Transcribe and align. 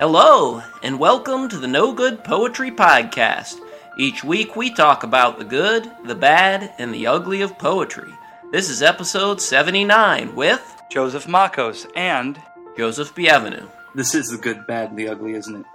Hello, 0.00 0.60
and 0.82 0.98
welcome 0.98 1.48
to 1.48 1.56
the 1.56 1.68
No 1.68 1.92
Good 1.92 2.24
Poetry 2.24 2.70
Podcast. 2.70 3.60
Each 3.96 4.24
week 4.24 4.56
we 4.56 4.70
talk 4.70 5.02
about 5.04 5.38
the 5.38 5.44
good, 5.44 5.90
the 6.04 6.14
bad, 6.14 6.74
and 6.78 6.92
the 6.92 7.06
ugly 7.06 7.42
of 7.42 7.58
poetry. 7.58 8.12
This 8.50 8.68
is 8.68 8.82
episode 8.82 9.40
79 9.40 10.34
with 10.34 10.82
Joseph 10.90 11.26
Makos 11.26 11.86
and 11.94 12.40
Joseph 12.76 13.14
Bienvenu. 13.14 13.68
this 13.94 14.14
is 14.14 14.26
the 14.26 14.36
good, 14.38 14.66
bad, 14.66 14.90
and 14.90 14.98
the 14.98 15.08
ugly, 15.08 15.34
isn't 15.34 15.56
it? 15.60 15.66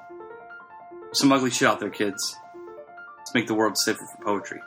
Some 1.13 1.31
ugly 1.31 1.49
shit 1.49 1.67
out 1.67 1.79
there, 1.79 1.89
kids. 1.89 2.35
Let's 3.17 3.33
make 3.33 3.47
the 3.47 3.55
world 3.55 3.77
safer 3.77 4.05
for 4.05 4.23
poetry. 4.23 4.61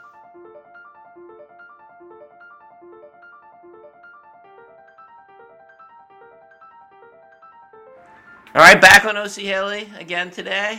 All 8.54 8.60
right, 8.60 8.80
back 8.80 9.04
on 9.06 9.16
OC 9.16 9.36
Haley 9.36 9.88
again 9.98 10.30
today. 10.30 10.78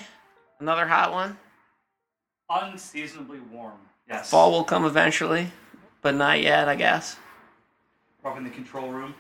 Another 0.60 0.88
hot 0.88 1.12
one. 1.12 1.38
Unseasonably 2.50 3.40
warm. 3.52 3.74
Yes. 4.08 4.30
Fall 4.30 4.52
will 4.52 4.64
come 4.64 4.86
eventually, 4.86 5.48
but 6.02 6.14
not 6.14 6.40
yet, 6.42 6.70
I 6.70 6.76
guess. 6.76 7.16
We're 8.22 8.32
up 8.32 8.38
in 8.38 8.44
the 8.44 8.50
control 8.52 8.90
room, 8.92 9.16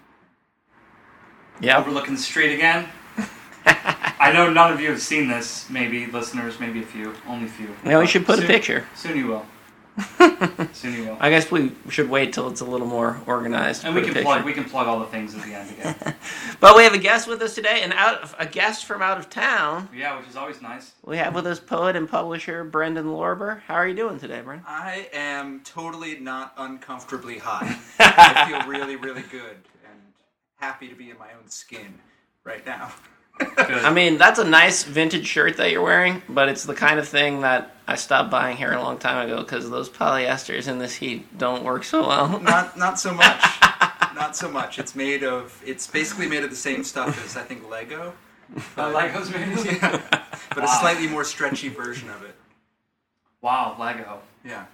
Yep. 1.61 1.79
overlooking 1.79 2.13
the 2.15 2.21
street 2.21 2.53
again. 2.53 2.87
I 3.65 4.31
know 4.31 4.51
none 4.51 4.71
of 4.71 4.79
you 4.79 4.89
have 4.91 5.01
seen 5.01 5.27
this. 5.27 5.69
Maybe 5.69 6.05
listeners, 6.05 6.59
maybe 6.59 6.83
a 6.83 6.85
few, 6.85 7.13
only 7.27 7.45
a 7.47 7.49
few. 7.49 7.75
Yeah, 7.83 7.99
we 7.99 8.07
should 8.07 8.25
put 8.25 8.37
a 8.43 8.45
picture. 8.45 8.85
Soon 8.95 9.17
you 9.17 9.27
will. 9.27 9.45
Soon 10.73 10.93
you 10.93 11.03
will. 11.09 11.17
I 11.19 11.29
guess 11.29 11.51
we 11.51 11.71
should 11.89 12.09
wait 12.09 12.33
till 12.33 12.49
it's 12.49 12.61
a 12.61 12.65
little 12.65 12.87
more 12.87 13.21
organized. 13.27 13.85
And 13.85 13.93
we 13.93 14.01
can 14.01 14.09
picture. 14.13 14.23
plug. 14.23 14.45
We 14.45 14.53
can 14.53 14.63
plug 14.63 14.87
all 14.87 14.99
the 14.99 15.05
things 15.05 15.35
at 15.35 15.43
the 15.43 15.53
end 15.53 15.69
again. 15.71 16.15
But 16.59 16.77
we 16.77 16.83
have 16.83 16.93
a 16.93 16.97
guest 16.97 17.27
with 17.27 17.41
us 17.41 17.55
today, 17.55 17.81
and 17.83 17.91
out 17.91 18.33
a 18.39 18.45
guest 18.45 18.85
from 18.85 19.01
out 19.01 19.17
of 19.17 19.29
town. 19.29 19.89
yeah, 19.93 20.17
which 20.17 20.29
is 20.29 20.37
always 20.37 20.61
nice. 20.61 20.93
We 21.05 21.17
have 21.17 21.35
with 21.35 21.45
us 21.45 21.59
poet 21.59 21.97
and 21.97 22.07
publisher 22.09 22.63
Brendan 22.63 23.07
Lorber. 23.07 23.61
How 23.63 23.73
are 23.75 23.87
you 23.87 23.93
doing 23.95 24.17
today, 24.17 24.39
Brendan? 24.41 24.65
I 24.67 25.09
am 25.11 25.59
totally 25.65 26.19
not 26.19 26.53
uncomfortably 26.57 27.37
hot. 27.37 27.63
I 27.99 28.49
feel 28.49 28.69
really, 28.71 28.95
really 28.95 29.23
good 29.23 29.57
and 29.89 29.99
happy 30.55 30.87
to 30.87 30.95
be 30.95 31.09
in 31.09 31.17
my 31.19 31.33
own 31.33 31.49
skin 31.49 31.99
right 32.45 32.65
now. 32.65 32.93
Good. 33.39 33.49
I 33.85 33.91
mean, 33.93 34.17
that's 34.17 34.39
a 34.39 34.43
nice 34.43 34.83
vintage 34.83 35.27
shirt 35.27 35.57
that 35.57 35.71
you're 35.71 35.81
wearing, 35.81 36.21
but 36.29 36.49
it's 36.49 36.63
the 36.63 36.73
kind 36.75 36.99
of 36.99 37.07
thing 37.07 37.41
that 37.41 37.75
I 37.87 37.95
stopped 37.95 38.29
buying 38.29 38.57
here 38.57 38.71
a 38.73 38.81
long 38.81 38.97
time 38.97 39.25
ago 39.27 39.41
because 39.41 39.69
those 39.69 39.89
polyesters 39.89 40.67
in 40.67 40.79
this 40.79 40.95
heat 40.95 41.37
don't 41.37 41.63
work 41.63 41.83
so 41.83 42.07
well. 42.07 42.39
Not, 42.39 42.77
not 42.77 42.99
so 42.99 43.13
much. 43.13 43.41
Not 44.15 44.35
so 44.37 44.49
much. 44.49 44.77
It's 44.77 44.95
made 44.95 45.23
of. 45.23 45.59
It's 45.65 45.87
basically 45.87 46.27
made 46.27 46.43
of 46.43 46.51
the 46.51 46.55
same 46.55 46.83
stuff 46.83 47.25
as 47.25 47.35
I 47.35 47.41
think 47.41 47.67
Lego, 47.67 48.13
Uh, 48.55 48.59
Legos, 48.93 49.31
maybe. 49.33 49.75
yeah, 49.77 50.01
but 50.53 50.63
a 50.63 50.67
slightly 50.67 51.07
more 51.07 51.23
stretchy 51.23 51.67
version 51.69 52.11
of 52.11 52.21
it. 52.23 52.35
Wow, 53.41 53.75
Lego. 53.79 54.19
Yeah, 54.45 54.65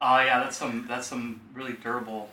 Oh 0.00 0.20
yeah, 0.20 0.38
that's 0.38 0.56
some 0.56 0.86
that's 0.88 1.08
some 1.08 1.40
really 1.54 1.72
durable 1.72 2.28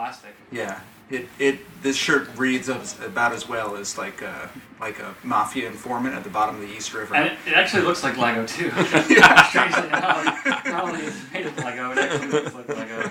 plastic. 0.00 0.34
yeah. 0.50 0.80
It, 1.10 1.26
it 1.40 1.82
this 1.82 1.96
shirt 1.96 2.28
reads 2.38 2.68
about 2.68 3.32
as 3.32 3.48
well 3.48 3.74
as 3.74 3.98
like 3.98 4.22
a 4.22 4.48
like 4.80 5.00
a 5.00 5.12
mafia 5.24 5.66
informant 5.66 6.14
at 6.14 6.22
the 6.22 6.30
bottom 6.30 6.54
of 6.54 6.60
the 6.60 6.68
East 6.68 6.94
River. 6.94 7.16
And 7.16 7.26
it, 7.26 7.38
it 7.48 7.54
actually 7.54 7.82
looks 7.82 8.04
like 8.04 8.16
Lego 8.16 8.46
too. 8.46 8.70
Yeah. 9.12 9.42
Strangely 9.48 9.88
enough, 9.88 10.46
not 10.66 10.84
only 10.84 11.00
is 11.00 11.16
it 11.16 11.32
made 11.32 11.46
of 11.46 11.58
Lego, 11.58 11.90
it 11.90 11.98
actually 11.98 12.28
looks 12.28 12.54
like 12.54 12.68
Lego. 12.68 13.10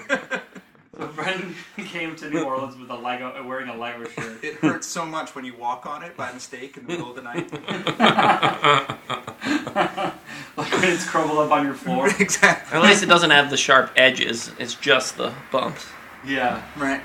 So 0.98 1.08
Brendan 1.08 1.56
came 1.78 2.16
to 2.16 2.30
New 2.30 2.44
Orleans 2.44 2.78
with 2.78 2.90
a 2.90 2.96
Lego, 2.96 3.34
uh, 3.38 3.46
wearing 3.46 3.68
a 3.68 3.76
Lego 3.76 4.08
shirt. 4.10 4.44
It 4.44 4.56
hurts 4.56 4.88
so 4.88 5.06
much 5.06 5.36
when 5.36 5.46
you 5.46 5.56
walk 5.56 5.86
on 5.86 6.02
it 6.02 6.16
by 6.18 6.32
mistake 6.32 6.78
in 6.78 6.88
the 6.88 6.94
middle 6.94 7.10
of 7.10 7.16
the 7.16 7.22
night. 7.22 7.52
like 10.58 10.72
when 10.72 10.84
it's 10.86 11.06
crumbled 11.06 11.40
up 11.40 11.52
on 11.52 11.66
your 11.66 11.74
floor. 11.74 12.10
exactly. 12.20 12.78
At 12.78 12.84
least 12.84 13.04
it 13.04 13.08
doesn't 13.08 13.32
have 13.32 13.50
the 13.50 13.58
sharp 13.58 13.92
edges. 13.96 14.52
It's 14.58 14.76
just 14.76 15.18
the 15.18 15.34
bumps. 15.52 15.88
Yeah. 16.26 16.62
Right. 16.78 17.02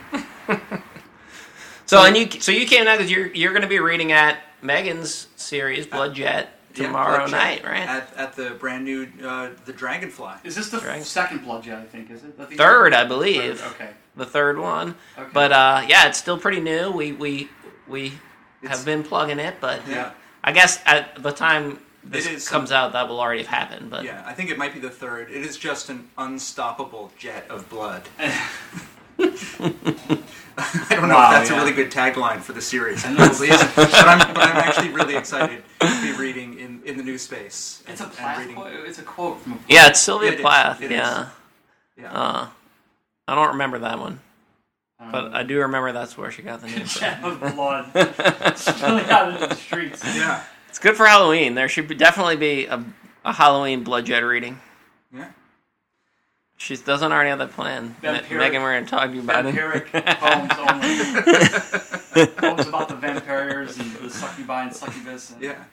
So 1.87 2.03
and 2.03 2.17
you 2.17 2.41
so 2.41 2.51
you 2.51 2.67
came 2.67 2.87
down 2.87 2.97
because 2.97 3.11
you're 3.13 3.27
you're 3.35 3.53
going 3.53 3.63
to 3.63 3.69
be 3.69 3.79
reading 3.79 4.11
at 4.11 4.39
Megan's 4.63 5.29
series 5.37 5.87
Blood 5.87 6.15
Jet 6.15 6.59
Yeah, 6.75 6.87
tomorrow 6.87 7.19
Blood 7.19 7.31
Jet 7.31 7.37
night, 7.37 7.65
right? 7.65 7.87
At, 7.87 8.15
at 8.17 8.33
the 8.35 8.51
brand 8.53 8.85
new 8.87 9.07
uh, 9.23 9.51
the 9.67 9.73
Dragonfly. 9.75 10.33
Is 10.45 10.57
this 10.57 10.71
the 10.71 10.79
Right. 10.79 11.03
second 11.05 11.45
Blood 11.45 11.65
Jet? 11.65 11.79
I 11.79 11.85
think 11.85 12.11
is 12.11 12.25
it? 12.25 12.39
That 12.39 12.49
these 12.49 12.57
Third, 12.59 12.95
I 12.95 13.05
believe. 13.05 13.61
Third, 13.61 13.73
Okay. 13.75 13.91
The 14.17 14.25
third 14.25 14.59
one. 14.59 14.95
Okay. 15.19 15.29
But 15.35 15.53
uh, 15.53 15.85
yeah, 15.87 16.09
it's 16.09 16.17
still 16.19 16.39
pretty 16.39 16.61
new. 16.61 16.91
We 16.91 17.13
we 17.13 17.51
we 17.87 18.07
It's- 18.63 18.79
have 18.79 18.87
been 18.87 19.03
plugging 19.03 19.39
it, 19.39 19.57
but 19.61 19.87
Yeah. 19.87 20.13
I 20.43 20.53
guess 20.53 20.81
at 20.87 21.23
the 21.23 21.33
time 21.33 21.79
this 22.03 22.25
It 22.27 22.33
is 22.33 22.49
comes 22.49 22.73
out, 22.73 22.95
that 22.95 23.09
will 23.09 23.21
already 23.21 23.43
have 23.43 23.49
happened. 23.49 23.91
But 23.91 24.05
Yeah, 24.05 24.23
I 24.27 24.33
think 24.33 24.49
it 24.51 24.57
might 24.57 24.73
be 24.73 24.81
the 24.81 24.91
third. 24.91 25.31
It 25.31 25.43
is 25.45 25.59
just 25.59 25.91
an 25.91 26.09
unstoppable 26.17 27.13
jet 27.19 27.45
of 27.51 27.69
blood. 27.69 28.03
I 30.57 30.87
don't 30.91 31.09
know 31.09 31.15
Wow, 31.17 31.31
if 31.33 31.37
that's 31.39 31.51
yeah. 31.51 31.57
a 31.57 31.61
really 31.61 31.73
good 31.73 31.91
tagline 31.91 32.41
for 32.41 32.53
the 32.53 32.61
series. 32.61 33.05
It 33.05 33.09
And 33.09 33.17
that's- 33.19 33.39
probably 33.39 33.55
isn't. 33.55 33.77
But 33.77 33.95
I'm, 33.95 34.19
but 34.35 34.43
I'm 34.43 34.57
actually 34.57 34.91
really 34.91 35.17
excited 35.17 35.63
to 35.81 36.03
be 36.03 36.13
reading 36.17 36.59
in, 36.59 36.81
in 36.85 36.97
the 36.97 37.03
new 37.03 37.19
space. 37.19 37.83
it's 37.89 38.01
a 38.01 38.05
and- 38.05 38.13
and 38.13 38.19
Plath 38.19 38.39
reading- 38.39 38.55
quote. 38.55 38.73
It's 38.87 38.99
a 38.99 39.03
quote 39.03 39.41
from. 39.41 39.53
A 39.55 39.59
yeah, 39.69 39.89
it's 39.89 40.01
Sylvia 40.01 40.31
It 40.33 40.35
is, 40.37 40.41
Plath. 40.41 40.81
it 40.81 40.87
is. 40.93 40.99
yeah. 40.99 41.29
Yeah. 41.97 42.13
Uh, 42.13 42.49
I 43.29 43.35
don't 43.35 43.49
remember 43.53 43.79
that 43.81 43.99
one, 43.99 44.21
um, 45.01 45.13
but 45.13 45.33
I 45.35 45.45
do 45.45 45.61
remember 45.61 45.93
that's 45.93 46.19
where 46.19 46.31
she 46.31 46.43
got 46.43 46.61
the 46.61 46.67
name 46.67 46.87
from. 46.87 47.01
jet 47.01 47.23
of 47.25 47.41
blood 47.55 48.57
spilling 48.59 49.05
out 49.11 49.33
into 49.33 49.47
the 49.47 49.55
streets. 49.55 50.05
yeah. 50.05 50.43
It's 50.69 50.79
good 50.81 50.97
for 50.97 51.07
Halloween. 51.07 51.55
There 51.55 51.69
should 51.69 51.87
be, 51.87 51.95
definitely 51.95 52.35
be 52.37 52.67
a, 52.67 52.85
a 53.25 53.33
Halloween 53.33 53.85
Blood 53.85 54.07
Jet 54.07 54.19
reading. 54.21 54.61
Yeah. 56.71 56.77
She 56.77 56.83
doesn't 56.83 57.13
already 57.13 57.31
have 57.31 57.39
that 57.39 57.53
plan. 57.53 57.95
Me- 58.03 58.09
Vampiric- 58.09 58.39
Megan, 58.39 58.63
we're 58.63 58.73
going 58.73 58.85
to 58.85 58.91
talk 58.91 59.11
to 59.11 59.15
you 59.17 59.21
about 59.23 59.45
Vampiric 59.45 59.87
it. 59.93 60.07
poems 60.19 60.53
only. 60.59 62.27
poems 62.57 62.67
about 62.69 62.89
the 62.89 62.95
vampires 62.97 63.79
and 63.79 63.93
the 63.97 64.11
succubi 64.11 64.63
and 64.65 64.75
succubus. 64.75 65.31
And 65.33 65.43
Yeah. 65.43 65.65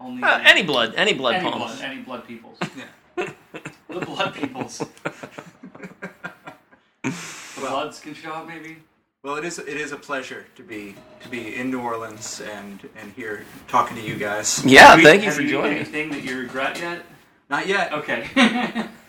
Only 0.00 0.22
Uh, 0.22 0.40
any 0.44 0.62
blood, 0.62 0.94
any 0.96 1.12
blood 1.14 1.36
any 1.36 1.44
poems. 1.50 1.76
blood, 1.76 1.80
any 1.90 2.02
blood 2.02 2.26
peoples. 2.26 2.58
Yeah. 2.76 3.28
The 3.88 4.00
blood 4.06 4.34
peoples. 4.34 4.82
The 7.04 7.60
Well- 7.68 7.82
bloods 7.82 8.00
can 8.00 8.14
show 8.14 8.32
up, 8.32 8.48
maybe. 8.48 8.78
Well, 9.22 9.36
it 9.36 9.44
is 9.44 9.58
it 9.60 9.76
is 9.76 9.92
a 9.92 9.96
pleasure 9.96 10.46
to 10.56 10.62
be 10.64 10.96
to 11.20 11.28
be 11.28 11.54
in 11.54 11.70
New 11.70 11.80
Orleans 11.80 12.40
and 12.40 12.80
and 12.96 13.12
here 13.12 13.44
talking 13.68 13.96
to 13.96 14.02
you 14.02 14.16
guys. 14.16 14.64
Yeah, 14.64 14.96
Have 14.96 15.02
thank 15.02 15.20
you 15.22 15.26
have 15.28 15.36
for 15.36 15.42
joining. 15.44 15.76
Anything 15.76 16.10
that 16.10 16.24
you 16.24 16.38
regret 16.40 16.80
yet? 16.80 17.04
Not 17.48 17.68
yet. 17.68 17.92
Okay. 17.92 18.26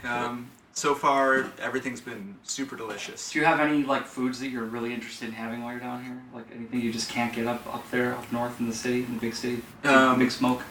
Um, 0.03 0.49
so 0.75 0.95
far, 0.95 1.51
everything's 1.61 2.01
been 2.01 2.35
super 2.43 2.75
delicious. 2.75 3.31
Do 3.31 3.39
you 3.39 3.45
have 3.45 3.59
any 3.59 3.83
like 3.83 4.05
foods 4.05 4.39
that 4.39 4.49
you're 4.49 4.63
really 4.65 4.93
interested 4.93 5.27
in 5.29 5.33
having 5.35 5.61
while 5.63 5.71
you're 5.71 5.79
down 5.79 6.03
here? 6.03 6.21
Like 6.33 6.45
anything 6.53 6.81
you 6.81 6.91
just 6.91 7.09
can't 7.09 7.33
get 7.33 7.45
up 7.47 7.65
up 7.73 7.89
there, 7.91 8.15
up 8.15 8.31
north 8.31 8.59
in 8.59 8.67
the 8.67 8.75
city, 8.75 9.03
in 9.03 9.13
the 9.13 9.19
big 9.19 9.35
city, 9.35 9.61
Big- 9.83 9.91
Um, 9.91 10.19
big 10.19 10.31
smoke. 10.31 10.61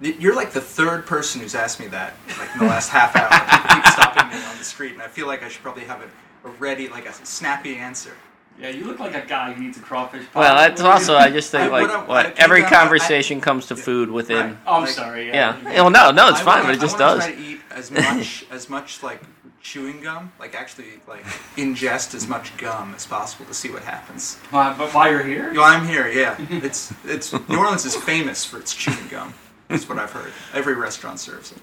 You're 0.00 0.36
like 0.36 0.52
the 0.52 0.60
third 0.60 1.06
person 1.06 1.40
who's 1.40 1.56
asked 1.56 1.80
me 1.80 1.88
that, 1.88 2.14
like 2.38 2.50
in 2.54 2.60
the 2.60 2.66
last 2.66 2.88
half 2.90 3.16
hour. 3.16 3.28
People 3.28 3.82
keep 3.82 3.86
stopping 3.92 4.28
me 4.38 4.44
on 4.44 4.58
the 4.58 4.64
street, 4.64 4.92
and 4.92 5.02
I 5.02 5.08
feel 5.08 5.26
like 5.26 5.42
I 5.42 5.48
should 5.48 5.62
probably 5.62 5.84
have 5.84 6.02
a, 6.02 6.48
a 6.48 6.52
ready, 6.52 6.88
like 6.88 7.06
a 7.08 7.12
snappy 7.12 7.74
answer. 7.76 8.12
Yeah, 8.60 8.68
you 8.70 8.84
look 8.84 8.98
like 9.00 9.14
a 9.14 9.26
guy 9.26 9.52
who 9.52 9.62
needs 9.62 9.76
a 9.78 9.80
crawfish. 9.80 10.24
pie. 10.32 10.40
Well, 10.40 10.54
that's 10.56 10.82
What 10.82 10.92
also, 10.92 11.16
I 11.16 11.30
just 11.30 11.50
think, 11.50 11.64
I- 11.72 11.80
like, 11.80 11.88
what 11.88 11.90
I- 11.90 11.98
what, 11.98 12.08
what 12.08 12.26
I 12.26 12.32
every 12.36 12.60
think 12.60 12.72
I- 12.72 12.76
I- 12.76 12.80
conversation 12.80 13.40
comes 13.40 13.66
to 13.66 13.76
food 13.76 14.08
within. 14.10 14.46
Right. 14.50 14.56
Oh, 14.66 14.74
I'm 14.74 14.80
Like- 14.82 14.90
sorry. 14.90 15.28
Yeah. 15.28 15.56
Yeah. 15.64 15.82
Well, 15.82 15.90
no, 15.90 16.10
no, 16.12 16.28
it's 16.28 16.40
I 16.40 16.44
fine, 16.44 16.54
wanna- 16.62 16.64
but 16.68 16.74
it 16.76 16.80
just 16.80 17.00
I 17.00 17.06
wanna 17.06 17.16
does. 17.20 17.26
try 17.26 17.34
to 17.34 17.40
eat 17.42 17.60
as 17.70 17.90
much 17.90 18.44
as 18.52 18.68
much 18.70 19.02
like 19.02 19.20
chewing 19.60 20.00
gum, 20.00 20.32
like 20.38 20.54
actually 20.54 20.86
like 21.06 21.24
ingest 21.56 22.14
as 22.14 22.26
much 22.28 22.56
gum 22.56 22.94
as 22.94 23.06
possible 23.06 23.44
to 23.46 23.54
see 23.54 23.70
what 23.70 23.82
happens. 23.82 24.36
Why- 24.50 24.74
but 24.76 24.92
while 24.94 25.10
you're 25.10 25.22
here, 25.22 25.52
Yo, 25.52 25.62
I'm 25.62 25.86
here. 25.86 26.08
Yeah, 26.08 26.36
it's 26.50 26.92
it's 27.04 27.32
New 27.48 27.58
Orleans 27.58 27.84
is 27.84 27.96
famous 27.96 28.44
for 28.44 28.58
its 28.58 28.74
chewing 28.74 29.08
gum. 29.10 29.34
That's 29.68 29.88
what 29.88 29.98
I've 29.98 30.12
heard. 30.12 30.32
Every 30.54 30.74
restaurant 30.74 31.20
serves 31.20 31.52
it. 31.52 31.58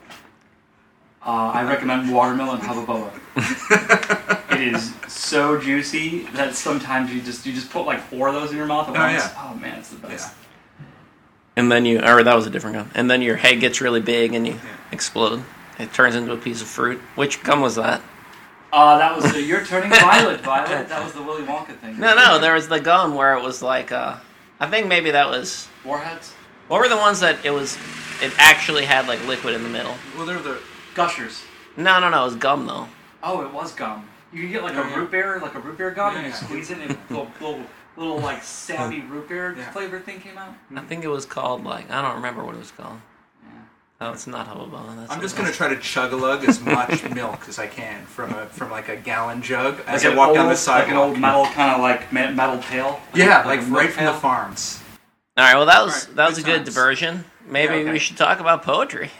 uh, 1.26 1.30
I 1.54 1.64
recommend 1.64 2.14
watermelon 2.14 2.60
hubba 2.62 3.12
It 4.52 4.74
is 4.76 4.94
so 5.08 5.60
juicy 5.60 6.24
that 6.34 6.56
sometimes 6.56 7.12
you 7.12 7.22
just 7.22 7.46
you 7.46 7.54
just 7.54 7.70
put 7.72 7.86
like 7.86 8.00
four 8.02 8.28
of 8.28 8.36
those 8.36 8.52
in 8.52 8.58
your 8.58 8.68
mouth 8.68 8.88
at 8.90 8.96
Oh, 8.96 9.00
once. 9.00 9.24
yeah. 9.24 9.34
Oh 9.52 9.56
man, 9.56 9.80
it's 9.80 9.90
the 9.90 9.98
best. 10.08 10.34
Yeah. 10.34 10.86
And 11.58 11.72
then 11.72 11.86
you, 11.86 12.00
or 12.02 12.22
that 12.22 12.36
was 12.36 12.46
a 12.46 12.50
different 12.50 12.76
gum. 12.76 12.92
And 12.96 13.10
then 13.10 13.22
your 13.22 13.38
head 13.38 13.60
gets 13.62 13.80
really 13.82 14.02
big 14.02 14.34
and 14.34 14.46
you 14.46 14.54
Yeah. 14.54 14.60
explode. 14.92 15.42
It 15.80 15.94
turns 15.94 16.16
into 16.16 16.32
a 16.32 16.38
piece 16.38 16.62
of 16.62 16.68
fruit. 16.68 17.00
Which 17.16 17.44
gum 17.44 17.62
was 17.62 17.76
that? 17.76 18.02
Uh, 18.74 18.98
that 18.98 19.16
was 19.16 19.32
the, 19.32 19.42
you're 19.42 19.64
turning 19.66 19.90
violet, 19.90 20.42
Violet. 20.42 20.90
That 20.90 21.04
was 21.04 21.14
the 21.14 21.22
Willy 21.24 21.44
Wonka 21.44 21.78
thing. 21.78 21.98
No, 22.00 22.14
no, 22.16 22.40
there 22.40 22.54
was 22.56 22.68
the 22.68 22.80
gum 22.80 23.16
where 23.16 23.38
it 23.38 23.42
was 23.44 23.62
like, 23.62 23.92
uh, 23.92 24.18
I 24.60 24.70
think 24.70 24.88
maybe 24.88 25.12
that 25.12 25.28
was. 25.30 25.68
Warheads, 25.86 26.34
What 26.68 26.80
were 26.82 26.90
the 26.90 26.98
ones 26.98 27.20
that 27.22 27.46
it 27.46 27.52
was? 27.52 27.78
It 28.22 28.34
actually 28.38 28.86
had 28.86 29.08
like 29.08 29.26
liquid 29.28 29.54
in 29.54 29.64
the 29.64 29.70
middle. 29.70 29.96
Well, 30.18 30.26
they're 30.26 30.40
the 30.40 30.60
gushers. 30.94 31.44
No, 31.78 32.00
no, 32.00 32.10
no, 32.10 32.22
it 32.22 32.26
was 32.26 32.36
gum 32.36 32.66
though. 32.66 32.88
Oh, 33.24 33.42
it 33.46 33.54
was 33.54 33.74
gum. 33.74 34.08
You 34.34 34.42
can 34.44 34.52
get 34.52 34.64
like 34.64 34.74
Yeah, 34.74 34.88
a 34.88 34.90
yeah. 34.90 34.96
root 34.98 35.12
beer, 35.12 35.40
like 35.42 35.56
a 35.56 35.60
root 35.60 35.78
beer 35.78 35.92
gum, 35.92 36.16
and 36.16 36.26
you 36.26 36.32
Yeah, 36.32 36.38
yeah. 36.40 36.46
squeeze 36.48 36.72
it, 36.72 36.78
and 36.80 36.92
it 36.92 36.98
will, 37.10 37.28
will 37.42 37.60
little 37.98 38.20
like 38.20 38.44
savvy 38.44 39.02
root 39.02 39.30
beer 39.30 39.56
Yeah. 39.58 39.70
flavor 39.72 40.00
thing 40.00 40.20
came 40.20 40.38
out. 40.38 40.54
I 40.76 40.82
think 40.82 41.04
it 41.06 41.10
was 41.10 41.26
called 41.26 41.64
like 41.64 41.90
I 41.92 42.02
don't 42.02 42.16
remember 42.16 42.44
what 42.44 42.56
it 42.56 42.60
was 42.60 42.72
called. 42.72 43.00
Yeah. 44.02 44.08
Oh, 44.10 44.12
it's 44.12 44.28
not 44.28 44.48
Hubba 44.48 44.66
Bubba. 44.66 44.96
That's 44.98 45.12
I'm 45.12 45.22
just 45.22 45.38
gonna 45.38 45.52
try 45.54 45.70
to 45.70 45.80
chug 45.80 46.12
a 46.12 46.16
lug 46.18 46.44
as 46.44 46.60
much 46.60 47.04
milk 47.12 47.48
as 47.48 47.60
I 47.60 47.68
can 47.68 48.06
from 48.06 48.34
a 48.34 48.46
from 48.48 48.70
like 48.72 48.90
a 48.90 48.96
gallon 48.98 49.42
jug 49.42 49.80
as 49.88 50.04
Like 50.04 50.10
I 50.10 50.12
an 50.12 50.18
walk 50.18 50.28
old, 50.30 50.36
down 50.36 50.46
the 50.46 50.50
like 50.50 50.58
sidewalk. 50.58 50.90
an 50.90 50.98
old 50.98 51.20
metal 51.20 51.46
kind 51.46 51.72
of 51.76 51.82
like 51.82 52.12
me- 52.12 52.32
metal 52.34 52.58
pail. 52.58 53.00
yeah, 53.14 53.38
Like 53.38 53.46
like 53.46 53.60
a 53.60 53.64
milk 53.64 53.80
right 53.80 53.92
from 53.92 54.06
the 54.06 54.12
pail? 54.12 54.20
farms. 54.20 54.82
All 55.38 55.44
right. 55.46 55.56
Well, 55.56 55.66
that 55.66 55.84
was 55.84 55.94
Alright, 56.04 56.16
that 56.18 56.30
was 56.30 56.38
good 56.40 56.44
a 56.44 56.46
good 56.52 56.56
times. 56.58 56.68
diversion. 56.70 57.26
Maybe 57.48 57.74
Yeah, 57.76 57.80
okay. 57.82 57.92
we 57.92 58.00
should 58.00 58.18
talk 58.18 58.40
about 58.40 58.64
poetry. 58.64 59.10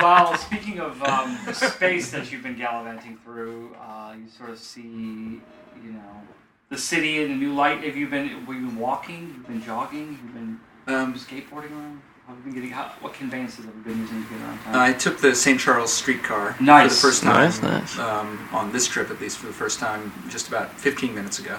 Well, 0.00 0.36
speaking 0.36 0.80
of 0.80 1.00
um, 1.04 1.38
the 1.46 1.54
space 1.54 2.10
that 2.10 2.32
you've 2.32 2.42
been 2.42 2.56
gallivanting 2.56 3.18
through, 3.24 3.76
uh, 3.80 4.14
you 4.18 4.28
sort 4.36 4.50
of 4.50 4.58
see, 4.58 4.80
you 4.82 5.92
know, 5.92 6.22
the 6.70 6.76
city 6.76 7.22
in 7.22 7.30
a 7.30 7.36
new 7.36 7.54
light. 7.54 7.84
Have 7.84 7.96
you 7.96 8.08
been? 8.08 8.26
Have 8.26 8.40
you 8.48 8.66
been 8.66 8.76
walking? 8.76 9.32
You've 9.36 9.46
been 9.46 9.62
jogging? 9.62 10.18
You've 10.20 10.34
been 10.34 10.60
Um, 10.88 11.14
skateboarding 11.14 11.70
around? 11.70 12.02
How 12.26 12.34
have 12.34 12.38
you 12.38 12.52
been 12.52 12.54
getting? 12.54 12.70
How, 12.70 12.92
what 13.00 13.14
conveyances 13.14 13.64
have 13.64 13.74
you 13.74 13.82
been 13.82 13.98
using 13.98 14.22
to 14.24 14.30
get 14.30 14.40
around 14.40 14.58
town? 14.60 14.76
I 14.76 14.92
took 14.92 15.18
the 15.18 15.34
St. 15.34 15.58
Charles 15.58 15.92
streetcar 15.92 16.52
for 16.54 16.62
Nice. 16.62 16.94
the 16.94 17.00
first 17.08 17.22
time. 17.22 17.34
Nice, 17.44 17.62
nice. 17.62 17.98
Um, 17.98 18.48
on 18.52 18.72
this 18.72 18.86
trip, 18.86 19.10
at 19.10 19.20
least 19.20 19.38
for 19.38 19.46
the 19.46 19.52
first 19.52 19.80
time, 19.80 20.12
just 20.28 20.48
about 20.48 20.72
15 20.78 21.14
minutes 21.14 21.38
ago. 21.40 21.58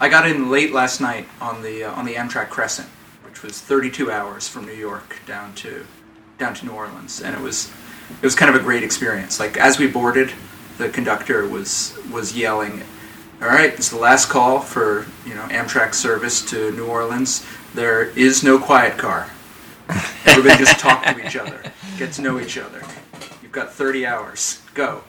I 0.00 0.08
got 0.08 0.28
in 0.28 0.50
late 0.50 0.72
last 0.72 1.00
night 1.00 1.28
on 1.40 1.62
the 1.62 1.84
uh, 1.84 1.92
on 1.92 2.04
the 2.04 2.14
Amtrak 2.14 2.48
Crescent, 2.48 2.88
which 3.24 3.42
was 3.42 3.60
32 3.60 4.10
hours 4.10 4.48
from 4.48 4.66
New 4.66 4.72
York 4.72 5.18
down 5.26 5.54
to 5.56 5.86
down 6.38 6.54
to 6.54 6.66
New 6.66 6.72
Orleans, 6.72 7.20
and 7.22 7.36
it 7.36 7.40
was 7.40 7.70
it 8.10 8.22
was 8.24 8.34
kind 8.34 8.52
of 8.52 8.60
a 8.60 8.64
great 8.64 8.82
experience. 8.82 9.38
Like 9.38 9.56
as 9.56 9.78
we 9.78 9.86
boarded, 9.86 10.32
the 10.78 10.88
conductor 10.88 11.46
was 11.46 11.96
was 12.12 12.36
yelling, 12.36 12.82
"All 13.40 13.46
right, 13.48 13.72
it's 13.72 13.90
the 13.90 13.98
last 13.98 14.28
call 14.28 14.58
for 14.58 15.06
you 15.24 15.34
know 15.36 15.42
Amtrak 15.44 15.94
service 15.94 16.42
to 16.50 16.72
New 16.72 16.86
Orleans. 16.88 17.46
There 17.72 18.02
is 18.18 18.42
no 18.42 18.58
quiet 18.58 18.98
car. 18.98 19.30
Everybody 20.26 20.64
just 20.64 20.78
talk 20.78 21.04
to 21.04 21.26
each 21.26 21.36
other, 21.36 21.60
get 21.98 22.12
to 22.14 22.22
know 22.22 22.40
each 22.40 22.58
other. 22.58 22.82
You've 23.42 23.52
got 23.52 23.72
30 23.72 24.06
hours. 24.06 24.60
Go." 24.74 25.02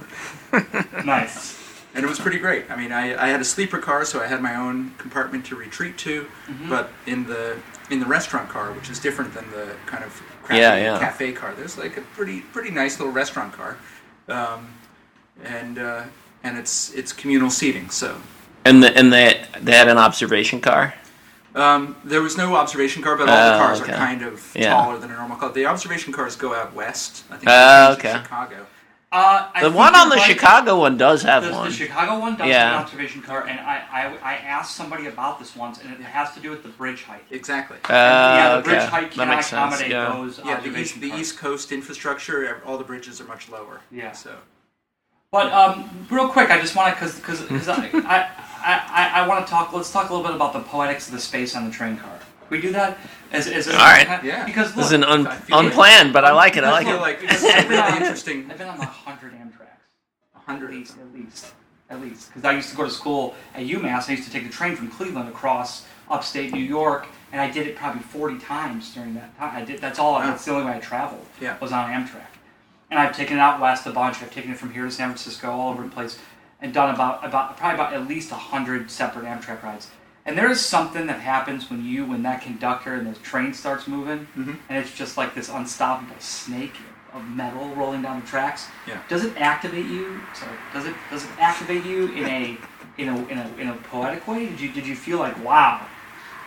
nice. 1.06 1.60
and 1.96 2.04
it 2.06 2.08
was 2.10 2.20
pretty 2.20 2.40
great. 2.40 2.70
I 2.70 2.76
mean, 2.76 2.92
I, 2.92 3.16
I 3.24 3.28
had 3.30 3.40
a 3.42 3.46
sleeper 3.46 3.80
car, 3.80 4.06
so 4.06 4.20
I 4.22 4.28
had 4.28 4.42
my 4.42 4.56
own 4.56 4.94
compartment 4.98 5.46
to 5.48 5.56
retreat 5.56 5.98
to. 6.00 6.28
Mhm. 6.48 6.70
But 6.70 6.90
in 7.06 7.26
the 7.26 7.58
in 7.90 8.00
the 8.00 8.06
restaurant 8.06 8.50
car, 8.50 8.72
which 8.74 8.90
is 8.90 9.00
different 9.00 9.34
than 9.34 9.50
the 9.52 9.76
kind 9.86 10.04
of 10.04 10.12
crappy 10.44 10.62
Yeah, 10.62 10.76
yeah. 10.76 11.00
cafe 11.00 11.32
car, 11.34 11.54
there's 11.56 11.78
like 11.78 11.98
a 11.98 12.02
pretty 12.02 12.42
pretty 12.42 12.72
nice 12.72 13.00
little 13.00 13.14
restaurant 13.14 13.54
car, 13.54 13.78
um, 14.30 14.74
and 15.44 15.78
uh, 15.80 16.04
and 16.44 16.58
it's 16.58 16.92
it's 16.94 17.14
communal 17.14 17.50
seating. 17.50 17.90
So 17.90 18.18
and 18.66 18.82
the, 18.84 18.96
and 18.98 19.12
they 19.12 19.46
they 19.60 19.74
had 19.74 19.88
an 19.88 19.98
observation 19.98 20.62
car. 20.62 20.94
Um, 21.56 21.96
there 22.04 22.22
was 22.22 22.38
no 22.38 22.56
observation 22.56 23.02
car, 23.04 23.16
but 23.16 23.30
all 23.30 23.38
Oh, 23.38 23.52
the 23.52 23.58
cars 23.58 23.82
okay. 23.82 23.94
are 23.94 23.96
kind 23.98 24.22
of 24.24 24.52
Yeah. 24.56 24.70
taller 24.74 24.98
than 24.98 25.12
a 25.12 25.16
normal 25.16 25.38
car. 25.38 25.52
The 25.52 25.66
observation 25.66 26.12
cars 26.14 26.36
go 26.36 26.54
out 26.56 26.74
west. 26.74 27.24
I 27.30 27.38
think 27.38 27.44
Oh, 27.48 27.52
they 27.52 27.88
changed 27.88 28.02
to 28.02 28.08
okay. 28.10 28.24
Chicago. 28.24 28.66
Uh, 29.12 29.48
I 29.54 29.62
The 29.62 29.68
think 29.68 29.78
one 29.78 29.94
on 29.94 30.02
you're 30.08 30.10
the 30.10 30.16
right. 30.16 30.26
Chicago 30.26 30.80
one 30.80 30.98
does 30.98 31.22
have 31.22 31.44
The, 31.44 31.52
one. 31.52 31.70
the 31.70 31.76
Chicago 31.76 32.18
one 32.18 32.36
does 32.36 32.48
Yeah. 32.48 32.64
have 32.64 32.74
an 32.80 32.84
observation 32.84 33.22
car, 33.22 33.46
and 33.46 33.60
I, 33.60 33.84
I, 33.92 34.32
I 34.32 34.36
asked 34.38 34.76
somebody 34.76 35.06
about 35.06 35.38
this 35.38 35.56
once, 35.56 35.80
and 35.80 35.94
it 35.94 36.02
has 36.02 36.34
to 36.34 36.40
do 36.40 36.50
with 36.50 36.64
the 36.64 36.70
bridge 36.70 37.04
height. 37.04 37.24
Exactly. 37.30 37.78
Uh, 37.88 37.94
yeah, 37.94 38.50
the 38.50 38.56
okay. 38.58 38.70
bridge 38.72 38.90
height 38.90 39.02
that 39.12 39.14
cannot 39.14 39.36
makes 39.36 39.46
sense. 39.48 39.60
accommodate 39.76 39.92
Yeah. 39.92 40.14
those 40.14 40.40
yeah, 40.40 40.44
the 40.44 40.50
east, 40.50 40.58
observation 40.58 41.02
the 41.02 41.10
cars. 41.10 41.22
East 41.22 41.38
Coast 41.38 41.72
infrastructure, 41.72 42.62
all 42.66 42.80
the 42.80 42.84
bridges 42.84 43.22
are 43.22 43.26
much 43.26 43.50
lower. 43.50 43.82
Yeah. 43.92 44.14
So 44.14 44.32
But 45.32 45.54
um, 45.54 46.08
real 46.10 46.28
quick, 46.28 46.50
I 46.50 46.60
just 46.60 46.76
want 46.76 46.96
to 46.98 47.00
because 47.00 47.20
because 47.20 47.70
I, 47.70 47.76
I, 47.94 48.30
I, 48.66 49.22
I 49.24 49.28
want 49.28 49.46
to 49.46 49.52
talk. 49.52 49.74
Let's 49.74 49.92
talk 49.92 50.10
a 50.10 50.14
little 50.14 50.26
bit 50.28 50.36
about 50.36 50.54
the 50.54 50.62
poetics 50.62 51.08
of 51.08 51.14
the 51.14 51.20
space 51.20 51.56
on 51.56 51.66
the 51.66 51.72
train 51.72 51.98
car. 51.98 52.18
We 52.50 52.62
do 52.62 52.72
that? 52.74 52.98
As, 53.32 53.48
as 53.48 53.68
All 53.68 53.74
right. 53.76 54.24
Yeah. 54.24 54.46
Because 54.46 54.68
look, 54.70 54.76
This 54.78 54.86
is 54.88 54.92
an 54.94 55.04
un- 55.04 55.26
I 55.28 55.36
feel- 55.38 55.60
unplanned, 55.60 56.14
but 56.14 56.24
I 56.24 56.32
like 56.34 56.56
it. 56.56 56.64
I 56.64 56.68
I 56.68 56.72
like 56.72 56.86
feel 56.88 56.98
it. 56.98 57.02
like 57.02 57.20
it's 57.22 57.42
really 57.42 57.98
interesting. 57.98 58.50
I've 58.52 58.58
been 58.58 58.68
on 58.70 58.80
a 58.80 58.86
hundred 58.86 59.34
Amtrak's. 59.34 59.60
A 60.36 60.38
At 60.38 60.44
hundred. 60.46 60.72
least, 60.72 60.98
at 61.00 61.14
least, 61.20 61.54
at 61.90 62.02
least. 62.02 62.28
Because 62.30 62.46
I 62.46 62.52
used 62.54 62.70
to 62.70 62.76
go 62.76 62.84
to 62.84 62.90
school 62.92 63.34
at 63.56 63.64
UMass. 63.66 64.08
I 64.10 64.14
used 64.14 64.26
to 64.26 64.32
take 64.32 64.44
the 64.44 64.52
train 64.52 64.76
from 64.76 64.90
Cleveland 64.92 65.30
across 65.30 65.86
upstate 66.12 66.52
New 66.54 66.60
York, 66.62 67.08
and 67.32 67.42
I 67.42 67.50
did 67.50 67.66
it 67.66 67.76
probably 67.76 68.02
40 68.04 68.38
times 68.40 68.94
during 68.94 69.16
that 69.16 69.36
time. 69.40 69.56
I 69.56 69.66
did. 69.66 69.80
That's 69.82 69.98
all. 69.98 70.14
Wow. 70.14 70.28
That's 70.28 70.46
the 70.46 70.52
only 70.52 70.66
way 70.66 70.74
I 70.78 70.80
traveled. 70.80 71.26
Yeah. 71.42 71.58
Was 71.60 71.72
on 71.72 71.90
Amtrak, 71.90 72.28
and 72.92 73.00
I've 73.00 73.16
taken 73.16 73.38
it 73.38 73.40
out 73.40 73.60
west 73.60 73.88
a 73.88 73.92
bunch. 73.92 74.22
I've 74.22 74.32
taken 74.32 74.52
it 74.52 74.58
from 74.58 74.72
here 74.74 74.84
to 74.86 74.92
San 74.92 75.08
Francisco, 75.10 75.50
all 75.50 75.72
over 75.74 75.82
the 75.82 75.90
place, 75.90 76.20
and 76.64 76.74
done 76.74 76.96
about 76.96 77.24
about 77.24 77.58
probably 77.58 77.76
about 77.76 77.94
at 77.94 78.08
least 78.08 78.32
a 78.32 78.36
hundred 78.36 78.90
separate 78.90 79.26
Amtrak 79.26 79.62
rides. 79.62 79.90
And 80.26 80.38
there 80.38 80.50
is 80.50 80.62
something 80.66 81.06
that 81.08 81.20
happens 81.20 81.70
when 81.70 81.84
you, 81.86 82.06
when 82.06 82.24
that 82.24 82.42
conductor 82.42 82.96
and 82.96 83.06
the 83.06 83.20
train 83.20 83.54
starts 83.54 83.88
moving, 83.90 84.26
Mhm. 84.38 84.56
and 84.70 84.78
it's 84.78 84.94
just 84.94 85.18
like 85.18 85.36
this 85.36 85.50
unstoppable 85.50 86.16
snake 86.20 86.76
of 87.14 87.30
metal 87.30 87.68
rolling 87.76 88.02
down 88.02 88.22
the 88.22 88.26
tracks. 88.26 88.68
Yeah. 88.88 89.00
Does 89.10 89.26
it 89.26 89.34
activate 89.38 89.86
you? 89.86 90.22
Sorry. 90.34 90.56
Does 90.74 90.86
it 90.86 90.96
does 91.12 91.26
it 91.26 91.30
activate 91.38 91.84
you 91.86 92.08
in 92.14 92.26
a 92.26 92.58
in 92.98 93.10
a 93.10 93.18
in 93.28 93.38
a 93.38 93.48
in 93.60 93.68
a 93.68 93.76
poetic 93.92 94.26
way? 94.28 94.46
Did 94.48 94.62
you 94.62 94.70
did 94.72 94.88
you 94.88 94.96
feel 94.96 95.18
like 95.20 95.38
wow, 95.44 95.82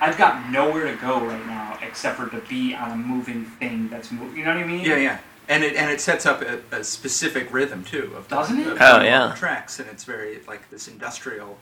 I've 0.00 0.16
got 0.16 0.50
nowhere 0.50 0.86
to 0.86 0.96
go 0.96 1.20
right 1.20 1.46
now 1.46 1.78
except 1.82 2.16
for 2.16 2.26
to 2.28 2.38
be 2.48 2.74
on 2.74 2.90
a 2.92 2.96
moving 2.96 3.44
thing 3.44 3.88
that's 3.90 4.10
moving. 4.10 4.38
You 4.38 4.44
know 4.46 4.54
what 4.54 4.64
I 4.64 4.66
mean? 4.66 4.80
Yeah, 4.86 4.96
yeah. 4.96 5.19
And 5.48 5.62
it 5.62 5.76
and 5.76 5.90
it 5.90 6.00
sets 6.00 6.26
up 6.26 6.43
a, 6.43 6.60
a 6.72 6.82
specific 6.82 7.52
rhythm 7.52 7.84
too. 7.84 8.12
Of 8.16 8.28
the, 8.28 8.34
Doesn't 8.37 8.58
it? 8.60 8.66
of 8.66 8.78
Oh, 8.81 9.00
yeah. 9.02 9.32
Tracks, 9.37 9.78
and 9.78 9.88
it's 9.88 10.04
very 10.04 10.40
like 10.48 10.69
this 10.70 10.88
industrial 10.88 11.58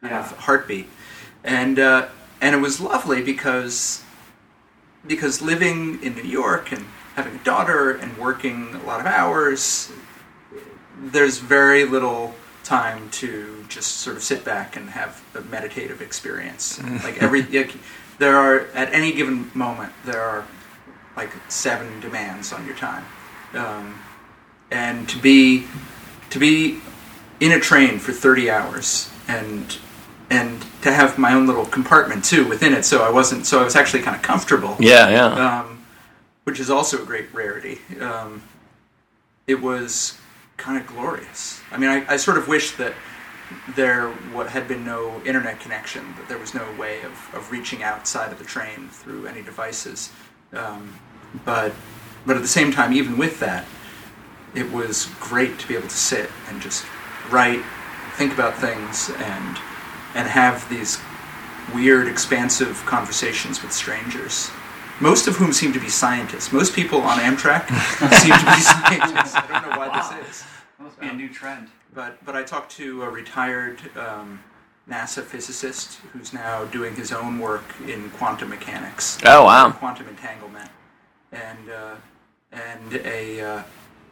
kind 0.00 0.12
Yeah. 0.12 0.20
of 0.20 0.32
heartbeat, 0.38 0.88
and 1.42 1.78
uh, 1.78 2.08
and 2.40 2.54
it 2.54 2.58
was 2.58 2.80
lovely 2.80 3.22
because 3.22 4.02
because 5.06 5.42
living 5.42 6.00
in 6.02 6.14
New 6.14 6.22
York 6.22 6.70
and 6.72 6.84
having 7.14 7.34
a 7.34 7.44
daughter 7.44 7.90
and 7.90 8.16
working 8.18 8.74
a 8.74 8.82
lot 8.86 9.00
of 9.00 9.06
hours, 9.06 9.90
there's 11.00 11.38
very 11.38 11.84
little 11.84 12.34
time 12.62 13.08
to 13.10 13.64
just 13.68 13.96
sort 13.98 14.16
of 14.16 14.22
sit 14.22 14.44
back 14.44 14.76
and 14.76 14.90
have 14.90 15.22
a 15.34 15.40
meditative 15.40 16.00
experience. 16.02 16.80
like 17.02 17.20
every 17.22 17.42
like, 17.42 17.74
there 18.18 18.36
are 18.36 18.66
at 18.74 18.92
any 18.92 19.12
given 19.12 19.50
moment 19.54 19.92
there 20.04 20.22
are 20.22 20.44
like 21.18 21.32
seven 21.48 21.88
demands 22.00 22.52
on 22.52 22.64
your 22.66 22.76
time, 22.76 23.04
um, 23.54 23.98
and 24.70 25.08
to 25.08 25.18
be 25.18 25.66
to 26.30 26.38
be 26.38 26.80
in 27.40 27.52
a 27.52 27.60
train 27.60 27.98
for 27.98 28.12
30 28.12 28.50
hours 28.50 29.10
and 29.28 29.78
and 30.30 30.64
to 30.82 30.92
have 30.92 31.18
my 31.18 31.32
own 31.32 31.46
little 31.46 31.64
compartment 31.66 32.24
too 32.24 32.46
within 32.48 32.72
it 32.74 32.84
so 32.84 32.96
i 33.02 33.10
wasn't 33.10 33.46
so 33.46 33.60
i 33.60 33.64
was 33.64 33.76
actually 33.76 34.02
kind 34.02 34.14
of 34.16 34.22
comfortable 34.22 34.76
Yeah, 34.78 35.08
yeah. 35.08 35.60
um, 35.60 35.84
which 36.44 36.60
is 36.60 36.68
also 36.70 37.02
a 37.02 37.06
great 37.06 37.32
rarity. 37.34 37.78
Um, 38.00 38.42
it 39.46 39.60
was 39.60 40.18
kind 40.56 40.76
of 40.80 40.86
glorious. 40.86 41.60
I 41.70 41.76
mean, 41.78 41.90
I, 41.90 42.14
I 42.14 42.16
sort 42.16 42.38
of 42.38 42.48
wish 42.48 42.72
that 42.82 42.94
there 43.76 44.08
what 44.32 44.48
had 44.48 44.66
been 44.68 44.84
no 44.84 45.20
internet 45.26 45.60
connection, 45.60 46.02
that 46.16 46.26
there 46.28 46.38
was 46.38 46.52
no 46.54 46.66
way 46.78 47.02
of, 47.02 47.12
of 47.34 47.50
reaching 47.52 47.82
outside 47.82 48.32
of 48.32 48.38
the 48.38 48.44
train 48.44 48.88
through 48.88 49.26
any 49.26 49.42
devices. 49.42 50.10
Um, 50.52 50.94
but 51.44 51.72
but 52.26 52.36
at 52.36 52.42
the 52.42 52.48
same 52.48 52.70
time, 52.72 52.92
even 52.92 53.16
with 53.16 53.40
that, 53.40 53.64
it 54.54 54.70
was 54.70 55.08
great 55.20 55.58
to 55.60 55.68
be 55.68 55.74
able 55.74 55.88
to 55.88 55.96
sit 55.96 56.30
and 56.48 56.60
just 56.60 56.84
write, 57.30 57.62
think 58.16 58.32
about 58.32 58.54
things, 58.56 59.10
and 59.16 59.58
and 60.14 60.28
have 60.28 60.68
these 60.68 60.98
weird, 61.74 62.08
expansive 62.08 62.82
conversations 62.86 63.62
with 63.62 63.72
strangers. 63.72 64.50
Most 65.00 65.28
of 65.28 65.36
whom 65.36 65.52
seem 65.52 65.72
to 65.74 65.78
be 65.80 65.88
scientists. 65.88 66.50
Most 66.52 66.74
people 66.74 67.00
on 67.02 67.18
Amtrak 67.18 67.68
seem 68.20 68.32
to 68.32 68.44
be 68.44 68.60
scientists. 68.60 69.34
I 69.36 69.46
don't 69.60 69.70
know 69.70 69.78
why 69.78 69.88
Wow. 69.88 70.10
this 70.18 70.28
is. 70.28 70.42
That 70.78 70.84
must 70.84 70.98
be 71.00 71.06
a 71.08 71.12
new 71.12 71.28
trend. 71.28 71.68
But 71.94 72.22
but 72.24 72.34
I 72.36 72.42
talked 72.42 72.72
to 72.72 73.02
a 73.04 73.10
retired 73.10 73.80
um, 73.96 74.40
NASA 74.90 75.22
physicist 75.22 75.96
who's 76.12 76.32
now 76.32 76.64
doing 76.66 76.96
his 76.96 77.12
own 77.12 77.38
work 77.38 77.64
in 77.86 78.10
quantum 78.10 78.48
mechanics, 78.48 79.18
Oh 79.24 79.44
wow. 79.44 79.70
quantum 79.70 80.08
entanglement, 80.08 80.70
and 81.32 81.70
uh, 81.70 81.94
and 82.52 82.94
a 83.04 83.40
uh, 83.40 83.62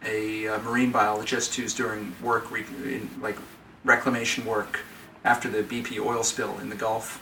a 0.04 0.48
uh, 0.48 0.58
marine 0.60 0.92
biologist 0.92 1.54
who's 1.54 1.74
doing 1.74 2.14
work 2.22 2.50
re- 2.50 2.64
in 2.84 3.08
like 3.20 3.36
reclamation 3.84 4.44
work 4.44 4.80
after 5.24 5.48
the 5.48 5.62
BP 5.62 6.04
oil 6.04 6.22
spill 6.22 6.58
in 6.60 6.68
the 6.68 6.76
Gulf, 6.76 7.20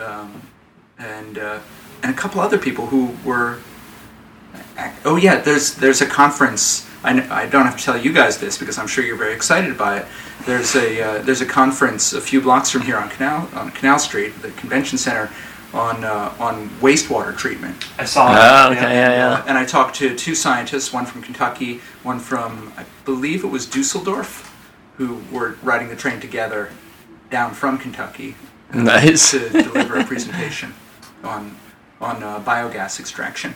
um, 0.00 0.42
and 0.98 1.38
uh, 1.38 1.58
and 2.02 2.14
a 2.14 2.16
couple 2.16 2.40
other 2.40 2.58
people 2.58 2.86
who 2.86 3.14
were. 3.24 3.58
Oh 5.04 5.16
yeah, 5.16 5.40
there's 5.40 5.74
there's 5.74 6.00
a 6.00 6.06
conference. 6.06 6.86
I, 7.02 7.44
I 7.44 7.46
don't 7.46 7.64
have 7.64 7.78
to 7.78 7.84
tell 7.84 7.96
you 7.96 8.12
guys 8.12 8.38
this 8.38 8.58
because 8.58 8.76
I'm 8.76 8.86
sure 8.86 9.02
you're 9.04 9.16
very 9.16 9.32
excited 9.32 9.78
by 9.78 10.00
it. 10.00 10.06
There's 10.44 10.74
a 10.76 11.02
uh, 11.02 11.22
there's 11.22 11.40
a 11.40 11.46
conference 11.46 12.12
a 12.12 12.20
few 12.20 12.40
blocks 12.40 12.70
from 12.70 12.82
here 12.82 12.96
on 12.96 13.08
Canal 13.08 13.48
on 13.54 13.70
Canal 13.70 13.98
Street, 13.98 14.40
the 14.42 14.50
convention 14.52 14.98
center, 14.98 15.30
on 15.72 16.04
uh, 16.04 16.34
on 16.38 16.68
wastewater 16.80 17.36
treatment. 17.36 17.84
I 17.98 18.04
saw 18.04 18.32
that. 18.32 18.68
Oh, 18.68 18.72
okay, 18.72 18.82
yeah, 18.94 19.10
yeah. 19.10 19.44
And 19.46 19.56
I 19.56 19.64
talked 19.64 19.96
to 19.96 20.16
two 20.16 20.34
scientists, 20.34 20.92
one 20.92 21.06
from 21.06 21.22
Kentucky, 21.22 21.80
one 22.02 22.18
from 22.18 22.72
I 22.76 22.84
believe 23.04 23.44
it 23.44 23.48
was 23.48 23.66
Dusseldorf, 23.66 24.52
who 24.96 25.22
were 25.30 25.56
riding 25.62 25.88
the 25.88 25.96
train 25.96 26.20
together 26.20 26.70
down 27.30 27.54
from 27.54 27.78
Kentucky, 27.78 28.34
Nice. 28.74 29.30
to 29.30 29.48
deliver 29.48 29.98
a 29.98 30.04
presentation 30.04 30.74
on 31.24 31.56
on 32.00 32.22
uh, 32.22 32.40
biogas 32.40 32.98
extraction. 32.98 33.54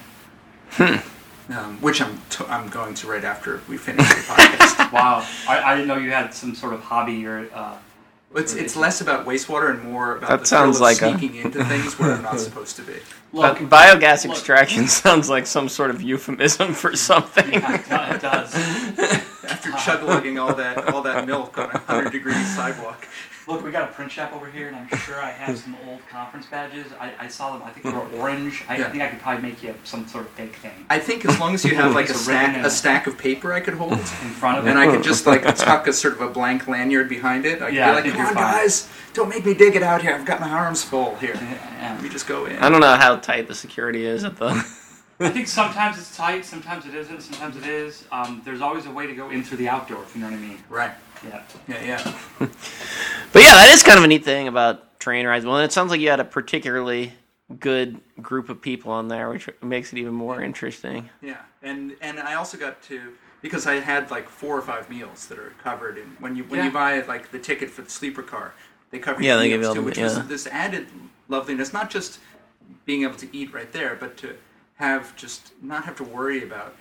Um, 0.78 1.78
which 1.83 2.00
I'm 2.00 2.23
t- 2.30 2.44
I'm 2.49 2.68
going 2.71 2.94
to 2.94 3.06
right 3.06 3.23
after 3.25 3.61
we 3.68 3.76
finish 3.76 4.09
the 4.09 4.14
podcast. 4.14 4.71
Wow, 4.94 5.26
I, 5.49 5.61
I 5.61 5.75
didn't 5.75 5.88
know 5.88 5.97
you 5.97 6.11
had 6.12 6.33
some 6.33 6.54
sort 6.54 6.73
of 6.73 6.80
hobby 6.80 7.26
or. 7.26 7.49
Uh, 7.52 7.76
It's 8.37 8.55
it's 8.55 8.75
less 8.76 9.00
about 9.00 9.26
wastewater 9.26 9.71
and 9.71 9.83
more 9.85 10.17
about 10.17 10.29
That 10.31 10.41
the 10.41 10.47
sounds 10.47 10.79
thrill 10.79 10.88
of 10.88 10.99
like 11.00 11.03
a- 11.03 11.19
sneaking 11.19 11.37
into 11.41 11.64
things 11.64 11.99
where 11.99 12.12
I'm 12.12 12.23
not 12.23 12.41
supposed 12.49 12.76
to 12.76 12.83
be. 12.83 12.95
look, 13.33 13.59
But 13.61 13.71
biogas 14.00 14.25
look. 14.26 14.37
extraction 14.37 14.88
sounds 15.03 15.29
like 15.31 15.47
some 15.47 15.69
sort 15.69 15.91
of 15.91 16.03
euphemism 16.03 16.75
for 16.75 16.97
something. 16.97 17.53
yeah, 17.53 18.14
it 18.14 18.21
does. 18.21 18.55
After 19.45 19.73
chug 19.73 20.03
lugging 20.03 20.38
all 20.38 20.55
that 20.55 20.88
all 20.93 21.03
that 21.03 21.26
milk 21.26 21.57
on 21.59 21.71
a 21.71 21.79
hundred 21.79 22.11
degree 22.12 22.33
sidewalk. 22.33 23.07
Look, 23.47 23.63
we 23.63 23.71
got 23.71 23.91
a 23.91 23.93
print 23.93 24.11
shop 24.11 24.33
over 24.33 24.51
here, 24.51 24.69
and 24.69 24.77
I'm 24.77 24.89
sure 25.01 25.21
I 25.21 25.31
have 25.31 25.59
some 25.59 25.77
old 25.87 26.01
conference 26.09 26.47
badges. 26.47 26.87
I, 26.99 27.13
I 27.21 27.29
saw 27.29 27.53
them. 27.53 27.63
I 27.63 27.71
think 27.71 27.85
they 27.85 27.93
were 27.93 28.07
orange. 28.19 28.65
I 28.71 28.79
Yeah. 28.79 28.91
think 28.91 29.03
I 29.03 29.09
could 29.09 29.21
probably 29.21 29.43
make 29.43 29.63
you 29.63 29.75
some 29.85 30.09
sort 30.09 30.25
of 30.25 30.31
fake 30.31 30.57
thing 30.57 30.73
I 30.89 30.99
think 30.99 31.27
as 31.27 31.39
long 31.39 31.53
as 31.53 31.63
you 31.63 31.75
have 31.75 31.95
like 31.95 32.07
a 32.07 32.13
Piece 32.13 32.23
of 32.23 32.29
ribbon 32.29 32.43
stack 32.45 32.57
and 32.57 32.65
a 32.65 32.69
a- 32.69 32.71
stack 32.71 33.07
of 33.07 33.19
paper 33.19 33.53
I 33.53 33.61
could 33.61 33.75
hold, 33.75 33.93
in 33.93 33.99
front 33.99 34.59
of 34.59 34.67
it. 34.67 34.71
and 34.71 34.79
I 34.79 34.87
could 34.91 35.03
just 35.03 35.27
like 35.27 35.43
tuck 35.57 35.87
a 35.87 35.93
sort 35.93 36.15
of 36.15 36.23
a 36.23 36.29
blank 36.29 36.67
lanyard 36.69 37.09
behind 37.11 37.45
it. 37.45 37.61
I 37.61 37.67
could 37.67 37.75
Yeah, 37.75 37.87
I 37.87 37.91
be 37.91 37.95
like, 37.97 38.03
think 38.05 38.15
"Come 38.17 38.23
you're 38.23 38.29
on, 38.31 38.35
fine." 38.35 38.53
guys, 38.63 38.89
don't 39.13 39.29
make 39.29 39.45
me 39.45 39.53
dig 39.53 39.77
it 39.77 39.83
out 39.83 40.01
here. 40.01 40.15
I've 40.15 40.25
got 40.25 40.41
my 40.41 40.49
arms 40.51 40.83
full 40.83 41.15
here." 41.17 41.35
Yeah. 41.35 41.93
Let 41.95 42.03
me 42.03 42.09
just 42.09 42.27
go 42.27 42.47
in. 42.47 42.57
I 42.61 42.71
don't 42.71 42.81
know 42.81 42.97
how 42.97 43.17
tight 43.17 43.47
the 43.49 43.55
security 43.55 44.07
is 44.07 44.25
at 44.25 44.37
the. 44.39 44.47
I 45.21 45.29
think 45.29 45.47
sometimes 45.49 45.97
it's 45.99 46.17
tight, 46.17 46.45
sometimes 46.45 46.87
it 46.87 46.95
isn't, 46.95 47.21
sometimes 47.23 47.57
it 47.57 47.67
is. 47.67 48.05
Um, 48.11 48.43
there's 48.45 48.61
always 48.61 48.87
a 48.87 48.91
way 48.91 49.07
to 49.07 49.15
go 49.15 49.31
in 49.31 49.45
through 49.45 49.59
the 49.59 49.69
outdoor, 49.69 50.03
if 50.03 50.15
you 50.17 50.21
know 50.23 50.29
what 50.29 50.35
I 50.37 50.41
mean. 50.41 50.59
Right. 50.69 50.91
Yeah. 51.28 51.43
Yeah. 51.69 51.85
Yeah. 51.85 52.49
But 53.33 53.43
yeah, 53.43 53.54
that 53.54 53.71
is 53.75 53.83
kind 53.83 53.99
of 53.99 54.04
a 54.04 54.07
neat 54.07 54.25
thing 54.25 54.47
about 54.47 55.00
train 55.00 55.26
rides. 55.26 55.45
Well, 55.45 55.59
it 55.59 55.73
sounds 55.73 55.90
like 55.90 56.00
you 56.00 56.09
had 56.09 56.21
a 56.21 56.25
particularly 56.25 57.12
good 57.59 58.00
group 58.23 58.49
of 58.49 58.62
people 58.62 58.93
on 58.93 59.09
there, 59.09 59.28
which 59.28 59.49
makes 59.61 59.93
it 59.93 59.99
even 59.99 60.14
more 60.14 60.40
interesting. 60.40 61.11
Yeah, 61.21 61.38
and 61.62 61.97
and 62.00 62.21
I 62.21 62.35
also 62.35 62.57
got 62.57 62.81
to 62.85 63.12
because 63.43 63.66
I 63.66 63.75
had 63.81 64.11
like 64.12 64.28
four 64.28 64.57
or 64.57 64.62
five 64.62 64.88
meals 64.88 65.26
that 65.26 65.38
are 65.38 65.52
covered 65.62 65.99
And 65.99 66.16
when 66.21 66.37
you 66.37 66.45
when 66.45 66.61
Yeah. 66.61 66.66
you 66.66 66.71
buy 66.73 67.00
like 67.02 67.33
the 67.33 67.40
ticket 67.40 67.71
for 67.71 67.83
the 67.83 67.90
sleeper 67.90 68.23
car, 68.23 68.54
they 68.93 69.00
cover 69.00 69.21
Yeah, 69.21 69.31
your 69.33 69.38
they 69.40 69.49
give 69.49 69.61
you 69.61 69.61
meals 69.62 69.69
all 69.71 69.75
too, 69.75 69.81
the- 69.81 69.85
which 69.87 69.99
yeah. 69.99 70.04
was 70.04 70.28
this 70.28 70.47
added 70.47 70.87
loveliness, 71.28 71.73
not 71.73 71.90
just 71.90 72.21
being 72.87 73.02
able 73.02 73.16
to 73.16 73.28
eat 73.37 73.52
right 73.52 73.73
there, 73.73 73.97
but 73.99 74.16
to 74.19 74.37
have 74.76 75.14
just 75.16 75.52
not 75.61 75.85
have 75.87 75.97
to 75.97 76.04
worry 76.04 76.43
about 76.45 76.76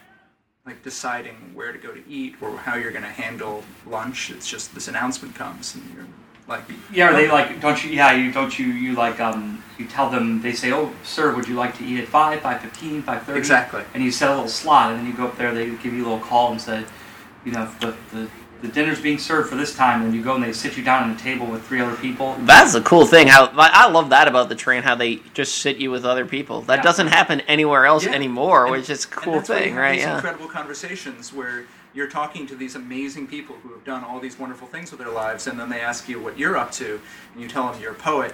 like 0.65 0.81
deciding 0.81 1.35
where 1.53 1.73
to 1.73 1.77
go 1.77 1.91
to 1.91 2.01
eat 2.09 2.35
or 2.41 2.55
how 2.55 2.75
you're 2.75 2.91
going 2.91 3.03
to 3.03 3.09
handle 3.09 3.63
lunch. 3.85 4.31
It's 4.31 4.49
just 4.49 4.73
this 4.73 4.87
announcement 4.87 5.35
comes 5.35 5.75
and 5.75 5.83
you're 5.93 6.07
like, 6.47 6.63
Yeah, 6.91 7.09
are 7.09 7.13
they 7.13 7.29
like, 7.29 7.59
don't 7.59 7.83
you, 7.83 7.91
yeah, 7.91 8.13
you, 8.13 8.31
don't 8.31 8.57
you, 8.57 8.67
you 8.67 8.93
like, 8.93 9.19
um, 9.19 9.61
you 9.77 9.85
tell 9.85 10.09
them, 10.09 10.41
they 10.41 10.53
say, 10.53 10.71
oh, 10.71 10.93
sir, 11.03 11.35
would 11.35 11.49
you 11.49 11.55
like 11.55 11.77
to 11.79 11.83
eat 11.83 11.99
at 11.99 12.07
5, 12.07 12.39
5.15, 12.39 13.03
5.30? 13.03 13.35
Exactly. 13.35 13.83
And 13.93 14.01
you 14.03 14.11
set 14.11 14.29
a 14.29 14.33
little 14.33 14.47
slot, 14.47 14.91
and 14.91 14.99
then 14.99 15.07
you 15.07 15.13
go 15.13 15.27
up 15.27 15.37
there, 15.37 15.53
they 15.53 15.65
give 15.65 15.93
you 15.93 16.03
a 16.03 16.07
little 16.07 16.19
call 16.19 16.51
and 16.51 16.61
say, 16.61 16.85
you 17.43 17.51
know, 17.51 17.69
the, 17.81 17.95
the, 18.11 18.29
the 18.63 18.69
dinner's 18.69 18.99
being 19.01 19.19
served 19.19 19.49
for 19.49 19.55
this 19.55 19.75
time, 19.75 20.01
and 20.03 20.15
you 20.15 20.23
go 20.23 20.35
and 20.35 20.43
they 20.43 20.53
sit 20.53 20.75
you 20.77 20.83
down 20.83 21.11
at 21.11 21.15
a 21.19 21.19
table 21.21 21.45
with 21.45 21.63
three 21.67 21.81
other 21.81 21.95
people. 21.97 22.35
That's 22.39 22.71
the 22.73 22.81
cool 22.81 23.05
thing. 23.05 23.27
How 23.27 23.47
I 23.57 23.69
I 23.85 23.89
love 23.89 24.09
that 24.09 24.27
about 24.27 24.47
the 24.49 24.55
train. 24.55 24.81
How 24.83 24.95
they 24.95 25.17
just 25.35 25.59
sit 25.59 25.77
you 25.77 25.91
with 25.91 26.05
other 26.05 26.25
people. 26.25 26.61
That 26.61 26.77
Yeah. 26.77 26.81
doesn't 26.83 27.07
happen 27.07 27.41
anywhere 27.41 27.85
else 27.85 28.05
Yeah. 28.05 28.13
anymore, 28.13 28.63
And- 28.65 28.71
which 28.71 28.89
is 28.89 29.03
a 29.05 29.07
And 29.09 29.15
cool 29.17 29.33
that's 29.35 29.47
thing, 29.49 29.75
right? 29.75 29.93
These 29.97 30.03
Yeah. 30.03 30.15
incredible 30.15 30.47
conversations 30.47 31.31
where 31.33 31.65
you're 31.93 32.07
talking 32.07 32.47
to 32.47 32.55
these 32.55 32.75
amazing 32.75 33.27
people 33.27 33.55
who 33.61 33.69
have 33.73 33.83
done 33.83 34.03
all 34.03 34.19
these 34.19 34.39
wonderful 34.39 34.67
things 34.67 34.89
with 34.91 34.99
their 34.99 35.11
lives, 35.11 35.45
and 35.45 35.59
then 35.59 35.69
they 35.69 35.79
ask 35.81 36.07
you 36.09 36.19
what 36.19 36.39
you're 36.39 36.57
up 36.57 36.71
to, 36.71 36.99
and 37.33 37.43
you 37.43 37.47
tell 37.49 37.69
them 37.71 37.79
you're 37.81 37.91
a 37.91 37.95
poet, 37.95 38.33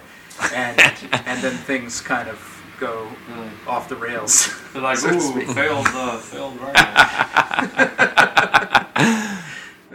and 0.53 0.79
and 1.25 1.41
then 1.41 1.57
things 1.65 1.99
kind 2.01 2.29
of 2.29 2.37
go 2.79 3.07
Really. 3.35 3.49
off 3.67 3.89
the 3.89 3.95
rails. 3.97 4.49
They're 4.73 4.81
like, 4.83 4.97
so 5.03 5.09
ooh, 5.09 5.41
failed, 5.53 5.87
uh, 5.87 6.17
failed 6.19 6.57
writing. 6.61 6.85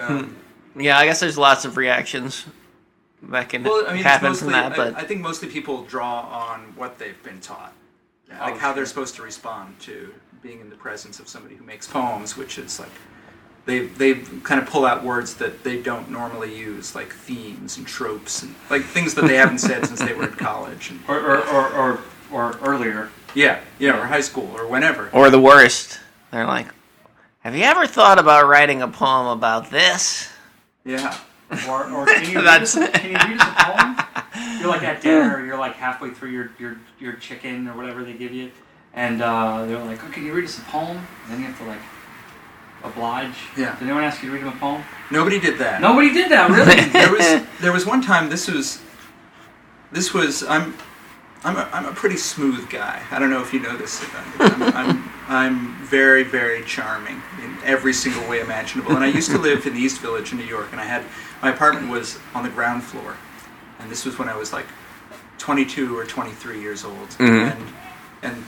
Um, 0.00 0.36
Yeah, 0.76 0.98
I 0.98 1.04
guess 1.06 1.20
there's 1.20 1.38
lots 1.38 1.64
of 1.64 1.76
reactions 1.76 2.44
that 3.22 3.48
can 3.48 3.62
well, 3.62 3.84
I 3.86 3.90
mean, 3.90 3.96
it's 3.98 4.04
happen 4.04 4.28
mostly, 4.28 4.46
from 4.46 4.52
that, 4.52 4.72
I- 4.72 4.76
but 4.76 4.96
I, 4.96 5.04
think 5.04 5.20
mostly 5.20 5.48
people 5.48 5.84
draw 5.84 6.20
on 6.22 6.74
what 6.76 6.98
they've 6.98 7.22
been 7.22 7.40
taught, 7.40 7.72
like 8.28 8.54
Oh, 8.54 8.58
how 8.58 8.72
they're 8.72 8.86
supposed 8.86 9.14
to 9.16 9.22
respond 9.22 9.78
to 9.80 10.12
being 10.42 10.60
in 10.60 10.68
the 10.68 10.76
presence 10.76 11.20
of 11.20 11.28
somebody 11.28 11.54
who 11.56 11.64
makes 11.64 11.86
poems, 11.86 12.36
which 12.36 12.58
is 12.58 12.78
like. 12.80 12.90
They, 13.66 13.86
they 13.86 14.16
kind 14.42 14.60
of 14.60 14.68
pull 14.68 14.84
out 14.84 15.02
words 15.02 15.32
that 15.36 15.64
they 15.64 15.80
don't 15.80 16.10
normally 16.10 16.54
use, 16.54 16.94
like 16.94 17.14
themes 17.14 17.78
and 17.78 17.86
tropes, 17.86 18.42
and 18.42 18.54
like 18.68 18.82
things 18.82 19.14
that 19.14 19.26
they 19.26 19.36
haven't 19.36 19.56
said 19.56 19.86
since 19.86 20.00
they 20.00 20.12
were 20.12 20.24
in 20.28 20.34
college. 20.34 20.90
And, 20.90 21.00
or, 21.08 21.18
or, 21.18 21.38
or, 21.48 21.68
or, 21.78 22.00
or 22.30 22.58
earlier. 22.62 23.08
yeah, 23.34 23.60
yeah, 23.78 23.98
or 23.98 24.04
high 24.04 24.20
school, 24.20 24.50
or 24.54 24.66
whenever. 24.66 25.08
or 25.14 25.30
the 25.30 25.40
worst. 25.40 25.98
They're 26.30 26.44
like, 26.46 26.66
"Have 27.44 27.54
you 27.54 27.62
ever 27.62 27.86
thought 27.86 28.18
about 28.18 28.48
writing 28.48 28.82
a 28.82 28.88
poem 28.88 29.26
about 29.28 29.70
this?" 29.70 30.28
Yeah, 30.84 31.16
Or, 31.68 31.84
or 31.90 32.06
can, 32.06 32.28
you 32.28 32.36
read 32.36 32.44
That's- 32.46 32.76
us, 32.76 32.90
can 32.90 33.10
you 33.10 33.16
read 33.16 33.40
us 33.40 33.48
a 33.48 33.64
poem? 33.64 34.58
You're 34.60 34.68
like 34.68 34.82
at 34.82 35.00
dinner, 35.00 35.44
you're 35.46 35.58
like 35.58 35.74
halfway 35.74 36.10
through 36.10 36.30
your, 36.30 36.50
your, 36.58 36.76
your 36.98 37.12
chicken 37.14 37.68
or 37.68 37.76
whatever 37.76 38.02
they 38.02 38.14
give 38.14 38.32
you, 38.32 38.50
and 38.94 39.22
uh, 39.22 39.64
they're 39.66 39.82
like, 39.84 40.02
oh, 40.04 40.08
can 40.10 40.24
you 40.24 40.32
read 40.32 40.44
us 40.44 40.58
a 40.58 40.62
poem? 40.62 40.96
And 40.96 41.32
then 41.32 41.40
you 41.40 41.46
have 41.46 41.58
to 41.58 41.64
like 41.64 41.78
oblige. 42.82 43.34
Yeah. 43.56 43.74
Did 43.78 43.84
anyone 43.84 44.04
ask 44.04 44.22
you 44.22 44.28
to 44.30 44.34
read 44.34 44.44
them 44.44 44.54
a 44.56 44.58
poem? 44.58 44.82
nobody 45.10 45.38
did 45.38 45.58
that. 45.58 45.80
Nobody 45.80 46.12
did 46.12 46.30
that, 46.30 46.50
really. 46.50 46.88
there 46.90 47.10
was 47.12 47.46
there 47.60 47.72
was 47.72 47.86
one 47.86 48.02
time. 48.02 48.28
This 48.28 48.48
was 48.50 48.80
this 49.92 50.12
was 50.12 50.42
I'm 50.44 50.74
I'm 51.44 51.56
a, 51.56 51.68
I'm 51.72 51.86
a 51.86 51.92
pretty 51.92 52.16
smooth 52.16 52.68
guy. 52.70 53.02
I 53.10 53.18
don't 53.18 53.30
know 53.30 53.42
if 53.42 53.52
you 53.52 53.60
know 53.60 53.76
this. 53.76 54.04
I'm, 54.40 54.62
I'm 54.62 55.10
I'm 55.28 55.74
very 55.84 56.22
very 56.22 56.62
charming 56.64 57.22
in 57.42 57.56
every 57.64 57.92
single 57.92 58.28
way 58.28 58.40
imaginable. 58.40 58.92
And 58.94 59.04
I 59.04 59.08
used 59.08 59.30
to 59.30 59.38
live 59.38 59.66
in 59.66 59.74
the 59.74 59.80
East 59.80 60.00
Village 60.00 60.32
in 60.32 60.38
New 60.38 60.44
York, 60.44 60.68
and 60.72 60.80
I 60.80 60.84
had 60.84 61.02
my 61.42 61.50
apartment 61.50 61.88
was 61.90 62.18
on 62.34 62.42
the 62.42 62.50
ground 62.50 62.82
floor, 62.82 63.16
and 63.78 63.90
this 63.90 64.04
was 64.04 64.18
when 64.18 64.28
I 64.28 64.36
was 64.36 64.52
like 64.52 64.66
22 65.38 65.96
or 65.96 66.04
23 66.04 66.60
years 66.60 66.84
old, 66.84 67.08
Mhm. 67.18 67.52
and 67.52 67.62
and 68.22 68.44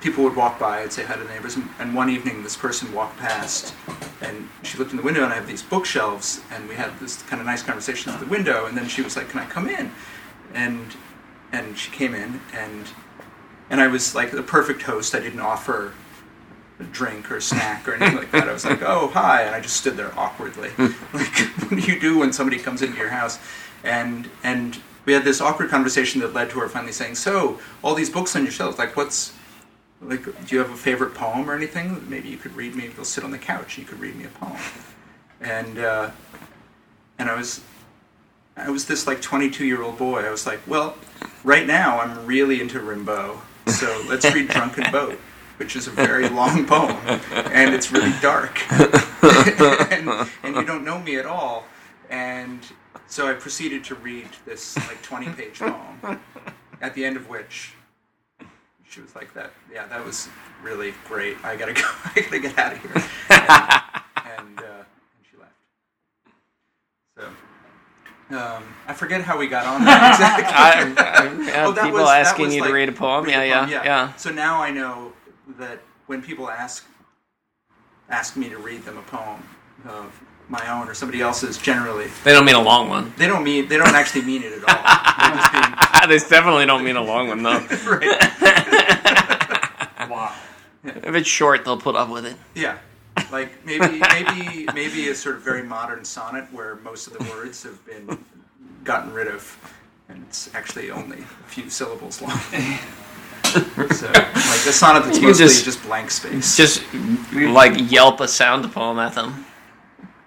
people 0.00 0.24
would 0.24 0.34
walk 0.34 0.58
by 0.58 0.80
and 0.80 0.92
say 0.92 1.04
hi 1.04 1.14
to 1.14 1.22
the 1.22 1.28
neighbors. 1.28 1.54
And, 1.54 1.68
and 1.78 1.94
one 1.94 2.10
evening, 2.10 2.42
this 2.42 2.56
person 2.56 2.92
walked 2.92 3.18
past, 3.18 3.72
and 4.20 4.48
she 4.64 4.76
looked 4.76 4.90
in 4.90 4.96
the 4.96 5.02
window, 5.02 5.22
and 5.22 5.32
I 5.32 5.36
have 5.36 5.46
these 5.46 5.62
bookshelves, 5.62 6.40
and 6.50 6.68
we 6.68 6.74
had 6.74 6.98
this 6.98 7.22
kind 7.28 7.38
of 7.40 7.46
nice 7.46 7.62
conversation 7.62 8.10
at 8.12 8.18
the 8.18 8.26
window. 8.26 8.66
And 8.66 8.76
then 8.76 8.88
she 8.88 9.00
was 9.02 9.16
like, 9.16 9.28
"Can 9.28 9.38
I 9.40 9.46
come 9.46 9.68
in?" 9.68 9.92
And 10.54 10.94
and 11.52 11.78
she 11.78 11.90
came 11.90 12.14
in, 12.14 12.40
and 12.52 12.88
and 13.70 13.80
I 13.80 13.86
was 13.86 14.14
like 14.14 14.30
the 14.32 14.42
perfect 14.42 14.82
host. 14.82 15.14
I 15.14 15.20
didn't 15.20 15.40
offer 15.40 15.92
drink 16.90 17.30
or 17.30 17.40
snack 17.40 17.86
or 17.86 17.94
anything 17.94 18.16
like 18.16 18.30
that. 18.32 18.48
I 18.48 18.52
was 18.52 18.64
like, 18.64 18.82
"Oh, 18.82 19.08
hi," 19.08 19.42
and 19.42 19.54
I 19.54 19.60
just 19.60 19.76
stood 19.76 19.96
there 19.96 20.12
awkwardly, 20.18 20.70
like 20.78 21.38
what 21.60 21.70
do 21.70 21.80
you 21.80 22.00
do 22.00 22.18
when 22.18 22.32
somebody 22.32 22.58
comes 22.58 22.82
into 22.82 22.96
your 22.96 23.10
house? 23.10 23.38
And 23.84 24.28
and 24.42 24.78
we 25.04 25.12
had 25.12 25.24
this 25.24 25.40
awkward 25.40 25.70
conversation 25.70 26.20
that 26.20 26.32
led 26.32 26.50
to 26.50 26.60
her 26.60 26.68
finally 26.68 26.92
saying, 26.92 27.14
"So, 27.16 27.58
all 27.82 27.94
these 27.94 28.10
books 28.10 28.34
on 28.36 28.42
your 28.42 28.52
shelves, 28.52 28.78
like, 28.78 28.96
what's 28.96 29.32
like? 30.00 30.24
Do 30.24 30.54
you 30.54 30.58
have 30.58 30.70
a 30.70 30.76
favorite 30.76 31.14
poem 31.14 31.48
or 31.50 31.54
anything? 31.54 32.04
Maybe 32.08 32.28
you 32.28 32.36
could 32.36 32.54
read 32.56 32.74
me. 32.74 32.90
We'll 32.96 33.04
sit 33.04 33.24
on 33.24 33.30
the 33.30 33.38
couch. 33.38 33.76
and 33.78 33.86
You 33.86 33.90
could 33.92 34.00
read 34.00 34.16
me 34.16 34.24
a 34.24 34.28
poem." 34.28 34.56
And 35.40 35.78
uh, 35.78 36.10
and 37.18 37.28
I 37.28 37.34
was 37.36 37.60
I 38.56 38.70
was 38.70 38.84
this 38.86 39.06
like 39.06 39.20
22 39.22 39.64
year 39.64 39.82
old 39.82 39.98
boy. 39.98 40.20
I 40.20 40.30
was 40.30 40.46
like, 40.46 40.60
well, 40.66 40.96
right 41.44 41.66
now 41.66 42.00
I'm 42.00 42.26
really 42.26 42.60
into 42.60 42.78
Rimbaud, 42.80 43.38
so 43.66 44.04
let's 44.08 44.24
read 44.32 44.48
Drunken 44.48 44.90
Boat, 44.92 45.18
which 45.62 45.76
is 45.76 45.86
a 45.86 45.92
very 45.92 46.28
long 46.40 46.66
poem, 46.66 46.96
and 47.30 47.72
it's 47.72 47.92
really 47.92 48.12
dark, 48.20 48.60
and, 49.92 50.08
and 50.42 50.56
you 50.56 50.64
don't 50.64 50.84
know 50.84 50.98
me 50.98 51.16
at 51.18 51.24
all, 51.24 51.64
and 52.10 52.58
so 53.06 53.28
I 53.30 53.34
proceeded 53.34 53.84
to 53.84 53.94
read 53.94 54.26
this 54.44 54.76
like 54.88 55.00
20 55.02 55.28
page 55.34 55.60
poem, 55.60 56.18
at 56.80 56.94
the 56.94 57.04
end 57.04 57.16
of 57.16 57.28
which 57.28 57.74
she 58.88 59.00
was 59.00 59.14
like, 59.14 59.32
that 59.34 59.52
yeah, 59.72 59.86
that 59.86 60.04
was 60.04 60.28
really 60.64 60.94
great. 61.06 61.36
I 61.44 61.54
gotta 61.54 61.72
go. 61.80 61.82
I 62.16 62.20
gotta 62.22 62.40
get 62.40 62.58
out 62.58 62.72
of 62.72 62.78
here, 62.82 62.90
and, 63.30 64.38
and, 64.40 64.58
uh, 64.58 64.62
and 64.64 65.24
she 65.30 65.36
left. 65.38 65.54
So. 67.16 67.28
Um, 68.36 68.64
I 68.88 68.94
forget 68.94 69.20
how 69.22 69.38
we 69.38 69.46
got 69.46 69.66
on 69.66 69.84
that 69.84 70.12
exactly. 70.12 70.54
I, 70.54 71.20
I, 71.20 71.46
yeah, 71.46 71.66
Oh, 71.66 71.72
that 71.72 71.84
people 71.84 72.00
was- 72.00 72.08
asking 72.10 72.50
you 72.50 72.62
like- 72.62 72.70
to 72.70 72.74
read 72.74 72.88
a 72.88 72.92
poem. 72.92 73.24
Read 73.26 73.30
Yeah, 73.32 73.40
the 73.40 73.46
yeah, 73.46 73.60
poem, 73.60 73.70
yeah, 73.84 74.14
So 74.16 74.30
now 74.30 74.60
I 74.60 74.70
know 74.70 75.12
that 75.58 75.80
when 76.06 76.22
people 76.22 76.48
ask 76.48 76.86
ask 78.08 78.36
me 78.36 78.48
to 78.48 78.58
read 78.58 78.82
them 78.84 78.98
a 78.98 79.02
poem 79.02 79.42
of 79.86 80.22
my 80.48 80.70
own 80.70 80.88
or 80.88 80.94
somebody 80.94 81.22
else's, 81.22 81.56
generally 81.56 82.08
They 82.24 82.32
don't 82.32 82.44
mean 82.44 82.56
a 82.56 82.62
long 82.62 82.88
one. 82.88 83.12
they 83.16 83.26
don't 83.26 83.42
mean 83.44 83.68
they 83.68 83.78
don't 83.78 83.94
actually 83.94 84.22
mean 84.22 84.42
it 84.42 84.52
at 84.52 84.68
all. 84.68 84.82
They're 85.52 85.62
being 85.62 86.08
they 86.08 86.18
definitely 86.28 86.66
don't 86.66 86.84
mean 86.84 86.96
a 86.96 87.02
long 87.02 87.28
one 87.28 87.42
though. 87.42 87.52
right. 87.86 88.20
wow. 90.10 90.34
if 90.84 91.14
it's 91.14 91.28
short, 91.28 91.64
they'll 91.64 91.78
put 91.78 91.94
up 91.96 92.08
with 92.10 92.26
it. 92.26 92.36
Yeah. 92.54 92.78
Like 93.30 93.64
maybe 93.64 94.00
maybe 94.00 94.66
maybe 94.74 95.08
a 95.08 95.14
sort 95.14 95.36
of 95.36 95.42
very 95.42 95.62
modern 95.62 96.04
sonnet 96.04 96.52
where 96.52 96.76
most 96.76 97.06
of 97.06 97.12
the 97.14 97.24
words 97.30 97.62
have 97.62 97.84
been 97.86 98.24
gotten 98.84 99.12
rid 99.12 99.28
of 99.28 99.56
and 100.08 100.24
it's 100.28 100.52
actually 100.54 100.90
only 100.90 101.18
a 101.20 101.48
few 101.48 101.70
syllables 101.70 102.20
long. 102.20 102.38
so, 103.94 104.06
like 104.06 104.62
the 104.64 104.72
sonnet 104.72 105.04
that's 105.04 105.18
You 105.18 105.28
mostly 105.28 105.46
just- 105.46 105.64
just, 105.64 105.82
blank 105.82 106.10
space. 106.10 106.56
Just 106.56 106.82
like 107.32 107.90
yelp 107.90 108.20
a 108.20 108.28
sound 108.28 108.70
poem 108.72 108.98
at 108.98 109.14
them. 109.14 109.44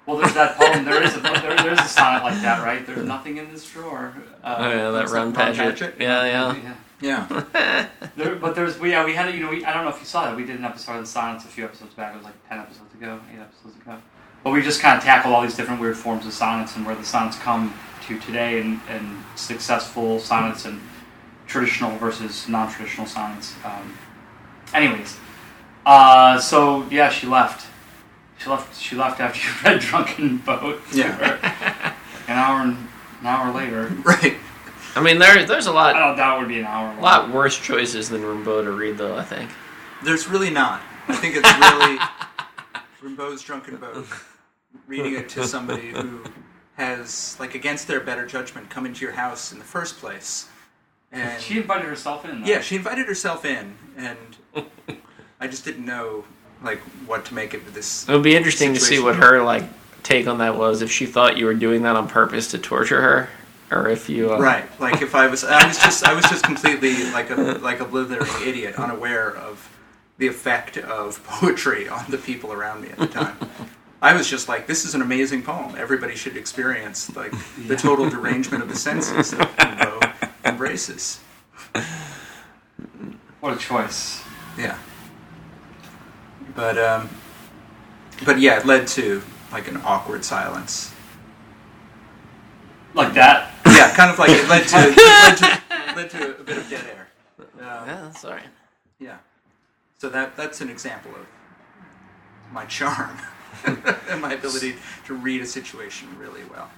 Well, 0.05 0.17
there's 0.17 0.33
that 0.35 0.55
poem. 0.57 0.85
There 0.85 1.01
is 1.01 1.15
a 1.15 1.19
there, 1.19 1.55
there's 1.57 1.79
a 1.79 1.83
sonnet 1.87 2.23
like 2.23 2.39
that, 2.43 2.63
right? 2.63 2.85
There's 2.85 3.05
nothing 3.07 3.37
in 3.37 3.51
this 3.51 3.67
drawer. 3.71 4.13
Uh, 4.43 4.55
Oh 4.59 4.69
yeah, 4.69 4.91
that 4.91 4.93
What's 4.93 5.11
run 5.11 5.33
that, 5.33 5.57
Ron 5.57 5.73
Padgett. 5.73 5.77
Padgett? 5.77 5.99
Yeah, 5.99 6.25
yeah. 6.25 6.75
yeah. 7.01 7.27
yeah, 7.51 7.87
There, 8.15 8.35
but 8.35 8.53
there's 8.55 8.77
we 8.79 8.91
yeah 8.91 9.03
we 9.03 9.13
had 9.15 9.29
a, 9.29 9.31
you 9.35 9.39
know 9.43 9.49
we, 9.49 9.65
I 9.65 9.73
don't 9.73 9.83
know 9.83 9.89
if 9.89 9.99
you 9.99 10.05
saw 10.05 10.25
that 10.25 10.35
we 10.35 10.45
did 10.45 10.57
an 10.59 10.63
episode 10.65 10.93
of 10.93 11.01
the 11.01 11.07
sonnets 11.07 11.43
a 11.43 11.47
few 11.47 11.63
episodes 11.65 11.93
back. 11.95 12.13
It 12.13 12.17
was 12.17 12.25
like 12.25 12.35
ten 12.47 12.59
episodes 12.59 12.93
ago, 12.93 13.19
eight 13.33 13.39
episodes 13.39 13.75
ago. 13.77 13.97
But 14.43 14.51
we 14.51 14.61
just 14.61 14.79
kind 14.79 14.95
of 14.95 15.03
tackled 15.03 15.33
all 15.33 15.41
these 15.41 15.55
different 15.55 15.81
weird 15.81 15.97
forms 15.97 16.27
of 16.27 16.33
sonnets 16.33 16.75
and 16.75 16.85
where 16.85 16.93
the 16.95 17.03
sonnets 17.03 17.37
come 17.39 17.73
to 18.05 18.19
today 18.19 18.61
and, 18.61 18.79
and 18.89 19.23
successful 19.35 20.19
sonnets 20.19 20.65
and 20.65 20.79
traditional 21.47 21.97
versus 21.97 22.47
non-traditional 22.47 23.07
science. 23.07 23.55
Um, 23.63 23.97
anyways, 24.73 25.17
uh, 25.85 26.39
so 26.39 26.87
yeah, 26.89 27.09
she 27.09 27.27
left. 27.27 27.67
She 28.37 28.49
left. 28.49 28.79
She 28.79 28.95
left 28.95 29.19
after 29.19 29.39
you 29.47 29.53
read 29.63 29.81
Drunken 29.81 30.37
Boat. 30.37 30.81
Yeah. 30.93 31.93
An 32.27 32.37
hour 32.37 32.61
and 32.61 32.75
an 33.21 33.25
hour 33.27 33.53
later. 33.53 33.87
right. 34.03 34.35
I 34.95 35.01
mean, 35.01 35.19
there 35.19 35.45
there's 35.45 35.67
a 35.67 35.71
lot 35.71 35.95
I 35.95 35.99
don't 35.99 36.17
doubt 36.17 36.39
would 36.39 36.47
be 36.47 36.59
an 36.59 36.65
hour. 36.65 36.87
a 36.87 36.93
long. 36.93 37.01
lot 37.01 37.31
worse 37.31 37.59
choices 37.59 38.09
than 38.09 38.21
Rimbaud 38.21 38.63
to 38.63 38.71
read, 38.71 38.97
though. 38.97 39.15
I 39.15 39.23
think. 39.23 39.51
There's 40.03 40.27
really 40.27 40.49
not. 40.49 40.81
I 41.07 41.15
think 41.15 41.35
it's 41.37 41.53
really 41.59 41.99
Rimbaud's 43.15 43.41
Drunken 43.43 43.77
Boat. 43.77 44.07
Reading 44.87 45.15
it 45.15 45.29
to 45.29 45.45
somebody 45.47 45.89
who 45.89 46.21
has, 46.77 47.37
like, 47.39 47.55
against 47.55 47.87
their 47.87 47.99
better 47.99 48.25
judgment, 48.25 48.69
come 48.69 48.85
into 48.85 49.03
your 49.05 49.13
house 49.13 49.51
in 49.51 49.59
the 49.59 49.65
first 49.65 49.97
place. 49.97 50.47
And 51.11 51.41
She 51.41 51.57
invited 51.57 51.85
herself 51.85 52.25
in. 52.25 52.41
Though. 52.41 52.47
yeah, 52.47 52.61
she 52.61 52.75
invited 52.75 53.07
herself 53.07 53.45
in, 53.45 53.75
and 53.97 54.17
I 55.39 55.47
just 55.47 55.63
didn't 55.65 55.85
know, 55.85 56.25
like, 56.63 56.79
what 57.07 57.25
to 57.25 57.33
make 57.33 57.53
of 57.53 57.73
this. 57.73 58.07
It 58.07 58.11
would 58.11 58.23
be 58.23 58.35
interesting 58.35 58.73
to 58.73 58.79
see 58.79 58.99
what 58.99 59.15
her 59.15 59.41
like 59.43 59.63
take 60.03 60.27
on 60.27 60.39
that 60.39 60.57
was. 60.57 60.81
If 60.81 60.91
she 60.91 61.05
thought 61.05 61.37
you 61.37 61.45
were 61.45 61.53
doing 61.53 61.83
that 61.83 61.95
on 61.95 62.07
purpose 62.07 62.51
to 62.51 62.57
torture 62.57 63.01
her, 63.01 63.29
or 63.71 63.87
if 63.89 64.09
you 64.09 64.33
uh, 64.33 64.39
Right, 64.39 64.65
like 64.79 65.01
if 65.01 65.15
I 65.15 65.27
was, 65.27 65.43
I 65.43 65.67
was 65.67 65.77
just, 65.79 66.03
I 66.03 66.13
was 66.13 66.25
just 66.25 66.43
completely 66.43 67.11
like 67.11 67.29
a 67.29 67.35
like 67.35 67.79
a 67.79 67.85
blithering 67.85 68.29
idiot, 68.47 68.75
unaware 68.75 69.35
of 69.35 69.69
the 70.17 70.27
effect 70.27 70.77
of 70.77 71.23
poetry 71.25 71.87
on 71.89 72.05
the 72.09 72.17
people 72.17 72.51
around 72.53 72.81
me 72.81 72.89
at 72.89 72.97
the 72.97 73.07
time. 73.07 73.37
I 74.01 74.13
was 74.15 74.29
just 74.29 74.47
like, 74.47 74.67
this 74.67 74.85
is 74.85 74.93
an 74.93 75.01
amazing 75.01 75.41
poem. 75.41 75.75
Everybody 75.77 76.15
should 76.15 76.37
experience 76.37 77.13
like 77.15 77.33
the 77.67 77.75
total 77.75 78.09
derangement 78.09 78.61
of 78.63 78.69
the 78.69 78.75
senses 78.75 79.31
that 79.31 79.49
Rimbaud 79.57 80.04
embraces. 80.55 81.19
What 83.41 83.53
a 83.53 83.57
choice. 83.57 84.23
Yeah, 84.57 84.75
but 86.55 86.79
um, 86.79 87.09
but 88.25 88.39
yeah, 88.39 88.57
it 88.59 88.65
led 88.65 88.87
to 88.87 89.21
like 89.51 89.67
an 89.67 89.77
awkward 89.85 90.25
silence. 90.25 90.91
Like 92.95 93.13
that. 93.13 93.53
Yeah, 93.67 93.93
kind 93.95 94.09
of 94.09 94.17
like 94.17 94.31
it 94.31 94.49
led 94.49 94.67
to 94.69 94.77
it 94.79 94.97
led 94.97 95.37
to, 95.37 95.95
led 95.95 96.09
to 96.09 96.39
a 96.39 96.43
bit 96.43 96.57
of 96.57 96.67
dead 96.71 96.85
air. 96.87 97.07
Um, 97.39 97.87
Yeah, 97.87 98.01
that's 98.01 98.25
all 98.25 98.31
right. 98.31 98.49
Yeah. 98.97 99.17
So 99.99 100.09
that 100.09 100.35
that's 100.35 100.61
an 100.61 100.69
example 100.71 101.11
of 101.11 101.27
my 102.51 102.65
charm 102.65 103.15
and 103.65 104.21
my 104.21 104.33
ability 104.33 104.77
to 105.05 105.13
read 105.13 105.41
a 105.41 105.45
situation 105.45 106.07
really 106.17 106.45
well. 106.49 106.71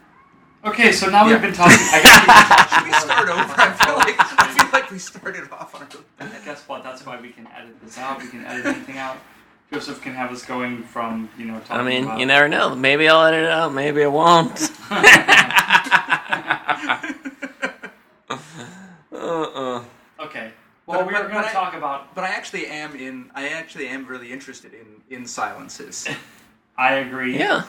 Okay, 0.65 0.91
so 0.91 1.09
now 1.09 1.25
Yeah. 1.25 1.33
we've 1.33 1.41
been 1.41 1.53
talking. 1.53 1.77
I 1.79 2.01
guess, 2.01 2.73
Should 2.73 2.85
we 2.87 2.93
start 2.93 3.29
over? 3.29 3.53
I 3.57 3.71
feel 3.73 3.95
like 3.95 4.15
I 4.19 4.47
feel 4.57 4.69
like 4.73 4.91
we 4.91 4.97
started 4.99 5.49
off 5.51 5.75
on 5.75 5.83
a 5.83 5.85
really 5.85 6.03
we, 6.19 6.25
bad. 6.27 6.45
guess 6.45 6.61
what? 6.67 6.83
That's 6.83 7.05
why 7.05 7.19
we 7.21 7.29
can 7.29 7.47
edit 7.47 7.79
this 7.81 7.97
out. 7.97 8.19
We 8.21 8.27
can 8.27 8.45
edit 8.45 8.65
anything 8.65 8.97
out. 8.97 9.17
Joseph 9.71 10.01
can 10.01 10.13
have 10.13 10.31
us 10.31 10.43
going 10.45 10.83
from 10.83 11.29
you 11.37 11.45
know. 11.45 11.59
Talking 11.59 11.75
I 11.75 11.83
mean, 11.83 12.03
about, 12.05 12.19
you 12.19 12.25
never 12.25 12.47
know. 12.49 12.75
Maybe 12.75 13.07
I'll 13.07 13.23
edit 13.25 13.43
it 13.43 13.49
out. 13.51 13.73
Maybe 13.73 14.03
I 14.03 14.07
won't. 14.07 14.71
uh-uh. 19.11 19.83
Okay. 20.19 20.51
Well, 20.85 20.99
But- 20.99 21.07
we 21.07 21.13
were 21.13 21.19
but- 21.19 21.31
going 21.31 21.33
but 21.33 21.41
to 21.43 21.47
I- 21.49 21.51
talk 21.53 21.73
about. 21.75 22.15
But 22.15 22.23
I 22.23 22.29
actually 22.29 22.67
am 22.67 22.95
in. 22.95 23.29
I 23.35 23.49
actually 23.49 23.87
am 23.87 24.05
really 24.05 24.31
interested 24.31 24.73
in 24.73 25.01
in 25.15 25.25
silences. 25.25 26.07
I 26.77 26.95
agree. 26.95 27.37
Yeah. 27.37 27.63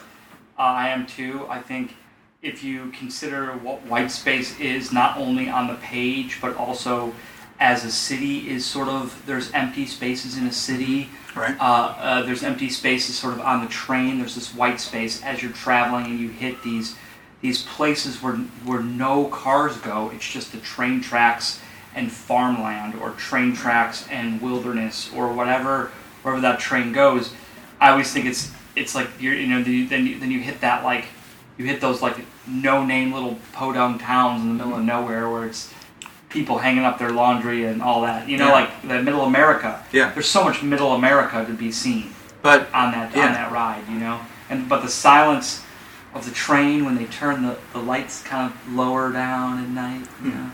Uh, 0.59 0.63
I 0.63 0.89
am 0.89 1.07
too. 1.07 1.47
I 1.49 1.61
think 1.61 1.95
if 2.43 2.63
you 2.63 2.91
consider 2.91 3.53
what 3.53 3.85
white 3.87 4.11
space 4.11 4.59
is, 4.61 4.93
not 4.93 5.17
only 5.17 5.49
on 5.49 5.67
the 5.67 5.75
page, 5.75 6.39
but 6.41 6.57
also 6.57 7.13
as 7.61 7.85
a 7.85 7.91
city 7.91 8.49
is 8.49 8.65
sort 8.65 8.89
of, 8.89 9.21
there's 9.27 9.51
empty 9.51 9.87
spaces 9.87 10.37
in 10.37 10.47
a 10.47 10.53
city. 10.53 11.09
Right. 11.35 11.57
Uh, 11.61 11.95
uh, 11.99 12.23
there's 12.23 12.43
empty 12.43 12.69
spaces 12.69 13.19
sort 13.19 13.35
of 13.35 13.41
on 13.41 13.63
the 13.65 13.71
train. 13.71 14.19
There's 14.19 14.35
this 14.35 14.55
white 14.55 14.81
space 14.81 15.23
as 15.23 15.43
you're 15.43 15.53
traveling 15.53 16.07
and 16.07 16.21
you 16.21 16.29
hit 16.29 16.63
these 16.63 16.97
these 17.41 17.63
places 17.63 18.21
where 18.21 18.35
where 18.65 18.83
no 18.83 19.27
cars 19.27 19.77
go. 19.79 20.11
It's 20.13 20.29
just 20.29 20.51
the 20.51 20.59
train 20.59 21.01
tracks 21.01 21.61
and 21.95 22.11
farmland, 22.11 22.97
or 22.97 23.11
train 23.13 23.55
tracks 23.55 24.07
and 24.11 24.41
wilderness, 24.41 25.11
or 25.15 25.33
whatever 25.33 25.93
wherever 26.23 26.41
that 26.43 26.59
train 26.59 26.93
goes. 26.93 27.33
I 27.81 27.91
always 27.91 28.13
think 28.13 28.27
it's 28.27 28.51
it's 28.75 28.97
like 28.97 29.09
you're 29.21 29.35
you 29.35 29.47
know 29.47 29.63
then 29.63 29.87
then 29.89 30.07
you, 30.07 30.19
then 30.19 30.31
you 30.33 30.41
hit 30.41 30.61
that 30.63 30.83
like 30.83 31.05
you 31.59 31.67
hit 31.67 31.81
those 31.81 32.01
like 32.01 32.17
no 32.47 32.85
name 32.85 33.13
little 33.13 33.37
podunk 33.53 34.01
towns 34.01 34.43
in 34.43 34.49
the 34.49 34.55
middle 34.65 34.79
of 34.79 34.85
nowhere 34.85 35.29
where 35.29 35.45
it's 35.47 35.73
people 36.29 36.59
hanging 36.59 36.85
up 36.85 36.99
their 36.99 37.11
laundry 37.11 37.65
and 37.65 37.83
all 37.83 38.03
that. 38.03 38.29
You 38.29 38.37
know, 38.39 38.47
Yeah. 38.47 38.53
like 38.53 38.83
the 38.89 39.03
middle 39.03 39.23
America. 39.25 39.85
Yeah. 39.93 40.11
There's 40.13 40.29
so 40.29 40.45
much 40.45 40.63
middle 40.63 40.95
America 40.95 41.45
to 41.45 41.53
be 41.53 41.73
seen 41.73 42.15
But 42.43 42.69
on 42.73 42.93
that 42.93 43.15
Yeah. 43.15 43.27
on 43.27 43.33
that 43.33 43.51
ride, 43.53 43.83
you 43.89 43.99
know. 43.99 44.21
And 44.49 44.69
but 44.69 44.83
the 44.83 44.89
silence 44.89 45.63
of 46.15 46.25
the 46.25 46.31
train 46.31 46.85
when 46.85 46.97
they 46.97 47.05
turn 47.07 47.43
the, 47.43 47.57
the 47.73 47.81
lights 47.81 48.23
kind 48.23 48.51
of 48.53 48.75
lower 48.75 49.13
down 49.13 49.59
at 49.63 49.69
night, 49.69 50.07
you 50.23 50.31
Hmm. 50.31 50.39
know. 50.39 50.51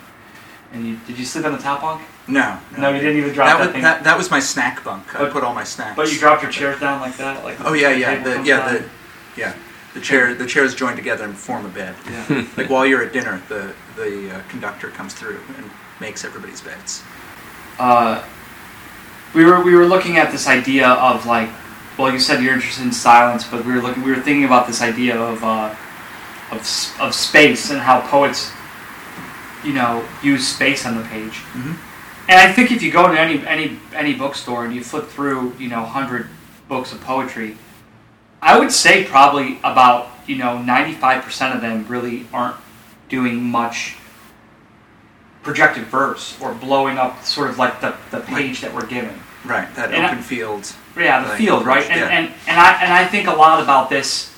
And 0.72 0.86
you 0.86 0.96
did 1.06 1.18
you 1.18 1.24
sleep 1.24 1.44
on 1.44 1.52
the 1.52 1.58
top 1.58 1.82
bunk? 1.82 2.02
no. 2.26 2.56
No, 2.78 2.88
you 2.88 3.00
didn't 3.00 3.18
even 3.18 3.32
drop 3.34 3.46
That 3.48 3.58
that, 3.58 3.64
was 3.66 3.72
thing. 3.74 3.82
that, 3.82 4.04
that 4.04 4.16
was 4.16 4.30
my 4.30 4.40
snack 4.40 4.82
bunk. 4.82 5.14
I 5.20 5.26
put 5.28 5.44
all 5.44 5.54
my 5.54 5.62
snacks. 5.64 5.94
but 5.96 6.10
you 6.12 6.18
dropped 6.18 6.42
your 6.42 6.50
chairs 6.50 6.80
down 6.80 7.00
like 7.00 7.16
that, 7.18 7.44
like 7.44 7.58
Oh 7.64 7.74
yeah, 7.74 7.90
yeah, 7.90 8.22
the, 8.22 8.42
yeah, 8.42 8.68
the, 8.72 8.84
yeah. 9.36 9.52
The 9.94 10.00
chair, 10.00 10.34
the 10.34 10.46
chairs 10.46 10.74
join 10.74 10.96
together 10.96 11.24
and 11.24 11.36
form 11.36 11.64
a 11.66 11.68
bed. 11.68 11.94
yeah. 12.10 12.44
Like 12.56 12.68
while 12.68 12.84
you're 12.84 13.02
at 13.02 13.12
dinner, 13.12 13.40
the 13.48 13.72
the 13.96 14.36
uh, 14.36 14.42
conductor 14.48 14.90
comes 14.90 15.14
through 15.14 15.38
and 15.56 15.70
makes 16.00 16.24
everybody's 16.24 16.60
beds. 16.60 17.02
uh, 17.78 18.22
we 19.34 19.44
were 19.44 19.62
we 19.64 19.74
were 19.74 19.86
looking 19.86 20.16
at 20.18 20.30
this 20.32 20.46
idea 20.48 20.88
of 20.88 21.26
like, 21.26 21.48
well, 21.98 22.12
you 22.12 22.18
said 22.20 22.42
you're 22.42 22.54
interested 22.54 22.84
in 22.84 22.92
silence, 22.92 23.44
but 23.46 23.64
we 23.64 23.72
were 23.72 23.80
looking 23.82 24.02
we 24.02 24.10
were 24.10 24.20
thinking 24.20 24.44
about 24.44 24.66
this 24.66 24.80
idea 24.82 25.16
of 25.20 25.42
uh, 25.44 25.74
of 26.50 26.60
of 27.00 27.14
space 27.14 27.70
and 27.70 27.80
how 27.80 28.00
poets, 28.08 28.50
you 29.64 29.72
know, 29.72 30.04
use 30.22 30.46
space 30.46 30.84
on 30.86 30.96
the 30.96 31.04
page. 31.08 31.42
Mhm. 31.54 31.76
And 32.28 32.38
I 32.40 32.52
think 32.52 32.70
if 32.72 32.82
you 32.82 32.90
go 32.90 33.06
to 33.12 33.18
any 33.20 33.46
any 33.46 33.78
any 33.94 34.14
bookstore 34.14 34.64
and 34.64 34.74
you 34.74 34.82
flip 34.82 35.06
through, 35.08 35.54
you 35.58 35.68
know, 35.68 35.84
hundred 35.84 36.28
books 36.68 36.92
of 36.92 37.00
poetry, 37.00 37.56
I 38.44 38.58
would 38.58 38.70
say 38.70 39.04
probably 39.04 39.58
about 39.64 40.10
you 40.26 40.36
know 40.36 40.60
ninety 40.62 40.92
five 40.92 41.22
percent 41.24 41.54
of 41.54 41.60
them 41.62 41.86
really 41.88 42.26
aren't 42.32 42.56
doing 43.08 43.42
much 43.42 43.96
projective 45.42 45.84
verse 45.88 46.38
or 46.40 46.54
blowing 46.54 46.96
up 46.98 47.22
sort 47.24 47.50
of 47.50 47.58
like 47.58 47.80
the, 47.80 47.94
the 48.10 48.20
page 48.20 48.60
that 48.62 48.74
we're 48.74 48.86
given. 48.86 49.18
Right, 49.44 49.72
that 49.74 49.92
And 49.92 50.06
I- 50.06 50.10
open 50.10 50.22
field. 50.22 50.72
Yeah, 50.96 51.22
the 51.22 51.28
Right. 51.30 51.38
field, 51.38 51.66
right? 51.66 51.84
And, 51.90 52.00
Yeah. 52.00 52.06
and 52.08 52.26
and 52.46 52.58
I 52.60 52.72
and 52.82 52.92
I 52.92 53.04
think 53.06 53.26
a 53.28 53.32
lot 53.32 53.62
about 53.62 53.90
this 53.90 54.32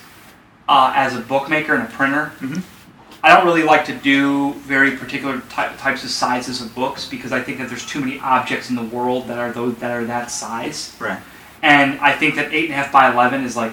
uh, 0.69 0.93
as 0.97 1.15
a 1.15 1.21
bookmaker 1.21 1.75
and 1.75 1.83
a 1.85 1.91
printer. 1.93 2.33
Mm-hmm. 2.41 2.61
I 3.23 3.35
don't 3.35 3.45
really 3.45 3.63
like 3.63 3.85
to 3.87 3.95
do 3.95 4.53
very 4.55 4.93
particular 4.97 5.41
ty- 5.49 5.73
types 5.77 6.03
of 6.05 6.11
sizes 6.11 6.61
of 6.61 6.75
books 6.75 7.05
because 7.09 7.33
I 7.33 7.41
think 7.41 7.59
that 7.59 7.69
there's 7.69 7.85
too 7.87 8.01
many 8.01 8.19
objects 8.21 8.71
in 8.71 8.77
the 8.77 8.83
world 8.85 9.27
that 9.29 9.39
are 9.39 9.51
those 9.53 9.77
that 9.77 9.91
are 9.91 10.05
that 10.07 10.31
size. 10.31 10.95
Right. 10.99 11.19
And 11.63 12.01
I 12.01 12.13
think 12.13 12.35
that 12.37 12.53
eight 12.53 12.65
and 12.71 12.73
a 12.75 12.77
half 12.77 12.91
by 12.93 13.11
eleven 13.13 13.45
is 13.45 13.57
like 13.57 13.73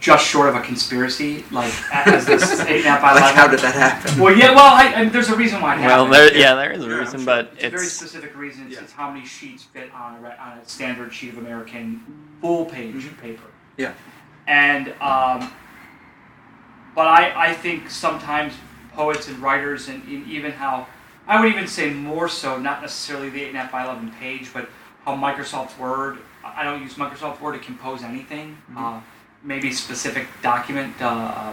just 0.00 0.26
short 0.26 0.48
of 0.48 0.54
a 0.54 0.60
conspiracy. 0.60 1.44
Like 1.50 1.72
as 1.92 2.24
this 2.26 2.60
eight 2.60 2.78
and 2.78 2.86
a 2.86 2.90
half 2.90 3.02
by 3.02 3.14
Like, 3.14 3.34
how 3.34 3.48
did 3.48 3.60
that 3.60 3.74
happen? 3.74 4.20
Well, 4.20 4.36
yeah. 4.36 4.50
Well, 4.54 4.60
I, 4.72 4.92
I, 4.96 5.04
there's 5.08 5.28
a 5.28 5.36
reason 5.36 5.60
why 5.60 5.74
it 5.76 5.80
Well, 5.84 6.06
happened. 6.06 6.14
there, 6.14 6.36
yeah, 6.36 6.54
there 6.54 6.72
is 6.72 6.84
a 6.84 6.88
Yeah, 6.88 6.94
reason, 6.98 7.18
sure. 7.20 7.26
but 7.26 7.52
It's 7.54 7.64
a 7.64 7.70
very 7.70 7.86
specific 7.86 8.36
reason. 8.36 8.66
It's, 8.66 8.74
Yeah. 8.76 8.82
it's 8.82 8.92
how 8.92 9.10
many 9.10 9.26
sheets 9.26 9.64
fit 9.64 9.92
on 9.92 10.24
a, 10.24 10.28
on 10.40 10.58
a 10.58 10.64
standard 10.68 11.12
sheet 11.12 11.32
of 11.32 11.38
American 11.38 12.02
full 12.40 12.64
page 12.66 12.94
Mhm. 12.94 13.20
paper. 13.20 13.46
Yeah. 13.76 13.92
And 14.46 14.88
um, 15.00 15.52
but 16.94 17.06
I, 17.06 17.50
I 17.50 17.54
think 17.54 17.90
sometimes 17.90 18.54
poets 18.94 19.28
and 19.28 19.38
writers 19.38 19.88
and, 19.88 20.02
and 20.04 20.26
even 20.28 20.52
how 20.52 20.86
I 21.26 21.40
would 21.40 21.50
even 21.52 21.66
say 21.66 21.90
more 21.90 22.28
so, 22.28 22.58
not 22.58 22.80
necessarily 22.80 23.28
the 23.28 23.42
eight 23.42 23.48
and 23.48 23.56
a 23.56 23.60
half 23.60 23.72
by 23.72 23.84
eleven 23.84 24.10
page, 24.12 24.50
but 24.54 24.68
how 25.04 25.14
Microsoft 25.14 25.78
Word. 25.78 26.18
I 26.44 26.64
don't 26.64 26.82
use 26.82 26.94
Microsoft 26.94 27.40
Word 27.40 27.52
to 27.52 27.58
compose 27.58 28.02
anything. 28.02 28.56
Uh, 28.76 29.00
maybe 29.42 29.72
specific 29.72 30.26
document 30.42 30.94
uh, 31.00 31.52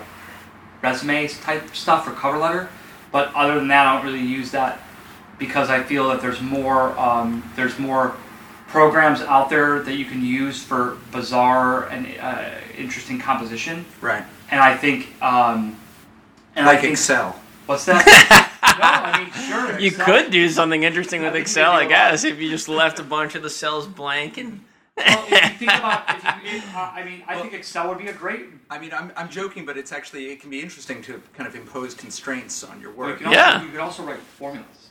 resumes 0.81 1.39
type 1.39 1.75
stuff 1.75 2.07
or 2.07 2.11
cover 2.11 2.37
letter. 2.37 2.69
But 3.11 3.33
other 3.33 3.55
than 3.55 3.67
that, 3.69 3.87
I 3.87 3.95
don't 3.95 4.05
really 4.05 4.25
use 4.25 4.51
that 4.51 4.79
because 5.37 5.69
I 5.69 5.83
feel 5.83 6.09
that 6.09 6.21
there's 6.21 6.41
more 6.41 6.97
um, 6.99 7.49
there's 7.55 7.79
more 7.79 8.15
programs 8.67 9.21
out 9.21 9.49
there 9.49 9.81
that 9.81 9.95
you 9.95 10.05
can 10.05 10.23
use 10.23 10.63
for 10.63 10.97
bizarre 11.11 11.87
and 11.89 12.07
uh, 12.19 12.49
interesting 12.77 13.19
composition. 13.19 13.85
Right. 14.01 14.23
And 14.51 14.59
I 14.59 14.75
think 14.75 15.21
um, 15.21 15.77
and 16.55 16.67
I 16.67 16.77
think, 16.77 16.93
Excel. 16.93 17.39
What's 17.65 17.85
that? 17.85 18.05
no, 18.79 18.83
I 18.83 19.23
mean 19.23 19.31
sure. 19.31 19.79
You 19.79 19.87
Excel- 19.87 20.05
could 20.05 20.31
do 20.31 20.49
something 20.49 20.83
interesting 20.83 21.21
I 21.21 21.25
with 21.25 21.35
Excel, 21.35 21.71
I 21.71 21.83
do 21.83 21.89
a 21.89 21.89
lot. 21.89 22.11
guess, 22.11 22.23
if 22.23 22.39
you 22.39 22.49
just 22.49 22.67
left 22.67 22.99
a 22.99 23.03
bunch 23.03 23.35
of 23.35 23.43
the 23.43 23.49
cells 23.49 23.87
blank 23.87 24.37
and. 24.37 24.64
Well, 24.97 25.25
if 25.27 25.31
you 25.61 25.67
think 25.67 25.71
about, 25.71 26.03
if 26.09 26.53
you, 26.53 26.61
uh, 26.73 26.91
I 26.93 27.03
mean, 27.03 27.21
I 27.27 27.39
think 27.41 27.53
Excel 27.53 27.89
would 27.89 27.97
be 27.97 28.07
a 28.07 28.13
great. 28.13 28.45
I 28.69 28.79
mean, 28.79 28.93
I'm, 28.93 29.11
I'm 29.17 29.29
joking, 29.29 29.65
but 29.65 29.77
it's 29.77 29.91
actually 29.91 30.27
it 30.31 30.39
can 30.39 30.49
be 30.49 30.61
interesting 30.61 31.01
to 31.03 31.21
kind 31.33 31.47
of 31.47 31.55
impose 31.55 31.93
constraints 31.93 32.63
on 32.63 32.79
your 32.79 32.91
Well, 32.91 33.09
you 33.09 33.13
work. 33.15 33.21
Yeah. 33.21 33.53
Also, 33.55 33.65
you 33.65 33.71
could 33.71 33.79
also 33.81 34.03
write 34.03 34.19
formulas, 34.19 34.89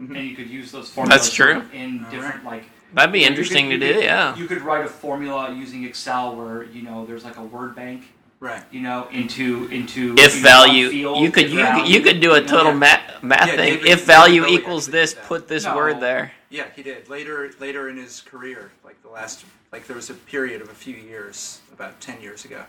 Mhm. 0.00 0.16
and 0.16 0.28
you 0.28 0.36
could 0.36 0.48
use 0.48 0.70
those 0.70 0.88
formulas. 0.90 1.22
That's 1.22 1.34
true. 1.34 1.62
In 1.72 2.06
different 2.10 2.44
like. 2.44 2.64
That'd 2.94 3.12
be 3.12 3.24
interesting 3.24 3.70
could- 3.70 3.80
to 3.80 3.88
do, 3.88 3.94
could- 3.94 4.04
yeah. 4.04 4.36
You 4.36 4.46
could 4.46 4.62
write 4.62 4.84
a 4.84 4.88
formula 4.88 5.52
using 5.52 5.82
Excel 5.84 6.36
where 6.36 6.62
you 6.64 6.82
know 6.82 7.04
there's 7.04 7.24
like 7.24 7.36
a 7.36 7.42
word 7.42 7.74
bank. 7.74 8.04
Right. 8.38 8.62
You 8.70 8.82
know, 8.82 9.08
into 9.10 9.66
into 9.72 10.14
If 10.18 10.36
you 10.36 10.42
know, 10.42 10.48
value, 10.48 10.90
field, 10.90 11.18
you 11.18 11.30
could 11.32 11.44
you 11.50 11.56
could, 11.56 11.64
value, 11.64 11.92
you 11.92 12.00
could 12.02 12.20
do 12.20 12.34
a 12.34 12.40
know, 12.40 12.46
total 12.46 12.72
yeah. 12.72 12.78
math 12.78 13.22
math 13.22 13.46
Yeah, 13.48 13.56
thing. 13.56 13.74
David- 13.74 13.86
if 13.88 14.04
value 14.04 14.42
David 14.42 14.60
equals 14.60 14.84
actually 14.86 15.00
this, 15.00 15.14
did 15.14 15.22
put 15.24 15.48
this 15.48 15.64
No. 15.64 15.74
word 15.76 16.00
there. 16.00 16.32
Yeah, 16.54 16.66
he 16.76 16.84
did. 16.84 17.08
Later, 17.08 17.50
later 17.58 17.88
in 17.88 17.96
his 17.96 18.20
career, 18.20 18.70
like 18.84 19.02
the 19.02 19.08
last, 19.08 19.44
like 19.72 19.88
there 19.88 19.96
was 19.96 20.08
a 20.08 20.14
period 20.14 20.62
of 20.62 20.68
a 20.68 20.74
few 20.74 20.94
years, 20.94 21.60
about 21.72 22.00
ten 22.00 22.20
years 22.20 22.44
ago, 22.44 22.62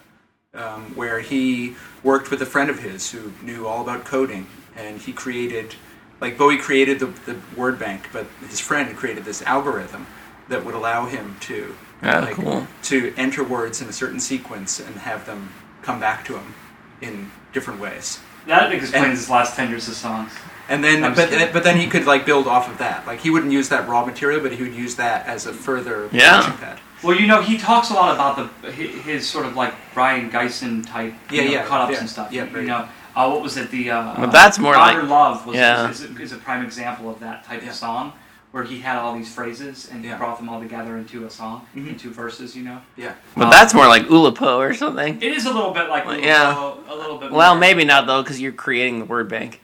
um, 0.55 0.95
where 0.95 1.19
he 1.19 1.75
worked 2.01 2.31
with 2.31 2.41
a 2.41 2.47
friend 2.47 2.71
of 2.71 2.79
his 2.79 3.11
who 3.11 3.31
knew 3.43 3.67
all 3.67 3.83
about 3.83 4.03
coding, 4.03 4.47
and 4.75 4.99
he 4.99 5.13
created, 5.13 5.75
like 6.19 6.35
Bowie 6.35 6.57
created 6.57 6.97
the, 6.99 7.05
the 7.27 7.37
word 7.55 7.77
bank, 7.77 8.09
but 8.11 8.25
his 8.49 8.59
friend 8.59 8.97
created 8.97 9.23
this 9.23 9.43
algorithm 9.43 10.07
that 10.49 10.65
would 10.65 10.73
allow 10.73 11.05
him 11.05 11.35
to, 11.41 11.75
Ah, 12.01 12.21
like, 12.21 12.33
cool. 12.37 12.65
to 12.83 13.13
enter 13.17 13.43
words 13.43 13.83
in 13.83 13.87
a 13.87 13.93
certain 13.93 14.19
sequence 14.19 14.79
and 14.79 14.95
have 14.95 15.27
them 15.27 15.51
come 15.83 15.99
back 15.99 16.25
to 16.25 16.33
him 16.39 16.55
in 17.01 17.29
different 17.53 17.79
ways. 17.79 18.17
That 18.47 18.71
explains 18.71 18.93
And- 19.05 19.11
his 19.11 19.29
last 19.29 19.55
ten 19.55 19.69
years 19.69 19.87
of 19.87 19.93
songs. 19.93 20.31
And 20.67 20.83
then, 20.83 21.01
but 21.01 21.15
just 21.15 21.29
kidding. 21.29 21.53
but 21.53 21.63
then 21.63 21.77
he 21.77 21.87
could 21.87 22.05
like 22.05 22.25
build 22.25 22.47
off 22.47 22.69
of 22.69 22.77
that. 22.79 23.05
Like 23.05 23.19
he 23.19 23.29
wouldn't 23.29 23.51
use 23.51 23.69
that 23.69 23.87
raw 23.87 24.03
material, 24.05 24.41
but 24.41 24.51
he 24.51 24.63
would 24.63 24.73
use 24.73 24.95
that 24.95 25.27
as 25.27 25.45
a 25.45 25.53
further 25.53 26.09
Yeah. 26.11 26.39
launching 26.39 26.57
pad. 26.57 26.79
Well, 27.03 27.15
you 27.19 27.27
know, 27.27 27.41
he 27.41 27.57
talks 27.57 27.91
a 27.91 27.93
lot 27.93 28.15
about 28.15 28.35
the 28.63 28.71
his, 28.71 29.03
his 29.03 29.29
sort 29.29 29.45
of 29.45 29.55
like 29.55 29.73
Brion 29.93 30.31
Gysin 30.31 30.85
type, 30.87 31.13
you 31.29 31.37
Yeah, 31.41 31.45
know, 31.45 31.51
yeah, 31.51 31.65
cut 31.65 31.81
ups 31.81 31.93
yeah, 31.93 31.99
and 31.99 32.09
stuff. 32.09 32.31
yeah, 32.31 32.45
you 32.49 32.55
right. 32.55 32.65
know, 32.65 32.87
uh, 33.15 33.29
what 33.29 33.41
was 33.43 33.57
it? 33.57 33.69
The 33.69 33.91
uh, 33.91 34.15
But 34.17 34.31
that's 34.31 34.57
more 34.57 34.73
Modern 34.73 35.01
like- 35.01 35.09
Love 35.11 35.45
was, 35.45 35.55
yeah. 35.55 35.87
is, 35.89 36.01
is, 36.01 36.19
is 36.19 36.31
a 36.31 36.37
prime 36.37 36.63
example 36.65 37.09
of 37.11 37.19
that 37.19 37.43
type 37.45 37.61
Yeah. 37.61 37.69
of 37.69 37.75
song 37.75 38.13
where 38.51 38.63
he 38.63 38.79
had 38.79 38.97
all 38.97 39.13
these 39.15 39.31
phrases 39.31 39.89
and 39.91 40.03
he 40.03 40.11
brought 40.13 40.37
them 40.37 40.47
all 40.49 40.61
together 40.61 40.97
into 40.97 41.25
a 41.25 41.29
song, 41.29 41.67
Mhm. 41.75 41.89
into 41.89 42.09
verses. 42.09 42.55
You 42.55 42.63
know, 42.63 42.81
Yeah. 42.95 43.11
But 43.37 43.45
Um, 43.45 43.49
that's 43.51 43.73
more 43.75 43.85
like 43.87 44.07
Oulipo 44.07 44.57
or 44.57 44.73
something. 44.73 45.17
it 45.21 45.31
is 45.33 45.45
a 45.45 45.51
little 45.53 45.71
bit 45.71 45.89
like 45.89 46.05
Well, 46.05 46.15
Lil 46.15 46.23
yeah. 46.25 46.73
A 46.89 46.95
little 46.95 47.17
bit. 47.19 47.31
Well, 47.31 47.53
more. 47.53 47.59
maybe 47.59 47.83
not 47.85 48.07
though, 48.07 48.23
because 48.23 48.41
you're 48.41 48.51
creating 48.53 48.99
the 48.99 49.05
word 49.05 49.27
bank. 49.29 49.61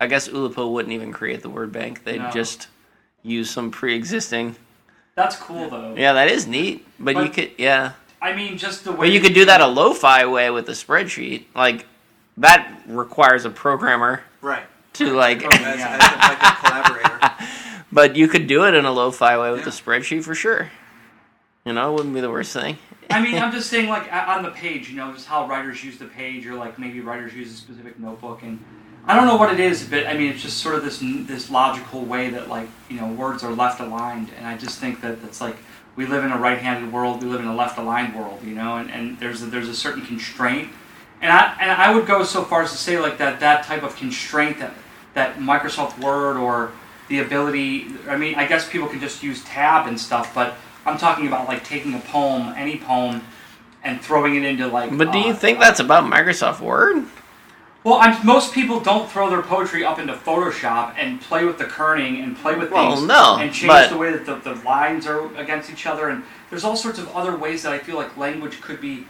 I 0.00 0.06
guess 0.06 0.28
Oulipo 0.28 0.70
wouldn't 0.72 0.92
even 0.92 1.12
create 1.12 1.42
the 1.42 1.50
word 1.50 1.72
bank. 1.72 2.04
They'd 2.04 2.18
No. 2.20 2.30
just 2.30 2.68
use 3.22 3.50
some 3.50 3.70
pre-existing. 3.70 4.54
That's 5.16 5.34
cool 5.34 5.68
though. 5.68 5.94
Yeah, 5.96 6.12
that 6.12 6.28
is 6.28 6.46
neat. 6.46 6.86
But, 7.00 7.16
you 7.16 7.28
could, 7.28 7.50
yeah. 7.58 7.92
I 8.22 8.32
mean, 8.34 8.58
just 8.58 8.84
the 8.84 8.92
way. 8.92 8.98
But 8.98 9.10
you 9.10 9.20
could 9.20 9.34
do 9.34 9.44
that 9.46 9.60
a 9.60 9.66
lo-fi 9.66 10.24
way 10.26 10.50
with 10.50 10.68
a 10.68 10.72
spreadsheet. 10.72 11.44
Like 11.54 11.86
that 12.36 12.72
requires 12.86 13.44
a 13.44 13.50
programmer 13.50 14.22
Right. 14.40 14.62
to 14.94 15.12
like. 15.14 15.42
Oh, 15.44 15.48
As, 15.48 15.60
Yeah. 15.78 15.98
as 16.00 16.12
a, 16.12 16.28
like 16.28 16.42
a 16.42 16.56
collaborator. 16.56 17.44
But 17.90 18.16
you 18.16 18.28
could 18.28 18.46
do 18.46 18.66
it 18.66 18.74
in 18.74 18.84
a 18.84 18.92
lo-fi 18.92 19.38
way 19.38 19.50
with 19.50 19.60
Yeah. 19.62 19.68
a 19.68 19.70
spreadsheet 19.70 20.22
for 20.22 20.34
sure. 20.34 20.70
You 21.64 21.72
know, 21.72 21.90
it 21.90 21.96
wouldn't 21.96 22.14
be 22.14 22.20
the 22.20 22.30
worst 22.30 22.52
thing. 22.52 22.76
I 23.10 23.20
mean, 23.20 23.34
I'm 23.42 23.50
just 23.50 23.68
saying, 23.70 23.88
like 23.88 24.12
on 24.12 24.42
the 24.44 24.50
page, 24.50 24.90
you 24.90 24.96
know, 24.96 25.10
just 25.12 25.26
how 25.26 25.48
writers 25.48 25.82
use 25.82 25.98
the 25.98 26.04
page, 26.06 26.46
or 26.46 26.54
like 26.54 26.78
maybe 26.78 27.00
writers 27.00 27.34
use 27.34 27.50
a 27.52 27.56
specific 27.56 27.98
notebook, 27.98 28.42
and 28.42 28.62
I 29.08 29.16
don't 29.16 29.26
know 29.26 29.36
what 29.36 29.52
it 29.52 29.58
is, 29.58 29.84
but 29.84 30.06
I 30.06 30.12
mean, 30.12 30.30
it's 30.30 30.42
just 30.42 30.58
sort 30.58 30.74
of 30.74 30.84
this 30.84 30.98
this 31.26 31.50
logical 31.50 32.04
way 32.04 32.28
that 32.28 32.48
like 32.48 32.68
you 32.90 33.00
know 33.00 33.08
words 33.08 33.42
are 33.42 33.50
left 33.50 33.80
aligned, 33.80 34.28
and 34.36 34.46
I 34.46 34.58
just 34.58 34.78
think 34.78 35.00
that 35.00 35.22
that's 35.22 35.40
like 35.40 35.56
we 35.96 36.04
live 36.04 36.24
in 36.24 36.30
a 36.30 36.36
right-handed 36.36 36.92
world, 36.92 37.22
we 37.22 37.28
live 37.28 37.40
in 37.40 37.48
a 37.48 37.56
left-aligned 37.56 38.14
world, 38.14 38.40
you 38.44 38.54
know, 38.54 38.76
and, 38.76 38.88
and 38.90 39.18
there's 39.18 39.42
a, 39.42 39.46
there's 39.46 39.68
a 39.68 39.74
certain 39.74 40.04
constraint, 40.04 40.70
and 41.22 41.32
I 41.32 41.56
and 41.58 41.70
I 41.70 41.92
would 41.94 42.06
go 42.06 42.22
so 42.22 42.44
far 42.44 42.62
as 42.62 42.70
to 42.70 42.76
say 42.76 43.00
like 43.00 43.16
that 43.16 43.40
that 43.40 43.64
type 43.64 43.82
of 43.82 43.96
constraint 43.96 44.58
that 44.58 44.74
that 45.14 45.38
Microsoft 45.38 45.98
Word 45.98 46.36
or 46.36 46.72
the 47.08 47.20
ability, 47.20 47.86
I 48.06 48.18
mean, 48.18 48.34
I 48.34 48.46
guess 48.46 48.68
people 48.68 48.88
can 48.88 49.00
just 49.00 49.22
use 49.22 49.42
tab 49.44 49.88
and 49.88 49.98
stuff, 49.98 50.34
but 50.34 50.54
I'm 50.84 50.98
talking 50.98 51.26
about 51.26 51.48
like 51.48 51.64
taking 51.64 51.94
a 51.94 52.00
poem, 52.00 52.52
any 52.56 52.78
poem, 52.78 53.22
and 53.82 54.02
throwing 54.02 54.36
it 54.36 54.44
into 54.44 54.66
like. 54.66 54.96
But 54.96 55.12
do 55.12 55.18
you 55.18 55.32
uh, 55.32 55.36
think 55.36 55.58
that's 55.58 55.80
about 55.80 56.04
Microsoft 56.04 56.60
Word? 56.60 57.06
Well, 57.88 58.00
I'm, 58.02 58.26
most 58.26 58.52
people 58.52 58.80
don't 58.80 59.10
throw 59.10 59.30
their 59.30 59.40
poetry 59.40 59.82
up 59.82 59.98
into 59.98 60.12
Photoshop 60.12 60.94
and 60.98 61.22
play 61.22 61.46
with 61.46 61.56
the 61.56 61.64
kerning 61.64 62.22
and 62.22 62.36
play 62.36 62.54
with 62.54 62.70
Well, 62.70 62.96
things 62.96 63.08
no, 63.08 63.38
and 63.38 63.50
change 63.50 63.66
but- 63.68 63.88
the 63.88 63.96
way 63.96 64.12
that 64.12 64.26
the, 64.26 64.34
the 64.34 64.56
lines 64.62 65.06
are 65.06 65.34
against 65.36 65.70
each 65.70 65.86
other. 65.86 66.10
And 66.10 66.22
there's 66.50 66.64
all 66.64 66.76
sorts 66.76 66.98
of 66.98 67.08
other 67.16 67.34
ways 67.34 67.62
that 67.62 67.72
I 67.72 67.78
feel 67.78 67.96
like 67.96 68.14
language 68.18 68.60
could 68.60 68.78
be. 68.78 69.06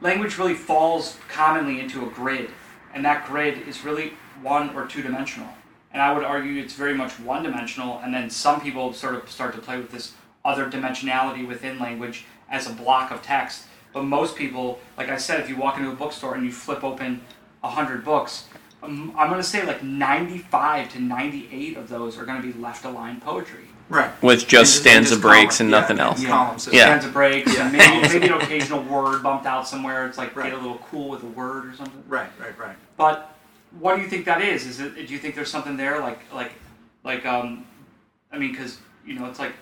Language 0.00 0.38
really 0.38 0.54
falls 0.54 1.18
commonly 1.28 1.80
into 1.80 2.06
a 2.06 2.08
grid, 2.08 2.50
and 2.94 3.04
that 3.04 3.26
grid 3.26 3.66
is 3.66 3.84
really 3.84 4.12
one 4.42 4.70
or 4.76 4.86
two 4.86 5.02
dimensional. 5.02 5.48
And 5.92 6.00
I 6.00 6.14
would 6.14 6.22
argue 6.22 6.62
it's 6.62 6.74
very 6.74 6.94
much 6.94 7.18
one 7.18 7.42
dimensional, 7.42 7.98
and 7.98 8.14
then 8.14 8.30
some 8.30 8.60
people 8.60 8.92
sort 8.92 9.16
of 9.16 9.28
start 9.28 9.56
to 9.56 9.60
play 9.60 9.76
with 9.76 9.90
this 9.90 10.12
other 10.44 10.70
dimensionality 10.70 11.44
within 11.44 11.80
language 11.80 12.26
as 12.48 12.70
a 12.70 12.72
block 12.72 13.10
of 13.10 13.22
text. 13.22 13.64
But 13.92 14.04
most 14.04 14.36
people, 14.36 14.78
like 14.96 15.08
I 15.08 15.16
said, 15.16 15.40
if 15.40 15.48
you 15.48 15.56
walk 15.56 15.78
into 15.78 15.90
a 15.90 15.96
bookstore 15.96 16.36
and 16.36 16.44
you 16.44 16.52
flip 16.52 16.84
open 16.84 17.22
a 17.62 17.68
hundred 17.70 18.04
books, 18.04 18.44
um, 18.82 19.12
I'm 19.16 19.28
going 19.28 19.40
to 19.40 19.46
say 19.46 19.64
like 19.66 19.82
95 19.82 20.92
to 20.92 21.00
98 21.00 21.76
of 21.76 21.88
those 21.88 22.16
are 22.18 22.24
going 22.24 22.40
to 22.40 22.46
be 22.52 22.58
left 22.58 22.84
aligned 22.84 23.22
poetry. 23.22 23.64
Right. 23.88 24.10
With 24.22 24.40
And 24.42 24.48
just 24.48 24.76
and 24.76 24.82
stanza 24.82 25.10
just 25.10 25.20
breaks 25.20 25.58
column- 25.58 25.66
and 25.66 25.70
yeah, 25.74 25.80
nothing 25.80 25.98
else. 25.98 26.18
and 26.20 26.28
Columns. 26.28 26.68
Yeah. 26.72 26.84
Stanza 26.84 27.08
breaks, 27.08 27.54
Yeah. 27.54 27.64
and 27.68 27.72
maybe, 27.72 28.08
maybe 28.20 28.26
an 28.28 28.40
occasional 28.40 28.82
word 28.84 29.22
bumped 29.22 29.46
out 29.46 29.66
somewhere. 29.66 30.06
It's 30.06 30.16
like 30.16 30.34
Right. 30.36 30.50
get 30.50 30.54
a 30.58 30.62
little 30.62 30.78
cool 30.90 31.08
with 31.08 31.22
a 31.24 31.26
word 31.26 31.66
or 31.66 31.74
something. 31.74 32.02
Right. 32.08 32.30
Right. 32.38 32.56
Right. 32.58 32.76
But 32.96 33.34
what 33.78 33.96
do 33.96 34.02
you 34.02 34.08
think 34.08 34.24
that 34.26 34.42
is? 34.42 34.64
Is 34.66 34.80
it? 34.80 34.94
Do 34.94 35.12
you 35.12 35.18
think 35.18 35.34
there's 35.34 35.50
something 35.50 35.76
there, 35.76 36.00
like 36.00 36.20
like 36.32 36.52
like 37.04 37.26
um, 37.26 37.66
I 38.32 38.38
mean, 38.38 38.52
because 38.52 38.78
you 39.04 39.14
know, 39.14 39.26
it's 39.26 39.38
like 39.40 39.52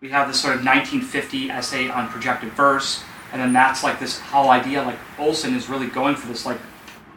we 0.00 0.08
have 0.10 0.28
this 0.28 0.40
sort 0.40 0.54
of 0.56 0.64
1950 0.64 1.50
essay 1.50 1.88
on 1.90 2.08
projective 2.08 2.52
verse, 2.52 3.02
and 3.32 3.40
then 3.40 3.52
that's 3.52 3.82
like 3.84 4.00
this 4.00 4.18
whole 4.20 4.48
idea. 4.50 4.82
Like 4.82 4.98
Olson 5.18 5.54
is 5.54 5.68
really 5.68 5.86
going 5.88 6.14
for 6.16 6.26
this 6.26 6.44
like 6.46 6.58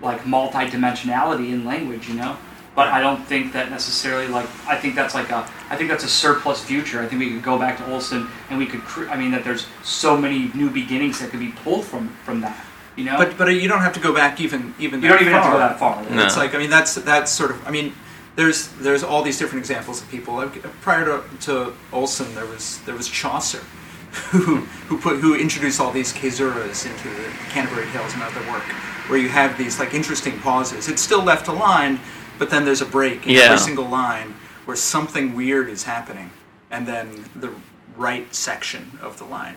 like 0.02 0.26
multi-dimensionality 0.26 1.50
in 1.52 1.66
language, 1.66 2.08
you 2.08 2.16
know. 2.16 2.38
But 2.76 2.90
I 2.90 3.02
don't 3.02 3.24
think 3.26 3.54
that 3.54 3.72
necessarily 3.72 4.28
like 4.28 4.46
I 4.68 4.76
think 4.78 4.94
that's 4.96 5.16
like 5.16 5.32
a 5.32 5.50
I 5.70 5.76
think 5.76 5.90
that's 5.90 6.04
a 6.04 6.10
surplus 6.10 6.64
future. 6.64 7.02
I 7.02 7.08
think 7.08 7.20
we 7.20 7.32
could 7.32 7.44
go 7.44 7.58
back 7.58 7.78
to 7.80 7.92
Olson 7.92 8.28
and 8.50 8.60
we 8.60 8.68
could 8.68 8.82
cre- 8.82 9.10
I 9.10 9.18
mean 9.18 9.32
that 9.32 9.44
there's 9.44 9.66
so 9.84 10.16
many 10.16 10.52
new 10.54 10.70
beginnings 10.70 11.20
that 11.20 11.32
could 11.32 11.40
be 11.40 11.50
pulled 11.64 11.86
from 11.86 12.10
from 12.24 12.42
that. 12.42 12.64
You 12.96 13.06
know, 13.06 13.18
But 13.18 13.38
but 13.38 13.48
you 13.48 13.68
don't 13.68 13.82
have 13.82 13.94
to 13.94 14.00
go 14.00 14.14
back 14.14 14.40
even 14.40 14.76
even. 14.80 15.02
you 15.02 15.08
that 15.10 15.14
don't 15.20 15.22
even 15.22 15.34
have 15.34 15.46
to 15.46 15.52
go 15.52 15.58
that 15.58 15.80
far. 15.80 16.04
No. 16.10 16.24
It's 16.26 16.38
like 16.38 16.54
I 16.54 16.60
mean 16.60 16.70
that's 16.70 16.94
that's 16.96 17.32
sort 17.32 17.50
of 17.50 17.68
I 17.68 17.72
mean 17.72 17.94
there's 18.36 18.68
there's 18.80 19.04
all 19.04 19.24
these 19.24 19.40
different 19.40 19.62
examples 19.66 20.00
of 20.04 20.08
people. 20.10 20.48
Prior 20.82 21.04
to, 21.06 21.24
to 21.48 21.74
Olson, 21.92 22.36
there 22.36 22.46
was 22.46 22.80
there 22.86 22.94
was 22.96 23.08
Chaucer, 23.08 23.64
who 24.32 24.58
who 24.88 25.00
put 25.00 25.18
who 25.18 25.34
introduced 25.34 25.82
all 25.82 25.92
these 25.92 26.14
caesuras 26.14 26.86
into 26.86 27.10
the 27.10 27.28
Canterbury 27.50 27.88
Tales 27.92 28.14
and 28.14 28.22
other 28.22 28.42
work, 28.52 28.64
where 29.08 29.20
you 29.20 29.30
have 29.30 29.58
these 29.58 29.80
like 29.80 29.94
interesting 29.94 30.40
pauses. 30.40 30.88
It's 30.90 31.02
still 31.02 31.24
left 31.24 31.48
aligned, 31.48 32.00
but 32.40 32.50
then 32.50 32.66
there's 32.66 32.82
a 32.82 32.86
break 32.86 33.26
in 33.26 33.34
Yeah. 33.34 33.42
every 33.44 33.58
single 33.60 33.88
line 33.88 34.36
where 34.66 34.78
something 34.78 35.36
weird 35.36 35.70
is 35.70 35.84
happening, 35.84 36.30
and 36.72 36.86
then 36.88 37.26
the 37.36 37.52
right 37.96 38.34
section 38.36 39.00
of 39.02 39.18
the 39.18 39.24
line 39.26 39.56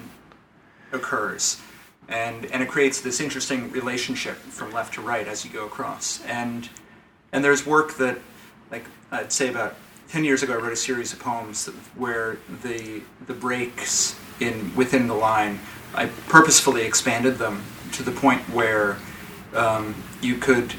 occurs 0.93 1.61
and 2.09 2.47
and 2.47 2.63
it 2.63 2.69
creates 2.69 3.01
this 3.01 3.21
interesting 3.21 3.71
relationship 3.71 4.35
from 4.37 4.73
left 4.73 4.95
to 4.95 5.01
right 5.01 5.29
as 5.29 5.45
you 5.45 5.51
go 5.51 5.67
across 5.67 6.21
and 6.25 6.69
and 7.33 7.45
there's 7.45 7.65
work 7.67 7.95
that 7.95 8.19
like 8.71 8.85
I'd 9.13 9.31
say 9.33 9.49
about 9.49 9.77
10 10.09 10.25
years 10.25 10.43
ago 10.43 10.55
I 10.55 10.57
wrote 10.57 10.73
a 10.73 10.77
series 10.77 11.13
of 11.13 11.21
poems 11.21 11.67
where 11.95 12.39
the 12.63 13.03
the 13.27 13.35
breaks 13.35 14.17
in 14.41 14.75
within 14.75 15.07
the 15.07 15.15
line 15.15 15.61
I 15.95 16.07
purposefully 16.07 16.83
expanded 16.83 17.39
them 17.39 17.63
to 17.93 18.03
the 18.03 18.11
point 18.13 18.41
where 18.49 18.97
um, 19.55 19.95
you 20.21 20.37
could 20.37 20.75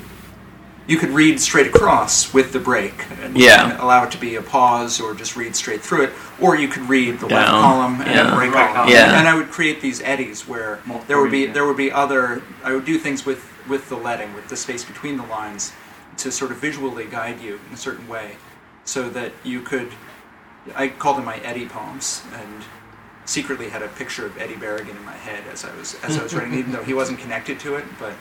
you 0.88 0.98
could 0.98 1.10
read 1.12 1.40
straight 1.40 1.68
across 1.68 2.34
with 2.34 2.52
the 2.52 2.60
break 2.60 3.06
and, 3.22 3.38
Yeah. 3.38 3.70
and 3.72 3.80
allow 3.80 4.04
it 4.04 4.12
to 4.12 4.18
be 4.18 4.36
a 4.36 4.42
pause 4.42 5.00
or 5.00 5.14
just 5.14 5.36
read 5.38 5.56
straight 5.56 5.82
through 5.82 6.04
it 6.06 6.14
or 6.40 6.56
you 6.56 6.68
could 6.68 6.90
read 6.90 7.20
the 7.20 7.28
left 7.28 7.50
column 7.50 8.02
and 8.02 8.10
Yeah. 8.10 8.36
break 8.36 8.52
Right 8.54 8.74
column. 8.74 8.90
Yeah. 8.90 9.18
and 9.20 9.28
I 9.28 9.36
would 9.36 9.52
create 9.52 9.80
these 9.80 10.02
eddies 10.02 10.48
where 10.48 10.80
Multiple 10.86 11.06
there 11.08 11.22
would 11.22 11.32
be 11.32 11.46
there 11.46 11.66
would 11.66 11.78
be 11.78 11.92
other 11.92 12.42
I 12.64 12.74
would 12.74 12.84
do 12.86 12.98
things 12.98 13.26
with 13.26 13.48
with 13.70 13.90
the 13.90 13.96
leading 13.96 14.34
with 14.34 14.48
the 14.50 14.58
space 14.58 14.84
between 14.84 15.18
the 15.18 15.26
lines 15.28 15.72
to 16.18 16.32
sort 16.32 16.52
of 16.52 16.58
visually 16.58 17.06
guide 17.06 17.40
you 17.40 17.60
in 17.68 17.74
a 17.74 17.78
certain 17.78 18.08
way, 18.08 18.36
so 18.84 19.10
that 19.10 19.32
you 19.44 19.62
could. 19.62 19.92
I 20.76 20.90
called 20.90 21.18
them 21.18 21.26
my 21.26 21.38
Eddie 21.38 21.68
poems, 21.68 22.22
and 22.34 22.64
secretly 23.26 23.70
had 23.70 23.82
a 23.82 23.88
picture 23.88 24.26
of 24.26 24.38
Eddie 24.38 24.56
Berrigan 24.56 24.90
in 24.98 25.06
my 25.06 25.14
head 25.16 25.44
as 25.54 25.64
I 25.64 25.74
was 25.76 25.96
as 26.04 26.18
I 26.18 26.24
was 26.24 26.34
writing, 26.34 26.56
even 26.56 26.72
though 26.74 26.84
he 26.84 26.94
wasn't 26.94 27.20
connected 27.20 27.60
to 27.62 27.76
it, 27.76 27.86
but. 28.00 28.14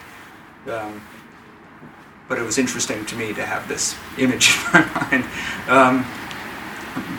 Um, 0.68 1.02
but 2.28 2.38
it 2.38 2.42
was 2.42 2.58
interesting 2.58 3.04
to 3.06 3.16
me 3.16 3.32
to 3.34 3.44
have 3.44 3.66
this 3.66 3.96
image 4.18 4.50
in 4.56 4.72
my 4.72 5.08
mind. 5.10 5.24
Um, 5.68 6.06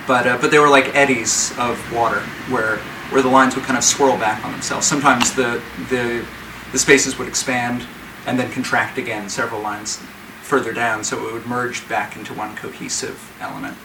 but 0.08 0.28
uh, 0.28 0.38
but 0.40 0.52
they 0.52 0.60
were 0.60 0.70
like 0.70 0.96
eddies 0.96 1.52
of 1.58 1.78
water, 1.94 2.20
where 2.50 2.78
where 3.12 3.22
the 3.22 3.30
lines 3.30 3.56
would 3.56 3.66
kind 3.66 3.78
of 3.78 3.84
swirl 3.84 4.18
back 4.18 4.44
on 4.46 4.52
themselves. 4.52 4.88
Sometimes 4.88 5.34
the 5.34 5.62
the 5.90 6.26
the 6.72 6.80
spaces 6.80 7.18
would 7.18 7.28
expand 7.28 7.86
and 8.26 8.40
then 8.40 8.52
contract 8.52 8.98
again 8.98 9.30
several 9.30 9.62
lines 9.62 9.98
further 10.42 10.74
down, 10.74 11.04
so 11.04 11.28
it 11.28 11.34
would 11.34 11.46
merge 11.46 11.88
back 11.88 12.16
into 12.16 12.34
one 12.34 12.56
cohesive 12.56 13.36
element. 13.40 13.78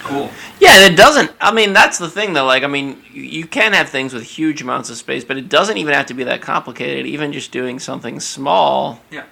Cool. 0.00 0.30
Yeah, 0.58 0.76
and 0.76 0.92
it 0.92 0.96
doesn't. 0.96 1.30
I 1.40 1.52
mean, 1.52 1.72
that's 1.72 1.98
the 1.98 2.08
thing, 2.08 2.32
though. 2.32 2.46
Like, 2.46 2.62
I 2.62 2.66
mean, 2.66 3.02
you, 3.12 3.46
can 3.46 3.72
have 3.74 3.88
things 3.90 4.12
with 4.14 4.22
huge 4.24 4.62
amounts 4.62 4.88
of 4.90 4.96
space, 4.96 5.24
but 5.24 5.36
it 5.36 5.48
doesn't 5.48 5.76
even 5.76 5.92
have 5.94 6.06
to 6.06 6.14
be 6.14 6.24
that 6.24 6.40
complicated. 6.40 7.06
Even 7.06 7.32
just 7.32 7.52
doing 7.52 7.78
something 7.78 8.18
small, 8.18 9.00
Yeah. 9.10 9.24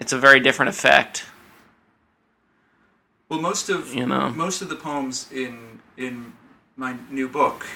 it's 0.00 0.12
a 0.12 0.18
very 0.18 0.40
different 0.40 0.68
effect. 0.70 1.24
Well, 3.28 3.40
most 3.40 3.68
of 3.70 3.94
You 3.94 4.04
know. 4.06 4.30
most 4.30 4.62
of 4.62 4.68
the 4.68 4.76
poems 4.76 5.28
in 5.32 5.80
in 5.96 6.32
my 6.76 6.96
new 7.10 7.28
book. 7.28 7.66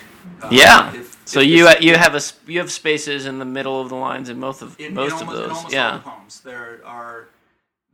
uh, 0.42 0.48
yeah. 0.50 0.92
if- 0.92 1.16
so 1.24 1.40
if 1.40 1.46
you 1.46 1.68
you 1.80 1.94
have 1.96 2.14
a 2.14 2.20
you 2.50 2.58
have 2.58 2.70
spaces 2.72 3.26
in 3.26 3.38
the 3.38 3.44
middle 3.44 3.80
of 3.80 3.88
the 3.88 3.94
lines 3.94 4.28
in 4.28 4.38
most 4.40 4.60
of 4.60 4.78
in, 4.80 4.92
most 4.94 5.20
in 5.22 5.28
almost, 5.28 5.38
of 5.38 5.44
in 5.44 5.62
those. 5.64 5.72
Yeah. 5.72 5.92
the 5.98 6.02
poems, 6.10 6.40
there 6.40 6.80
are 6.84 7.28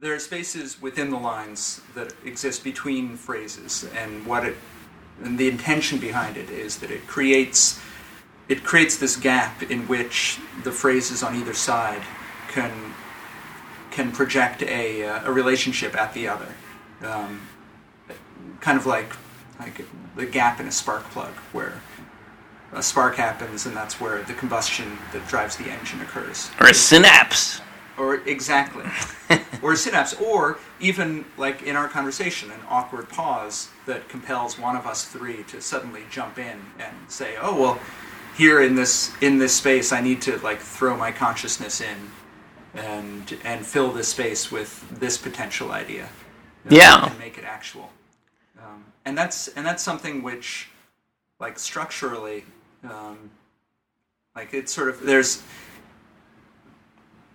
there 0.03 0.13
are 0.13 0.19
spaces 0.19 0.83
within 0.83 1.11
the 1.11 1.17
lines 1.17 1.81
that 1.95 2.13
exist 2.25 2.65
between 2.65 3.17
phrases, 3.17 3.89
and 3.97 4.27
what 4.27 4.45
it 4.45 4.57
and 5.23 5.39
the 5.39 5.49
intention 5.49 5.99
behind 5.99 6.37
it 6.37 6.51
is 6.51 6.79
that 6.79 6.91
it 6.91 7.07
creates 7.07 7.81
it 8.49 8.65
creates 8.65 8.97
this 8.97 9.17
gap 9.17 9.63
in 9.63 9.87
which 9.87 10.41
the 10.65 10.73
phrases 10.73 11.23
on 11.23 11.37
either 11.37 11.55
side 11.55 12.03
can 12.49 12.93
can 13.93 14.11
project 14.11 14.63
a, 14.65 15.05
uh, 15.05 15.29
a 15.29 15.33
relationship 15.33 15.95
at 15.95 16.15
the 16.15 16.27
other, 16.27 16.49
um, 17.03 17.41
kind 18.61 18.77
of 18.77 18.85
like 18.85 19.13
like 19.61 19.85
the 20.17 20.27
gap 20.27 20.59
in 20.59 20.67
a 20.67 20.73
spark 20.73 21.05
plug 21.11 21.33
where 21.53 21.81
a 22.73 22.83
spark 22.83 23.15
happens 23.15 23.67
and 23.67 23.77
that's 23.77 24.01
where 24.01 24.23
the 24.25 24.35
combustion 24.35 24.99
that 25.13 25.27
drives 25.29 25.57
the 25.57 25.71
engine 25.71 26.01
occurs. 26.01 26.51
Or 26.59 26.67
a 26.67 26.75
synapse. 26.75 27.61
or 27.97 28.17
exactly 28.27 28.85
or 29.63 29.73
a 29.73 29.77
synapse 29.77 30.15
or 30.15 30.59
even 30.81 31.25
like 31.37 31.63
in 31.63 31.77
our 31.77 31.89
conversation 31.89 32.51
an 32.51 32.61
awkward 32.69 33.09
pause 33.09 33.69
that 33.87 34.09
compels 34.09 34.59
one 34.59 34.77
of 34.77 34.87
us 34.87 35.05
three 35.05 35.43
to 35.45 35.61
suddenly 35.61 36.03
jump 36.11 36.39
in 36.39 36.61
and 36.79 36.95
say 37.09 37.37
oh 37.41 37.59
well 37.61 37.81
here 38.37 38.63
in 38.63 38.75
this 38.75 39.13
in 39.21 39.39
this 39.39 39.55
space 39.55 39.93
i 39.93 40.01
need 40.01 40.21
to 40.23 40.37
like 40.39 40.59
throw 40.61 40.97
my 40.97 41.13
consciousness 41.13 41.81
in 41.81 41.97
and 42.75 43.37
and 43.45 43.65
fill 43.67 43.93
this 43.93 44.09
space 44.09 44.51
with 44.51 44.89
this 44.99 45.17
potential 45.19 45.73
idea 45.73 46.09
Yeah. 46.69 47.07
and 47.07 47.19
make 47.19 47.39
it 47.39 47.45
actual 47.45 47.91
um, 48.59 48.85
and 49.05 49.17
that's 49.17 49.49
and 49.49 49.65
that's 49.67 49.83
something 49.83 50.23
which 50.23 50.69
like 51.39 51.59
structurally 51.59 52.45
um, 52.85 53.31
like 54.35 54.55
it's 54.55 54.73
sort 54.73 54.89
of 54.89 55.01
there's 55.03 55.43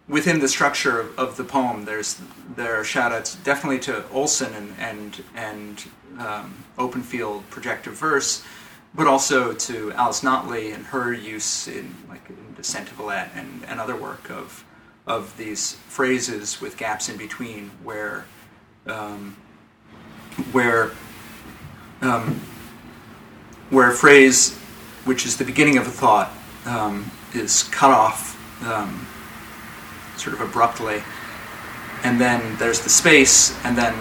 within 0.08 0.39
the 0.39 0.48
structure 0.48 1.00
of, 1.00 1.20
of 1.20 1.38
the 1.38 1.43
poem, 1.43 1.86
there's 1.86 2.20
there 2.56 2.80
are 2.80 2.84
shout 2.84 3.12
outs 3.12 3.36
definitely 3.36 3.80
to 3.80 4.08
Olson 4.10 4.54
and 4.54 4.74
and 4.80 5.24
and 5.36 5.86
um, 6.20 6.63
Openfield 6.78 7.43
projective 7.50 7.93
verse, 7.93 8.43
but 8.96 9.08
also 9.08 9.54
to 9.54 9.91
Alice 9.93 10.22
Notley 10.22 10.74
and 10.74 10.86
her 10.88 11.13
use 11.13 11.67
in 11.67 11.96
like 12.10 12.30
in 12.30 12.54
Descent 12.56 12.91
of 12.91 13.00
Alette 13.00 13.32
and, 13.36 13.63
and 13.67 13.80
other 13.80 13.96
work 13.96 14.30
of 14.30 14.63
of 15.06 15.36
these 15.38 15.74
phrases 15.88 16.60
with 16.60 16.78
gaps 16.78 17.10
in 17.10 17.17
between 17.17 17.70
where 17.84 18.26
um, 18.88 19.36
where 20.52 20.91
um, 22.02 22.39
where 23.70 23.91
a 23.91 23.93
phrase 23.93 24.58
which 25.06 25.26
is 25.26 25.38
the 25.38 25.46
beginning 25.46 25.78
of 25.78 25.88
a 25.88 25.91
thought 25.91 26.32
um, 26.65 27.10
is 27.34 27.63
cut 27.63 27.91
off 27.91 28.36
um, 28.65 29.08
sort 30.18 30.34
of 30.36 30.42
abruptly, 30.42 31.02
and 32.04 32.20
then 32.20 32.58
there's 32.58 32.82
the 32.82 32.90
space, 32.90 33.56
and 33.66 33.78
then 33.78 33.94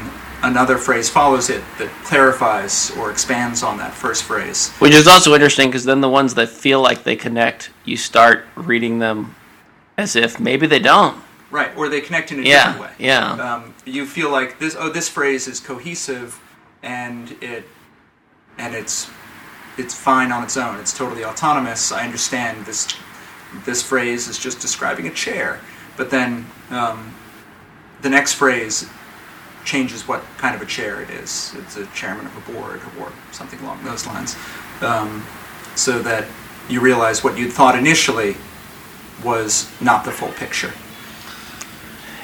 another 0.43 0.77
phrase 0.79 1.09
follows 1.09 1.49
it 1.51 1.63
that 1.79 1.89
clarifies 2.05 2.91
or 2.99 3.11
expands 3.11 3.63
on 3.63 3.79
that 3.79 3.93
first 3.93 4.25
phrase. 4.25 4.71
Which 4.79 4.95
is 4.95 5.07
also 5.09 5.35
interesting 5.35 5.69
because 5.69 5.85
then 5.85 6.01
the 6.01 6.09
ones 6.09 6.35
that 6.35 6.49
feel 6.49 6.81
like 6.81 7.05
they 7.05 7.17
connect, 7.17 7.71
you 7.85 7.97
start 7.97 8.45
reading 8.55 8.99
them 8.99 9.35
as 9.97 10.15
if 10.17 10.39
maybe 10.39 10.67
they 10.67 10.79
don't. 10.79 11.23
Right, 11.51 11.75
or 11.77 11.89
they 11.89 12.01
connect 12.01 12.33
in 12.33 12.41
a 12.41 12.43
Yeah, 12.43 12.73
different 12.73 12.99
way. 12.99 13.07
yeah. 13.07 13.33
Um, 13.55 13.75
you 13.85 14.05
feel 14.05 14.31
like 14.31 14.59
this. 14.59 14.77
Oh, 14.79 14.91
this 14.91 15.09
phrase 15.09 15.47
is 15.49 15.61
cohesive, 15.61 16.39
and 16.83 17.31
it 17.41 17.65
and 18.59 18.75
it's 18.75 19.09
it's 19.79 19.95
fine 19.95 20.33
on 20.33 20.43
its 20.43 20.57
own. 20.57 20.79
It's 20.81 20.93
totally 20.97 21.25
autonomous. 21.25 21.93
I 21.93 22.05
understand 22.05 22.67
this. 22.67 22.89
This 23.65 23.81
phrase 23.83 24.27
is 24.29 24.39
just 24.39 24.59
describing 24.61 25.07
a 25.07 25.11
chair, 25.13 25.61
but 25.97 26.11
then 26.11 26.47
um, 26.71 27.15
the 28.03 28.11
next 28.11 28.35
phrase 28.35 28.89
changes 29.65 30.07
what 30.07 30.23
kind 30.39 30.55
of 30.55 30.63
a 30.63 30.67
chair 30.67 31.01
it 31.03 31.11
is. 31.11 31.55
It's 31.59 31.77
a 31.77 31.87
chairman 31.87 32.27
of 32.27 32.37
a 32.37 32.53
board 32.53 32.81
or 32.99 33.13
something 33.33 33.59
along 33.61 33.85
those 33.85 34.07
lines, 34.07 34.37
um, 34.81 35.25
so 35.75 36.01
that 36.03 36.27
you 36.69 36.81
realize 36.81 37.23
what 37.23 37.37
you'd 37.39 37.53
thought 37.53 37.77
initially 37.77 38.37
was 39.25 39.71
not 39.81 40.05
the 40.05 40.13
full 40.13 40.33
picture. 40.33 40.73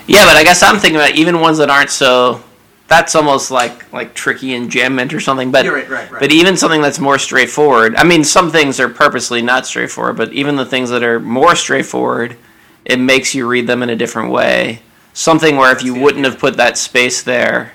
Yeah, 0.07 0.25
but 0.25 0.37
I 0.37 0.45
guess 0.45 0.63
I'm 0.63 0.79
thinking 0.79 0.97
about 0.97 1.15
even 1.15 1.41
ones 1.41 1.59
that 1.59 1.71
aren't 1.71 1.91
so. 1.91 2.43
That's 2.89 3.15
almost 3.15 3.51
like 3.51 3.91
like 3.93 4.15
tricky 4.15 4.55
and 4.55 4.71
enjambment 4.71 5.15
or 5.15 5.21
something. 5.21 5.51
But 5.51 5.67
right, 5.67 5.89
right, 5.89 6.11
right. 6.11 6.21
but 6.21 6.33
even 6.33 6.57
something 6.57 6.83
that's 6.83 6.99
more 6.99 7.19
straightforward. 7.19 7.95
I 7.97 8.05
mean, 8.05 8.25
some 8.25 8.51
things 8.51 8.81
are 8.81 8.89
purposely 8.89 9.41
not 9.41 9.67
straightforward, 9.67 10.17
but 10.17 10.33
even 10.33 10.57
the 10.57 10.67
things 10.67 10.91
that 10.91 11.03
are 11.03 11.19
more 11.21 11.55
straightforward, 11.55 12.37
it 12.85 12.99
makes 12.99 13.35
you 13.35 13.47
read 13.47 13.67
them 13.67 13.83
in 13.83 13.91
a 13.91 13.97
different 13.97 14.31
way. 14.31 14.81
Something 15.13 15.57
where 15.57 15.73
if 15.73 15.83
you 15.83 15.95
wouldn't 15.95 16.25
have 16.25 16.39
put 16.39 16.57
that 16.57 16.79
space 16.79 17.23
there, 17.23 17.73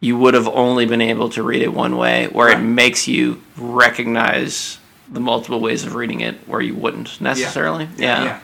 you 0.00 0.16
would 0.18 0.34
have 0.34 0.48
only 0.48 0.86
been 0.86 1.02
able 1.02 1.28
to 1.30 1.42
read 1.42 1.62
it 1.62 1.72
one 1.72 1.96
way. 1.96 2.26
Where 2.26 2.48
it 2.48 2.60
makes 2.60 3.06
you 3.06 3.42
recognize 3.56 4.78
the 5.10 5.20
multiple 5.20 5.60
ways 5.60 5.84
of 5.84 5.94
reading 5.94 6.20
it, 6.20 6.36
where 6.46 6.60
you 6.60 6.74
wouldn't 6.74 7.20
necessarily. 7.20 7.88
Yeah, 7.96 8.24
yeah. 8.24 8.40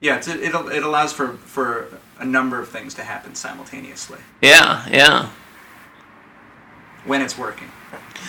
Yeah, 0.00 0.16
it's, 0.16 0.28
it, 0.28 0.40
it, 0.40 0.54
it 0.54 0.82
allows 0.82 1.12
for, 1.12 1.34
for 1.34 1.88
a 2.18 2.24
number 2.24 2.58
of 2.58 2.68
things 2.68 2.94
to 2.94 3.02
happen 3.02 3.34
simultaneously 3.34 4.18
yeah, 4.40 4.86
yeah. 4.88 5.30
when 7.04 7.20
it's 7.20 7.36
working, 7.36 7.68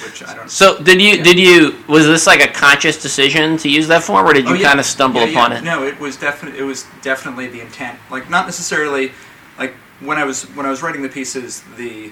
which 0.03 0.23
I 0.23 0.35
don't. 0.35 0.49
So 0.49 0.77
did 0.81 1.01
you 1.01 1.15
Yeah. 1.17 1.23
did 1.23 1.39
you 1.39 1.75
was 1.87 2.05
this 2.07 2.25
like 2.27 2.41
a 2.41 2.47
conscious 2.51 3.01
decision 3.01 3.57
to 3.57 3.69
use 3.69 3.87
that 3.87 4.03
form, 4.03 4.25
or 4.25 4.33
did 4.33 4.45
you 4.45 4.51
Oh, 4.51 4.53
yeah. 4.55 4.67
kind 4.67 4.79
of 4.79 4.85
stumble 4.85 5.21
Yeah, 5.21 5.27
upon 5.39 5.51
it? 5.51 5.63
No, 5.63 5.83
it 5.85 5.99
was 5.99 6.17
definitely 6.17 6.59
it 6.59 6.63
was 6.63 6.85
definitely 7.01 7.47
the 7.47 7.61
intent. 7.61 7.99
Like 8.09 8.29
not 8.29 8.45
necessarily 8.45 9.11
like 9.59 9.73
when 9.99 10.17
I 10.17 10.23
was 10.23 10.43
when 10.55 10.65
I 10.65 10.69
was 10.69 10.81
writing 10.81 11.01
the 11.01 11.09
pieces, 11.09 11.63
the 11.77 12.11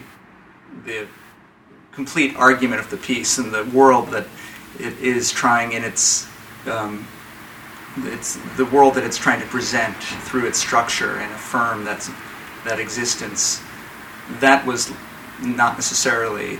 the 0.85 1.07
complete 1.91 2.35
argument 2.35 2.79
of 2.79 2.89
the 2.89 2.97
piece 2.97 3.37
and 3.37 3.51
the 3.51 3.65
world 3.65 4.09
that 4.11 4.25
it 4.79 4.97
is 4.99 5.31
trying 5.31 5.71
in 5.73 5.83
its 5.83 6.27
um, 6.67 7.07
it's 8.03 8.37
the 8.55 8.65
world 8.65 8.93
that 8.93 9.03
it's 9.03 9.17
trying 9.17 9.41
to 9.41 9.47
present 9.47 9.95
through 9.97 10.45
its 10.45 10.59
structure 10.59 11.17
and 11.17 11.31
affirm 11.33 11.83
that's 11.83 12.09
that 12.65 12.79
existence. 12.79 13.61
That 14.39 14.65
was 14.65 14.91
not 15.41 15.75
necessarily 15.75 16.59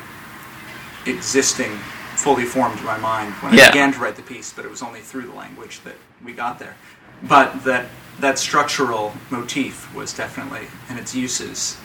existing 1.06 1.72
fully 2.16 2.44
formed 2.46 2.78
in 2.80 2.86
my 2.86 2.98
mind 2.98 3.34
when 3.36 3.54
Yeah. 3.54 3.66
I 3.66 3.72
began 3.72 3.94
to 3.94 4.00
write 4.00 4.16
the 4.16 4.22
piece, 4.22 4.52
but 4.52 4.66
it 4.66 4.72
was 4.72 4.82
only 4.82 5.00
through 5.00 5.28
the 5.28 5.34
language 5.34 5.80
that 5.86 5.96
we 6.24 6.34
got 6.34 6.60
there. 6.60 6.76
But 7.24 7.64
that 7.64 7.86
that 8.20 8.38
structural 8.38 9.14
motif 9.30 9.94
was 9.96 10.12
definitely, 10.14 10.68
and 10.90 11.00
its 11.00 11.16
uses 11.16 11.78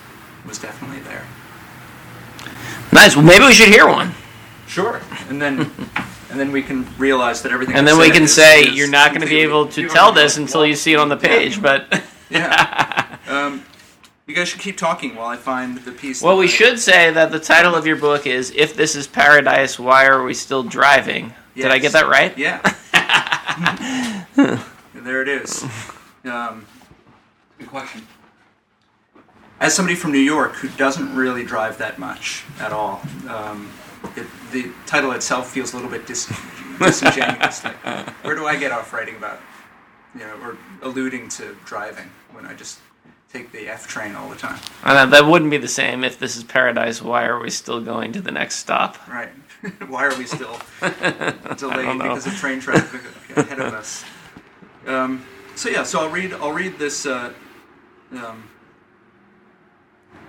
was 0.45 0.59
definitely 0.59 0.99
there. 1.01 1.25
Nice. 2.93 3.15
Well, 3.17 3.25
maybe 3.25 3.45
we 3.45 3.53
should 3.53 3.69
hear 3.69 3.87
one, 3.87 4.13
Sure. 4.67 5.01
And 5.29 5.41
then 5.41 5.71
and 6.31 6.41
then 6.41 6.51
we 6.53 6.63
can 6.63 6.87
realize 6.99 7.43
that 7.43 7.53
everything. 7.53 7.77
and 7.77 7.87
then 7.87 7.99
we 7.99 8.11
can 8.11 8.25
is- 8.25 8.35
say 8.35 8.63
is 8.65 8.75
you're 8.77 8.89
not 8.91 9.11
going 9.11 9.21
to 9.21 9.29
be 9.29 9.39
able 9.41 9.67
to 9.69 9.89
tell 9.89 10.11
this 10.13 10.37
until 10.37 10.67
you 10.67 10.75
see 10.75 10.93
it 10.93 10.99
on 10.99 11.09
the 11.09 11.17
page. 11.17 11.63
But 11.63 12.03
Yeah. 12.31 13.17
um, 13.29 13.63
you 14.27 14.35
guys 14.35 14.49
should 14.49 14.61
keep 14.61 14.77
talking 14.77 15.15
while 15.17 15.27
I 15.29 15.37
find 15.37 15.79
the 15.79 15.93
piece. 15.93 16.23
well, 16.23 16.37
we 16.37 16.45
I- 16.47 16.49
should 16.49 16.79
say 16.79 17.11
that 17.13 17.31
the 17.31 17.39
title 17.41 17.75
of 17.75 17.87
your 17.87 17.97
book 17.97 18.27
is 18.27 18.51
"If 18.57 18.75
This 18.75 18.95
Is 18.97 19.07
Paradise, 19.07 19.79
Why 19.79 20.07
Are 20.07 20.23
We 20.23 20.35
Still 20.35 20.63
Driving?" 20.63 21.35
Did 21.55 21.67
I 21.71 21.79
get 21.79 21.93
that 21.93 22.09
right? 22.09 22.37
Yeah. 22.39 22.61
there 24.95 25.23
it 25.23 25.29
is. 25.29 25.65
Um, 26.25 26.67
Good 27.59 27.69
question. 27.69 28.07
as 29.61 29.75
somebody 29.75 29.95
from 29.95 30.11
New 30.13 30.19
York 30.19 30.55
who 30.57 30.69
doesn't 30.71 31.15
really 31.15 31.45
drive 31.45 31.79
that 31.79 31.99
much 31.99 32.45
at 32.59 32.73
all, 32.73 33.01
um, 33.29 33.71
it, 34.17 34.27
the 34.51 34.71
title 34.87 35.13
itself 35.13 35.51
feels 35.51 35.73
a 35.73 35.77
little 35.77 35.91
bit 35.91 36.07
dis- 36.07 36.33
disingenuous. 36.81 37.63
like, 37.65 37.77
where 38.25 38.35
do 38.35 38.47
I 38.47 38.57
get 38.57 38.73
off 38.73 38.93
writing 38.93 39.17
about, 39.17 39.39
you 40.15 40.21
know, 40.23 40.35
or 40.43 40.57
alluding 40.83 41.29
to 41.31 41.57
driving 41.65 42.11
when 42.33 42.45
I 42.47 42.55
just 42.55 42.81
take 43.35 43.51
the 43.51 43.69
F 43.69 43.89
train 43.89 44.15
all 44.15 44.29
the 44.29 44.37
time? 44.37 44.61
That, 44.85 45.11
that 45.11 45.27
wouldn't 45.27 45.51
be 45.51 45.59
the 45.59 45.69
same 45.69 46.05
if 46.05 46.19
this 46.19 46.37
is 46.37 46.45
Paradise. 46.45 47.03
Why 47.03 47.25
are 47.25 47.41
we 47.41 47.51
still 47.51 47.81
going 47.81 48.13
to 48.13 48.21
the 48.21 48.31
next 48.31 48.57
stop? 48.57 48.97
Right. 49.09 49.31
Why 49.89 50.07
are 50.07 50.17
we 50.17 50.25
still 50.25 50.57
delayed 51.57 51.99
because 51.99 52.27
of 52.27 52.35
train 52.35 52.61
traffic 52.61 53.01
ahead 53.37 53.59
of 53.59 53.75
us? 53.75 54.05
Um, 54.87 55.27
so 55.57 55.69
yeah, 55.69 55.83
so 55.83 56.01
I'll 56.01 56.11
read. 56.11 56.33
I'll 56.35 56.53
read 56.53 56.79
this. 56.79 57.07
Uh, 57.07 57.33
um, 58.13 58.45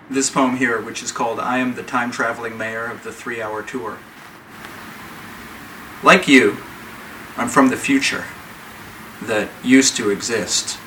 this 0.10 0.30
poem 0.30 0.56
here, 0.56 0.82
which 0.82 1.04
is 1.04 1.12
called 1.12 1.40
"I 1.40 1.58
Am 1.58 1.76
the 1.76 1.84
Time 1.84 2.12
Traveling 2.12 2.58
Mayor 2.58 2.86
of 2.86 3.04
the 3.04 3.12
Three-Hour 3.12 3.64
Tour." 3.64 3.98
Like 6.02 6.28
you, 6.28 6.58
I'm 7.36 7.50
from 7.50 7.70
the 7.70 7.78
future 7.78 8.24
that 9.24 9.50
used 9.64 9.98
to 9.98 10.10
exist 10.10 10.80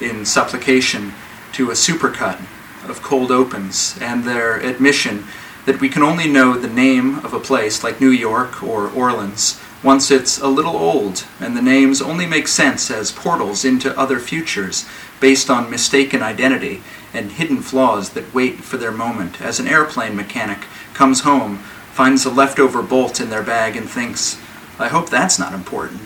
in 0.00 0.26
supplication 0.26 1.14
to 1.52 1.70
a 1.70 1.74
supercut 1.74 2.40
of 2.88 3.02
cold 3.02 3.30
opens 3.30 3.98
and 4.00 4.24
their 4.24 4.56
admission 4.56 5.24
that 5.66 5.80
we 5.80 5.88
can 5.88 6.02
only 6.02 6.28
know 6.28 6.58
the 6.58 6.68
name 6.68 7.18
of 7.24 7.32
a 7.32 7.40
place 7.40 7.84
like 7.84 8.00
New 8.00 8.10
York 8.10 8.62
or 8.62 8.88
Orleans 8.90 9.60
once 9.82 10.12
it's 10.12 10.38
a 10.38 10.46
little 10.46 10.76
old 10.76 11.24
and 11.40 11.56
the 11.56 11.62
names 11.62 12.00
only 12.00 12.26
make 12.26 12.46
sense 12.46 12.90
as 12.90 13.10
portals 13.10 13.64
into 13.64 13.98
other 13.98 14.18
futures 14.18 14.88
based 15.20 15.50
on 15.50 15.70
mistaken 15.70 16.22
identity 16.22 16.82
and 17.12 17.32
hidden 17.32 17.60
flaws 17.60 18.10
that 18.10 18.32
wait 18.32 18.56
for 18.56 18.76
their 18.76 18.92
moment 18.92 19.40
as 19.40 19.58
an 19.58 19.66
airplane 19.66 20.16
mechanic 20.16 20.66
comes 20.94 21.20
home, 21.20 21.58
finds 21.92 22.24
a 22.24 22.30
leftover 22.30 22.82
bolt 22.82 23.20
in 23.20 23.30
their 23.30 23.42
bag 23.42 23.76
and 23.76 23.88
thinks, 23.88 24.40
I 24.78 24.88
hope 24.88 25.10
that's 25.10 25.38
not 25.38 25.52
important. 25.52 26.00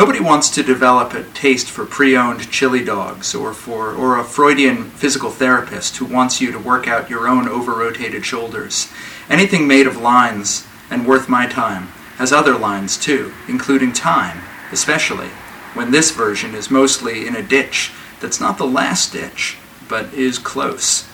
Nobody 0.00 0.20
wants 0.20 0.48
to 0.54 0.62
develop 0.62 1.12
a 1.12 1.24
taste 1.34 1.68
for 1.68 1.84
pre-owned 1.84 2.50
chili 2.50 2.82
dogs 2.82 3.34
or 3.34 3.52
for 3.52 3.92
or 3.92 4.18
a 4.18 4.24
Freudian 4.24 4.84
physical 4.84 5.28
therapist 5.28 5.98
who 5.98 6.06
wants 6.06 6.40
you 6.40 6.50
to 6.52 6.58
work 6.58 6.88
out 6.88 7.10
your 7.10 7.28
own 7.28 7.46
over-rotated 7.46 8.24
shoulders. 8.24 8.90
Anything 9.28 9.68
made 9.68 9.86
of 9.86 9.98
lines 9.98 10.66
and 10.90 11.06
worth 11.06 11.28
my 11.28 11.46
time 11.46 11.88
has 12.16 12.32
other 12.32 12.56
lines 12.56 12.96
too, 12.96 13.34
including 13.46 13.92
time, 13.92 14.42
especially 14.72 15.28
when 15.74 15.90
this 15.90 16.12
version 16.12 16.54
is 16.54 16.70
mostly 16.70 17.26
in 17.26 17.36
a 17.36 17.42
ditch 17.42 17.92
that's 18.20 18.40
not 18.40 18.56
the 18.56 18.64
last 18.64 19.12
ditch, 19.12 19.58
but 19.86 20.14
is 20.14 20.38
close. 20.38 21.06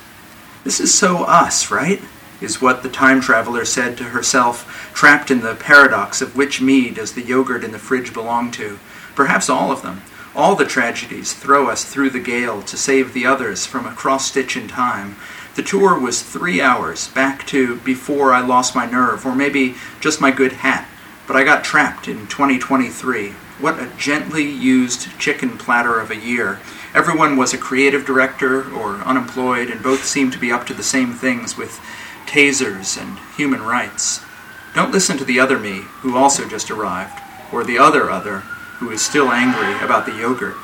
This 0.63 0.79
is 0.79 0.93
so 0.93 1.25
us, 1.25 1.69
right? 1.69 1.99
Is 2.39 2.61
what 2.61 2.83
the 2.83 2.89
time 2.89 3.19
traveler 3.19 3.65
said 3.65 3.97
to 3.97 4.03
herself, 4.03 4.91
trapped 4.93 5.31
in 5.31 5.41
the 5.41 5.55
paradox 5.55 6.21
of 6.21 6.35
which 6.35 6.61
me 6.61 6.91
does 6.91 7.13
the 7.13 7.23
yogurt 7.23 7.63
in 7.63 7.71
the 7.71 7.79
fridge 7.79 8.13
belong 8.13 8.51
to? 8.51 8.77
Perhaps 9.15 9.49
all 9.49 9.71
of 9.71 9.81
them. 9.81 10.03
All 10.35 10.55
the 10.55 10.65
tragedies 10.65 11.33
throw 11.33 11.67
us 11.67 11.83
through 11.83 12.11
the 12.11 12.19
gale 12.19 12.61
to 12.61 12.77
save 12.77 13.13
the 13.13 13.25
others 13.25 13.65
from 13.65 13.87
a 13.87 13.95
cross 13.95 14.27
stitch 14.27 14.55
in 14.55 14.67
time. 14.67 15.15
The 15.55 15.63
tour 15.63 15.99
was 15.99 16.21
three 16.21 16.61
hours, 16.61 17.07
back 17.07 17.47
to 17.47 17.77
before 17.77 18.31
I 18.31 18.41
lost 18.41 18.75
my 18.75 18.85
nerve, 18.85 19.25
or 19.25 19.33
maybe 19.33 19.73
just 19.99 20.21
my 20.21 20.29
good 20.29 20.51
hat. 20.51 20.87
But 21.25 21.37
I 21.37 21.43
got 21.43 21.63
trapped 21.63 22.07
in 22.07 22.27
2023. 22.27 23.31
What 23.59 23.79
a 23.79 23.89
gently 23.97 24.47
used 24.47 25.17
chicken 25.17 25.57
platter 25.57 25.99
of 25.99 26.11
a 26.11 26.15
year. 26.15 26.59
Everyone 26.93 27.35
was 27.35 27.55
a 27.55 27.57
creative 27.57 28.05
director 28.05 28.71
or 28.71 28.97
unemployed, 28.97 29.71
and 29.71 29.81
both 29.81 30.05
seemed 30.05 30.33
to 30.33 30.39
be 30.39 30.51
up 30.51 30.67
to 30.67 30.75
the 30.75 30.83
same 30.83 31.13
things 31.13 31.57
with 31.57 31.81
tasers 32.27 33.01
and 33.01 33.17
human 33.35 33.61
rights. 33.61 34.21
Don't 34.75 34.91
listen 34.91 35.17
to 35.17 35.25
the 35.25 35.39
other 35.39 35.57
me, 35.57 35.79
who 36.01 36.17
also 36.17 36.47
just 36.47 36.69
arrived, 36.69 37.19
or 37.51 37.63
the 37.63 37.79
other 37.79 38.09
other, 38.09 38.39
who 38.79 38.91
is 38.91 39.01
still 39.01 39.31
angry 39.31 39.73
about 39.83 40.05
the 40.05 40.15
yogurt. 40.15 40.55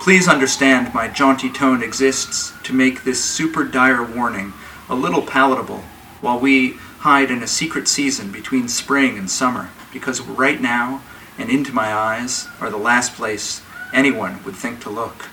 Please 0.00 0.28
understand 0.28 0.94
my 0.94 1.08
jaunty 1.08 1.50
tone 1.50 1.82
exists 1.82 2.52
to 2.62 2.72
make 2.72 3.02
this 3.04 3.22
super 3.22 3.64
dire 3.64 4.02
warning 4.02 4.52
a 4.88 4.94
little 4.94 5.22
palatable 5.22 5.82
while 6.20 6.38
we 6.38 6.74
hide 7.00 7.30
in 7.30 7.42
a 7.42 7.46
secret 7.46 7.88
season 7.88 8.30
between 8.30 8.68
spring 8.68 9.18
and 9.18 9.30
summer, 9.30 9.70
because 9.92 10.20
right 10.20 10.60
now 10.60 11.02
and 11.36 11.50
into 11.50 11.72
my 11.72 11.92
eyes 11.92 12.48
are 12.60 12.70
the 12.70 12.76
last 12.76 13.14
place 13.14 13.62
anyone 13.92 14.42
would 14.44 14.56
think 14.56 14.80
to 14.80 14.90
look. 14.90 15.28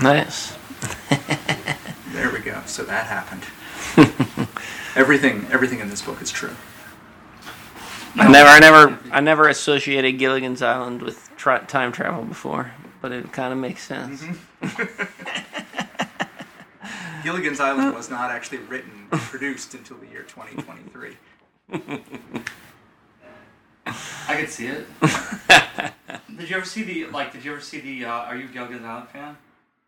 Nice. 0.00 0.56
There 2.16 2.30
we 2.32 2.38
go. 2.38 2.62
So 2.64 2.82
that 2.84 3.08
happened. 3.08 3.42
everything, 4.96 5.46
everything 5.50 5.80
in 5.80 5.88
this 5.88 6.02
book 6.02 6.20
is 6.22 6.30
true. 6.30 6.54
I 8.16 8.28
never, 8.28 8.48
I 8.48 8.58
never, 8.60 8.98
I 9.12 9.20
never 9.20 9.48
associated 9.48 10.18
Gilligan's 10.18 10.62
Island 10.62 11.02
with 11.02 11.30
tra- 11.36 11.64
time 11.66 11.92
travel 11.92 12.24
before, 12.24 12.72
but 13.02 13.12
it 13.12 13.30
kind 13.32 13.52
of 13.52 13.58
makes 13.58 13.82
sense. 13.82 14.24
Gilligan's 17.22 17.60
Island 17.60 17.94
was 17.94 18.08
not 18.08 18.30
actually 18.30 18.58
written 18.58 19.08
and 19.10 19.20
produced 19.20 19.74
until 19.74 19.98
the 19.98 20.06
year 20.06 20.22
2023. 20.22 21.16
I 24.28 24.36
could 24.40 24.48
see 24.48 24.66
it. 24.68 24.86
did 26.38 26.48
you 26.48 26.56
ever 26.56 26.64
see 26.64 26.82
the 26.82 27.06
like? 27.06 27.32
Did 27.32 27.44
you 27.44 27.52
ever 27.52 27.60
see 27.60 27.80
the? 27.80 28.04
Uh, 28.06 28.10
are 28.12 28.36
you 28.36 28.44
a 28.46 28.48
Gilligan's 28.48 28.84
Island 28.84 29.08
fan? 29.08 29.36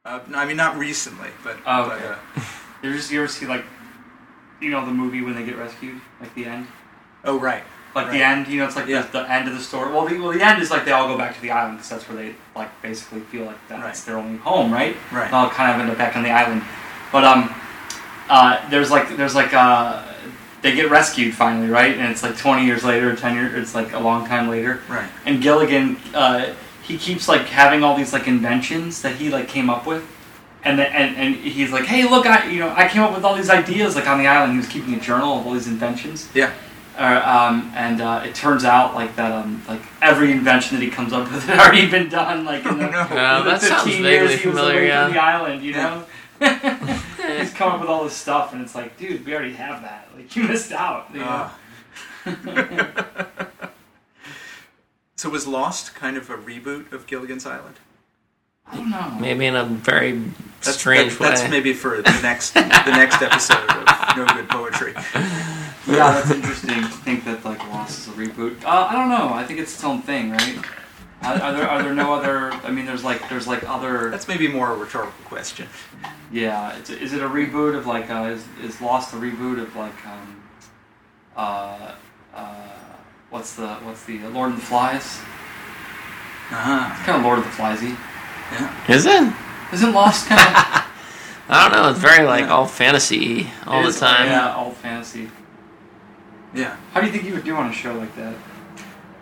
Uh, 0.05 0.21
no, 0.29 0.39
I 0.39 0.47
mean, 0.47 0.57
not 0.57 0.77
recently, 0.79 1.31
but, 1.45 1.57
Oh, 1.67 1.89
but 1.89 1.99
okay. 1.99 2.07
uh, 2.07 2.17
Did 2.83 2.95
you, 2.95 3.17
you 3.17 3.21
ever 3.23 3.29
see 3.29 3.47
like, 3.47 3.65
you 4.61 4.71
know, 4.71 4.85
the 4.85 4.93
movie 4.93 5.21
when 5.23 5.35
they 5.35 5.45
get 5.45 5.57
rescued, 5.57 6.01
like 6.21 6.35
the 6.35 6.47
end, 6.47 6.67
oh 7.25 7.39
right, 7.39 7.63
like 7.95 8.07
Right. 8.07 8.13
the 8.19 8.23
end. 8.25 8.49
You 8.49 8.59
know, 8.61 8.67
it's 8.67 8.77
like 8.77 8.87
Yeah. 8.87 9.03
the, 9.03 9.21
the 9.23 9.31
end 9.31 9.49
of 9.49 9.55
the 9.55 9.61
story. 9.63 9.93
Well, 9.93 10.07
the, 10.07 10.19
well, 10.19 10.33
the 10.33 10.43
end 10.45 10.61
is 10.63 10.71
like 10.71 10.85
they 10.85 10.93
all 10.93 11.09
go 11.09 11.17
back 11.17 11.35
to 11.35 11.41
the 11.41 11.51
island 11.51 11.77
because 11.79 11.91
that's 11.91 12.09
where 12.09 12.17
they 12.17 12.35
like 12.57 12.71
basically 12.83 13.21
feel 13.21 13.45
like 13.45 13.57
that's 13.69 13.83
Right. 13.83 14.07
their 14.07 14.19
only 14.19 14.39
home, 14.39 14.73
right? 14.73 14.97
Right. 15.13 15.31
They 15.31 15.37
all 15.37 15.49
kind 15.51 15.73
of 15.75 15.81
end 15.81 15.91
up 15.91 15.99
back 15.99 16.17
on 16.17 16.23
the 16.23 16.31
island, 16.31 16.63
but 17.13 17.25
um, 17.25 17.55
uh, 18.29 18.69
there's 18.71 18.91
like 18.91 19.17
there's 19.17 19.35
like 19.35 19.55
uh, 19.55 20.05
they 20.63 20.75
get 20.75 20.91
rescued 20.91 21.35
finally, 21.35 21.69
right? 21.69 21.97
And 21.97 22.11
it's 22.11 22.23
like 22.23 22.37
20 22.37 22.67
years 22.67 22.83
later, 22.85 23.15
10 23.15 23.35
years. 23.37 23.55
It's 23.55 23.75
like 23.75 23.93
a 23.93 23.99
long 24.01 24.27
time 24.27 24.49
later. 24.49 24.81
right, 24.89 25.09
and 25.25 25.41
Gilligan, 25.41 25.97
uh, 26.15 26.53
he 26.83 26.99
keeps 26.99 27.29
like 27.29 27.43
having 27.43 27.83
all 27.85 27.97
these 27.97 28.13
like 28.13 28.27
inventions 28.27 29.03
that 29.03 29.17
he 29.17 29.29
like 29.31 29.47
came 29.49 29.71
up 29.71 29.87
with, 29.87 30.05
and 30.69 30.79
the, 30.79 30.87
and 30.89 31.17
and 31.17 31.35
he's 31.37 31.71
like, 31.73 31.85
hey, 31.85 32.09
look, 32.09 32.27
I 32.27 32.49
you 32.51 32.59
know 32.61 32.73
I 32.77 32.89
came 32.89 33.03
up 33.03 33.15
with 33.15 33.25
all 33.25 33.35
these 33.35 33.51
ideas 33.51 33.95
like 33.97 34.07
on 34.07 34.19
the 34.19 34.27
island. 34.27 34.53
He 34.53 34.59
was 34.59 34.69
keeping 34.69 34.95
a 34.95 35.01
journal 35.01 35.39
of 35.39 35.47
all 35.47 35.53
these 35.55 35.67
inventions, 35.69 36.29
yeah, 36.35 36.53
uh, 36.99 37.23
um, 37.51 37.73
and 37.75 38.01
uh, 38.01 38.23
it 38.27 38.35
turns 38.35 38.65
out 38.65 38.95
like 38.95 39.15
that 39.17 39.33
um 39.33 39.63
like 39.69 39.81
every 40.03 40.31
invention 40.33 40.77
that 40.79 40.85
he 40.85 40.91
comes 40.91 41.13
up 41.13 41.31
with 41.31 41.43
had 41.49 41.59
already 41.59 41.89
been 41.91 42.09
done 42.09 42.45
like 42.45 42.65
in 42.67 42.79
the, 42.83 42.87
Oh, 42.89 42.91
no. 42.91 43.01
Uh, 43.01 43.39
in 43.39 43.45
the 43.45 43.51
that 43.51 43.61
15 43.85 44.05
years 44.05 44.31
he 44.41 44.49
was 44.49 44.57
familiar, 44.57 44.79
away 44.79 44.89
yeah. 44.89 45.05
from 45.05 45.13
the 45.15 45.23
island, 45.23 45.63
you 45.63 45.73
Yeah. 45.73 45.83
know. 45.83 46.05
He's 47.39 47.53
come 47.53 47.73
up 47.73 47.81
with 47.81 47.89
all 47.91 48.05
this 48.05 48.15
stuff, 48.15 48.53
and 48.53 48.63
it's 48.63 48.75
like, 48.75 48.97
dude, 48.97 49.27
we 49.27 49.35
already 49.35 49.55
have 49.55 49.83
that. 49.83 50.09
Like, 50.17 50.35
you 50.37 50.45
missed 50.45 50.73
out. 50.73 51.09
You 51.13 51.19
know? 51.21 51.27
Ah. 51.29 51.59
so 55.17 55.29
was 55.29 55.47
Lost 55.47 55.95
kind 55.95 56.17
of 56.17 56.31
a 56.31 56.37
reboot 56.37 56.93
of 56.93 57.07
Gilligan's 57.07 57.45
Island? 57.45 57.77
I 58.71 58.77
don't 58.77 58.91
know. 58.91 59.17
Maybe 59.21 59.47
in 59.47 59.57
a 59.57 59.65
very 59.65 60.13
That's, 60.63 60.79
strange 60.79 61.17
that- 61.19 61.37
That's 61.37 61.51
maybe 61.51 61.73
for 61.73 61.97
the 62.03 62.21
next 62.23 62.53
the 62.55 62.61
next 62.63 63.23
episode 63.23 63.69
of 63.71 64.17
No 64.17 64.27
Good 64.27 64.49
Poetry. 64.49 64.95
Yeah, 65.87 66.13
that's 66.13 66.31
interesting 66.31 66.83
to 66.83 66.89
think 66.89 67.25
that 67.25 67.47
like 67.47 67.67
Lost 67.71 68.01
is 68.01 68.09
a 68.09 68.11
reboot. 68.11 68.63
Uh, 68.63 68.89
I 68.91 68.93
don't 68.93 69.09
know. 69.09 69.33
I 69.33 69.43
think 69.45 69.59
it's 69.59 69.73
its 69.73 69.83
own 69.85 70.03
thing, 70.03 70.33
right? 70.33 70.59
Are, 71.23 71.35
are 71.41 71.53
there 71.55 71.67
are 71.67 71.83
there 71.83 71.95
no 71.95 72.13
other? 72.13 72.51
I 72.53 72.71
mean, 72.71 72.85
there's 72.85 73.03
like 73.03 73.27
there's 73.31 73.47
like 73.49 73.67
other. 73.67 74.11
That's 74.11 74.29
maybe 74.29 74.49
more 74.49 74.71
a 74.71 74.77
rhetorical 74.77 75.15
question. 75.25 75.67
Yeah, 76.31 76.77
it's, 76.77 76.91
is 76.91 77.15
it 77.15 77.23
a 77.23 77.29
reboot 77.29 77.75
of 77.75 77.87
like 77.87 78.11
uh, 78.11 78.35
is 78.35 78.45
is 78.63 78.83
Lost 78.83 79.15
a 79.15 79.17
reboot 79.17 79.63
of 79.63 79.75
like 79.77 79.95
um 80.07 80.43
uh 81.39 81.93
uh 82.35 82.55
what's 83.31 83.55
the 83.55 83.69
what's 83.77 84.05
the 84.05 84.19
Lord 84.29 84.51
of 84.51 84.57
the 84.57 84.63
Flies? 84.67 85.21
Ah, 86.51 87.01
Kind 87.07 87.19
of 87.19 87.25
Lord 87.25 87.39
of 87.39 87.45
the 87.47 87.51
Fliesy. 87.51 87.97
Yeah. 88.53 88.95
Is 88.95 89.07
it? 89.07 89.33
Isn't 89.73 89.93
Lost 89.93 90.27
kind 90.29 90.41
of 90.41 90.47
I 91.51 91.69
don't 91.69 91.73
know. 91.83 91.91
It's 91.91 91.99
very 91.99 92.27
like 92.27 92.43
Yeah. 92.47 92.53
all 92.53 92.67
fantasy 92.67 93.51
all 93.67 93.81
It 93.81 93.85
the 93.85 93.89
is, 93.89 94.01
time. 94.01 94.27
Yeah, 94.27 94.55
all 94.55 94.73
fantasy. 94.73 95.31
Yeah. 96.55 96.77
How 96.93 97.01
do 97.01 97.07
you 97.07 97.13
think 97.13 97.25
you 97.25 97.35
would 97.35 97.45
do 97.45 97.55
on 97.57 97.69
a 97.69 97.73
show 97.73 97.95
like 97.95 98.15
that? 98.17 98.35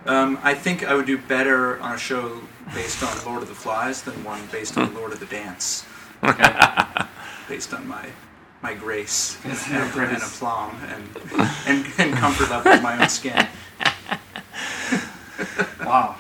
Um, 0.07 0.39
I 0.43 0.55
think 0.55 0.85
I 0.85 0.95
would 0.95 1.07
do 1.07 1.19
better 1.19 1.81
on 1.81 1.95
a 1.95 1.99
show 1.99 2.41
based 2.75 3.03
on 3.03 3.25
Lord 3.25 3.43
of 3.43 3.49
the 3.49 3.55
Flies 3.55 4.03
than 4.03 4.23
one 4.25 4.41
based 4.53 4.77
on 4.79 4.95
Lord 4.99 5.13
of 5.13 5.19
the 5.21 5.27
Dance, 5.27 5.85
Okay. 6.23 6.53
based 7.49 7.75
on 7.75 7.87
my 7.89 8.07
my 8.63 8.75
grace 8.75 9.37
and, 9.45 9.53
Based 9.53 9.69
on 9.71 10.05
and 10.05 10.23
aplomb 10.23 10.77
and, 10.89 11.49
and 11.67 11.87
and 11.99 12.15
comfort 12.15 12.51
level 12.51 12.73
of 12.73 12.83
my 12.83 13.01
own 13.01 13.09
skin. 13.09 13.47
wow. 15.85 16.17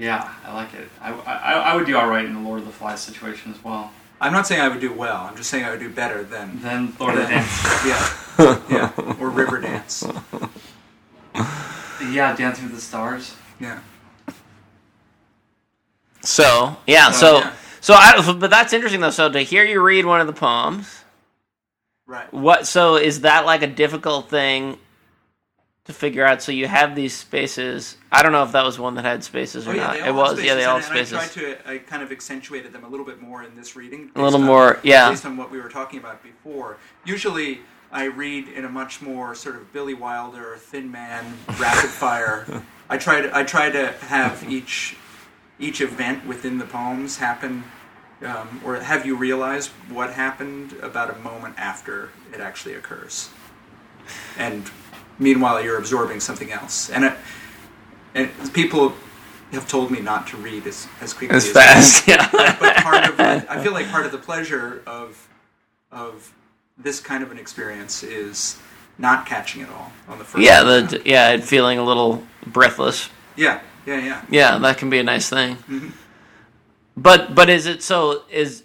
Yeah, 0.00 0.32
I 0.46 0.54
like 0.54 0.72
it. 0.72 0.88
I, 1.02 1.12
I, 1.12 1.52
I 1.52 1.76
would 1.76 1.84
do 1.86 1.94
all 1.98 2.08
right 2.08 2.24
in 2.24 2.32
the 2.32 2.40
Lord 2.40 2.60
of 2.60 2.66
the 2.66 2.72
Flies 2.72 3.00
situation 3.00 3.52
as 3.52 3.62
well. 3.62 3.92
I'm 4.18 4.32
not 4.32 4.46
saying 4.46 4.60
I 4.62 4.68
would 4.68 4.80
do 4.80 4.92
well. 4.94 5.16
I'm 5.16 5.36
just 5.36 5.50
saying 5.50 5.62
I 5.64 5.70
would 5.70 5.80
do 5.80 5.90
better 5.90 6.22
than 6.24 6.58
Then 6.62 6.94
Lord 6.98 7.14
of 7.16 7.20
the 7.20 7.26
than- 7.26 7.44
Dance. 7.44 7.84
Yeah, 8.40 8.60
yeah, 8.70 9.14
or 9.20 9.28
River 9.30 9.60
Dance. 9.60 10.04
Yeah, 12.10 12.34
Dancing 12.34 12.64
with 12.64 12.74
the 12.74 12.80
Stars. 12.80 13.34
Yeah. 13.60 13.80
So 16.22 16.76
yeah, 16.86 17.10
so 17.10 17.38
yeah. 17.38 17.52
so 17.80 17.94
I 17.94 18.32
but 18.38 18.50
that's 18.50 18.72
interesting 18.72 19.00
though. 19.02 19.10
So 19.10 19.30
to 19.30 19.40
hear 19.40 19.64
you 19.64 19.82
read 19.82 20.06
one 20.06 20.20
of 20.20 20.26
the 20.26 20.32
poems, 20.32 21.04
Right. 22.06 22.32
what 22.32 22.66
so 22.66 22.96
is 22.96 23.20
that 23.20 23.44
like 23.44 23.62
a 23.62 23.66
difficult 23.66 24.28
thing 24.30 24.78
to 25.90 25.98
figure 25.98 26.24
out? 26.24 26.42
So 26.42 26.52
you 26.52 26.66
have 26.66 26.94
these 26.94 27.14
spaces. 27.14 27.96
I 28.10 28.22
don't 28.22 28.32
know 28.32 28.42
if 28.42 28.52
that 28.52 28.64
was 28.64 28.78
one 28.78 28.94
that 28.94 29.04
had 29.04 29.22
spaces 29.24 29.66
or 29.66 29.70
Oh, 29.70 29.74
yeah, 29.74 29.86
not. 29.86 29.96
It 29.96 30.14
was 30.14 30.42
yeah, 30.42 30.54
they 30.54 30.64
all 30.64 30.76
had 30.76 30.84
spaces, 30.84 31.18
spaces. 31.18 31.36
and 31.36 31.46
I, 31.46 31.54
tried 31.54 31.64
to, 31.64 31.70
I 31.70 31.78
kind 31.78 32.02
of 32.02 32.10
accentuated 32.12 32.72
them 32.72 32.84
a 32.84 32.88
little 32.88 33.06
bit 33.06 33.20
more 33.20 33.42
in 33.42 33.54
this 33.56 33.76
reading. 33.76 34.10
A 34.16 34.22
little 34.22 34.40
on- 34.40 34.46
more, 34.46 34.80
yeah. 34.82 35.10
Based 35.10 35.26
on 35.26 35.36
what 35.36 35.50
we 35.50 35.60
were 35.60 35.68
talking 35.68 35.98
about 35.98 36.22
before. 36.22 36.78
Usually, 37.04 37.60
I 37.92 38.04
read 38.04 38.48
in 38.48 38.64
a 38.64 38.68
much 38.68 39.02
more 39.02 39.34
sort 39.34 39.56
of 39.56 39.72
Billy 39.72 39.94
Wilder, 39.94 40.56
Thin 40.58 40.90
Man, 40.90 41.36
rapid 41.58 41.90
fire. 41.90 42.62
I 42.88 42.96
try 42.98 43.20
to, 43.20 43.36
I 43.36 43.42
try 43.44 43.70
to 43.70 43.92
have 44.08 44.44
each 44.48 44.96
each 45.58 45.80
event 45.82 46.26
within 46.26 46.56
the 46.58 46.64
poems 46.64 47.18
happen, 47.18 47.64
um, 48.24 48.60
or 48.64 48.76
have 48.76 49.04
you 49.04 49.14
realize 49.14 49.66
what 49.90 50.10
happened 50.12 50.72
about 50.82 51.10
a 51.14 51.18
moment 51.18 51.54
after 51.58 52.08
it 52.32 52.40
actually 52.40 52.74
occurs, 52.74 53.28
and 54.38 54.70
meanwhile 55.20 55.62
you're 55.62 55.78
absorbing 55.78 56.18
something 56.18 56.50
else, 56.50 56.90
and 56.90 57.04
it, 57.04 57.12
and 58.16 58.28
people 58.52 58.92
have 59.52 59.68
told 59.68 59.90
me 59.92 60.00
not 60.00 60.26
to 60.28 60.36
read 60.36 60.66
as, 60.66 60.88
as 61.00 61.12
quickly 61.12 61.36
As 61.36 61.46
as 61.46 61.52
fast, 61.52 62.08
yeah. 62.08 62.28
but 62.58 62.76
part 62.78 63.08
of 63.08 63.16
the, 63.16 63.46
I 63.48 63.62
feel 63.62 63.72
like 63.72 63.88
part 63.88 64.06
of 64.06 64.12
the 64.12 64.18
pleasure 64.18 64.82
of 64.86 65.28
of 65.92 66.32
this 66.78 66.98
kind 67.00 67.22
of 67.22 67.30
an 67.30 67.38
experience 67.38 68.02
is 68.02 68.58
not 68.98 69.26
catching 69.26 69.60
it 69.62 69.68
all 69.70 69.92
on 70.08 70.18
the 70.18 70.24
first. 70.24 70.44
yeah, 70.44 70.62
time. 70.62 70.86
the 70.86 71.02
yeah, 71.04 71.30
it 71.30 71.44
feeling 71.44 71.78
a 71.78 71.84
little 71.84 72.22
breathless. 72.46 73.08
yeah, 73.36 73.60
yeah, 73.86 73.98
yeah. 73.98 74.22
Yeah, 74.30 74.58
that 74.58 74.78
can 74.78 74.88
be 74.90 74.98
a 74.98 75.02
nice 75.02 75.28
thing. 75.28 75.56
Mhm. 75.68 75.92
But 76.96 77.34
but 77.34 77.48
is 77.50 77.66
it 77.66 77.82
so? 77.82 78.22
Is 78.30 78.62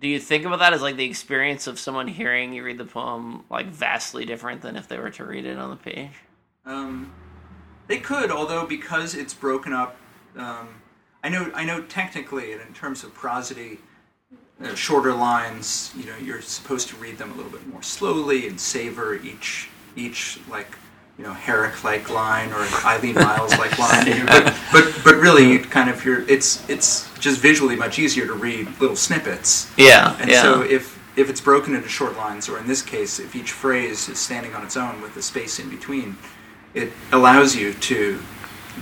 do 0.00 0.08
you 0.08 0.20
think 0.20 0.44
about 0.44 0.60
that 0.60 0.72
as 0.72 0.82
like 0.82 0.96
the 0.96 1.04
experience 1.04 1.66
of 1.66 1.78
someone 1.78 2.06
hearing 2.06 2.52
you 2.52 2.62
read 2.62 2.78
the 2.78 2.84
poem 2.84 3.44
like 3.50 3.66
vastly 3.66 4.24
different 4.24 4.62
than 4.62 4.76
if 4.76 4.88
they 4.88 4.98
were 4.98 5.10
to 5.10 5.24
read 5.24 5.44
it 5.44 5.58
on 5.58 5.70
the 5.70 5.76
page? 5.76 6.12
Um, 6.64 7.12
they 7.88 7.98
could, 7.98 8.30
although 8.30 8.66
because 8.66 9.14
it's 9.14 9.34
broken 9.34 9.72
up, 9.72 9.96
um, 10.36 10.68
I 11.24 11.28
know. 11.28 11.50
I 11.54 11.64
know 11.64 11.82
technically, 11.82 12.52
and 12.52 12.60
in 12.60 12.72
terms 12.74 13.02
of 13.02 13.12
prosody, 13.12 13.78
uh, 14.62 14.74
shorter 14.74 15.14
lines. 15.14 15.92
You 15.96 16.06
know, 16.06 16.16
you're 16.16 16.42
supposed 16.42 16.88
to 16.88 16.96
read 16.96 17.18
them 17.18 17.32
a 17.32 17.34
little 17.34 17.50
bit 17.50 17.66
more 17.66 17.82
slowly 17.82 18.46
and 18.46 18.60
savor 18.60 19.16
each 19.16 19.68
each 19.96 20.38
like 20.48 20.76
you 21.18 21.24
know 21.24 21.32
Herrick-like 21.32 22.08
line 22.10 22.52
or 22.52 22.66
Eileen 22.84 23.14
Myles-like 23.14 23.78
line. 23.78 24.26
But, 24.26 24.54
but 24.72 25.00
but 25.04 25.16
really, 25.16 25.58
kind 25.58 25.90
of 25.90 26.04
you're 26.04 26.28
it's 26.28 26.68
it's 26.70 27.12
just 27.18 27.40
visually 27.40 27.76
much 27.76 27.98
easier 27.98 28.26
to 28.26 28.34
read 28.34 28.68
little 28.80 28.96
snippets. 28.96 29.70
Yeah, 29.76 30.16
And 30.20 30.30
yeah, 30.30 30.42
so 30.42 30.62
if 30.62 30.96
if 31.16 31.28
it's 31.28 31.40
broken 31.40 31.74
into 31.74 31.88
short 31.88 32.16
lines, 32.16 32.48
or 32.48 32.58
in 32.58 32.66
this 32.68 32.80
case, 32.82 33.18
if 33.18 33.34
each 33.34 33.50
phrase 33.50 34.08
is 34.08 34.18
standing 34.18 34.54
on 34.54 34.62
its 34.64 34.76
own 34.76 35.00
with 35.02 35.14
the 35.14 35.22
space 35.22 35.58
in 35.58 35.68
between, 35.68 36.16
it 36.74 36.92
allows 37.10 37.56
you 37.56 37.74
to 37.74 38.20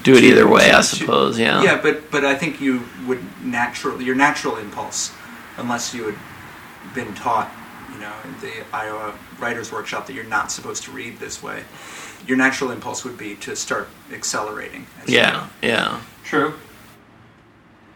do 0.02 0.14
it 0.14 0.22
either 0.24 0.46
way, 0.46 0.68
I 0.68 0.76
to- 0.76 0.82
suppose. 0.82 1.38
Yeah, 1.38 1.62
yeah. 1.62 1.80
But 1.80 2.10
but 2.10 2.24
I 2.24 2.34
think 2.34 2.60
you 2.60 2.82
would 3.06 3.22
naturally 3.42 4.04
your 4.04 4.14
natural 4.16 4.56
impulse, 4.58 5.12
unless 5.56 5.94
you 5.94 6.04
had 6.04 6.94
been 6.94 7.14
taught, 7.14 7.50
you 7.94 8.00
know, 8.00 8.12
in 8.24 8.38
the 8.40 8.52
Iowa 8.76 9.14
Writers 9.38 9.72
Workshop 9.72 10.06
that 10.06 10.12
you're 10.12 10.24
not 10.24 10.52
supposed 10.52 10.84
to 10.84 10.90
read 10.90 11.18
this 11.18 11.42
way. 11.42 11.62
Your 12.26 12.36
natural 12.36 12.70
impulse 12.70 13.04
would 13.04 13.16
be 13.18 13.36
to 13.36 13.54
start 13.54 13.88
accelerating. 14.12 14.86
as 15.02 15.08
you 15.08 15.16
yeah, 15.18 15.48
yeah. 15.62 16.00
True. 16.24 16.54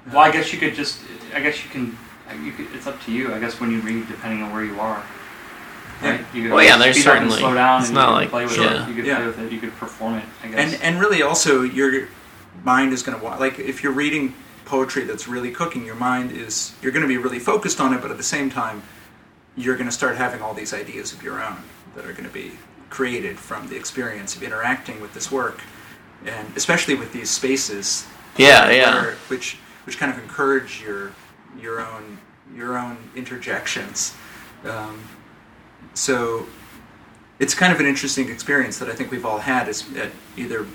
Well, 0.09 0.19
I 0.21 0.31
guess 0.31 0.53
you 0.53 0.59
could 0.59 0.75
just. 0.75 1.01
I 1.35 1.41
guess 1.41 1.63
you 1.65 1.71
can. 1.71 1.97
You 2.45 2.53
could, 2.53 2.69
it's 2.75 2.87
up 2.87 3.01
to 3.05 3.13
you. 3.13 3.35
I 3.35 3.41
guess 3.41 3.61
when 3.61 3.71
you 3.73 3.81
read, 3.81 4.07
depending 4.07 4.43
on 4.43 4.53
where 4.53 4.65
you 4.65 4.79
are. 4.81 5.03
Right? 6.01 6.21
You 6.33 6.43
could 6.45 6.53
Well, 6.53 6.65
yeah, 6.65 6.79
there's 6.79 6.97
speed 6.97 7.09
up 7.09 7.17
and 7.17 7.31
certainly- 7.31 7.39
slow 7.41 7.55
down. 7.55 7.81
it's 7.81 7.89
and 7.89 7.95
not 7.97 8.03
you 8.09 8.09
could 8.09 8.21
like- 8.23 8.31
play 8.31 8.45
with 8.47 8.57
yeah. 8.59 8.85
it. 8.85 8.89
You 8.89 8.95
could 8.95 9.05
Yeah. 9.07 9.17
play 9.17 9.27
with 9.27 9.39
it. 9.41 9.53
You 9.53 9.61
could 9.61 9.77
perform 9.77 10.15
it. 10.15 10.25
I 10.43 10.49
guess. 10.49 10.73
and 10.75 10.83
and 10.83 11.01
really 11.01 11.23
also 11.23 11.63
your 11.63 12.09
mind 12.65 12.93
is 12.93 13.03
going 13.03 13.19
to 13.21 13.25
like 13.37 13.59
if 13.59 13.83
you're 13.83 13.93
reading 13.93 14.35
poetry 14.65 15.05
that's 15.05 15.27
really 15.29 15.51
cooking 15.51 15.85
your 15.85 15.95
mind 15.97 16.31
is 16.31 16.73
you're 16.81 16.93
going 16.93 17.03
to 17.03 17.09
be 17.09 17.17
really 17.19 17.39
focused 17.41 17.81
on 17.81 17.93
it 17.93 18.01
but 18.01 18.11
at 18.11 18.17
the 18.17 18.23
same 18.23 18.49
time 18.51 18.83
you're 19.57 19.75
going 19.77 19.89
to 19.89 19.93
start 19.93 20.17
having 20.17 20.41
all 20.41 20.55
these 20.55 20.73
ideas 20.73 21.13
of 21.13 21.23
your 21.23 21.43
own 21.43 21.57
that 21.97 22.05
are 22.05 22.13
going 22.13 22.25
to 22.25 22.33
be 22.33 22.53
created 22.91 23.39
from 23.39 23.69
the 23.69 23.77
experience 23.77 24.37
of 24.37 24.43
interacting 24.43 25.01
with 25.01 25.15
this 25.15 25.31
work 25.31 25.63
and 26.27 26.47
especially 26.57 26.95
with 26.95 27.13
these 27.13 27.31
spaces. 27.31 28.07
Yeah, 28.37 28.67
where- 28.67 28.77
yeah. 28.77 29.03
where- 29.03 29.15
which 29.29 29.57
which 29.85 29.99
kind 29.99 30.13
of 30.13 30.19
encourage 30.23 30.83
your 30.83 31.13
your 31.61 31.81
own 31.81 32.19
your 32.55 32.77
own 32.77 32.97
interjections. 33.17 34.13
Um, 34.65 35.01
so 35.95 36.47
it's 37.39 37.55
kind 37.55 37.73
of 37.73 37.81
an 37.81 37.87
interesting 37.87 38.29
experience 38.29 38.79
that 38.79 38.89
I 38.89 38.93
think 38.93 39.11
we've 39.11 39.25
all 39.25 39.39
had 39.39 39.69
is 39.69 39.85
at 39.97 40.11
either 40.37 40.67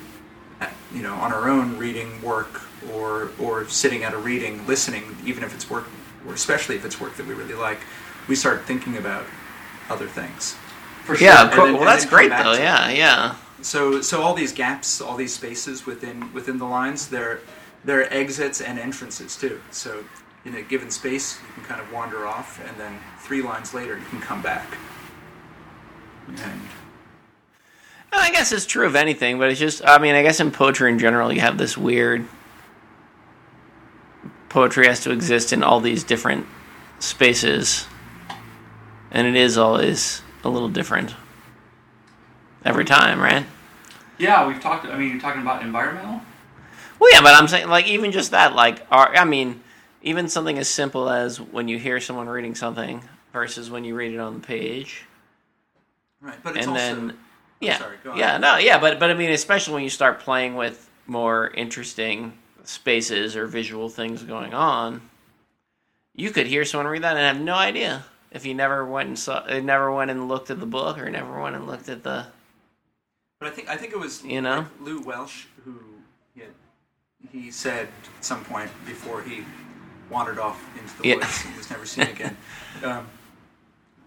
at, 0.59 0.73
you 0.93 1.03
know 1.03 1.13
on 1.15 1.31
our 1.31 1.47
own 1.49 1.77
reading 1.77 2.21
work 2.21 2.61
or 2.91 3.29
or 3.39 3.67
sitting 3.67 4.03
at 4.03 4.13
a 4.13 4.17
reading 4.17 4.65
listening 4.67 5.15
even 5.25 5.43
if 5.43 5.53
it's 5.53 5.69
work 5.69 5.85
or 6.27 6.33
especially 6.33 6.75
if 6.75 6.83
it's 6.85 6.99
work 6.99 7.15
that 7.17 7.25
we 7.27 7.33
really 7.33 7.53
like 7.53 7.79
we 8.27 8.35
start 8.35 8.63
thinking 8.65 8.97
about 8.97 9.25
other 9.89 10.07
things 10.07 10.55
For 11.05 11.15
sure. 11.15 11.27
Yeah, 11.27 11.41
And 11.43 11.49
of 11.49 11.55
course. 11.55 11.67
then- 11.67 11.75
well, 11.75 11.85
that's 11.85 12.05
great 12.05 12.29
though. 12.29 12.53
Yeah, 12.53 12.89
yeah. 12.89 13.35
so 13.61 14.01
so 14.01 14.21
all 14.21 14.33
these 14.33 14.51
gaps 14.51 14.99
all 15.01 15.15
these 15.15 15.33
spaces 15.33 15.85
within 15.85 16.31
within 16.33 16.57
the 16.57 16.65
lines 16.65 17.07
they're 17.07 17.39
they're 17.83 18.11
exits 18.13 18.61
and 18.61 18.77
entrances 18.77 19.35
too 19.35 19.59
so 19.71 20.03
in 20.45 20.53
a 20.55 20.61
given 20.61 20.91
space 20.91 21.39
you 21.47 21.53
can 21.55 21.63
kind 21.63 21.81
of 21.81 21.91
wander 21.91 22.27
off 22.27 22.59
and 22.67 22.77
then 22.77 22.99
three 23.19 23.41
lines 23.41 23.73
later 23.73 23.97
you 23.97 24.05
can 24.05 24.19
come 24.21 24.41
back 24.41 24.77
and 26.27 26.61
Well, 28.11 28.21
I 28.21 28.29
guess 28.31 28.51
it's 28.51 28.65
true 28.65 28.85
of 28.85 28.95
anything, 28.95 29.37
but 29.39 29.49
it's 29.51 29.59
just, 29.59 29.81
I 29.85 29.97
mean, 29.99 30.15
I 30.15 30.21
guess 30.23 30.39
in 30.39 30.49
poetry 30.51 30.89
in 30.91 30.97
general, 30.99 31.31
you 31.33 31.41
have 31.41 31.57
this 31.57 31.77
weird. 31.77 32.25
Poetry 34.49 34.87
has 34.87 35.01
to 35.01 35.11
exist 35.11 35.51
in 35.53 35.63
all 35.63 35.79
these 35.81 36.03
different 36.03 36.45
spaces, 36.99 37.85
and 39.11 39.27
it 39.27 39.35
is 39.35 39.57
always 39.57 40.21
a 40.45 40.49
little 40.49 40.69
different 40.69 41.13
every 42.63 42.85
time, 42.85 43.19
right? 43.19 43.45
yeah, 44.17 44.47
we've 44.47 44.61
talked. 44.61 44.85
I 44.85 44.97
mean, 44.97 45.11
you're 45.11 45.19
talking 45.19 45.41
about 45.41 45.61
environmental. 45.61 46.21
Well, 46.99 47.11
yeah, 47.11 47.21
but 47.21 47.33
I'm 47.35 47.49
saying, 47.49 47.67
like, 47.67 47.87
even 47.87 48.13
just 48.13 48.31
that, 48.31 48.55
like, 48.55 48.85
our, 48.89 49.13
I 49.13 49.25
mean, 49.25 49.59
even 50.01 50.29
something 50.29 50.57
as 50.57 50.69
simple 50.69 51.09
as 51.09 51.41
when 51.41 51.67
you 51.67 51.77
hear 51.77 51.99
someone 51.99 52.29
reading 52.29 52.55
something 52.55 53.03
versus 53.33 53.69
when 53.69 53.83
you 53.83 53.95
read 53.95 54.13
it 54.13 54.19
on 54.19 54.35
the 54.35 54.39
page. 54.39 55.03
right 56.21 56.37
but 56.41 56.55
it's 56.55 56.65
and 56.65 56.77
also 56.77 56.95
then 56.95 57.17
yeah 57.59 57.77
sorry, 57.77 57.97
go 58.03 58.11
on. 58.11 58.17
yeah 58.17 58.37
no 58.37 58.55
yeah 58.57 58.79
but 58.79 58.99
but 58.99 59.09
i 59.11 59.13
mean 59.13 59.31
especially 59.31 59.73
when 59.73 59.83
you 59.83 59.89
start 59.89 60.19
playing 60.21 60.55
with 60.55 60.89
more 61.05 61.49
interesting 61.49 62.31
spaces 62.63 63.35
or 63.35 63.45
visual 63.45 63.89
things 63.89 64.23
going 64.23 64.53
on 64.53 65.01
you 66.15 66.31
could 66.31 66.47
hear 66.47 66.63
someone 66.63 66.87
read 66.87 67.03
that 67.03 67.17
and 67.17 67.37
have 67.37 67.43
no 67.43 67.55
idea 67.55 68.05
if 68.35 68.45
you 68.45 68.53
never 68.53 68.85
went 68.85 69.07
and 69.07 69.17
saw 69.17 69.45
never 69.61 69.91
went 69.91 70.11
and 70.11 70.27
looked 70.27 70.51
at 70.51 70.59
the 70.59 70.65
book 70.65 70.99
or 70.99 71.09
never 71.09 71.41
went 71.41 71.55
and 71.55 71.65
looked 71.65 71.89
at 71.89 72.03
the 72.03 72.27
But 73.39 73.47
I 73.47 73.51
think 73.51 73.69
I 73.69 73.77
think 73.77 73.93
it 73.93 73.99
was 73.99 74.23
You 74.23 74.41
know? 74.41 74.67
Lew 74.81 75.01
Welch 75.01 75.47
who 75.63 75.73
he, 76.35 76.41
had, 76.41 76.49
he 77.31 77.49
said 77.49 77.87
at 78.17 78.25
some 78.25 78.43
point 78.43 78.69
before 78.85 79.21
he 79.23 79.43
wandered 80.09 80.37
off 80.37 80.61
into 80.77 80.95
the 81.01 81.07
Yeah. 81.07 81.15
woods 81.15 81.43
and 81.45 81.55
was 81.55 81.69
never 81.71 81.85
seen 81.85 82.07
again, 82.07 82.37
um, 82.83 83.07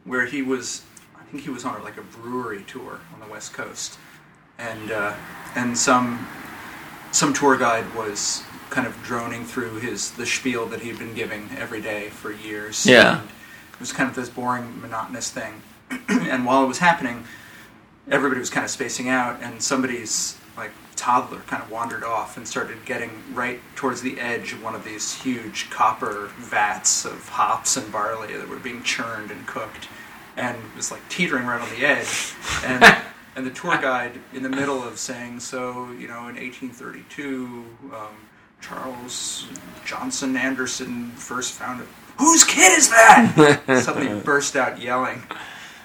where 0.04 0.26
he 0.26 0.42
was 0.42 0.82
I 1.18 1.24
think 1.30 1.42
he 1.42 1.50
was 1.50 1.64
on 1.64 1.82
like 1.82 1.96
a 1.96 2.02
brewery 2.02 2.64
tour 2.66 3.00
on 3.14 3.20
the 3.20 3.26
west 3.26 3.52
coast, 3.54 3.98
and 4.58 4.90
uh, 4.92 5.14
and 5.56 5.76
some 5.76 6.26
some 7.12 7.32
tour 7.32 7.56
guide 7.56 7.86
was 7.94 8.44
kind 8.70 8.86
of 8.86 8.94
droning 9.02 9.44
through 9.46 9.76
his 9.76 10.10
the 10.12 10.26
spiel 10.26 10.66
that 10.66 10.80
he'd 10.80 10.98
been 10.98 11.14
giving 11.14 11.48
every 11.56 11.80
day 11.80 12.10
for 12.10 12.30
years. 12.30 12.84
Yeah. 12.86 13.20
And 13.20 13.28
it 13.78 13.80
was 13.80 13.92
kind 13.92 14.10
of 14.10 14.16
this 14.16 14.28
boring, 14.28 14.80
monotonous 14.80 15.30
thing. 15.30 15.62
and 16.08 16.44
while 16.44 16.64
it 16.64 16.66
was 16.66 16.78
happening, 16.78 17.24
everybody 18.10 18.40
was 18.40 18.50
kind 18.50 18.64
of 18.64 18.70
spacing 18.70 19.08
out, 19.08 19.40
and 19.40 19.62
somebody's 19.62 20.36
like 20.56 20.72
toddler 20.96 21.38
kind 21.46 21.62
of 21.62 21.70
wandered 21.70 22.02
off 22.02 22.36
and 22.36 22.48
started 22.48 22.84
getting 22.84 23.22
right 23.32 23.60
towards 23.76 24.02
the 24.02 24.18
edge 24.18 24.52
of 24.52 24.62
one 24.64 24.74
of 24.74 24.84
these 24.84 25.14
huge 25.14 25.70
copper 25.70 26.28
vats 26.38 27.04
of 27.04 27.28
hops 27.28 27.76
and 27.76 27.92
barley 27.92 28.36
that 28.36 28.48
were 28.48 28.56
being 28.56 28.82
churned 28.82 29.30
and 29.30 29.46
cooked, 29.46 29.88
and 30.36 30.56
was 30.76 30.90
like 30.90 31.06
teetering 31.08 31.46
right 31.46 31.60
on 31.60 31.70
the 31.70 31.86
edge. 31.86 32.32
And 32.64 32.84
and 33.36 33.46
the 33.46 33.50
tour 33.50 33.78
guide 33.78 34.18
in 34.34 34.42
the 34.42 34.48
middle 34.48 34.82
of 34.82 34.98
saying, 34.98 35.38
so 35.38 35.92
you 35.92 36.08
know, 36.08 36.28
in 36.28 36.34
1832. 36.34 37.64
Um, 37.94 38.08
Charles 38.60 39.46
Johnson 39.84 40.36
Anderson 40.36 41.10
first 41.12 41.52
found. 41.52 41.86
Whose 42.18 42.44
kid 42.44 42.76
is 42.76 42.90
that? 42.90 43.62
Suddenly 43.82 44.20
burst 44.20 44.56
out 44.56 44.80
yelling, 44.80 45.22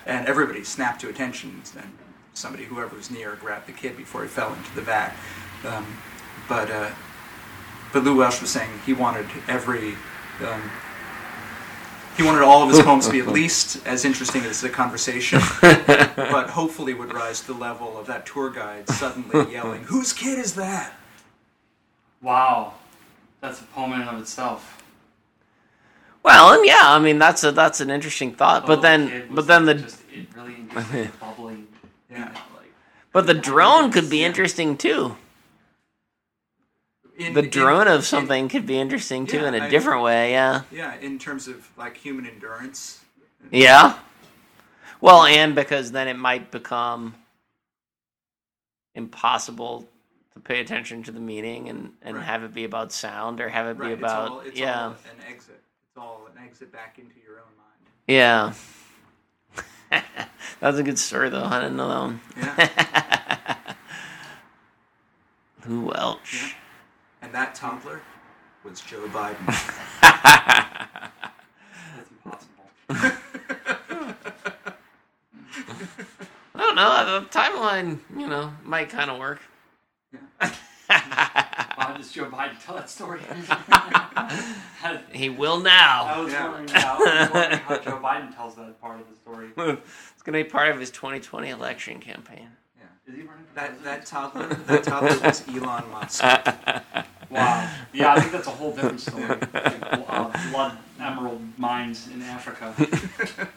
and 0.06 0.28
everybody 0.28 0.64
snapped 0.64 1.02
to 1.02 1.10
attention. 1.10 1.62
And 1.78 1.92
somebody, 2.34 2.66
whoever 2.66 2.96
was 2.96 3.12
near, 3.12 3.36
grabbed 3.36 3.68
the 3.68 3.72
kid 3.72 3.96
before 3.96 4.24
he 4.24 4.28
fell 4.28 4.54
into 4.54 4.74
the 4.76 4.82
vat. 4.82 5.16
Um, 5.66 5.86
but 6.50 6.70
uh, 6.72 6.90
but 7.94 8.04
Lew 8.04 8.18
Welch 8.18 8.42
was 8.42 8.50
saying 8.50 8.70
he 8.86 8.94
wanted 8.94 9.28
every 9.48 9.96
um, 10.46 10.72
he 12.18 12.24
wanted 12.24 12.42
all 12.42 12.64
of 12.64 12.70
his 12.70 12.82
poems 12.82 13.06
to 13.06 13.12
be 13.12 13.20
at 13.20 13.28
least 13.42 13.86
as 13.86 14.04
interesting 14.04 14.44
as 14.44 14.60
the 14.60 14.70
conversation, 14.70 15.40
but 15.62 16.50
hopefully 16.50 16.94
would 16.94 17.14
rise 17.14 17.42
to 17.42 17.48
the 17.48 17.54
level 17.54 17.98
of 17.98 18.08
that 18.08 18.26
tour 18.26 18.50
guide 18.50 18.90
suddenly 18.90 19.52
yelling, 19.52 19.84
"Whose 19.84 20.14
kid 20.14 20.40
is 20.40 20.56
that?" 20.56 20.94
Wow, 22.22 22.74
that's 23.40 23.62
a 23.62 23.66
poem 23.66 23.94
in 23.94 24.02
and 24.02 24.10
of 24.10 24.20
itself. 24.22 24.83
Well, 26.24 26.54
and 26.54 26.66
yeah, 26.66 26.80
I 26.84 27.00
mean 27.00 27.20
that's 27.20 27.44
a 27.44 27.52
that's 27.52 27.82
an 27.82 27.90
interesting 27.90 28.34
thought. 28.34 28.66
But 28.66 28.80
Oh, 28.80 28.82
then, 28.82 29.28
but 29.32 29.46
then 29.48 29.66
the 29.66 29.76
just 29.76 30.02
really 30.36 31.10
bubbling. 31.20 31.68
Yeah. 32.10 32.30
like 32.56 32.72
but 33.12 33.28
the 33.28 33.34
drone 33.34 33.92
could 33.92 34.10
be 34.10 34.24
interesting 34.24 34.78
too. 34.78 35.18
In- 37.18 37.34
The 37.34 37.44
in- 37.44 37.50
drone 37.50 37.88
of 37.88 37.98
in- 37.98 38.02
something 38.02 38.48
could 38.50 38.66
be 38.66 38.80
interesting 38.80 39.28
too 39.28 39.38
Yeah, 39.42 39.48
in 39.50 39.56
a 39.56 39.66
I- 39.66 39.70
different 39.70 40.02
way. 40.02 40.32
Yeah. 40.32 40.62
yeah, 40.72 40.96
in 40.96 41.20
terms 41.20 41.48
of 41.48 41.70
like 41.78 41.98
human 41.98 42.26
endurance. 42.26 43.02
Yeah. 43.52 43.98
Well, 45.02 45.26
and 45.26 45.54
because 45.54 45.92
then 45.92 46.08
it 46.08 46.18
might 46.18 46.50
become 46.52 47.16
impossible 48.96 49.88
to 50.34 50.40
pay 50.40 50.60
attention 50.62 51.04
to 51.04 51.12
the 51.12 51.20
meaning 51.20 51.68
and, 51.70 51.92
and 52.02 52.18
Right. 52.18 52.26
have 52.26 52.44
it 52.44 52.54
be 52.54 52.64
about 52.64 52.92
sound 52.92 53.42
or 53.42 53.50
have 53.50 53.68
it 53.68 53.78
be 53.78 53.88
Right, 53.88 53.98
about 54.00 54.24
it's 54.24 54.32
all, 54.32 54.40
it's 54.42 54.60
yeah 54.60 54.88
an 54.90 54.96
exit. 55.28 55.62
It's 55.96 56.02
all 56.02 56.28
an 56.36 56.44
exit 56.44 56.72
back 56.72 56.98
into 56.98 57.14
your 57.24 57.36
own 57.36 57.44
mind. 57.56 57.86
yeah. 58.08 58.54
that 59.92 60.28
was 60.60 60.80
a 60.80 60.84
good 60.84 60.98
story 60.98 61.30
though. 61.30 61.44
I 61.44 61.60
didn't 61.60 61.78
know 61.78 61.88
that 61.88 62.00
one. 62.00 62.20
Yeah, 62.36 63.56
Lew 65.68 65.82
Welch. 65.86 66.56
Yeah. 67.22 67.28
and 67.28 67.36
that 67.36 67.54
toddler 67.54 68.02
was 68.64 68.82
Joe 68.82 69.06
Biden. 69.10 69.46
that's 70.02 71.12
impossible. 72.10 72.72
I 76.56 76.58
don't 76.58 76.76
know. 76.76 77.20
The 77.20 77.26
timeline, 77.28 78.00
you 78.18 78.26
know, 78.26 78.52
might 78.64 78.90
kind 78.90 79.12
of 79.12 79.20
work. 79.20 79.42
Why 81.76 81.96
does 81.98 82.12
Joe 82.12 82.26
Biden 82.26 82.64
tell 82.64 82.76
that 82.76 82.90
story? 82.90 83.20
he 85.12 85.30
will 85.30 85.60
I 85.60 85.64
now. 85.64 86.24
was 86.24 86.34
Yeah. 86.34 86.50
wondering 86.50 86.68
how, 86.70 86.96
I 86.96 87.22
was 87.22 87.32
wondering 87.32 87.60
how 87.60 87.78
Joe 87.80 88.00
Biden 88.04 88.36
tells 88.36 88.56
that 88.56 88.80
part 88.82 89.00
of 89.00 89.06
the 89.10 89.16
story. 89.16 89.48
it's 89.58 90.22
going 90.24 90.38
to 90.38 90.44
be 90.44 90.50
part 90.50 90.70
of 90.70 90.80
his 90.80 90.92
2020 90.92 91.50
election 91.50 92.00
campaign. 92.00 92.50
Is 93.06 93.16
he 93.16 93.22
running 93.24 93.44
for 93.44 93.56
that 93.56 93.84
that 93.84 94.06
toddler, 94.06 94.48
that 94.48 94.84
toddler 94.84 95.20
was 95.28 95.44
Elon 95.54 95.84
Musk. 95.92 96.24
Wow. 97.30 97.70
Yeah, 97.92 98.14
I 98.14 98.20
think 98.22 98.32
that's 98.32 98.48
a 98.48 98.52
whole 98.52 98.72
different 98.74 99.02
story. 99.02 99.26
Like, 99.28 99.50
uh, 100.08 100.50
blood 100.52 100.78
emerald 101.02 101.42
mines 101.58 102.08
in 102.08 102.22
Africa. 102.22 102.74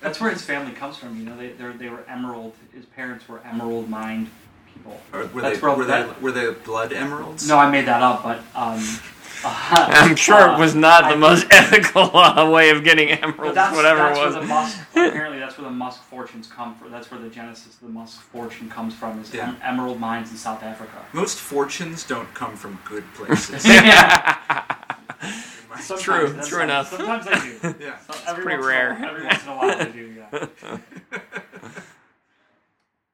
That's 0.01 0.21
where 0.21 0.31
his 0.31 0.43
family 0.43 0.73
comes 0.73 0.97
from. 0.97 1.17
You 1.17 1.27
know, 1.27 1.37
they 1.37 1.51
they 1.53 1.89
were 1.89 2.03
emerald. 2.09 2.55
His 2.75 2.87
parents 2.87 3.29
were 3.29 3.41
emerald 3.45 3.89
mined 3.89 4.31
people. 4.77 5.01
Or 5.13 5.27
were 5.27 5.41
That's 5.43 5.61
they, 5.61 5.67
were 5.67 5.85
that- 5.85 6.17
they 6.17 6.23
were 6.23 6.33
they 6.33 6.51
blood 6.65 6.93
emeralds? 6.93 7.47
No, 7.49 7.59
I 7.59 7.71
made 7.71 7.87
that 7.87 8.03
up, 8.03 8.23
but 8.23 8.39
um, 8.55 8.83
I'm 9.45 10.17
sure 10.17 10.53
it 10.53 10.59
was 10.59 10.75
not 10.75 11.03
the 11.05 11.15
I- 11.15 11.17
most 11.17 11.47
ethical 11.51 12.17
uh, 12.17 12.51
way 12.51 12.71
of 12.71 12.83
getting 12.85 13.09
But 13.09 13.23
emeralds, 13.23 13.55
that's, 13.55 13.77
whatever 13.77 14.01
that's 14.01 14.19
it 14.19 14.25
was. 14.25 14.35
where 14.35 14.43
the 14.43 14.49
Musk 14.49 14.79
apparently 14.93 15.39
that's 15.39 15.57
where 15.59 15.65
the 15.69 15.75
Musk 15.75 16.03
fortunes 16.05 16.47
come 16.49 16.75
from. 16.77 16.91
That's 16.91 17.11
where 17.11 17.21
the 17.21 17.29
genesis 17.29 17.75
of 17.75 17.81
the 17.81 17.89
Musk 17.89 18.21
fortune 18.21 18.69
comes 18.71 18.95
from. 18.95 19.21
Is 19.21 19.33
Yeah. 19.33 19.49
em- 19.49 19.57
emerald 19.63 20.01
mines 20.01 20.31
in 20.31 20.37
South 20.37 20.63
Africa. 20.63 21.05
Most 21.13 21.39
fortunes 21.39 22.05
don't 22.05 22.33
come 22.35 22.57
from 22.57 22.79
good 22.85 23.05
places. 23.15 23.65
yeah. 23.67 24.37
Sometimes, 25.79 26.03
True, 26.03 26.29
that's 26.33 26.49
true 26.49 26.59
right. 26.59 26.65
enough. 26.65 26.89
Sometimes 26.91 27.27
I 27.29 27.35
do. 27.39 27.75
yeah. 27.81 27.99
So 27.99 28.15
every 28.27 28.45
pretty 28.45 28.59
once 28.63 28.67
in 28.67 28.73
a 28.73 28.77
rare. 28.79 28.95
while- 28.95 29.11
every 29.11 29.25
once 29.27 29.43
in 29.43 29.49
a 29.49 29.57
while, 29.57 29.71
I 29.71 29.85
do. 29.85 30.15
Yeah. 31.13 31.19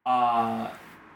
Uh, 0.07 0.69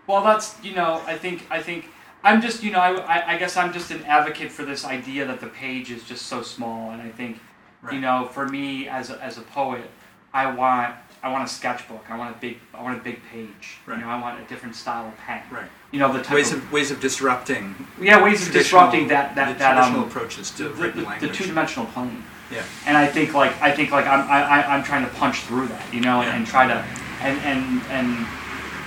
well, 0.07 0.23
that's 0.25 0.57
you 0.63 0.75
know, 0.75 1.03
I 1.07 1.17
think 1.17 1.47
I 1.51 1.63
think 1.63 1.89
I'm 2.25 2.41
just 2.41 2.63
you 2.63 2.73
know, 2.73 2.81
I, 2.81 3.35
I, 3.35 3.39
guess 3.39 3.57
I'm 3.57 3.73
just 3.73 3.91
an 3.91 4.03
advocate 4.05 4.51
for 4.51 4.65
this 4.65 4.85
idea 4.85 5.25
that 5.27 5.41
the 5.41 5.47
page 5.49 5.91
is 5.91 6.03
just 6.05 6.27
so 6.27 6.43
small, 6.43 6.91
and 6.91 7.01
I 7.03 7.11
think 7.11 7.39
you 7.93 8.01
know, 8.01 8.29
for 8.33 8.49
me 8.49 8.89
as 8.89 9.11
a, 9.11 9.23
as 9.23 9.39
a 9.39 9.43
poet, 9.43 9.89
I 10.35 10.51
want 10.51 10.95
I 11.23 11.31
want 11.31 11.45
a 11.45 11.53
sketchbook. 11.53 12.05
I 12.11 12.17
want 12.19 12.37
a 12.37 12.39
big 12.41 12.59
I 12.75 12.83
want 12.83 12.99
a 12.99 13.03
big 13.03 13.21
page. 13.31 13.79
Right. 13.87 13.99
You 13.99 14.05
know, 14.05 14.11
I 14.11 14.21
want 14.21 14.41
a 14.41 14.45
different 14.45 14.75
style 14.75 15.07
of 15.09 15.17
pen. 15.19 15.43
Right. 15.51 15.69
You 15.93 16.01
know, 16.01 16.13
the 16.13 16.23
type 16.23 16.35
Ways 16.35 16.53
of, 16.53 16.59
of 16.63 16.73
ways 16.73 16.91
of 16.91 17.01
disrupting 17.01 17.75
yeah 18.01 18.23
ways 18.23 18.47
of 18.47 18.53
disrupting 18.53 19.09
that 19.09 19.35
that 19.37 19.59
that 19.59 19.75
traditional 19.75 20.03
um 20.05 20.09
approaches 20.09 20.51
to 20.53 20.65
the, 20.65 20.71
written 20.71 21.05
the, 21.05 21.27
the 21.27 21.33
two 21.33 21.47
dimensional 21.47 21.87
plane. 21.87 22.23
yeah. 22.51 22.65
and 22.87 22.97
I 22.97 23.07
think 23.07 23.35
like 23.35 23.53
I 23.63 23.71
think 23.71 23.93
like 23.93 24.07
I'm 24.07 24.29
I, 24.29 24.43
I, 24.43 24.77
I'm 24.77 24.83
trying 24.83 25.05
to 25.05 25.11
punch 25.13 25.41
through 25.43 25.69
that, 25.69 25.95
you 25.95 26.01
know, 26.01 26.21
and, 26.21 26.27
Yeah. 26.29 26.37
and 26.37 26.47
try 26.47 26.67
to 26.67 26.85
and 27.23 27.39
and 27.41 27.83
and 27.91 28.27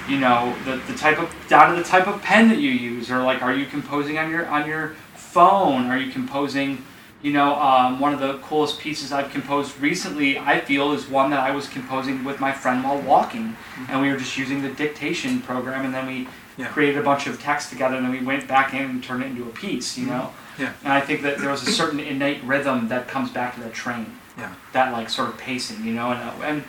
you 0.09 0.19
know 0.19 0.55
the, 0.65 0.77
the 0.91 0.97
type 0.97 1.19
of 1.19 1.33
down 1.47 1.75
to 1.75 1.81
the 1.81 1.87
type 1.87 2.07
of 2.07 2.21
pen 2.21 2.49
that 2.49 2.57
you 2.59 2.71
use, 2.71 3.09
or 3.11 3.19
like 3.21 3.41
are 3.41 3.53
you 3.53 3.65
composing 3.65 4.17
on 4.17 4.29
your 4.29 4.45
on 4.47 4.67
your 4.67 4.89
phone? 5.15 5.85
Are 5.87 5.97
you 5.97 6.11
composing? 6.11 6.83
You 7.21 7.33
know, 7.33 7.55
um, 7.59 7.99
one 7.99 8.13
of 8.13 8.21
the 8.21 8.37
coolest 8.37 8.79
pieces 8.79 9.11
I've 9.11 9.29
composed 9.29 9.77
recently, 9.81 10.39
I 10.39 10.61
feel, 10.61 10.93
is 10.93 11.09
one 11.09 11.31
that 11.31 11.41
I 11.41 11.51
was 11.51 11.67
composing 11.67 12.23
with 12.23 12.39
my 12.39 12.53
friend 12.53 12.81
while 12.81 13.01
walking, 13.01 13.57
and 13.89 14.01
we 14.01 14.09
were 14.09 14.15
just 14.17 14.37
using 14.37 14.61
the 14.61 14.69
dictation 14.69 15.41
program, 15.41 15.85
and 15.85 15.93
then 15.93 16.07
we 16.07 16.27
Mm-hmm. 16.59 16.65
Yeah. 16.65 16.73
created 16.73 16.97
a 16.97 17.03
bunch 17.03 17.25
of 17.25 17.41
text 17.41 17.69
together, 17.69 17.95
and 17.95 18.03
then 18.05 18.11
we 18.11 18.19
went 18.19 18.45
back 18.45 18.73
in 18.73 18.81
and 18.81 19.01
turned 19.01 19.23
it 19.23 19.27
into 19.27 19.43
a 19.43 19.49
piece. 19.51 19.97
You 19.97 20.07
know, 20.07 20.31
Mm-hmm. 20.57 20.61
Yeah. 20.63 20.73
and 20.83 20.91
I 20.91 20.99
think 20.99 21.21
that 21.21 21.37
there 21.37 21.49
was 21.51 21.65
a 21.65 21.71
certain 21.71 22.01
innate 22.01 22.43
rhythm 22.43 22.89
that 22.89 23.07
comes 23.07 23.31
back 23.31 23.55
to 23.55 23.61
that 23.61 23.73
train 23.73 24.07
Yeah. 24.37 24.53
that 24.73 24.91
like 24.91 25.09
sort 25.09 25.29
of 25.29 25.37
pacing, 25.37 25.85
you 25.85 25.93
know, 25.93 26.11
and 26.11 26.19
uh, 26.21 26.33
and 26.45 26.63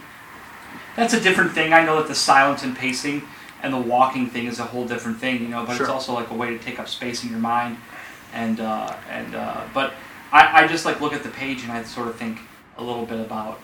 that's 1.00 1.14
a 1.14 1.20
different 1.20 1.52
thing. 1.52 1.72
I 1.72 1.84
know 1.84 1.96
that 1.96 2.08
the 2.08 2.14
silence 2.14 2.62
and 2.62 2.76
pacing 2.76 3.22
and 3.62 3.72
the 3.72 3.80
walking 3.80 4.26
thing 4.26 4.46
is 4.46 4.58
a 4.58 4.64
whole 4.64 4.86
different 4.86 5.18
thing, 5.18 5.42
you 5.42 5.48
know, 5.48 5.64
but 5.64 5.80
it's 5.80 5.88
also 5.88 6.12
like 6.12 6.30
a 6.30 6.34
way 6.34 6.50
to 6.50 6.58
take 6.58 6.78
up 6.78 6.88
space 6.88 7.24
in 7.24 7.30
your 7.30 7.38
mind, 7.38 7.76
and 8.32 8.60
uh, 8.60 8.94
and 9.10 9.34
uh, 9.34 9.62
but 9.72 9.94
I, 10.32 10.64
I 10.64 10.66
just 10.66 10.84
like 10.84 11.00
look 11.00 11.12
at 11.12 11.22
the 11.22 11.30
page 11.30 11.62
and 11.62 11.72
I 11.72 11.82
sort 11.84 12.08
of 12.08 12.16
think 12.16 12.38
a 12.76 12.84
little 12.84 13.06
bit 13.06 13.20
about 13.20 13.60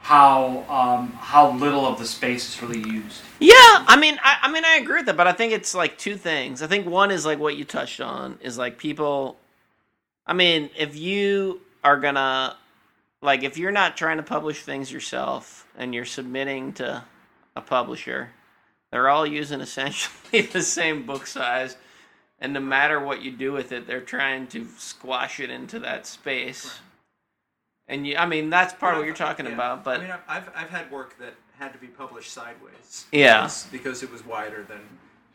how 0.00 0.64
um, 0.68 1.12
how 1.12 1.52
little 1.52 1.86
of 1.86 1.98
the 1.98 2.06
space 2.06 2.48
is 2.48 2.62
really 2.62 2.80
used. 2.90 3.20
Yeah, 3.38 3.52
I 3.54 3.96
mean, 3.98 4.18
I, 4.22 4.38
I 4.42 4.52
mean, 4.52 4.64
I 4.64 4.76
agree 4.76 4.96
with 4.96 5.06
that, 5.06 5.16
but 5.16 5.26
I 5.26 5.32
think 5.32 5.52
it's 5.52 5.74
like 5.74 5.96
two 5.96 6.16
things. 6.16 6.62
I 6.62 6.66
think 6.66 6.86
one 6.86 7.10
is 7.10 7.24
like 7.24 7.38
what 7.38 7.56
you 7.56 7.64
touched 7.64 8.00
on 8.00 8.38
is 8.42 8.58
like 8.58 8.78
people. 8.78 9.36
I 10.26 10.34
mean, 10.34 10.70
if 10.76 10.96
you 10.96 11.60
are 11.82 11.98
gonna, 11.98 12.56
like, 13.22 13.44
if 13.44 13.56
you're 13.56 13.72
not 13.72 13.96
trying 13.96 14.18
to 14.18 14.22
publish 14.22 14.62
things 14.62 14.92
yourself 14.92 15.66
and 15.76 15.94
you're 15.94 16.04
submitting 16.04 16.72
to 16.74 17.04
a 17.56 17.60
publisher, 17.60 18.30
they're 18.90 19.08
all 19.08 19.26
using 19.26 19.60
essentially 19.60 20.42
the 20.52 20.62
same 20.62 21.06
book 21.06 21.26
size, 21.26 21.76
and 22.38 22.52
no 22.52 22.60
matter 22.60 23.00
what 23.00 23.22
you 23.22 23.30
do 23.30 23.52
with 23.52 23.72
it, 23.72 23.86
they're 23.86 24.00
trying 24.00 24.48
to 24.48 24.66
squash 24.76 25.40
it 25.40 25.48
into 25.48 25.78
that 25.78 26.06
space. 26.06 26.66
Right. 26.66 26.74
And 27.88 28.06
you, 28.06 28.16
I 28.16 28.26
mean, 28.26 28.50
that's 28.50 28.74
part 28.74 28.94
of 28.94 28.98
what 28.98 29.06
you're 29.06 29.14
talking 29.14 29.46
yeah. 29.46 29.52
about, 29.52 29.84
but 29.84 30.00
I 30.00 30.02
mean, 30.02 30.14
I've 30.28 30.50
I've 30.54 30.70
had 30.70 30.90
work 30.90 31.18
that 31.18 31.34
had 31.58 31.72
to 31.72 31.78
be 31.78 31.86
published 31.86 32.32
sideways. 32.32 33.06
Yeah. 33.12 33.42
because, 33.42 33.66
because 33.70 34.02
it 34.02 34.10
was 34.10 34.24
wider 34.26 34.64
than. 34.64 34.80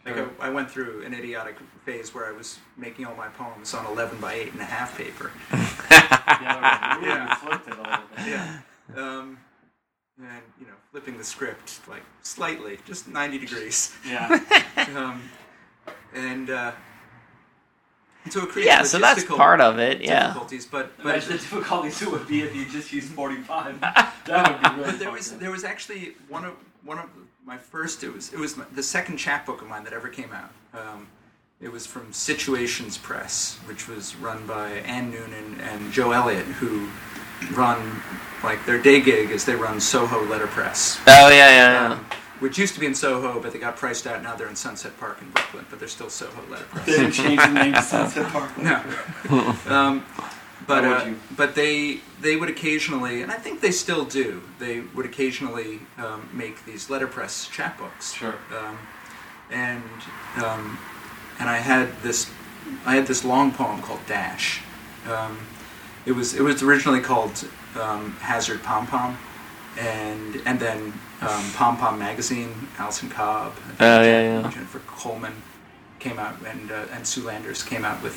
Like 0.07 0.15
Sure. 0.15 0.29
I, 0.39 0.47
I 0.47 0.49
went 0.49 0.71
through 0.71 1.03
an 1.05 1.13
idiotic 1.13 1.57
phase 1.85 2.15
where 2.15 2.25
I 2.25 2.31
was 2.31 2.59
making 2.77 3.05
all 3.05 3.15
my 3.15 3.27
poems 3.27 3.73
on 3.73 3.85
eleven 3.85 4.19
by 4.19 4.33
eight 4.35 4.53
and 4.53 4.61
a 4.61 4.65
half 4.65 4.97
paper. 4.97 5.31
Yeah, 5.89 6.97
ooh, 6.97 7.05
Yeah. 7.05 7.29
you 7.29 7.35
flipped 7.35 7.67
it 7.67 7.73
a 7.73 7.77
little 7.77 7.99
bit. 8.15 8.27
Yeah. 8.27 8.59
Um, 8.95 9.37
and 10.19 10.41
you 10.59 10.65
know, 10.67 10.73
flipping 10.91 11.17
the 11.17 11.23
script 11.23 11.79
like 11.87 12.03
slightly, 12.23 12.77
just 12.85 13.07
ninety 13.07 13.37
degrees. 13.39 13.95
Yeah. 14.07 14.39
Um, 14.95 15.21
and 16.13 16.49
uh, 16.49 16.71
so 18.29 18.43
it 18.43 18.49
creates 18.49 18.67
yeah, 18.67 18.83
so 18.83 18.99
that's 18.99 19.23
part 19.25 19.59
of 19.61 19.79
it. 19.79 20.01
Yeah. 20.01 20.27
difficulties. 20.27 20.65
But 20.65 20.95
but 20.97 21.05
Imagine 21.09 21.31
the 21.33 21.37
difficulties 21.39 22.01
it 22.01 22.11
would 22.11 22.27
be 22.27 22.41
if 22.41 22.55
you 22.55 22.65
just 22.65 22.91
used 22.93 23.09
45. 23.09 23.79
That 23.81 24.13
would 24.27 24.61
be 24.61 24.69
really 24.77 24.91
But 24.91 24.99
there 24.99 25.11
was 25.11 25.31
there 25.37 25.51
was 25.51 25.63
actually 25.63 26.15
one 26.29 26.45
of 26.45 26.53
one 26.83 26.99
of 26.99 27.09
my 27.47 27.57
first. 27.57 28.03
It 28.03 28.13
was 28.13 28.33
it 28.33 28.37
was 28.39 28.57
my, 28.57 28.65
the 28.75 28.83
second 28.83 29.17
chapbook 29.17 29.61
of 29.61 29.69
mine 29.69 29.85
that 29.85 29.93
ever 29.93 30.09
came 30.09 30.31
out. 30.33 30.51
Um, 30.73 31.07
it 31.61 31.71
was 31.71 31.87
from 31.87 32.13
Situations 32.13 32.97
Press, 32.97 33.57
which 33.65 33.87
was 33.87 34.15
run 34.17 34.45
by 34.45 34.69
Ann 34.85 35.09
Noonan 35.09 35.59
and 35.61 35.91
Joe 35.91 36.11
Elliott, 36.11 36.45
who 36.45 36.89
run 37.53 38.01
like 38.43 38.63
their 38.65 38.79
day 38.79 39.01
gig 39.01 39.31
is 39.31 39.45
they 39.45 39.55
run 39.55 39.79
Soho 39.79 40.25
Letterpress. 40.25 40.99
Oh 41.07 41.29
yeah, 41.29 41.49
yeah, 41.49 41.89
yeah. 41.89 41.93
Um, 41.93 42.05
which 42.39 42.59
used 42.59 42.75
to 42.75 42.79
be 42.79 42.85
in 42.85 42.93
Soho, 42.93 43.39
but 43.39 43.53
they 43.53 43.57
got 43.57 43.77
priced 43.77 44.05
out. 44.05 44.21
Now 44.21 44.35
they're 44.35 44.49
in 44.49 44.55
Sunset 44.55 44.95
Park 44.99 45.19
in 45.21 45.29
Brooklyn, 45.31 45.65
but 45.71 45.79
they're 45.79 45.87
still 45.87 46.09
Soho 46.09 46.39
letterpress. 46.51 46.85
They 46.85 46.91
didn't 46.91 47.13
change 47.13 47.41
the 47.41 47.47
name 47.47 47.73
to 47.73 47.81
Sunset 47.81 48.31
Park. 48.31 48.51
No. 48.61 48.83
um, 49.67 50.05
but 50.67 50.83
uh, 50.83 51.13
but 51.35 51.55
they 51.55 52.01
they 52.21 52.35
would 52.35 52.49
occasionally, 52.49 53.21
and 53.21 53.31
I 53.31 53.35
think 53.35 53.61
they 53.61 53.71
still 53.71 54.05
do. 54.05 54.43
They 54.59 54.81
would 54.81 55.05
occasionally 55.05 55.79
um, 55.97 56.29
make 56.33 56.65
these 56.65 56.89
letterpress 56.89 57.47
chapbooks. 57.49 58.13
Sure. 58.13 58.35
Um, 58.55 58.77
and 59.49 59.83
um, 60.43 60.77
and 61.39 61.49
I 61.49 61.57
had 61.57 61.89
this 62.01 62.29
I 62.85 62.95
had 62.95 63.07
this 63.07 63.23
long 63.23 63.51
poem 63.51 63.81
called 63.81 64.01
Dash. 64.07 64.61
Um, 65.09 65.39
it 66.05 66.11
was 66.11 66.33
it 66.33 66.41
was 66.41 66.61
originally 66.61 66.99
called 67.01 67.47
um, 67.79 68.11
Hazard 68.19 68.61
Pom 68.63 68.87
Pom, 68.87 69.17
and 69.77 70.41
and 70.45 70.59
then 70.59 70.93
um, 71.21 71.51
Pom 71.53 71.77
Pom 71.77 71.97
Magazine, 71.97 72.67
Allison 72.77 73.09
Cobb, 73.09 73.53
Oh, 73.79 74.01
yeah, 74.01 74.41
yeah. 74.41 74.49
Jennifer 74.51 74.79
Coleman 74.85 75.33
came 76.07 76.19
out, 76.19 76.35
and 76.45 76.71
uh, 76.71 76.85
and 76.93 77.05
Sue 77.05 77.23
Landers 77.25 77.63
came 77.63 77.83
out 77.83 78.01
with 78.01 78.15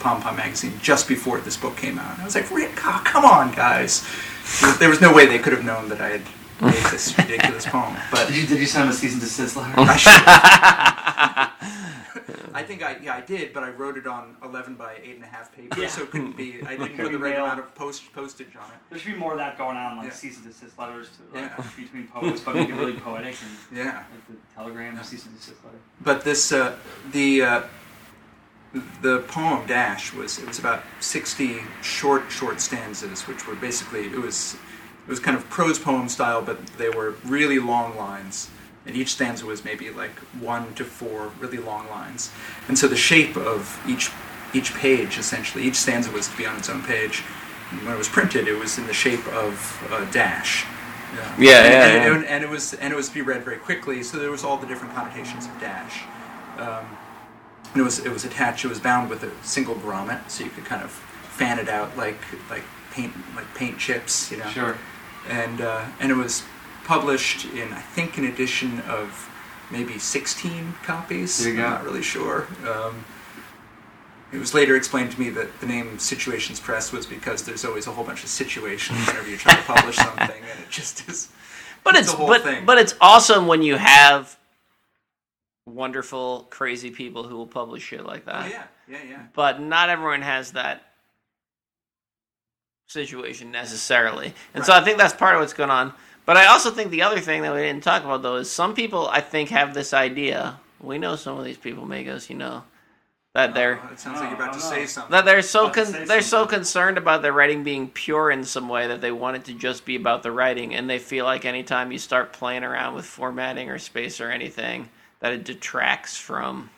Pom 0.00 0.22
Pom 0.22 0.36
Magazine 0.36 0.72
just 0.82 1.08
before 1.08 1.40
this 1.40 1.56
book 1.56 1.76
came 1.76 1.98
out. 1.98 2.12
And 2.14 2.22
I 2.22 2.24
was 2.24 2.34
like, 2.34 2.50
"Rick, 2.50 2.72
oh, 2.84 3.02
come 3.04 3.24
on, 3.24 3.52
guys! 3.52 4.06
There 4.78 4.88
was 4.88 5.00
no 5.00 5.12
way 5.12 5.26
they 5.26 5.38
could 5.38 5.52
have 5.52 5.64
known 5.64 5.88
that 5.88 6.00
I 6.00 6.08
had 6.08 6.22
made 6.60 6.84
this 6.90 7.16
ridiculous 7.18 7.66
poem, 7.66 7.96
but 8.10 8.28
Did 8.28 8.36
you, 8.36 8.46
did 8.46 8.58
you 8.60 8.66
send 8.66 8.84
him 8.84 8.90
a 8.90 8.92
cease 8.92 9.12
and 9.12 9.20
desist 9.20 9.56
letter? 9.56 9.74
I 9.76 9.96
should. 9.96 10.98
I 12.54 12.62
think 12.62 12.82
I 12.82 12.96
yeah 13.02 13.14
I 13.14 13.20
did, 13.20 13.52
but 13.52 13.62
I 13.62 13.70
wrote 13.70 13.96
it 13.96 14.06
on 14.06 14.36
eleven 14.42 14.74
by 14.74 14.96
eight 15.02 15.14
and 15.16 15.24
a 15.24 15.26
half 15.26 15.54
paper, 15.54 15.80
Yeah. 15.80 15.88
so 15.88 16.02
it 16.02 16.10
couldn't 16.10 16.36
be. 16.36 16.62
I 16.66 16.76
didn't 16.76 16.96
put 16.96 17.12
the 17.12 17.18
right 17.18 17.36
amount 17.36 17.60
of 17.60 17.74
post 17.74 18.12
postage 18.12 18.54
on 18.56 18.68
it. 18.70 18.76
There 18.90 18.98
should 18.98 19.12
be 19.14 19.18
more 19.18 19.32
of 19.32 19.38
that 19.38 19.56
going 19.58 19.76
on, 19.76 19.96
like 19.98 20.08
Yeah. 20.08 20.12
cease 20.12 20.36
and 20.36 20.44
desist 20.46 20.78
letters 20.78 21.08
to, 21.16 21.38
like, 21.40 21.50
Yeah. 21.56 21.64
between 21.76 22.06
poets, 22.08 22.40
but 22.42 22.54
make 22.54 22.68
it 22.68 22.74
really 22.74 22.92
poetic 22.94 23.36
and 23.70 23.78
Yeah, 23.78 24.04
like 24.10 24.26
the 24.28 24.34
telegram 24.54 25.02
cease 25.02 25.24
and 25.26 25.34
desist 25.34 25.64
letter. 25.64 25.78
but 26.02 26.24
this 26.24 26.52
uh, 26.52 26.76
the 27.12 27.42
uh, 27.42 27.62
the 29.02 29.20
poem 29.28 29.66
Dash 29.66 30.12
was 30.12 30.38
it 30.38 30.46
was 30.46 30.58
about 30.58 30.82
sixty 31.00 31.60
short 31.82 32.30
short 32.30 32.60
stanzas, 32.60 33.26
which 33.26 33.46
were 33.46 33.54
basically 33.54 34.06
it 34.06 34.20
was 34.20 34.54
it 35.06 35.10
was 35.10 35.18
kind 35.20 35.36
of 35.36 35.48
prose 35.50 35.78
poem 35.78 36.08
style, 36.08 36.42
but 36.42 36.64
they 36.78 36.88
were 36.90 37.14
really 37.24 37.58
long 37.58 37.96
lines. 37.96 38.50
And 38.86 38.96
each 38.96 39.12
stanza 39.12 39.46
was 39.46 39.64
maybe 39.64 39.90
like 39.90 40.18
one 40.40 40.74
to 40.74 40.84
four 40.84 41.30
really 41.38 41.58
long 41.58 41.88
lines, 41.88 42.30
and 42.68 42.76
so 42.78 42.88
the 42.88 42.96
shape 42.96 43.36
of 43.36 43.80
each 43.86 44.10
each 44.54 44.74
page 44.74 45.18
essentially 45.18 45.64
each 45.64 45.76
stanza 45.76 46.10
was 46.10 46.28
to 46.28 46.36
be 46.36 46.44
on 46.46 46.56
its 46.56 46.68
own 46.68 46.82
page. 46.82 47.22
And 47.70 47.80
when 47.84 47.94
it 47.94 47.98
was 47.98 48.08
printed, 48.08 48.48
it 48.48 48.58
was 48.58 48.76
in 48.78 48.86
the 48.86 48.92
shape 48.92 49.26
of 49.28 49.54
a 49.92 50.04
dash. 50.12 50.66
Yeah, 51.14 51.34
and, 51.34 51.44
yeah, 51.44 51.50
and, 51.62 51.74
yeah. 52.04 52.16
and- 52.16 52.24
and 52.26 52.44
it 52.44 52.50
was 52.50 52.74
and 52.74 52.92
it 52.92 52.96
was 52.96 53.08
to 53.08 53.14
be 53.14 53.22
read 53.22 53.44
very 53.44 53.58
quickly, 53.58 54.02
so 54.02 54.18
there 54.18 54.30
was 54.30 54.42
all 54.44 54.56
the 54.56 54.66
different 54.66 54.94
connotations 54.94 55.46
of 55.46 55.58
dash. 55.60 56.02
Um, 56.58 56.84
and 57.72 57.80
it 57.80 57.84
was 57.84 57.98
it 58.00 58.10
was 58.12 58.24
attached. 58.24 58.64
It 58.64 58.68
was 58.68 58.80
bound 58.80 59.08
with 59.10 59.22
a 59.22 59.30
single 59.44 59.74
grommet, 59.76 60.28
so 60.28 60.44
you 60.44 60.50
could 60.50 60.64
kind 60.64 60.82
of 60.82 60.90
fan 60.90 61.58
it 61.58 61.68
out 61.68 61.96
like 61.96 62.18
like 62.50 62.64
paint 62.92 63.12
like 63.36 63.46
paint 63.54 63.78
chips, 63.78 64.30
you 64.30 64.38
know. 64.38 64.48
Sure. 64.48 64.76
And 65.28 65.60
uh, 65.60 65.84
and 66.00 66.10
it 66.10 66.16
was 66.16 66.42
published 66.84 67.44
in 67.46 67.72
I 67.72 67.80
think 67.80 68.18
an 68.18 68.24
edition 68.24 68.80
of 68.80 69.28
maybe 69.70 69.98
16 69.98 70.74
copies. 70.84 71.42
There 71.42 71.50
you 71.52 71.56
go. 71.58 71.64
I'm 71.64 71.70
not 71.70 71.84
really 71.84 72.02
sure. 72.02 72.46
Um, 72.68 73.04
it 74.32 74.38
was 74.38 74.54
later 74.54 74.76
explained 74.76 75.12
to 75.12 75.20
me 75.20 75.28
that 75.30 75.60
the 75.60 75.66
name 75.66 75.98
Situations 75.98 76.58
Press 76.58 76.90
was 76.92 77.04
because 77.06 77.42
there's 77.44 77.64
always 77.64 77.86
a 77.86 77.90
whole 77.90 78.04
bunch 78.04 78.22
of 78.24 78.30
situations 78.30 78.98
whenever 79.06 79.28
you 79.28 79.36
try 79.36 79.54
to 79.54 79.62
publish 79.62 79.96
something, 80.06 80.20
and 80.30 80.60
it 80.60 80.70
just 80.70 81.06
is. 81.08 81.28
But 81.84 81.94
It's 81.96 82.04
it's 82.04 82.12
the 82.12 82.16
whole 82.18 82.28
but 82.28 82.42
thing. 82.42 82.64
but 82.64 82.78
it's 82.78 82.94
awesome 83.00 83.46
when 83.46 83.60
you 83.62 83.76
have 83.76 84.38
wonderful, 85.66 86.46
crazy 86.50 86.90
people 86.90 87.24
who 87.24 87.36
will 87.36 87.46
publish 87.46 87.82
shit 87.82 88.04
like 88.06 88.24
that. 88.24 88.46
Oh 88.46 88.48
yeah, 88.48 88.64
yeah, 88.88 88.98
yeah. 89.08 89.22
But 89.34 89.60
not 89.60 89.90
everyone 89.90 90.22
has 90.22 90.52
that 90.52 90.82
situation 92.88 93.50
necessarily, 93.50 94.34
and 94.54 94.64
so 94.64 94.72
I 94.72 94.82
think 94.82 94.96
that's 94.98 95.14
part 95.14 95.34
of 95.34 95.40
what's 95.40 95.52
going 95.54 95.70
on. 95.70 95.92
But 96.24 96.36
I 96.36 96.46
also 96.46 96.70
think 96.70 96.90
the 96.90 97.02
other 97.02 97.20
thing 97.20 97.42
that 97.42 97.52
we 97.52 97.60
didn't 97.62 97.82
talk 97.82 98.04
about 98.04 98.22
though 98.22 98.36
is 98.36 98.50
some 98.50 98.74
people 98.74 99.08
I 99.08 99.20
think 99.20 99.48
have 99.50 99.74
this 99.74 99.92
idea. 99.92 100.58
We 100.80 100.98
know 100.98 101.16
some 101.16 101.38
of 101.38 101.44
these 101.44 101.56
people, 101.56 101.84
Magos, 101.84 102.28
you 102.30 102.36
know, 102.36 102.64
that 103.34 103.54
they're 103.54 103.80
Oh, 103.82 103.92
it 103.92 103.98
sounds 104.00 104.20
like 104.20 104.30
you're 104.30 104.40
about 104.40 104.52
to 104.54 104.60
say 104.60 104.86
something. 104.86 105.10
that 105.12 105.24
they're 105.24 105.42
so 105.42 105.70
con- 105.70 106.06
they're 106.06 106.20
so 106.22 106.46
concerned 106.46 106.98
about 106.98 107.22
their 107.22 107.32
writing 107.32 107.62
being 107.64 107.88
pure 107.88 108.30
in 108.30 108.44
some 108.44 108.68
way 108.68 108.86
that 108.88 109.00
they 109.00 109.10
want 109.12 109.36
it 109.36 109.44
to 109.46 109.54
just 109.54 109.84
be 109.84 109.96
about 109.96 110.22
the 110.22 110.30
writing, 110.32 110.74
and 110.74 110.88
they 110.88 110.98
feel 110.98 111.24
like 111.24 111.44
anytime 111.44 111.92
you 111.92 111.98
start 111.98 112.32
playing 112.32 112.62
around 112.64 112.94
with 112.94 113.04
formatting 113.04 113.68
or 113.70 113.78
space 113.78 114.20
or 114.20 114.30
anything, 114.30 114.88
that 115.20 115.32
it 115.32 115.44
detracts 115.44 116.16
from. 116.16 116.70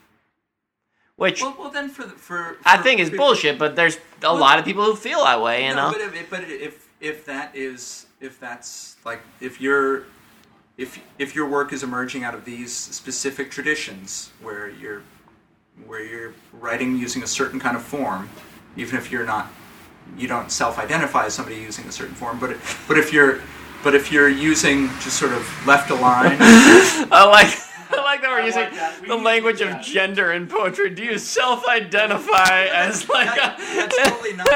Which 1.17 1.41
well, 1.43 1.55
well, 1.59 1.71
then 1.71 1.89
for 1.91 2.03
the, 2.05 2.11
for, 2.11 2.57
I 2.65 2.77
think 2.79 2.99
is 3.01 3.09
bullshit, 3.11 3.57
but 3.59 3.77
there's 3.77 3.97
a 3.97 4.01
Well, 4.23 4.37
lot 4.37 4.59
of 4.59 4.65
people 4.65 4.85
who 4.85 4.97
feel 4.97 5.23
that 5.25 5.41
way, 5.41 5.67
you 5.67 5.75
no, 5.75 5.91
know. 5.91 5.93
but 5.93 6.01
if, 6.01 6.31
but 6.31 6.45
if 6.45 6.89
if 7.01 7.25
that 7.27 7.55
is 7.55 8.07
if 8.25 8.41
that's 8.41 8.97
like 9.05 9.21
if 9.41 9.61
you're 9.61 10.05
if 10.79 10.99
if 11.19 11.35
your 11.35 11.47
work 11.49 11.73
is 11.73 11.83
emerging 11.83 12.25
out 12.25 12.35
of 12.35 12.45
these 12.45 12.75
specific 12.75 13.51
traditions 13.51 14.31
where 14.41 14.69
you're 14.71 15.03
where 15.87 16.03
you're 16.03 16.35
writing 16.53 16.97
using 16.97 17.23
a 17.23 17.27
certain 17.27 17.61
kind 17.61 17.77
of 17.77 17.83
form, 17.83 18.29
even 18.77 18.97
if 18.97 19.13
you're 19.13 19.27
not 19.27 19.53
you 20.17 20.27
don't 20.29 20.51
self-identify 20.51 21.27
as 21.27 21.35
somebody 21.35 21.57
using 21.57 21.85
a 21.87 21.93
certain 21.93 22.15
form, 22.15 22.39
but 22.39 22.57
but 22.89 22.99
if 22.99 23.13
you're 23.13 23.41
but 23.83 23.95
if 23.95 24.11
you're 24.11 24.29
using 24.31 24.89
just 25.01 25.19
sort 25.19 25.33
of 25.33 25.67
left 25.67 25.91
align, 25.91 26.37
I 26.41 27.27
like. 27.31 27.55
I 27.91 28.03
like 28.03 28.23
that 28.23 28.31
we're 28.31 28.41
I 28.41 28.47
using 28.47 28.63
like 28.63 28.75
that. 28.75 29.01
We 29.03 29.09
the 29.09 29.15
language 29.15 29.61
of 29.61 29.81
gender 29.81 30.33
in 30.33 30.49
poetry. 30.49 30.91
Do 30.91 31.05
you 31.05 31.19
self-identify 31.19 32.65
as 32.73 33.09
like 33.09 33.29
That- 33.37 33.61
a? 33.61 33.77
that's 33.77 33.97
totally 34.09 34.33
not 34.33 34.47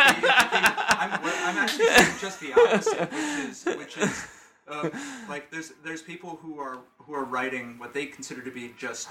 I'm, 1.45 1.57
actually 1.57 1.87
saying 1.87 2.16
just 2.20 2.41
the 2.41 2.53
opposite, 2.53 3.11
which 3.12 3.49
is, 3.51 3.64
which 3.76 3.99
is 3.99 4.29
uh, 4.68 4.91
like 5.29 5.51
there's 5.51 5.72
there's 5.85 6.03
people 6.03 6.39
who 6.43 6.59
are 6.59 6.79
who 6.99 7.14
are 7.14 7.24
writing 7.24 7.79
what 7.79 7.95
they 7.95 8.07
consider 8.07 8.43
to 8.43 8.51
be 8.51 8.74
just 8.79 9.09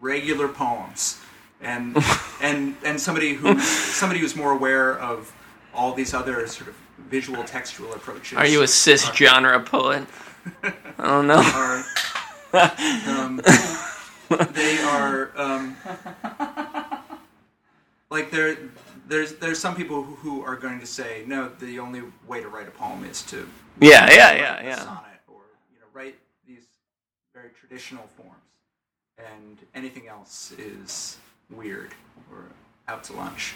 regular 0.00 0.48
poems, 0.48 1.20
and 1.60 1.96
and 2.42 2.76
and 2.84 3.00
somebody 3.00 3.34
who 3.34 3.58
somebody 3.60 4.20
who's 4.20 4.36
more 4.36 4.52
aware 4.52 4.98
of 4.98 5.32
all 5.74 5.94
these 5.94 6.12
other 6.14 6.46
sort 6.46 6.68
of 6.68 6.76
visual 7.08 7.42
textual 7.44 7.92
approaches. 7.94 8.36
Are 8.38 8.46
you 8.46 8.62
a 8.62 8.68
cis 8.68 9.10
genre 9.14 9.60
poet? 9.60 10.06
I 10.62 10.72
don't 10.98 11.26
know. 11.26 11.42
are 11.54 11.84
um, 13.06 13.40
they 14.52 14.78
are 14.82 15.30
um, 15.36 15.76
like 18.10 18.30
there 18.30 18.56
there's 19.08 19.34
there's 19.36 19.58
some 19.58 19.74
people 19.74 20.02
who, 20.02 20.14
who 20.16 20.42
are 20.44 20.56
going 20.56 20.80
to 20.80 20.86
say 20.86 21.24
no 21.26 21.48
the 21.60 21.78
only 21.78 22.02
way 22.26 22.40
to 22.40 22.48
write 22.48 22.68
a 22.68 22.72
poem 22.72 23.04
is 23.04 23.22
to 23.22 23.48
Yeah, 23.80 24.10
yeah, 24.10 24.30
write 24.30 24.38
yeah, 24.38 24.60
a 24.60 24.64
yeah. 24.64 24.76
sonnet 24.76 25.20
or 25.28 25.40
you 25.72 25.80
know 25.80 25.86
write 25.92 26.16
these 26.46 26.64
very 27.34 27.50
traditional 27.58 28.06
forms 28.16 28.36
and 29.18 29.58
anything 29.74 30.08
else 30.08 30.52
is 30.58 31.18
weird 31.50 31.94
or 32.32 32.44
out 32.88 33.04
to 33.04 33.12
lunch 33.14 33.54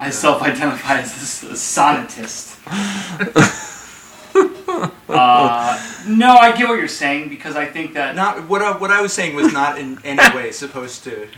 I 0.00 0.10
self-identify 0.10 0.98
as 1.00 1.14
this 1.14 1.42
a 1.44 1.54
sonnetist. 1.54 2.58
uh, 5.08 5.78
no, 6.08 6.34
I 6.36 6.52
get 6.56 6.68
what 6.68 6.78
you're 6.78 6.88
saying 6.88 7.28
because 7.28 7.54
I 7.56 7.66
think 7.66 7.94
that 7.94 8.16
not 8.16 8.48
what 8.48 8.62
I, 8.62 8.76
what 8.76 8.90
I 8.90 9.00
was 9.00 9.12
saying 9.12 9.36
was 9.36 9.52
not 9.52 9.78
in 9.78 9.98
any 10.04 10.22
way 10.36 10.50
supposed 10.50 11.04
to. 11.04 11.28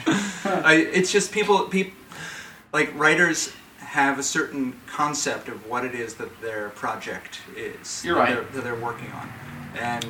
I, 0.45 0.89
it's 0.93 1.13
just 1.13 1.33
people, 1.33 1.65
people 1.67 1.93
like 2.75 2.93
writers 2.99 3.53
have 3.79 4.19
a 4.19 4.23
certain 4.23 4.79
concept 4.87 5.49
of 5.49 5.67
what 5.69 5.85
it 5.85 5.95
is 5.95 6.15
that 6.15 6.41
their 6.43 6.71
project 6.71 7.41
is. 7.57 8.05
You're 8.05 8.17
that 8.17 8.21
right. 8.21 8.35
They're, 8.35 8.45
that 8.53 8.65
they're 8.65 8.75
working 8.75 9.11
on, 9.13 9.33
and 9.79 10.05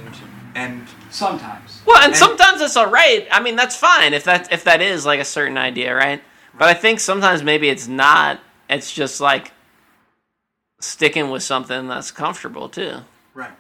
and 0.57 0.87
sometimes 1.11 1.83
Well, 1.87 1.99
and, 1.99 2.07
And- 2.07 2.17
sometimes 2.17 2.61
that's 2.61 2.77
all 2.77 2.91
right. 2.91 3.27
I 3.31 3.41
mean, 3.41 3.55
that's 3.57 3.77
fine 3.77 4.15
if 4.15 4.25
that 4.25 4.53
if 4.53 4.65
that 4.65 4.81
is 4.81 5.05
like 5.07 5.21
a 5.21 5.25
certain 5.25 5.59
idea, 5.59 5.95
right? 5.95 6.23
But 6.57 6.69
I 6.69 6.75
think 6.75 6.99
sometimes 7.01 7.43
maybe 7.43 7.69
it's 7.69 7.87
not. 7.87 8.41
It's 8.71 8.93
just 8.93 9.21
like 9.21 9.53
sticking 10.81 11.31
with 11.31 11.43
something 11.43 11.87
that's 11.89 12.11
comfortable 12.11 12.69
too. 12.69 12.99
right. 13.35 13.53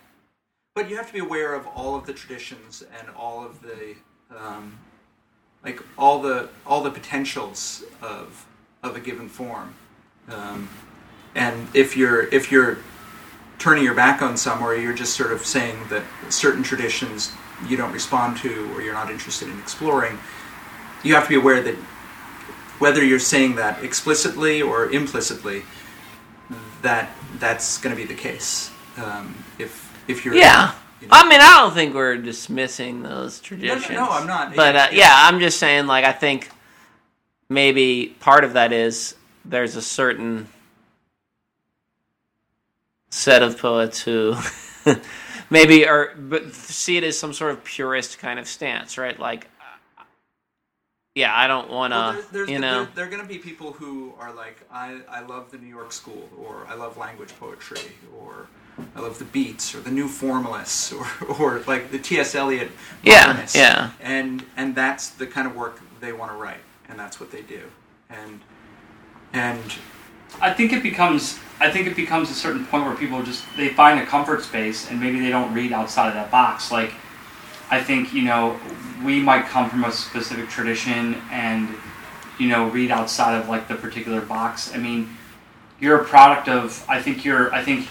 But 0.75 0.91
you 0.91 0.97
have 0.97 1.07
to 1.07 1.13
be 1.13 1.21
aware 1.21 1.55
of 1.55 1.67
all 1.69 1.95
of 1.95 2.05
the 2.07 2.13
traditions 2.13 2.83
and 2.99 3.09
all 3.17 3.45
of 3.45 3.61
the 3.63 3.95
um, 4.37 4.79
like 5.65 5.81
all 5.99 6.21
the 6.23 6.49
all 6.67 6.83
the 6.83 6.91
potentials 6.91 7.85
of 8.03 8.47
of 8.85 8.95
a 8.95 9.01
given 9.01 9.29
form. 9.29 9.75
Um, 10.29 10.69
and 11.35 11.69
if 11.75 11.97
you're 11.97 12.29
if 12.29 12.53
you're 12.53 12.79
turning 13.59 13.83
your 13.83 13.95
back 13.95 14.23
on 14.23 14.37
some, 14.37 14.63
or 14.63 14.77
you're 14.77 14.95
just 14.95 15.17
sort 15.17 15.33
of 15.33 15.45
saying 15.45 15.77
that 15.89 16.03
certain 16.29 16.63
traditions 16.63 17.33
you 17.67 17.77
don't 17.77 17.93
respond 17.93 18.37
to, 18.39 18.71
or 18.75 18.83
you're 18.83 18.95
not 18.95 19.11
interested 19.11 19.49
in 19.49 19.59
exploring, 19.59 20.19
you 21.03 21.15
have 21.15 21.25
to 21.25 21.29
be 21.31 21.37
aware 21.37 21.63
that 21.63 21.75
whether 22.79 23.05
you're 23.05 23.19
saying 23.19 23.57
that 23.57 23.83
explicitly 23.83 24.61
or 24.61 24.91
implicitly, 24.91 25.63
that 26.83 27.11
that's 27.39 27.79
going 27.79 27.95
to 27.95 28.01
be 28.01 28.07
the 28.07 28.21
case. 28.21 28.71
Um, 28.97 29.35
if 29.59 29.93
if 30.09 30.25
you're 30.25 30.35
Yeah. 30.35 30.75
You 31.01 31.09
know? 31.09 31.17
I 31.17 31.29
mean, 31.29 31.41
I 31.41 31.59
don't 31.61 31.75
think 31.75 31.95
we're 31.95 32.17
dismissing 32.17 33.03
those 33.03 33.41
traditions. 33.41 33.91
no, 33.91 34.07
no, 34.07 34.11
I'm 34.11 34.27
not. 34.27 34.55
But 34.55 34.77
uh, 34.77 34.87
yeah, 34.93 35.11
I'm 35.13 35.39
just 35.41 35.59
saying, 35.59 35.87
like, 35.87 36.05
I 36.05 36.13
think 36.13 36.49
maybe 37.49 38.17
part 38.21 38.45
of 38.45 38.53
that 38.55 38.73
is 38.73 39.15
there's 39.45 39.77
a 39.77 39.83
certain 39.83 40.49
set 43.11 43.43
of 43.43 43.59
poets 43.59 44.03
who 44.03 44.35
maybe 45.51 45.87
are 45.87 46.15
but 46.17 46.53
see 46.55 46.97
it 46.97 47.05
as 47.05 47.19
some 47.19 47.33
sort 47.33 47.53
of 47.53 47.63
purist 47.65 48.19
kind 48.19 48.39
of 48.39 48.49
stance, 48.49 48.99
right? 48.99 49.19
Like, 49.19 49.49
yeah, 51.15 51.33
I 51.37 51.47
don't 51.47 51.71
want 51.71 51.93
to, 51.93 52.25
Well, 52.37 52.49
you 52.51 52.59
know. 52.59 52.85
there, 52.87 52.93
there 52.97 53.05
are 53.07 53.09
going 53.09 53.23
to 53.23 53.29
be 53.29 53.39
people 53.39 53.73
who 53.73 54.15
are 54.19 54.33
like, 54.33 54.59
I, 54.73 55.01
I 55.09 55.21
love 55.21 55.53
the 55.53 55.59
New 55.59 55.69
York 55.69 55.93
School, 55.93 56.29
or 56.37 56.67
I 56.69 56.75
love 56.75 56.97
language 56.97 57.33
poetry, 57.39 57.93
or 58.19 58.49
I 58.97 59.01
love 59.01 59.21
the 59.21 59.25
beats, 59.27 59.77
or 59.77 59.81
the 59.81 59.93
new 59.93 60.09
formalists, 60.09 60.93
or, 60.93 61.07
or 61.39 61.61
like 61.69 61.93
the 61.93 62.01
T.S. 62.01 62.35
Eliot 62.35 62.73
Yeah, 63.05 63.47
yeah. 63.55 63.93
And 64.01 64.45
and 64.57 64.75
that's 64.75 65.11
the 65.11 65.27
kind 65.29 65.47
of 65.47 65.55
work 65.55 65.81
they 66.01 66.13
want 66.13 66.33
to 66.33 66.37
write, 66.37 66.59
and 66.89 66.99
that's 66.99 67.21
what 67.21 67.31
they 67.31 67.43
do. 67.43 67.63
And 68.11 68.41
and 69.33 69.75
I 70.41 70.53
think 70.53 70.73
it 70.73 70.83
becomes 70.83 71.39
I 71.61 71.71
think 71.71 71.87
it 71.87 71.97
becomes 71.97 72.31
a 72.31 72.35
certain 72.35 72.67
point 72.67 72.85
where 72.85 72.97
people 72.97 73.23
just 73.23 73.45
they 73.57 73.69
find 73.69 74.01
a 74.01 74.07
comfort 74.07 74.43
space 74.43 74.91
and 74.91 75.01
maybe 75.01 75.21
they 75.21 75.31
don't 75.31 75.53
read 75.55 75.73
outside 75.73 76.09
of 76.09 76.15
that 76.15 76.31
box. 76.31 76.71
Like 76.73 76.93
I 77.71 77.83
think, 77.83 78.13
you 78.13 78.23
know, 78.23 78.59
we 79.05 79.21
might 79.21 79.47
come 79.47 79.71
from 79.71 79.85
a 79.85 79.93
specific 79.93 80.49
tradition 80.49 81.21
and 81.31 81.75
you 82.39 82.49
know, 82.49 82.69
read 82.69 82.91
outside 82.91 83.37
of 83.41 83.49
like 83.49 83.69
the 83.69 83.77
particular 83.77 84.21
box. 84.21 84.75
I 84.75 84.79
mean, 84.79 85.17
you're 85.81 86.01
a 86.01 86.05
product 86.05 86.49
of 86.49 86.85
I 86.89 87.01
think 87.01 87.25
you're 87.25 87.53
I 87.55 87.63
think 87.63 87.89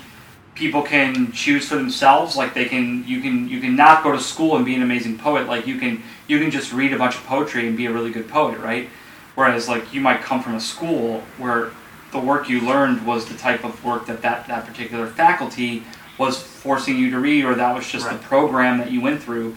people 0.56 0.84
can 0.84 1.32
choose 1.32 1.68
for 1.68 1.76
themselves 1.76 2.36
like 2.36 2.54
they 2.54 2.66
can 2.66 3.04
you 3.08 3.22
can 3.22 3.48
you 3.50 3.60
can 3.60 3.76
not 3.76 4.04
go 4.04 4.12
to 4.12 4.20
school 4.20 4.56
and 4.56 4.66
be 4.66 4.76
an 4.76 4.84
amazing 4.84 5.18
poet 5.18 5.48
like 5.48 5.66
you 5.66 5.80
can 5.80 6.02
you 6.28 6.40
can 6.40 6.52
just 6.52 6.72
read 6.74 6.94
a 6.94 6.98
bunch 6.98 7.16
of 7.16 7.24
poetry 7.26 7.68
and 7.68 7.76
be 7.78 7.86
a 7.86 7.92
really 7.92 8.12
good 8.12 8.28
poet 8.28 8.58
right 8.60 8.90
whereas 9.36 9.68
like 9.68 9.94
you 9.94 10.00
might 10.02 10.22
come 10.22 10.42
from 10.42 10.56
a 10.56 10.60
school 10.60 11.22
where 11.38 11.72
the 12.12 12.20
work 12.20 12.48
you 12.50 12.62
learned 12.62 13.06
was 13.06 13.26
the 13.26 13.36
type 13.38 13.64
of 13.64 13.84
work 13.84 14.06
that 14.06 14.22
that, 14.22 14.48
that 14.48 14.66
particular 14.66 15.08
faculty 15.08 15.84
was 16.18 16.42
forcing 16.42 16.98
you 16.98 17.10
to 17.10 17.20
read 17.20 17.44
or 17.44 17.56
that 17.56 17.74
was 17.76 17.88
just 17.88 18.06
Right. 18.06 18.20
the 18.22 18.24
program 18.28 18.78
that 18.78 18.92
you 18.92 19.02
went 19.02 19.22
through 19.22 19.56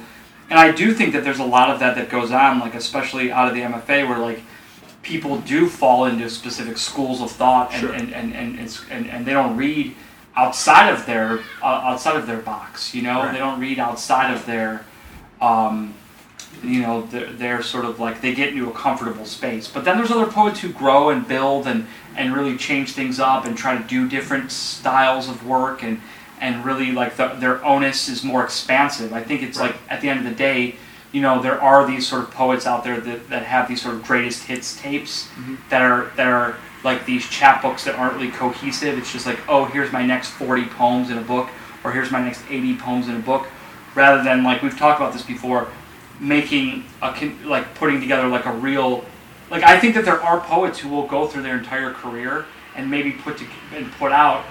and 0.50 0.58
i 0.58 0.70
do 0.72 0.92
think 0.94 1.12
that 1.12 1.22
there's 1.24 1.38
a 1.38 1.44
lot 1.44 1.70
of 1.70 1.78
that 1.80 1.94
that 1.96 2.08
goes 2.08 2.30
on 2.32 2.58
like 2.60 2.74
especially 2.74 3.30
out 3.30 3.48
of 3.48 3.54
the 3.54 3.60
mfa 3.60 4.08
where 4.08 4.18
like 4.18 4.40
people 5.02 5.38
do 5.42 5.68
fall 5.68 6.06
into 6.06 6.28
specific 6.28 6.76
schools 6.78 7.20
of 7.20 7.30
thought 7.30 7.70
and, 7.72 7.80
Sure. 7.80 7.92
and, 7.92 8.12
and, 8.12 8.34
and, 8.34 8.58
it's, 8.58 8.82
and, 8.90 9.06
and 9.08 9.24
they 9.24 9.32
don't 9.32 9.56
read 9.56 9.94
outside 10.34 10.88
of 10.90 11.06
their 11.06 11.38
uh, 11.62 11.66
outside 11.66 12.16
of 12.16 12.26
their 12.26 12.38
box 12.38 12.94
you 12.94 13.02
know 13.02 13.20
Right. 13.20 13.32
they 13.32 13.38
don't 13.38 13.60
read 13.60 13.78
outside 13.78 14.32
of 14.34 14.44
their 14.46 14.84
um, 15.40 15.94
you 16.62 16.80
know 16.82 17.02
they're, 17.06 17.32
they're 17.32 17.62
sort 17.62 17.84
of 17.84 18.00
like 18.00 18.20
they 18.20 18.34
get 18.34 18.48
into 18.50 18.68
a 18.68 18.72
comfortable 18.72 19.24
space 19.26 19.68
but 19.68 19.84
then 19.84 19.96
there's 19.96 20.10
other 20.10 20.26
poets 20.30 20.60
who 20.60 20.68
grow 20.72 21.10
and 21.10 21.26
build 21.28 21.66
and 21.66 21.86
and 22.16 22.34
really 22.34 22.56
change 22.56 22.92
things 22.92 23.20
up 23.20 23.44
and 23.44 23.56
try 23.56 23.76
to 23.76 23.84
do 23.84 24.08
different 24.08 24.50
styles 24.50 25.28
of 25.28 25.46
work 25.46 25.82
and 25.82 26.00
and 26.40 26.64
really 26.64 26.92
like 26.92 27.16
the, 27.16 27.28
their 27.38 27.64
onus 27.64 28.08
is 28.08 28.24
more 28.24 28.42
expansive 28.44 29.12
i 29.12 29.22
think 29.22 29.42
it's 29.42 29.58
Right. 29.58 29.72
like 29.72 29.80
at 29.90 30.00
the 30.00 30.08
end 30.08 30.20
of 30.20 30.24
the 30.26 30.34
day 30.34 30.76
you 31.12 31.20
know 31.20 31.40
there 31.42 31.60
are 31.60 31.86
these 31.86 32.06
sort 32.06 32.22
of 32.22 32.30
poets 32.30 32.66
out 32.66 32.84
there 32.84 33.00
that, 33.00 33.28
that 33.30 33.42
have 33.44 33.68
these 33.68 33.82
sort 33.82 33.94
of 33.94 34.02
greatest 34.04 34.44
hits 34.44 34.80
tapes 34.80 35.28
Mhm. 35.38 35.58
that 35.70 35.82
are 35.82 36.10
that 36.16 36.26
are 36.26 36.56
like 36.84 37.04
these 37.06 37.24
chapbooks 37.24 37.84
that 37.84 37.94
aren't 37.96 38.14
really 38.14 38.30
cohesive 38.30 38.96
it's 38.98 39.12
just 39.12 39.26
like 39.26 39.38
oh 39.48 39.64
here's 39.66 39.92
my 39.92 40.04
next 40.04 40.30
40 40.30 40.64
poems 40.66 41.10
in 41.10 41.18
a 41.18 41.22
book 41.22 41.48
or 41.84 41.92
here's 41.92 42.10
my 42.10 42.20
next 42.22 42.40
80 42.50 42.76
poems 42.76 43.08
in 43.08 43.14
a 43.16 43.20
book 43.20 43.46
rather 43.94 44.22
than 44.22 44.42
like 44.44 44.62
we've 44.62 44.76
talked 44.78 45.00
about 45.00 45.12
this 45.12 45.22
before 45.22 45.68
making 46.20 46.84
a 47.02 47.32
like 47.44 47.74
putting 47.74 48.00
together 48.00 48.26
like 48.28 48.46
a 48.46 48.52
real 48.52 49.04
like 49.50 49.62
I 49.62 49.78
think 49.78 49.94
that 49.94 50.04
there 50.04 50.20
are 50.20 50.40
poets 50.40 50.78
who 50.78 50.88
will 50.88 51.06
go 51.06 51.26
through 51.26 51.42
their 51.42 51.58
entire 51.58 51.92
career 51.92 52.46
and 52.74 52.90
maybe 52.90 53.12
put 53.12 53.38
to 53.38 53.46
and 53.74 53.90
put 53.92 54.12
out 54.12 54.44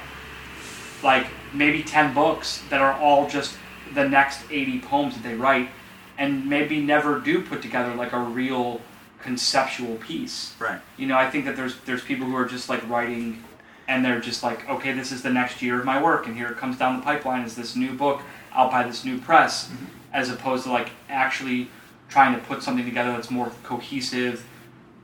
like 1.04 1.28
maybe 1.54 1.84
10 1.84 2.14
books 2.14 2.64
that 2.70 2.82
are 2.82 2.94
all 2.94 3.28
just 3.30 3.58
the 3.94 4.08
next 4.08 4.42
80 4.50 4.80
poems 4.82 5.14
that 5.16 5.24
they 5.24 5.36
write 5.36 5.70
and 6.18 6.46
maybe 6.46 6.80
never 6.80 7.20
do 7.20 7.42
put 7.42 7.62
together 7.62 7.94
like 7.96 8.14
a 8.14 8.20
real 8.20 8.82
conceptual 9.22 9.96
piece. 9.96 10.56
Right. 10.60 10.80
you 10.98 11.08
know 11.08 11.18
i 11.18 11.30
think 11.30 11.46
that 11.46 11.56
there's 11.56 11.80
there's 11.82 12.04
people 12.04 12.28
who 12.28 12.36
are 12.36 12.46
just 12.46 12.70
like 12.70 12.88
writing 12.88 13.44
and 13.88 14.04
they're 14.04 14.22
just 14.22 14.44
like 14.44 14.68
okay 14.70 14.94
this 14.94 15.12
is 15.12 15.22
the 15.24 15.30
next 15.32 15.62
year 15.62 15.80
of 15.80 15.86
my 15.86 16.02
work 16.02 16.28
and 16.28 16.36
here 16.36 16.48
it 16.48 16.58
comes 16.58 16.78
down 16.78 16.98
the 16.98 17.04
pipeline 17.04 17.44
is 17.44 17.56
this 17.56 17.76
new 17.76 17.94
book. 17.94 18.22
Out 18.54 18.72
by 18.72 18.84
this 18.84 19.04
new 19.04 19.18
press 19.20 19.68
mm-hmm. 19.68 19.86
As 20.16 20.30
opposed 20.32 20.64
to 20.64 20.72
like 20.72 20.90
actually 21.10 21.70
trying 22.10 22.34
to 22.34 22.42
put 22.48 22.64
something 22.64 22.86
together 22.86 23.12
that's 23.12 23.30
more 23.30 23.52
cohesive 23.64 24.46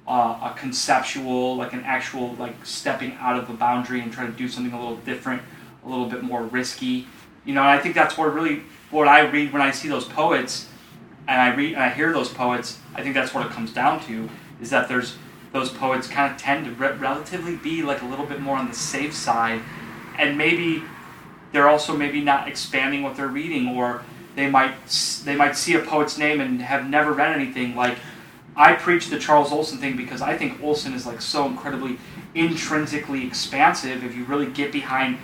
uh, 0.07 0.51
a 0.51 0.55
conceptual 0.57 1.55
like 1.55 1.73
an 1.73 1.83
actual 1.83 2.33
like 2.35 2.65
stepping 2.65 3.13
out 3.19 3.37
of 3.37 3.47
the 3.47 3.53
boundary 3.53 4.01
and 4.01 4.11
trying 4.11 4.31
to 4.31 4.37
do 4.37 4.47
something 4.47 4.73
a 4.73 4.79
little 4.79 4.97
different 4.97 5.41
a 5.85 5.89
little 5.89 6.07
bit 6.07 6.23
more 6.23 6.43
risky. 6.43 7.07
You 7.45 7.53
know 7.53 7.61
and 7.61 7.69
i 7.71 7.79
think 7.79 7.93
that's 7.93 8.17
what 8.17 8.33
really 8.33 8.63
what 8.89 9.07
i 9.07 9.21
read 9.21 9.51
when 9.53 9.61
i 9.61 9.71
see 9.71 9.89
those 9.89 10.05
poets 10.05 10.67
and 11.27 11.41
I 11.41 11.55
read 11.55 11.73
and 11.73 11.83
I 11.83 11.89
hear 11.89 12.11
those 12.11 12.29
poets, 12.29 12.79
I 12.95 13.01
think 13.01 13.15
that's 13.15 13.33
what 13.33 13.45
it 13.45 13.51
comes 13.51 13.73
down 13.73 14.03
to 14.05 14.29
is 14.61 14.69
that 14.69 14.87
there's 14.87 15.15
those 15.53 15.69
poets 15.69 16.07
kind 16.07 16.31
of 16.31 16.37
tend 16.39 16.65
to 16.65 16.71
re- 16.71 16.93
relatively 16.93 17.55
be 17.55 17.83
like 17.83 18.01
a 18.01 18.05
little 18.05 18.25
bit 18.25 18.39
more 18.39 18.57
on 18.57 18.67
the 18.67 18.75
safe 18.75 19.13
side, 19.13 19.61
and 20.17 20.37
maybe 20.37 20.83
they're 21.51 21.67
also 21.67 21.95
maybe 21.95 22.21
not 22.21 22.47
expanding 22.47 23.03
what 23.03 23.15
they're 23.15 23.27
reading, 23.27 23.69
or 23.69 24.03
they 24.35 24.49
might 24.49 24.73
they 25.25 25.35
might 25.35 25.55
see 25.55 25.73
a 25.75 25.79
poet's 25.79 26.17
name 26.17 26.41
and 26.41 26.61
have 26.61 26.89
never 26.89 27.11
read 27.13 27.35
anything. 27.35 27.75
Like 27.75 27.97
I 28.55 28.73
preach 28.73 29.09
the 29.09 29.19
Charles 29.19 29.51
Olson 29.51 29.77
thing 29.77 29.95
because 29.95 30.21
I 30.21 30.37
think 30.37 30.61
Olson 30.61 30.93
is 30.93 31.05
like 31.05 31.21
so 31.21 31.45
incredibly 31.45 31.97
intrinsically 32.35 33.25
expansive. 33.25 34.03
If 34.03 34.15
you 34.15 34.25
really 34.25 34.47
get 34.47 34.71
behind 34.71 35.17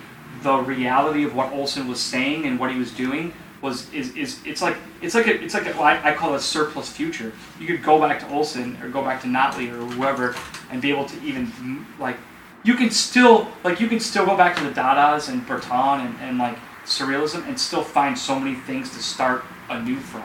the 0.43 0.58
reality 0.58 1.24
of 1.24 1.36
what 1.36 1.51
Olson 1.51 1.88
was 1.88 1.99
saying 1.99 2.45
and 2.45 2.60
what 2.60 2.72
he 2.72 2.78
was 2.78 2.91
doing 2.91 3.34
was 3.62 3.91
is, 3.91 4.16
is 4.16 4.39
it's 4.45 4.62
like 4.62 4.78
it's 5.01 5.16
like 5.16 5.28
a, 5.28 5.41
it's 5.41 5.53
like 5.53 5.66
a, 5.66 5.72
well, 5.72 5.84
I, 5.84 6.12
I 6.12 6.16
call 6.16 6.36
it 6.36 6.41
surplus 6.41 6.89
future. 6.89 7.34
You 7.60 7.68
could 7.68 7.84
go 7.84 7.99
back 7.99 8.20
to 8.20 8.30
Olson 8.30 8.78
or 8.82 8.89
go 8.89 9.03
back 9.03 9.22
to 9.22 9.28
Notley 9.28 9.72
or 9.72 9.84
whoever 9.93 10.36
and 10.70 10.82
be 10.82 10.91
able 10.91 11.05
to 11.05 11.22
even 11.24 11.86
like 11.99 12.18
you 12.64 12.76
can 12.76 12.91
still 12.91 13.47
like 13.64 13.80
you 13.80 13.88
can 13.88 13.99
still 13.99 14.26
go 14.26 14.38
back 14.38 14.55
to 14.58 14.64
the 14.64 14.72
Dadas 14.72 15.30
and 15.30 15.45
Breton 15.45 16.05
and, 16.05 16.16
and 16.22 16.38
like 16.38 16.58
surrealism 16.88 17.47
and 17.47 17.59
still 17.59 17.83
find 17.83 18.17
so 18.17 18.39
many 18.39 18.55
things 18.55 18.89
to 18.91 19.03
start 19.03 19.43
anew 19.69 19.97
from. 19.99 20.23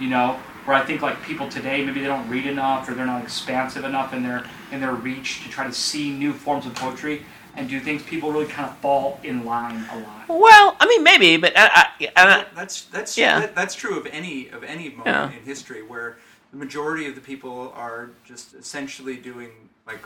You 0.00 0.08
know, 0.08 0.38
where 0.64 0.76
I 0.76 0.84
think 0.84 1.02
like 1.02 1.22
people 1.22 1.48
today 1.48 1.84
maybe 1.84 2.00
they 2.00 2.06
don't 2.06 2.28
read 2.28 2.46
enough 2.46 2.88
or 2.88 2.94
they're 2.94 3.06
not 3.06 3.22
expansive 3.22 3.84
enough 3.84 4.12
in 4.14 4.22
their 4.22 4.44
in 4.72 4.80
their 4.80 4.94
reach 4.94 5.42
to 5.44 5.48
try 5.50 5.66
to 5.66 5.72
see 5.72 6.10
new 6.10 6.32
forms 6.32 6.66
of 6.66 6.74
poetry 6.74 7.22
and 7.56 7.68
do 7.68 7.80
things. 7.80 8.02
People 8.02 8.30
really 8.32 8.46
kind 8.46 8.68
of 8.70 8.76
fall 8.78 9.18
in 9.24 9.44
line 9.44 9.84
a 9.90 9.98
lot. 9.98 10.28
Well, 10.28 10.76
I 10.78 10.86
mean, 10.86 11.02
maybe, 11.02 11.36
but 11.36 11.52
I, 11.56 11.88
I, 12.00 12.08
I, 12.16 12.46
That's 12.54 12.82
that's 12.84 13.18
Yeah. 13.18 13.40
that, 13.40 13.54
that's 13.54 13.74
true 13.74 13.98
of 13.98 14.06
any 14.06 14.48
of 14.50 14.62
any 14.62 14.90
moment 14.90 15.06
Yeah. 15.06 15.30
in 15.32 15.42
history 15.44 15.82
where 15.82 16.18
the 16.52 16.56
majority 16.58 17.06
of 17.06 17.14
the 17.14 17.20
people 17.20 17.72
are 17.74 18.10
just 18.24 18.54
essentially 18.54 19.16
doing 19.16 19.50
like 19.86 20.00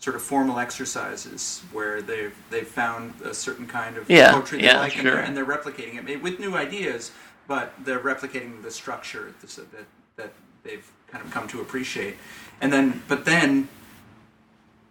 sort 0.00 0.14
of 0.14 0.22
formal 0.22 0.58
exercises 0.58 1.62
where 1.72 2.00
they've 2.02 2.34
they've 2.50 2.68
found 2.68 3.14
a 3.24 3.34
certain 3.34 3.66
kind 3.66 3.96
of 3.96 4.08
Yeah, 4.08 4.32
poetry 4.32 4.58
they 4.60 4.66
yeah, 4.66 4.78
like 4.80 4.96
and, 4.96 5.06
they're, 5.06 5.18
and 5.18 5.36
they're 5.36 5.44
replicating 5.46 6.08
it 6.08 6.22
with 6.22 6.38
new 6.38 6.56
ideas, 6.56 7.10
but 7.46 7.72
they're 7.84 7.98
replicating 7.98 8.62
the 8.62 8.70
structure 8.70 9.34
that 9.40 9.50
that 9.72 9.86
that 10.16 10.32
they've 10.62 10.88
kind 11.08 11.24
of 11.24 11.30
come 11.32 11.48
to 11.48 11.60
appreciate, 11.60 12.16
and 12.60 12.72
then 12.72 13.02
but 13.08 13.24
then 13.24 13.68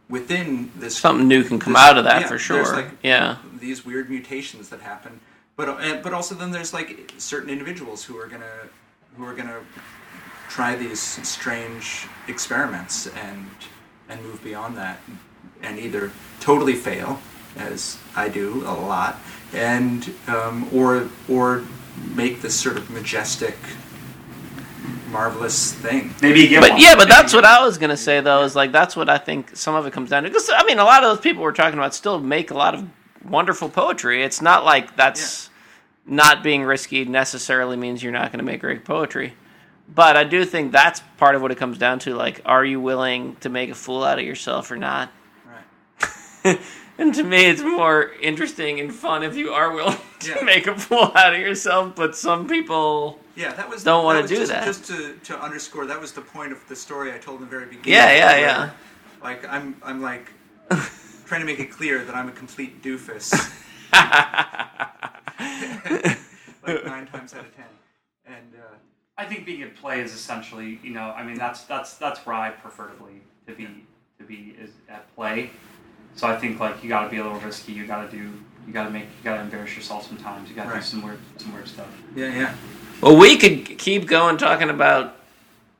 within 0.10 0.72
this 0.78 0.97
something 0.97 1.28
new 1.28 1.43
can 1.43 1.60
come 1.60 1.74
this- 1.74 1.82
out 1.82 1.97
of 1.97 2.03
that 2.03 2.22
yeah, 2.22 2.28
for 2.28 2.38
sure. 2.38 2.74
like, 2.74 2.89
yeah. 3.03 3.38
these 3.60 3.86
weird 3.86 4.10
mutations 4.10 4.70
that 4.70 4.82
happen. 4.82 5.20
But 5.55 5.70
uh, 5.70 5.99
but 6.03 6.14
also 6.14 6.36
then 6.36 6.51
there's 6.51 6.74
like 6.74 7.12
certain 7.18 7.49
individuals 7.49 8.03
who 8.03 8.18
are 8.20 8.28
gonna 8.28 8.45
who 9.16 9.26
are 9.26 9.34
gonna 9.34 9.60
try 10.49 10.76
these 10.76 10.99
strange 11.28 12.08
experiments 12.28 13.08
and 13.08 13.45
and 14.10 14.22
move 14.24 14.43
beyond 14.43 14.78
that 14.78 14.99
and 15.62 15.80
either 15.80 16.12
totally 16.39 16.74
fail 16.76 17.20
as 17.58 17.97
I 18.16 18.30
do 18.30 18.62
a 18.66 18.74
lot 18.74 19.20
and 19.53 20.14
um, 20.28 20.70
or 20.74 21.10
or 21.30 21.64
make 22.16 22.41
this 22.41 22.55
sort 22.60 22.78
of 22.78 22.89
majestic 22.89 23.58
marvelous 25.10 25.74
thing. 25.74 26.14
Maybe 26.22 26.41
you 26.41 26.47
get 26.49 26.62
But 26.62 26.72
one. 26.72 26.80
yeah, 26.82 26.93
but 26.93 27.08
Maybe 27.08 27.12
that's 27.12 27.34
what 27.34 27.45
I 27.45 27.64
was 27.66 27.78
gonna 27.78 27.97
say 27.97 28.22
though. 28.22 28.43
Is 28.43 28.55
like 28.55 28.72
that's 28.72 28.95
what 28.95 29.10
I 29.10 29.18
think 29.18 29.55
some 29.55 29.76
of 29.76 29.86
it 29.86 29.93
comes 29.93 30.10
down 30.10 30.24
to. 30.24 30.30
Because 30.30 30.49
I 30.53 30.64
mean, 30.66 30.80
a 30.80 30.84
lot 30.84 31.03
of 31.03 31.10
those 31.16 31.22
people 31.22 31.43
we're 31.43 31.53
talking 31.53 31.78
about 31.80 31.95
still 31.95 32.20
make 32.20 32.51
a 32.51 32.55
lot 32.55 32.76
of 32.76 32.88
wonderful 33.26 33.70
poetry. 33.70 34.24
It's 34.24 34.41
not 34.41 34.64
like 34.66 34.95
that's 34.95 35.49
not 36.05 36.43
being 36.43 36.64
risky 36.64 37.03
necessarily 37.05 37.76
means 37.76 38.01
you're 38.01 38.14
not 38.14 38.32
going 38.32 38.39
to 38.39 38.45
make 38.45 38.62
great 38.62 38.86
poetry. 38.86 39.34
But 39.93 40.17
I 40.17 40.23
do 40.23 40.43
think 40.45 40.71
that's 40.71 41.01
part 41.17 41.35
of 41.35 41.41
what 41.41 41.51
it 41.51 41.57
comes 41.57 41.77
down 41.77 41.99
to. 41.99 42.13
Like, 42.15 42.41
are 42.45 42.63
you 42.65 42.79
willing 42.79 43.35
to 43.38 43.49
make 43.49 43.69
a 43.69 43.75
fool 43.75 44.03
out 44.03 44.19
of 44.19 44.25
yourself 44.25 44.69
or 44.69 44.75
not? 44.75 45.11
Right. 46.43 46.59
and 46.97 47.13
to 47.15 47.23
me, 47.23 47.45
it's 47.45 47.61
more 47.61 48.11
interesting 48.21 48.79
and 48.79 48.93
fun 48.93 49.23
if 49.23 49.35
you 49.35 49.51
are 49.51 49.71
willing 49.71 49.97
to 50.19 50.29
Yeah. 50.31 50.43
make 50.43 50.67
a 50.67 50.77
fool 50.77 51.11
out 51.15 51.33
of 51.33 51.39
yourself, 51.39 51.95
but 51.95 52.15
some 52.15 52.47
people. 52.47 53.19
Yeah, 53.35 53.53
that 53.53 53.69
was 53.69 53.83
Don't 53.83 54.03
wanna 54.03 54.27
do 54.27 54.35
just, 54.35 54.51
that. 54.51 54.65
Just 54.65 54.85
to, 54.85 55.13
to 55.25 55.39
underscore, 55.39 55.85
that 55.85 55.99
was 56.01 56.11
the 56.11 56.21
point 56.21 56.51
of 56.51 56.67
the 56.67 56.75
story 56.75 57.13
I 57.13 57.17
told 57.17 57.39
in 57.39 57.45
the 57.45 57.49
very 57.51 57.65
beginning. 57.65 57.93
Yeah, 57.93 58.13
yeah, 58.15 58.38
yeah. 58.39 58.69
Like 59.23 59.47
I'm, 59.47 59.75
I'm 59.83 60.01
like 60.01 60.31
trying 61.25 61.41
to 61.41 61.45
make 61.45 61.59
it 61.59 61.71
clear 61.71 62.03
that 62.03 62.15
I'm 62.15 62.27
a 62.29 62.31
complete 62.31 62.81
doofus, 62.83 63.31
like 66.65 66.85
nine 66.85 67.07
times 67.07 67.33
out 67.33 67.45
of 67.45 67.55
ten. 67.55 67.65
And 68.25 68.53
uh, 68.55 68.75
I 69.18 69.26
think 69.26 69.45
being 69.45 69.63
at 69.63 69.76
play 69.76 70.01
is 70.01 70.13
essentially, 70.13 70.80
you 70.84 70.91
know, 70.91 71.11
I 71.15 71.24
mean 71.24 71.38
that's 71.38 71.63
that's 71.63 71.95
that's 71.95 72.26
where 72.26 72.36
I 72.36 72.51
preferably 72.51 73.22
to 73.47 73.53
be 73.53 73.65
to 73.65 73.70
be 73.70 73.84
to 74.20 74.24
be 74.24 74.55
is 74.61 74.72
at 74.89 75.13
play. 75.15 75.49
So 76.15 76.28
I 76.28 76.38
think 76.38 76.59
like 76.59 76.84
you 76.84 76.89
got 76.89 77.03
to 77.05 77.09
be 77.09 77.18
a 77.18 77.24
little 77.24 77.39
risky. 77.39 77.74
You 77.74 77.86
got 77.88 78.09
to 78.09 78.15
do. 78.18 78.32
You 78.68 78.74
got 78.74 78.84
to 78.86 78.89
make. 78.89 79.03
You 79.03 79.24
got 79.24 79.36
to 79.36 79.41
embarrass 79.41 79.76
yourself 79.76 80.07
sometimes. 80.07 80.49
You 80.49 80.55
got 80.55 80.63
to 80.65 80.70
Right. 80.70 80.80
do 80.80 80.86
some 80.86 81.01
weird 81.01 81.20
some 81.38 81.53
weird 81.53 81.68
stuff. 81.68 81.88
yeah, 82.15 82.28
yeah. 82.28 82.55
Well, 83.01 83.15
we 83.18 83.38
could 83.38 83.78
keep 83.78 84.07
going 84.07 84.38
talking 84.38 84.70
about 84.70 85.15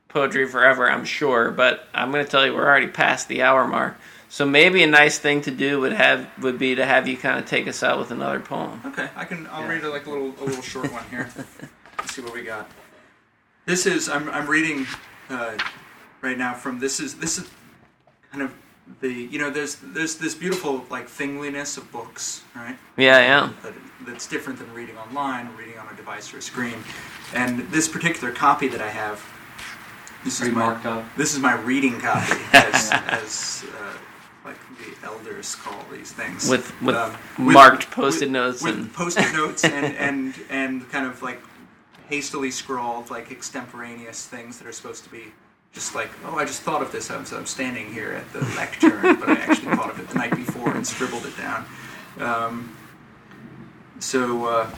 poetry 0.08 0.48
forever, 0.48 0.90
I'm 0.90 1.04
sure, 1.06 1.52
but 1.52 1.88
I'm 1.94 2.12
going 2.12 2.24
to 2.24 2.30
tell 2.32 2.46
you 2.46 2.54
we're 2.54 2.66
already 2.66 2.88
past 2.88 3.28
the 3.28 3.42
hour 3.44 3.68
mark. 3.68 3.98
So 4.30 4.46
maybe 4.46 4.84
a 4.84 4.88
nice 4.88 5.18
thing 5.20 5.42
to 5.42 5.52
do 5.52 5.80
would 5.82 5.94
have 5.94 6.28
would 6.42 6.58
be 6.60 6.76
to 6.76 6.86
have 6.86 7.08
you 7.08 7.18
kind 7.18 7.40
of 7.40 7.46
take 7.46 7.68
us 7.68 7.82
out 7.84 7.98
with 8.00 8.12
another 8.12 8.40
poem. 8.40 8.82
Okay, 8.86 9.10
I 9.16 9.26
can. 9.26 9.48
I'll 9.48 9.62
Yeah. 9.64 9.70
read 9.70 9.84
like 9.84 10.06
a 10.06 10.10
little, 10.10 10.34
a 10.40 10.44
little 10.46 10.62
short 10.62 10.92
one 10.92 11.04
here. 11.10 11.30
Let's 11.98 12.16
see 12.16 12.22
what 12.22 12.34
we 12.34 12.44
got. 12.44 12.70
This 13.68 13.86
is. 13.86 14.08
I'm. 14.10 14.30
I'm 14.30 14.48
reading 14.48 14.88
uh, 15.30 15.58
right 16.22 16.38
now 16.38 16.54
from. 16.54 16.80
This 16.80 17.00
is. 17.02 17.16
This 17.18 17.38
is 17.38 17.50
kind 18.32 18.42
of 18.42 18.54
the. 19.02 19.12
You 19.12 19.40
know, 19.40 19.50
there's 19.50 19.76
there's 19.84 20.16
this 20.16 20.34
beautiful 20.34 20.86
like 20.90 21.08
thingliness 21.08 21.78
of 21.78 21.92
books, 21.92 22.44
right? 22.56 22.78
Yeah, 22.96 23.20
yeah. 23.20 23.54
That, 23.64 23.74
that's 24.06 24.26
different 24.26 24.58
than 24.60 24.74
reading 24.74 24.98
online, 24.98 25.54
reading 25.58 25.78
on 25.78 25.88
a 25.94 25.96
device 25.98 26.34
or 26.34 26.38
a 26.38 26.42
screen. 26.42 26.76
And 27.34 27.60
this 27.70 27.90
particular 27.90 28.34
copy 28.34 28.70
that 28.70 28.82
I 28.82 28.90
have. 28.90 29.22
This 30.24 30.40
Pretty 30.40 30.52
is 30.52 30.56
my. 30.58 30.66
marked 30.66 30.86
up. 30.86 31.04
This 31.18 31.34
is 31.34 31.40
my 31.40 31.54
reading 31.62 32.00
copy, 32.00 32.38
as, 32.54 32.90
as 33.08 33.66
uh, 33.82 33.94
like 34.46 34.58
the 34.78 35.06
elders 35.06 35.56
call 35.56 35.78
these 35.92 36.14
things. 36.14 36.50
With 36.50 36.74
with 36.82 36.96
Um, 36.96 37.12
with- 37.38 37.54
marked 37.54 37.92
post-it 37.92 38.30
notes 38.32 38.64
with 38.64 38.76
and 38.78 38.94
post-it 38.94 39.32
notes 39.34 39.64
and, 39.66 39.86
and 39.98 40.34
and 40.50 40.90
kind 40.90 41.06
of 41.06 41.22
like 41.22 41.40
hastily 42.10 42.52
scrawled 42.52 43.10
like 43.10 43.32
extemporaneous 43.32 44.26
things 44.26 44.58
that 44.58 44.68
are 44.68 44.72
supposed 44.72 45.04
to 45.04 45.10
be 45.10 45.26
just 45.74 45.96
like 45.96 46.10
oh 46.26 46.38
I 46.38 46.46
just 46.46 46.62
thought 46.62 46.82
of 46.82 46.92
this 46.92 47.12
I'm, 47.12 47.26
I'm 47.32 47.46
standing 47.46 47.92
here 47.94 48.14
at 48.14 48.32
the 48.34 48.40
lectern 48.56 49.20
but 49.20 49.30
I 49.30 49.34
actually 49.34 49.76
thought 49.76 49.90
of 49.90 50.00
it 50.00 50.08
the 50.10 50.16
night 50.16 50.36
before 50.36 50.72
and 50.72 50.86
scribbled 50.86 51.26
it 51.26 51.38
down 51.38 51.66
um, 52.20 52.76
so 54.00 54.46
uh, 54.46 54.70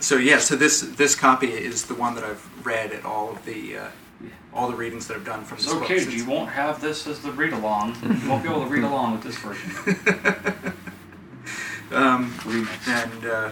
so 0.00 0.16
yeah 0.16 0.38
so 0.38 0.56
this 0.56 0.80
this 0.80 1.14
copy 1.14 1.48
is 1.48 1.86
the 1.86 1.94
one 1.94 2.14
that 2.14 2.24
I've 2.24 2.66
read 2.66 2.92
at 2.92 3.04
all 3.04 3.30
of 3.30 3.44
the 3.44 3.78
uh, 3.78 3.88
all 4.54 4.68
the 4.68 4.76
readings 4.76 5.08
that 5.08 5.16
I've 5.16 5.24
done 5.24 5.44
from 5.44 5.58
this 5.58 5.66
book 5.66 5.82
okay. 5.82 6.08
You 6.08 6.26
won't 6.26 6.50
have 6.50 6.80
this 6.80 7.06
as 7.06 7.20
the 7.20 7.32
read 7.32 7.52
along. 7.52 7.96
You 8.02 8.30
won't 8.30 8.42
be 8.42 8.48
able 8.48 8.62
to 8.62 8.68
read 8.68 8.84
along 8.84 9.12
with 9.12 9.22
this 9.22 9.36
version. 9.36 10.72
um. 11.92 12.32
And 12.86 13.26
uh, 13.26 13.50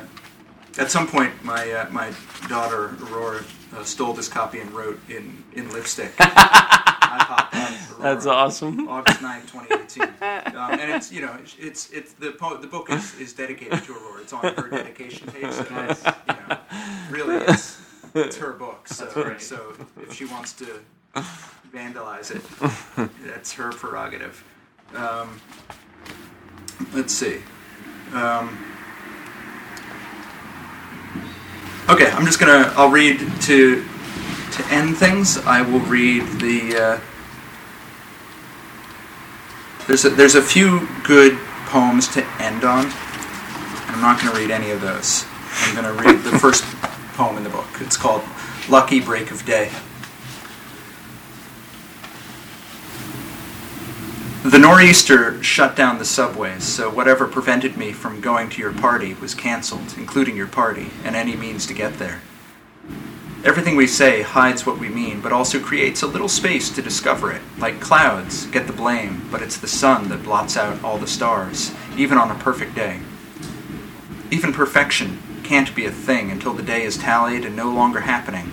at 0.79 0.91
some 0.91 1.07
point, 1.07 1.33
my 1.45 1.71
uh, 1.71 1.91
my 1.91 2.13
daughter 2.49 2.97
Aurora 3.05 3.45
uh, 3.77 3.85
stole 3.85 4.13
this 4.13 4.29
copy 4.29 4.61
and 4.61 4.71
wrote 4.73 4.99
in 5.09 5.45
in 5.53 5.71
lipstick. 5.71 6.13
I 6.19 7.25
popped 7.29 7.55
out 7.55 7.71
Aurora, 7.71 8.03
that's 8.03 8.27
awesome. 8.27 8.89
August 8.89 9.21
9, 9.23 9.43
2018. 9.43 10.09
Um, 10.53 10.73
and 10.79 10.91
it's 10.91 11.11
you 11.13 11.21
know 11.21 11.35
it's 11.41 11.57
it's, 11.59 11.91
it's 11.91 12.13
the 12.15 12.33
po- 12.33 12.57
the 12.57 12.67
book 12.67 12.91
is, 12.91 13.19
is 13.19 13.33
dedicated 13.33 13.83
to 13.85 13.93
Aurora. 13.93 14.21
It's 14.23 14.33
on 14.33 14.43
her 14.55 14.69
dedication 14.71 15.27
page. 15.29 15.51
So 15.53 15.65
Nice. 15.71 16.05
you 16.05 16.13
know, 16.49 16.59
really, 17.11 17.37
it's, 17.37 17.81
it's 18.15 18.37
her 18.37 18.53
book. 18.53 18.87
So 18.87 19.11
great. 19.13 19.41
so 19.41 19.73
if 20.01 20.13
she 20.13 20.27
wants 20.27 20.53
to 20.55 20.81
vandalize 21.75 22.31
it, 22.31 23.11
that's 23.27 23.53
her 23.55 23.73
prerogative. 23.73 24.45
Um, 24.95 25.41
let's 26.95 27.13
see. 27.15 27.41
Um, 28.13 28.59
okay, 31.89 32.11
I'm 32.11 32.25
just 32.25 32.39
gonna. 32.39 32.73
I'll 32.77 32.91
read 32.91 33.19
to 33.43 33.85
to 34.53 34.67
end 34.71 34.97
things. 34.97 35.39
I 35.39 35.63
will 35.63 35.81
read 35.81 36.23
the. 36.41 36.77
Uh, 36.77 37.01
there's 39.87 40.05
a, 40.05 40.11
there's 40.11 40.35
a 40.37 40.43
few 40.43 40.89
good 41.05 41.37
poems 41.67 42.07
to 42.15 42.25
end 42.39 42.65
on. 42.65 42.87
I'm 43.89 44.01
not 44.01 44.21
going 44.21 44.33
to 44.33 44.41
read 44.41 44.51
any 44.51 44.71
of 44.71 44.81
those. 44.81 45.27
I'm 45.51 45.75
going 45.75 45.85
to 45.85 46.03
read 46.03 46.23
the 46.23 46.39
first 46.39 46.65
poem 47.15 47.37
in 47.37 47.45
the 47.45 47.51
book. 47.51 47.67
It's 47.81 47.97
called 47.97 48.23
"Lucky 48.69 49.01
Break 49.01 49.31
of 49.31 49.45
Day." 49.45 49.71
The 54.45 54.59
nor'easter 54.59 55.41
shut 55.41 55.77
down 55.77 55.99
the 55.99 56.05
subways, 56.05 56.65
so 56.65 56.91
whatever 56.91 57.29
prevented 57.29 57.77
me 57.77 57.93
from 57.93 58.21
going 58.21 58.51
to 58.51 58.61
your 58.61 58.73
party 58.73 59.15
was 59.15 59.37
cancelled, 59.37 59.95
including 59.97 60.37
your 60.37 60.49
party 60.49 60.91
and 61.05 61.15
any 61.15 61.37
means 61.37 61.65
to 61.67 61.75
get 61.75 62.01
there. 62.01 62.23
Everything 63.45 63.77
we 63.77 63.87
say 63.87 64.23
hides 64.23 64.67
what 64.67 64.79
we 64.79 64.89
mean, 64.89 65.21
but 65.21 65.33
also 65.33 65.61
creates 65.61 66.03
a 66.03 66.09
little 66.09 66.29
space 66.29 66.71
to 66.71 66.83
discover 66.83 67.31
it. 67.31 67.41
Like 67.57 67.79
clouds 67.79 68.47
get 68.47 68.67
the 68.67 68.73
blame, 68.73 69.29
but 69.31 69.43
it's 69.43 69.59
the 69.59 69.69
sun 69.69 70.09
that 70.09 70.25
blots 70.25 70.57
out 70.57 70.83
all 70.83 70.99
the 70.99 71.07
stars, 71.07 71.73
even 71.97 72.19
on 72.19 72.33
a 72.33 72.43
perfect 72.43 72.75
day. 72.75 72.99
Even 74.33 74.53
perfection 74.53 75.23
can't 75.45 75.73
be 75.73 75.87
a 75.87 75.93
thing 75.93 76.33
until 76.33 76.53
the 76.53 76.65
day 76.65 76.83
is 76.83 76.99
tallied 76.99 77.45
and 77.45 77.55
no 77.55 77.71
longer 77.71 78.01
happening, 78.01 78.53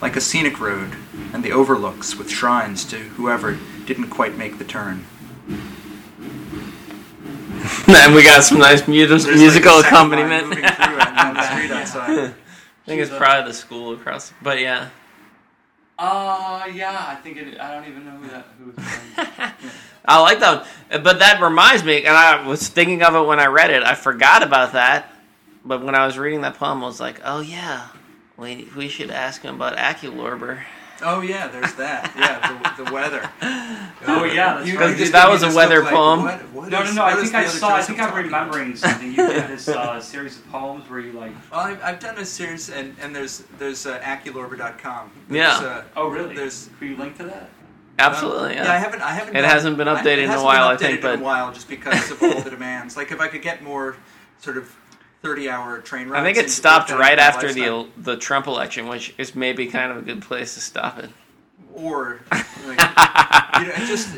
like 0.00 0.16
a 0.16 0.20
scenic 0.22 0.58
road 0.58 0.96
and 1.34 1.44
the 1.44 1.52
overlooks 1.52 2.16
with 2.16 2.30
shrines 2.30 2.86
to 2.86 2.96
whoever 2.96 3.58
didn't 3.84 4.08
quite 4.08 4.38
make 4.38 4.56
the 4.56 4.64
turn. 4.64 5.04
and 8.04 8.14
we 8.14 8.22
got 8.22 8.42
some 8.42 8.58
nice 8.58 8.86
mu- 8.88 9.06
There's, 9.06 9.26
like, 9.26 9.36
musical 9.36 9.78
a 9.78 9.82
second 9.82 10.10
line 10.10 10.32
accompaniment. 10.32 10.48
moving 10.48 10.64
through 10.64 10.96
it 10.98 11.34
the 11.34 11.42
street 11.42 11.70
Yeah. 11.70 12.32
I 12.86 12.88
think 12.88 13.00
it's 13.00 13.10
probably 13.16 13.50
the 13.50 13.54
school 13.54 13.94
across, 13.94 14.32
but 14.42 14.60
yeah. 14.60 14.90
Uh, 15.98 16.68
yeah, 16.72 17.06
I 17.08 17.14
think 17.16 17.38
it. 17.38 17.58
I 17.58 17.74
don't 17.74 17.88
even 17.90 18.04
know 18.04 18.12
who 18.12 18.28
that 18.28 18.46
who. 18.58 18.66
was 18.66 18.76
I 20.04 20.20
like 20.20 20.38
that 20.40 20.66
one. 20.90 21.02
But 21.02 21.18
that 21.20 21.40
reminds 21.40 21.82
me, 21.84 21.98
and 22.04 22.08
I 22.16 22.46
was 22.46 22.68
thinking 22.68 23.02
of 23.02 23.14
it 23.16 23.22
when 23.26 23.40
I 23.40 23.46
read 23.46 23.70
it. 23.70 23.82
I 23.82 23.94
forgot 23.94 24.42
about 24.42 24.72
that. 24.74 25.10
But 25.64 25.82
when 25.82 25.94
I 25.96 26.06
was 26.06 26.16
reading 26.16 26.42
that 26.42 26.58
poem, 26.58 26.84
I 26.84 26.86
was 26.86 27.00
like, 27.00 27.20
oh, 27.24 27.40
yeah. 27.40 27.88
We, 28.36 28.68
we 28.76 28.88
should 28.88 29.10
ask 29.10 29.42
him 29.42 29.56
about 29.56 29.76
Aculorber. 29.78 30.62
Oh 31.02 31.20
yeah, 31.20 31.48
there's 31.48 31.74
that. 31.74 32.12
Yeah, 32.16 32.72
the, 32.76 32.84
the 32.84 32.92
weather. 32.92 33.28
Oh, 34.08 34.22
yeah, 34.24 34.54
that's 34.58 34.68
You- 34.68 34.78
right. 34.78 34.90
you 34.90 34.96
just 34.96 35.12
That 35.12 35.28
was 35.28 35.42
a 35.42 35.52
weather 35.54 35.76
look 35.76 35.84
like, 35.86 35.94
poem. 35.94 36.22
what- 36.22 36.40
what 36.52 36.68
no, 36.70 36.82
is- 36.82 36.94
no, 36.94 37.02
no. 37.02 37.02
I 37.08 37.14
what 37.14 37.24
is 37.24 37.30
think 37.30 37.32
the 37.32 37.38
I 37.38 37.40
other 37.48 37.58
saw. 37.58 37.74
I 37.76 37.82
think 37.82 37.98
I'm 38.00 38.10
talking 38.10 38.28
about? 38.28 38.46
remembering 38.50 38.76
something. 38.76 39.08
You 39.10 39.16
did 39.16 39.48
this 39.48 39.68
uh, 39.68 40.00
series 40.00 40.38
of 40.38 40.48
poems 40.50 40.88
where 40.88 41.00
you 41.00 41.12
like. 41.12 41.32
Well, 41.50 41.60
I've, 41.60 41.82
I've 41.82 41.98
done 41.98 42.16
a 42.18 42.24
series, 42.24 42.68
and, 42.70 42.94
and 43.00 43.16
there's 43.16 43.42
there's 43.58 43.84
uh, 43.86 43.98
Aculorber.com. 44.00 45.10
There's, 45.28 45.36
Yeah. 45.60 45.66
Uh, 45.66 45.82
Oh, 45.96 46.08
really? 46.08 46.34
There's 46.36 46.70
Can 46.78 46.88
you 46.88 46.96
link 46.96 47.16
to 47.16 47.24
that? 47.24 47.48
Absolutely, 47.98 48.58
Um, 48.58 48.64
yeah. 48.66 48.72
I 48.72 48.76
haven't. 48.76 49.00
I 49.02 49.10
haven't. 49.10 49.34
It 49.36 49.40
done- 49.40 49.50
hasn't 49.50 49.76
been 49.76 49.88
I- 49.88 50.00
updated 50.00 50.18
it 50.18 50.24
in 50.24 50.30
a 50.30 50.44
while, 50.44 50.68
been 50.68 50.74
I 50.76 50.76
think, 50.90 51.00
updated 51.00 51.14
in 51.14 51.18
but- 51.18 51.18
a 51.20 51.24
while, 51.24 51.52
just 51.52 51.68
because 51.68 52.10
of 52.12 52.22
all 52.22 52.40
the 52.42 52.50
demands. 52.50 52.96
Like 52.96 53.10
if 53.10 53.20
I 53.20 53.26
could 53.28 53.42
get 53.42 53.62
more, 53.64 53.96
sort 54.38 54.56
of, 54.58 54.72
thirty-hour 55.26 55.80
train 55.80 56.08
rides. 56.08 56.20
I 56.20 56.24
think 56.24 56.38
it 56.46 56.50
stopped 56.50 56.90
right 56.90 57.18
after 57.18 57.46
lifestyle. 57.48 57.84
the 57.96 58.12
the 58.12 58.16
Trump 58.16 58.46
election, 58.46 58.86
which 58.88 59.14
is 59.18 59.34
maybe 59.34 59.66
kind 59.66 59.90
of 59.90 59.98
a 59.98 60.02
good 60.02 60.22
place 60.22 60.54
to 60.54 60.60
stop 60.60 60.98
it. 60.98 61.10
or 61.74 62.20
like, 62.66 62.80
you 63.60 63.66
know, 63.66 63.74
just 63.86 64.12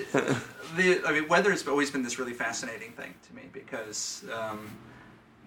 the. 0.76 1.02
I 1.06 1.12
mean, 1.12 1.28
weather 1.28 1.50
has 1.50 1.66
always 1.66 1.90
been 1.90 2.02
this 2.02 2.18
really 2.18 2.34
fascinating 2.34 2.92
thing 2.92 3.14
to 3.28 3.34
me 3.34 3.42
because 3.52 4.24
um, 4.38 4.70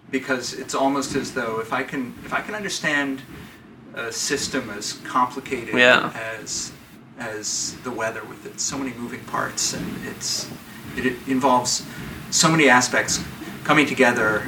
because 0.09 0.53
it's 0.53 0.73
almost 0.75 1.15
as 1.15 1.33
though 1.33 1.59
if 1.59 1.71
I 1.73 1.83
can 1.83 2.13
if 2.25 2.33
I 2.33 2.41
can 2.41 2.55
understand 2.55 3.21
a 3.93 4.11
system 4.11 4.69
as 4.71 4.93
complicated 5.03 5.75
Yeah. 5.75 6.11
as 6.39 6.71
as 7.19 7.75
the 7.83 7.91
weather 7.91 8.23
with 8.25 8.45
its 8.45 8.63
so 8.63 8.77
many 8.77 8.93
moving 8.97 9.23
parts 9.25 9.73
and 9.73 9.85
it's 10.07 10.49
it, 10.97 11.05
it 11.05 11.15
involves 11.27 11.85
so 12.31 12.49
many 12.49 12.67
aspects 12.69 13.23
coming 13.63 13.85
together 13.85 14.47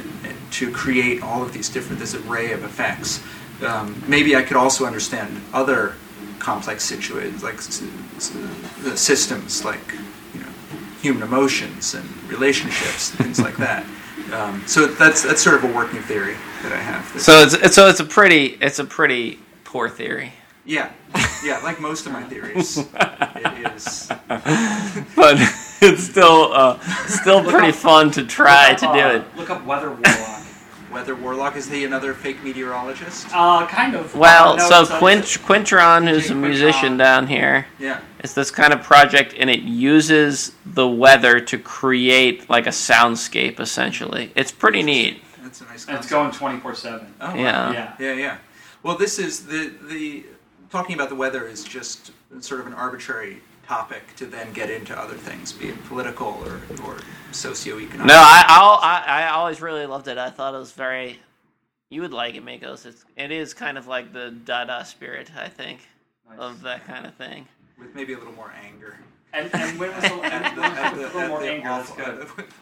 to 0.54 0.70
create 0.70 1.22
all 1.22 1.42
of 1.42 1.52
these 1.52 1.68
different 1.68 1.98
this 1.98 2.14
array 2.14 2.52
of 2.52 2.64
effects. 2.64 3.22
Um, 3.64 4.02
maybe 4.06 4.36
I 4.36 4.42
could 4.42 4.56
also 4.56 4.86
understand 4.86 5.40
other 5.52 5.94
complex 6.38 6.84
situations 6.84 7.42
like 7.42 7.56
uh, 7.56 8.96
systems 8.96 9.64
like 9.64 9.94
you 10.32 10.40
know 10.40 10.48
human 11.00 11.22
emotions 11.22 11.94
and 11.94 12.08
relationships 12.28 13.10
and 13.10 13.18
things 13.18 13.40
like 13.40 13.56
that. 13.58 13.84
Um, 14.32 14.62
so 14.66 14.86
that's 14.86 15.22
that's 15.22 15.42
sort 15.42 15.56
of 15.56 15.70
a 15.70 15.74
working 15.74 16.00
theory 16.00 16.36
that 16.62 16.72
I 16.72 16.78
have. 16.78 17.20
So 17.20 17.42
it's, 17.42 17.74
so 17.74 17.88
it's 17.88 18.00
a 18.00 18.04
pretty 18.04 18.56
it's 18.60 18.78
a 18.78 18.84
pretty 18.84 19.38
poor 19.64 19.88
theory, 19.88 20.32
yeah, 20.66 20.92
yeah, 21.44 21.58
like 21.58 21.78
most 21.78 22.06
of 22.06 22.12
my 22.12 22.22
theories, 22.22 22.78
it 22.78 23.74
is. 23.74 24.08
but 24.28 25.36
it's 25.82 26.04
still 26.04 26.52
uh, 26.54 26.78
still 27.06 27.44
pretty 27.44 27.72
fun 27.72 28.10
to 28.12 28.24
try 28.24 28.72
to 28.74 28.88
up, 28.88 28.94
do 28.94 29.00
uh, 29.00 29.12
it. 29.12 29.36
Look 29.36 29.50
up 29.50 29.64
weather 29.66 29.90
warlock. 29.90 30.33
Another 30.94 31.14
warlock. 31.14 31.56
Is 31.56 31.68
he 31.70 31.84
another 31.84 32.14
fake 32.14 32.42
meteorologist? 32.42 33.26
Uh, 33.32 33.66
kind 33.66 33.94
of. 33.94 34.14
Well, 34.14 34.52
Uh, 34.52 34.56
no, 34.56 34.68
so 34.68 34.82
it's, 34.82 34.90
Quint 34.98 35.24
Quintron, 35.24 36.08
who's 36.08 36.30
a 36.30 36.34
Quintron. 36.34 36.36
musician 36.40 36.96
down 36.96 37.26
here, 37.26 37.66
Yeah. 37.78 38.00
is 38.22 38.34
this 38.34 38.50
kind 38.50 38.72
of 38.72 38.82
project, 38.82 39.34
and 39.38 39.50
it 39.50 39.60
uses 39.62 40.52
the 40.64 40.86
weather 40.86 41.40
to 41.40 41.58
create 41.58 42.48
like 42.48 42.66
a 42.66 42.70
soundscape. 42.70 43.60
Essentially, 43.60 44.30
it's 44.34 44.52
pretty 44.52 44.82
neat. 44.82 45.22
That's 45.42 45.60
a 45.60 45.64
nice. 45.64 45.86
And 45.86 45.96
it's 45.98 46.08
going 46.08 46.30
twenty 46.30 46.58
four 46.60 46.74
seven. 46.74 47.12
Oh, 47.20 47.28
wow. 47.28 47.34
Yeah. 47.36 47.72
Yeah. 47.72 47.92
Yeah, 47.98 48.12
yeah. 48.14 48.36
Well, 48.82 48.96
this 48.96 49.18
is 49.18 49.46
the 49.46 49.72
the 49.82 50.24
talking 50.70 50.94
about 50.94 51.08
the 51.08 51.14
weather 51.14 51.46
is 51.46 51.64
just 51.64 52.10
sort 52.40 52.60
of 52.60 52.66
an 52.66 52.74
arbitrary 52.74 53.40
topic 53.66 54.14
to 54.16 54.26
then 54.26 54.52
get 54.52 54.70
into 54.70 54.98
other 54.98 55.14
things, 55.14 55.52
be 55.52 55.68
it 55.68 55.84
political 55.84 56.28
or 56.44 56.60
or 56.86 56.96
socioeconomic. 57.32 58.06
No, 58.06 58.14
I, 58.16 58.44
I'll, 58.48 58.78
I 58.82 59.24
I 59.24 59.28
always 59.30 59.60
really 59.60 59.86
loved 59.86 60.08
it. 60.08 60.18
I 60.18 60.30
thought 60.30 60.54
it 60.54 60.58
was 60.58 60.72
very. 60.72 61.18
You 61.90 62.00
would 62.02 62.12
like 62.12 62.34
it, 62.34 62.44
Makos. 62.44 62.86
It's 62.86 63.04
it 63.16 63.30
is 63.30 63.54
kind 63.54 63.78
of 63.78 63.86
like 63.86 64.12
the 64.12 64.30
Dada 64.30 64.84
spirit, 64.84 65.30
I 65.36 65.48
think, 65.48 65.80
of 66.38 66.62
that 66.62 66.86
kind 66.86 67.06
of 67.06 67.14
thing. 67.14 67.46
with 67.78 67.94
maybe 67.94 68.14
a 68.14 68.18
little 68.18 68.32
more 68.34 68.52
anger. 68.64 68.98
And, 69.32 69.50
and 69.54 69.78
when 69.80 69.90
was 69.94 70.02
the, 70.02 70.12
At 70.24 70.32
and 70.44 70.56
the- 70.56 70.60
when 70.62 70.72
at 70.72 70.92
was 70.92 71.00
the- 71.02 71.08
the, 71.08 71.12
a 71.12 71.14
little 71.14 71.28
more 71.28 71.42
anger? 71.42 71.84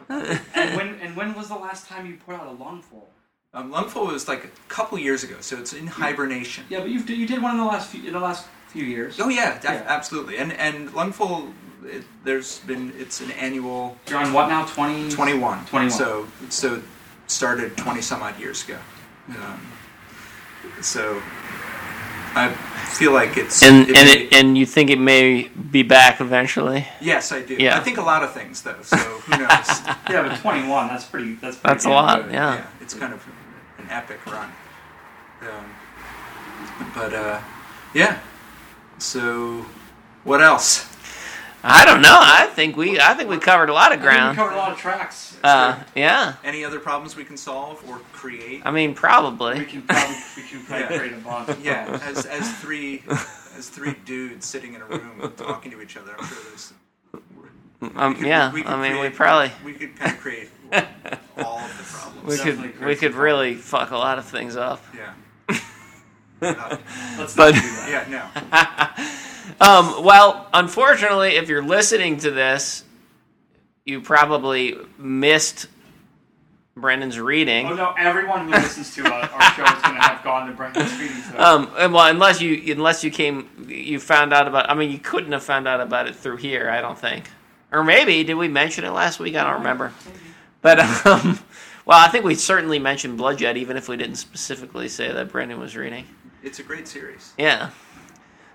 That's. 0.08 0.40
And 0.54 0.76
when 0.76 0.94
and 1.00 1.16
when 1.16 1.34
was 1.34 1.48
the 1.48 1.54
last 1.56 1.86
time 1.86 2.06
you 2.06 2.16
put 2.26 2.34
out 2.34 2.46
a 2.46 2.50
lungful? 2.52 3.08
Um, 3.54 3.70
Lungfull 3.70 4.10
was 4.10 4.28
like 4.28 4.44
a 4.46 4.48
couple 4.68 4.98
years 4.98 5.24
ago, 5.24 5.36
so 5.40 5.58
it's 5.58 5.74
in 5.74 5.86
hibernation. 5.86 6.64
Yeah, 6.70 6.80
but 6.80 6.88
you 6.88 7.00
you 7.00 7.26
did 7.26 7.42
one 7.42 7.50
in 7.52 7.58
the 7.58 7.66
last 7.66 7.90
few 7.90 8.02
in 8.06 8.14
the 8.14 8.18
last 8.20 8.46
few 8.72 8.84
years. 8.84 9.20
Oh 9.20 9.28
yeah, 9.28 9.54
def- 9.54 9.64
Yeah. 9.64 9.84
absolutely. 9.86 10.38
And 10.38 10.52
and 10.54 10.88
Lungfull, 10.90 11.52
it, 11.84 12.04
there's 12.24 12.60
been 12.60 12.92
it's 12.98 13.20
an 13.20 13.30
annual 13.32 13.96
You're 14.08 14.18
on 14.18 14.32
what 14.32 14.48
now? 14.48 14.64
Twenty. 14.64 15.10
21. 15.10 15.66
21. 15.66 15.90
So 15.90 16.26
so 16.48 16.74
it 16.76 16.82
started 17.26 17.76
20 17.76 18.00
some 18.00 18.22
odd 18.22 18.38
years 18.40 18.64
ago. 18.64 18.78
Um, 19.28 19.60
so 20.80 21.20
I 22.34 22.48
feel 22.98 23.12
like 23.12 23.36
it's 23.36 23.62
And 23.62 23.88
it 23.88 23.96
and 23.96 24.06
may- 24.08 24.24
it, 24.24 24.32
and 24.32 24.56
you 24.58 24.64
think 24.66 24.88
it 24.90 24.98
may 24.98 25.48
be 25.70 25.82
back 25.82 26.20
eventually? 26.20 26.86
yes, 27.00 27.30
I 27.30 27.42
do. 27.42 27.54
Yeah. 27.54 27.76
I 27.76 27.80
think 27.80 27.98
a 27.98 28.02
lot 28.02 28.22
of 28.24 28.32
things 28.32 28.62
though. 28.62 28.80
So 28.82 28.96
who 28.96 29.38
knows? 29.38 29.68
Yeah, 30.10 30.28
but 30.28 30.38
twenty 30.40 30.66
one. 30.68 30.88
That's 30.88 31.04
pretty. 31.04 31.34
That's 31.36 31.56
pretty 31.56 31.74
That's 31.74 31.84
a 31.84 31.88
good. 31.88 31.94
lot. 31.94 32.30
yeah. 32.30 32.66
it's 32.80 32.94
kind 32.94 33.12
of 33.12 33.20
an 33.78 33.86
epic 33.90 34.24
run. 34.26 34.50
Um, 35.42 35.66
but 36.94 37.12
uh, 37.14 37.40
yeah. 37.94 38.18
So 39.02 39.66
what 40.24 40.40
else? 40.40 40.86
I 41.64 41.84
don't 41.84 42.02
know. 42.02 42.18
I 42.20 42.46
think 42.54 42.76
we 42.76 42.98
I 43.00 43.14
think 43.14 43.28
we 43.30 43.38
covered 43.38 43.68
a 43.68 43.72
lot 43.72 43.92
of 43.92 43.98
I 43.98 44.02
think 44.02 44.10
we 44.12 44.16
ground. 44.16 44.36
covered 44.36 44.54
a 44.54 44.56
lot 44.56 44.72
of 44.72 44.78
tracks. 44.78 45.36
Uh, 45.44 45.78
yeah. 45.94 46.34
Any 46.44 46.64
other 46.64 46.78
problems 46.80 47.14
we 47.16 47.24
can 47.24 47.36
solve 47.36 47.82
or 47.88 47.98
create? 48.12 48.62
I 48.64 48.70
mean, 48.70 48.90
We 48.90 48.94
probably. 48.94 49.64
can 49.64 49.82
probably 49.82 50.16
we 50.36 50.42
can 50.42 50.64
probably 50.66 50.80
Yeah. 50.90 50.98
create 50.98 51.12
a 51.12 51.16
bunch. 51.16 51.58
Yeah, 51.62 52.00
as 52.04 52.26
as 52.26 52.52
three 52.58 53.02
as 53.56 53.68
three 53.68 53.94
dudes 54.04 54.46
sitting 54.46 54.74
in 54.74 54.82
a 54.82 54.86
room 54.86 55.32
talking 55.36 55.70
to 55.72 55.80
each 55.80 55.96
other. 55.96 56.14
I'm 56.18 56.26
sure 56.26 56.38
there's. 56.48 56.72
Um, 57.96 58.14
could- 58.14 58.26
yeah. 58.26 58.52
we 58.52 58.62
could 58.62 58.70
I 58.72 58.80
mean, 58.80 58.92
we 58.92 58.98
create- 59.08 59.14
probably 59.16 59.52
we 59.64 59.72
could 59.74 59.96
kind 59.96 60.12
of 60.12 60.20
create 60.20 60.48
all 61.38 61.58
of 61.58 61.76
the 61.78 61.84
problems. 61.84 62.28
we 62.28 62.36
Definitely 62.36 62.68
could 62.70 62.86
we 62.86 62.96
could 62.96 63.14
really 63.14 63.54
fuck 63.54 63.90
a 63.90 63.96
lot 63.96 64.18
of 64.18 64.24
things 64.24 64.54
up. 64.56 64.84
Yeah. 64.96 65.12
Uh, 66.42 66.76
But- 67.36 67.54
not 67.54 67.54
do 67.54 67.60
that. 67.60 68.08
yeah. 68.08 68.92
No. 68.96 69.18
Um, 69.60 70.02
well, 70.04 70.48
unfortunately, 70.54 71.36
if 71.36 71.48
you're 71.48 71.62
listening 71.64 72.16
to 72.18 72.30
this, 72.30 72.84
you 73.84 74.00
probably 74.00 74.76
missed 74.98 75.66
Brendan's 76.76 77.18
reading. 77.18 77.66
Oh 77.66 77.74
no! 77.74 77.94
Everyone 77.98 78.46
who 78.46 78.50
listens 78.52 78.94
to 78.94 79.04
uh, 79.04 79.28
our 79.32 79.42
show 79.52 79.62
is 79.64 79.82
going 79.82 79.94
to 79.96 80.00
have 80.00 80.24
gone 80.24 80.46
to 80.48 80.52
Brendan's 80.54 80.92
reading. 80.98 81.16
So. 81.16 81.38
Um, 81.38 81.70
and 81.76 81.92
well, 81.92 82.06
unless 82.08 82.40
you 82.40 82.72
unless 82.72 83.04
you 83.04 83.10
came, 83.10 83.66
you 83.68 84.00
found 84.00 84.32
out 84.32 84.48
about. 84.48 84.70
I 84.70 84.74
mean, 84.74 84.90
you 84.90 84.98
couldn't 84.98 85.32
have 85.32 85.42
found 85.44 85.68
out 85.68 85.80
about 85.80 86.06
it 86.08 86.16
through 86.16 86.36
here. 86.38 86.70
I 86.70 86.80
don't 86.80 86.98
think, 86.98 87.28
or 87.70 87.84
maybe 87.84 88.24
did 88.24 88.34
we 88.34 88.48
mention 88.48 88.84
it 88.84 88.90
last 88.90 89.20
week? 89.20 89.34
I 89.36 89.44
don't 89.44 89.58
remember. 89.58 89.92
But 90.62 90.78
um, 91.06 91.38
well, 91.84 91.98
I 91.98 92.08
think 92.08 92.24
we 92.24 92.34
certainly 92.36 92.78
mentioned 92.78 93.18
Bloodjet, 93.18 93.56
even 93.56 93.76
if 93.76 93.88
we 93.88 93.96
didn't 93.96 94.16
specifically 94.16 94.88
say 94.88 95.12
that 95.12 95.30
Brendan 95.30 95.60
was 95.60 95.76
reading. 95.76 96.06
It's 96.42 96.58
a 96.58 96.62
great 96.62 96.88
series. 96.88 97.32
Yeah. 97.38 97.70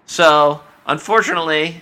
So 0.06 0.62
unfortunately, 0.86 1.82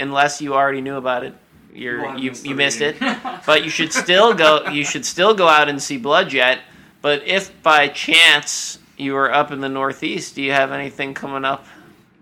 unless 0.00 0.40
you 0.40 0.54
already 0.54 0.80
knew 0.80 0.96
about 0.96 1.24
it, 1.24 1.34
you're 1.72 2.02
Well, 2.02 2.18
you 2.18 2.30
missed 2.30 2.44
you 2.44 2.50
the 2.50 2.56
missed 2.56 2.80
it. 2.80 2.96
But 3.46 3.64
you 3.64 3.70
should 3.70 3.92
still 3.92 4.32
go. 4.32 4.68
You 4.68 4.84
should 4.84 5.04
still 5.04 5.34
go 5.34 5.48
out 5.48 5.68
and 5.68 5.82
see 5.82 5.98
Bloodjet. 5.98 6.60
But 7.02 7.26
if 7.26 7.62
by 7.62 7.88
chance 7.88 8.78
you 8.96 9.16
are 9.16 9.32
up 9.32 9.50
in 9.50 9.60
the 9.60 9.68
Northeast, 9.68 10.34
do 10.34 10.42
you 10.42 10.52
have 10.52 10.72
anything 10.72 11.14
coming 11.14 11.44
up? 11.44 11.66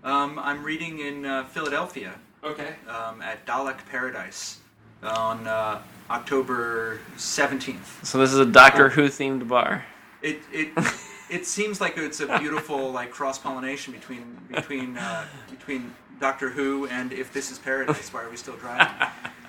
Um, 0.03 0.37
I'm 0.39 0.63
reading 0.63 0.99
in 0.99 1.25
uh, 1.25 1.45
Philadelphia 1.45 2.13
okay. 2.43 2.75
um, 2.89 3.21
at 3.21 3.45
Dahlak 3.45 3.77
Paradise 3.89 4.59
on 5.01 5.47
uh, 5.47 5.81
October 6.09 6.99
17th. 7.15 8.05
So 8.05 8.17
this 8.17 8.33
is 8.33 8.39
a 8.39 8.45
Doctor 8.45 8.89
Who 8.89 9.07
themed 9.07 9.47
bar. 9.47 9.85
It 10.21 10.41
it 10.51 10.71
it 11.33 11.45
seems 11.47 11.81
like 11.81 11.97
it's 11.97 12.19
a 12.19 12.37
beautiful 12.39 12.91
like 12.91 13.09
cross 13.11 13.39
pollination 13.39 13.91
between 13.93 14.37
between 14.49 14.97
uh, 14.97 15.25
between 15.49 15.93
Doctor 16.19 16.49
Who 16.49 16.85
and 16.87 17.11
If 17.11 17.33
This 17.33 17.51
Is 17.51 17.57
Paradise. 17.57 18.13
Why 18.13 18.23
are 18.23 18.29
we 18.29 18.37
still 18.37 18.55
driving? 18.55 18.87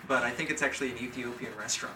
But 0.08 0.22
I 0.22 0.30
think 0.30 0.50
it's 0.50 0.62
actually 0.62 0.90
an 0.92 0.98
Ethiopian 0.98 1.52
restaurant. 1.58 1.94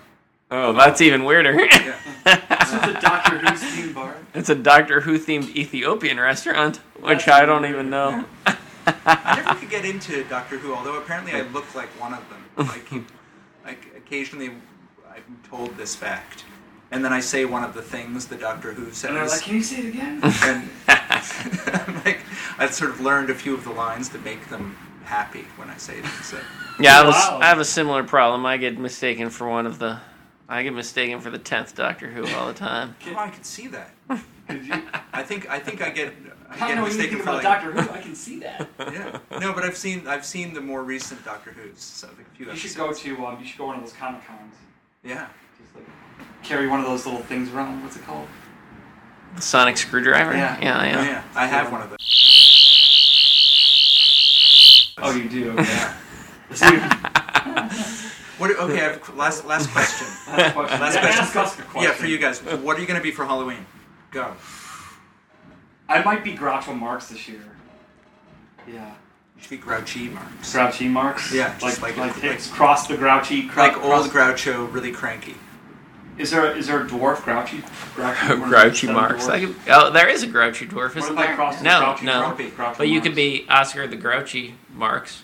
Oh, 0.50 0.72
that's 0.72 1.00
even 1.00 1.24
weirder. 1.24 1.52
Yeah. 1.52 1.96
This 2.24 2.72
is 2.72 2.80
the 2.80 2.98
Doctor 3.00 3.38
Who's 3.38 3.62
theme 3.62 3.92
bar. 3.92 4.16
it's 4.34 4.48
a 4.48 4.54
Doctor 4.54 5.00
Who 5.00 5.18
themed 5.18 5.54
Ethiopian 5.54 6.18
restaurant, 6.18 6.76
which 7.00 7.26
That's 7.26 7.28
I 7.28 7.44
don't 7.46 7.62
weird. 7.62 7.74
even 7.74 7.90
know. 7.90 8.24
I 8.46 9.42
never 9.44 9.60
could 9.60 9.70
get 9.70 9.84
into 9.84 10.24
Doctor 10.24 10.58
Who, 10.58 10.74
although 10.74 10.96
apparently 10.98 11.32
I 11.32 11.42
look 11.42 11.74
like 11.74 11.88
one 12.00 12.14
of 12.14 12.24
them. 12.30 12.44
I 12.70 12.78
keep, 12.78 13.06
like, 13.64 13.92
occasionally 13.96 14.52
I'm 15.14 15.38
told 15.48 15.76
this 15.76 15.94
fact, 15.94 16.44
and 16.90 17.04
then 17.04 17.12
I 17.12 17.20
say 17.20 17.44
one 17.44 17.64
of 17.64 17.74
the 17.74 17.82
things 17.82 18.26
the 18.26 18.36
Doctor 18.36 18.72
Who 18.72 18.90
says, 18.92 19.04
And 19.04 19.16
they're 19.16 19.26
like, 19.28 19.42
"Can 19.42 19.54
you 19.56 19.62
say 19.62 19.78
it 19.80 19.86
again?" 19.86 20.20
and 20.42 20.68
I'm 20.88 21.94
like 22.04 22.20
I've 22.58 22.72
sort 22.74 22.90
of 22.90 23.00
learned 23.00 23.30
a 23.30 23.34
few 23.34 23.54
of 23.54 23.64
the 23.64 23.70
lines 23.72 24.08
to 24.10 24.18
make 24.18 24.48
them 24.48 24.76
happy 25.04 25.46
when 25.56 25.70
I 25.70 25.76
say 25.76 26.00
them. 26.00 26.10
So 26.22 26.38
Yeah, 26.80 27.00
I, 27.00 27.04
was, 27.06 27.14
Wow. 27.14 27.38
I 27.42 27.46
have 27.46 27.58
a 27.60 27.64
similar 27.64 28.04
problem. 28.04 28.44
I 28.46 28.56
get 28.56 28.78
mistaken 28.78 29.30
for 29.30 29.48
one 29.48 29.66
of 29.66 29.78
the. 29.78 29.98
I 30.50 30.62
get 30.62 30.72
mistaken 30.72 31.20
for 31.20 31.28
the 31.30 31.38
tenth 31.38 31.74
Doctor 31.74 32.06
Who 32.08 32.26
all 32.34 32.46
the 32.46 32.54
time. 32.54 32.96
oh, 33.08 33.16
I 33.16 33.28
can 33.28 33.44
see 33.44 33.68
that. 33.68 33.90
Could 34.48 34.64
you? 34.66 34.82
I 35.12 35.22
think 35.22 35.48
I 35.50 35.58
think 35.58 35.82
I 35.82 35.90
get 35.90 36.14
I 36.48 36.54
I 36.54 36.58
don't 36.58 36.68
get 36.68 36.74
know 36.76 36.84
mistaken 36.86 37.18
for 37.18 37.32
like 37.32 37.42
Doctor 37.42 37.70
Who. 37.72 37.80
I 37.92 38.00
can 38.00 38.14
see 38.14 38.38
that. 38.40 38.66
yeah 38.78 39.18
no, 39.38 39.52
but 39.52 39.64
I've 39.64 39.76
seen 39.76 40.06
I've 40.06 40.24
seen 40.24 40.54
the 40.54 40.62
more 40.62 40.82
recent 40.84 41.22
Doctor 41.24 41.50
Who's. 41.50 41.80
So 41.80 42.08
a 42.08 42.36
few 42.36 42.46
You 42.46 42.56
should 42.56 42.74
go 42.74 42.92
to 42.94 43.26
um, 43.26 43.38
you 43.40 43.46
should 43.46 43.58
go 43.58 43.64
to 43.64 43.68
one 43.68 43.76
of 43.76 43.82
those 43.84 43.92
comic 43.92 44.26
cons. 44.26 44.54
yeah. 45.04 45.28
Just 46.48 46.50
like 46.50 46.58
carry 46.58 46.68
one 46.70 46.80
of 46.80 46.86
those 46.86 47.04
little 47.04 47.20
things 47.22 47.52
around. 47.52 47.82
What's 47.82 47.96
it 47.96 48.04
called? 48.04 48.26
The 49.36 49.42
sonic 49.42 49.76
screwdriver. 49.76 50.32
Yeah. 50.34 50.58
yeah, 50.60 50.80
Oh, 50.80 50.84
yeah. 50.84 51.04
yeah, 51.04 51.22
I 51.34 51.46
have 51.46 51.70
one 51.70 51.82
of 51.82 51.90
those. 51.90 51.98
Oh, 54.98 55.14
you 55.14 55.28
do. 55.28 55.50
Okay. 55.52 55.62
Yeah. 55.64 55.94
Let's 56.50 56.62
What? 58.38 58.52
Okay, 58.56 58.76
I 58.80 58.92
have 58.92 59.16
last 59.16 59.44
last 59.46 59.68
question. 59.72 60.06
Last 60.28 60.54
question. 60.54 60.80
Last 60.80 60.94
Yeah, 60.94 61.00
question. 61.00 61.22
ask 61.22 61.36
us 61.36 61.58
a 61.58 61.62
question. 61.62 61.82
Yeah, 61.90 61.96
for 61.96 62.06
you 62.06 62.18
guys. 62.18 62.40
What 62.40 62.76
are 62.76 62.80
you 62.80 62.86
going 62.86 62.98
to 62.98 63.02
be 63.02 63.10
for 63.10 63.24
Halloween? 63.24 63.66
Go. 64.12 64.32
I 65.88 66.02
might 66.04 66.22
be 66.22 66.34
Groucho 66.34 66.78
Marx 66.78 67.08
this 67.08 67.28
year. 67.28 67.40
Yeah. 68.66 68.94
You 69.36 69.42
should 69.42 69.50
be 69.50 69.56
Grouchy 69.58 70.08
Marks. 70.08 70.52
Grouchy 70.52 70.88
Marx. 70.88 71.32
Yeah, 71.34 71.56
just 71.58 71.82
like 71.82 71.96
like- 71.96 72.14
like, 72.14 72.24
it's 72.24 72.48
cross 72.48 72.86
the 72.86 72.96
Grouchy. 72.96 73.48
Cr- 73.48 73.58
Like 73.60 73.72
cross- 73.74 74.04
old 74.04 74.12
Groucho, 74.12 74.72
really 74.72 74.92
cranky. 74.92 75.34
Is 76.18 76.30
there 76.32 76.56
is 76.56 76.66
there 76.66 76.82
a 76.82 76.86
dwarf 76.86 77.22
Grouchy? 77.22 77.62
Grouchy, 77.94 78.28
one 78.40 78.48
Grouchy 78.48 78.86
Marks. 78.88 79.28
I 79.28 79.40
could, 79.46 79.54
oh, 79.68 79.90
there 79.90 80.08
is 80.08 80.22
a 80.22 80.26
Grouchy 80.26 80.66
dwarf, 80.66 80.96
isn't 80.96 81.12
if 81.12 81.18
I 81.18 81.26
there? 81.28 81.36
crossed 81.36 81.62
No, 81.62 81.80
Grouchy 81.80 82.06
no. 82.06 82.20
Grumpy. 82.20 82.50
Grouchy 82.50 82.74
But 82.78 82.88
you 82.88 82.94
Marx? 82.94 83.06
could 83.06 83.14
be 83.16 83.46
Oscar 83.48 83.86
the 83.86 83.96
Grouchy 83.96 84.54
Marks. 84.74 85.22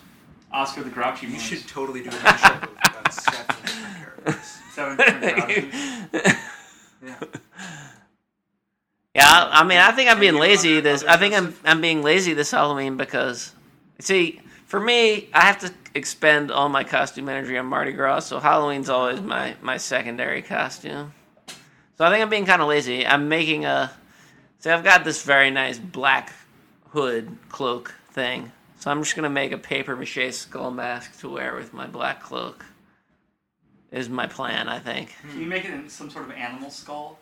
Oscar 0.51 0.83
the 0.83 0.89
Grouchy. 0.89 1.25
You 1.27 1.33
Marx. 1.33 1.43
should 1.43 1.67
totally 1.67 2.01
do 2.03 2.09
a 2.09 2.13
mashup 2.13 2.63
of 3.07 3.11
seven 3.13 3.45
different 3.47 3.95
characters. 3.97 4.57
Seven 4.73 4.97
different 4.97 5.47
Grouchies. 5.49 6.37
Yeah. 7.05 7.15
Yeah, 9.13 9.49
I 9.51 9.63
mean, 9.63 9.77
I 9.77 9.91
think 9.91 10.09
I'm 10.09 10.19
being 10.19 10.35
lazy 10.35 10.81
this. 10.81 11.03
I 11.05 11.15
think 11.17 11.33
I'm? 11.33 11.55
I'm 11.63 11.79
being 11.79 12.01
lazy 12.03 12.33
this 12.33 12.51
Halloween 12.51 12.97
because, 12.97 13.53
see, 13.99 14.41
for 14.75 14.81
me, 14.81 15.29
I 15.33 15.45
have 15.45 15.59
to 15.59 15.73
expend 15.93 16.51
all 16.51 16.67
my 16.67 16.83
costume 16.83 17.29
energy 17.29 17.57
on 17.57 17.65
Mardi 17.65 17.93
Gras, 17.93 18.25
so 18.25 18.41
Halloween's 18.41 18.89
always 18.89 19.21
my 19.21 19.55
my 19.61 19.77
secondary 19.77 20.41
costume. 20.41 21.13
So 21.97 22.03
I 22.03 22.09
think 22.09 22.21
I'm 22.21 22.29
being 22.29 22.45
kind 22.45 22.61
of 22.61 22.67
lazy. 22.67 23.07
I'm 23.07 23.29
making 23.29 23.63
a. 23.63 23.89
See, 24.59 24.69
I've 24.69 24.83
got 24.83 25.05
this 25.05 25.23
very 25.23 25.49
nice 25.49 25.79
black 25.79 26.33
hood 26.89 27.37
cloak 27.47 27.95
thing, 28.09 28.51
so 28.77 28.91
I'm 28.91 29.01
just 29.01 29.15
gonna 29.15 29.29
make 29.29 29.53
a 29.53 29.57
paper 29.57 29.95
mache 29.95 30.33
skull 30.33 30.71
mask 30.71 31.21
to 31.21 31.29
wear 31.29 31.55
with 31.55 31.73
my 31.73 31.87
black 31.87 32.21
cloak. 32.21 32.65
Is 33.93 34.09
my 34.09 34.27
plan, 34.27 34.67
I 34.67 34.79
think. 34.79 35.15
Can 35.31 35.39
you 35.39 35.47
make 35.47 35.63
it 35.63 35.71
in 35.71 35.87
some 35.87 36.09
sort 36.09 36.25
of 36.25 36.31
animal 36.31 36.69
skull? 36.69 37.17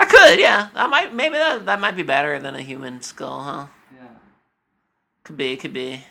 I 0.00 0.04
could, 0.04 0.40
yeah. 0.40 0.70
I 0.74 0.88
might 0.88 1.14
maybe 1.14 1.36
that 1.36 1.64
that 1.66 1.80
might 1.80 1.94
be 1.94 2.02
better 2.02 2.40
than 2.40 2.56
a 2.56 2.60
human 2.60 3.02
skull, 3.02 3.44
huh? 3.44 3.66
Yeah. 3.94 4.08
Could 5.22 5.36
be, 5.36 5.56
could 5.56 5.72
be. 5.72 6.06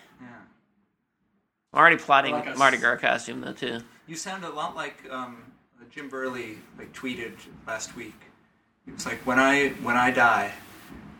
I'm 1.72 1.78
already 1.80 1.96
plotting 1.96 2.34
Like 2.34 2.54
a 2.54 2.58
Mardi 2.58 2.76
Gras 2.76 2.96
costume 2.96 3.40
though 3.40 3.52
too. 3.52 3.80
You 4.06 4.16
sound 4.16 4.44
a 4.44 4.50
lot 4.50 4.76
like 4.76 4.96
um, 5.10 5.38
Jim 5.90 6.10
Behrle 6.10 6.56
like 6.78 6.92
tweeted 6.92 7.32
last 7.66 7.96
week. 7.96 8.14
He 8.84 8.92
was 8.92 9.06
like, 9.06 9.24
"When 9.26 9.38
I 9.38 9.70
when 9.82 9.96
I 9.96 10.10
die, 10.10 10.52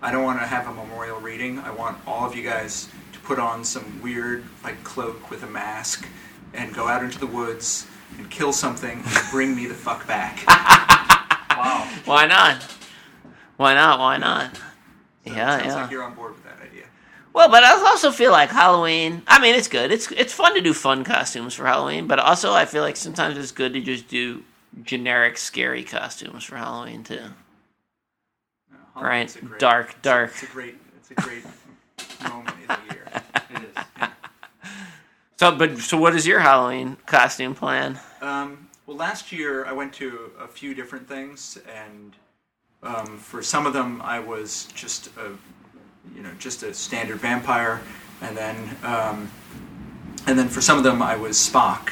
I 0.03 0.12
don't 0.12 0.24
want 0.24 0.40
to 0.40 0.46
have 0.46 0.66
a 0.66 0.74
memorial 0.74 1.20
reading. 1.20 1.59
I 1.61 1.70
want 1.70 1.98
all 2.07 2.26
of 2.26 2.34
you 2.34 2.42
guys 2.42 2.88
to 3.12 3.18
put 3.20 3.38
on 3.38 3.64
some 3.64 4.03
weird 4.03 4.44
like 4.62 4.82
cloak 4.84 5.30
with 5.30 5.42
a 5.42 5.46
mask 5.46 6.07
and 6.53 6.74
go 6.74 6.86
out 6.86 7.03
into 7.03 7.18
the 7.18 7.26
woods 7.26 7.86
and 8.18 8.30
kill 8.30 8.53
something 8.53 9.03
and 9.05 9.18
bring 9.30 9.57
me 9.57 9.66
the 9.66 9.74
fuck 9.74 10.07
back." 10.07 10.44
Wow. 11.55 11.88
Why 12.07 12.26
not? 12.26 12.62
Why 13.57 13.74
not? 13.74 13.98
Why 14.00 14.16
not? 14.16 14.57
So 14.57 14.62
yeah, 15.26 15.64
yeah. 15.64 15.74
like 15.74 15.90
you're 15.90 16.03
on 16.03 16.14
board 16.14 16.32
with 16.32 16.41
that 16.41 16.41
idea. 16.41 16.41
Well, 17.33 17.49
but 17.49 17.64
I 17.64 17.70
also 17.72 18.11
feel 18.11 18.30
like 18.30 18.51
Halloween. 18.51 19.22
I 19.26 19.41
mean, 19.41 19.55
it's 19.55 19.68
good. 19.68 19.91
It's 19.91 20.11
it's 20.12 20.33
fun 20.35 20.55
to 20.55 20.61
do 20.61 20.74
fun 20.74 21.03
costumes 21.05 21.55
for 21.55 21.66
Halloween, 21.66 22.07
but 22.07 22.18
also 22.18 22.53
I 22.53 22.66
feel 22.66 22.83
like 22.83 22.97
sometimes 22.97 23.39
it's 23.39 23.53
good 23.53 23.72
to 23.72 23.80
just 23.80 24.09
do 24.09 24.43
generic 24.83 25.39
scary 25.39 25.83
costumes 25.85 26.45
for 26.45 26.57
Halloween 26.57 27.05
too. 27.05 27.20
Uh, 28.97 29.01
Right. 29.03 29.35
Great- 29.45 29.59
Dark, 29.59 29.87
it's 29.91 29.99
a- 29.99 30.03
dark. 30.03 30.30
It's 30.30 30.43
a 30.43 30.47
great, 30.47 30.74
it's 30.97 31.11
a 31.11 31.14
great 31.14 31.45
moment 32.28 32.55
in 32.61 32.66
the 32.68 32.95
year. 32.95 33.05
It 33.51 33.62
is. 33.62 34.09
So, 35.39 35.51
but 35.57 35.76
so 35.78 35.97
what 35.99 36.14
is 36.14 36.24
your 36.24 36.39
Halloween 36.39 36.97
costume 37.07 37.55
plan? 37.57 37.99
Um, 38.20 38.68
well, 38.87 38.97
last 38.97 39.33
year 39.33 39.64
I 39.66 39.72
went 39.72 39.93
to 39.95 40.30
a 40.39 40.47
few 40.47 40.72
different 40.72 41.09
things, 41.09 41.59
and 41.74 42.14
um, 42.85 43.18
for 43.18 43.43
some 43.43 43.66
of 43.66 43.72
them 43.72 44.01
I 44.03 44.20
was 44.20 44.66
just 44.74 45.09
a, 45.16 45.33
you 46.14 46.22
know, 46.22 46.30
just 46.38 46.62
a 46.62 46.72
standard 46.74 47.18
vampire, 47.18 47.80
and 48.20 48.36
then, 48.36 48.57
um, 48.84 49.30
and 50.26 50.38
then 50.38 50.48
for 50.48 50.61
some 50.61 50.78
of 50.78 50.84
them 50.84 51.03
I 51.03 51.16
was 51.16 51.36
Spock, 51.36 51.90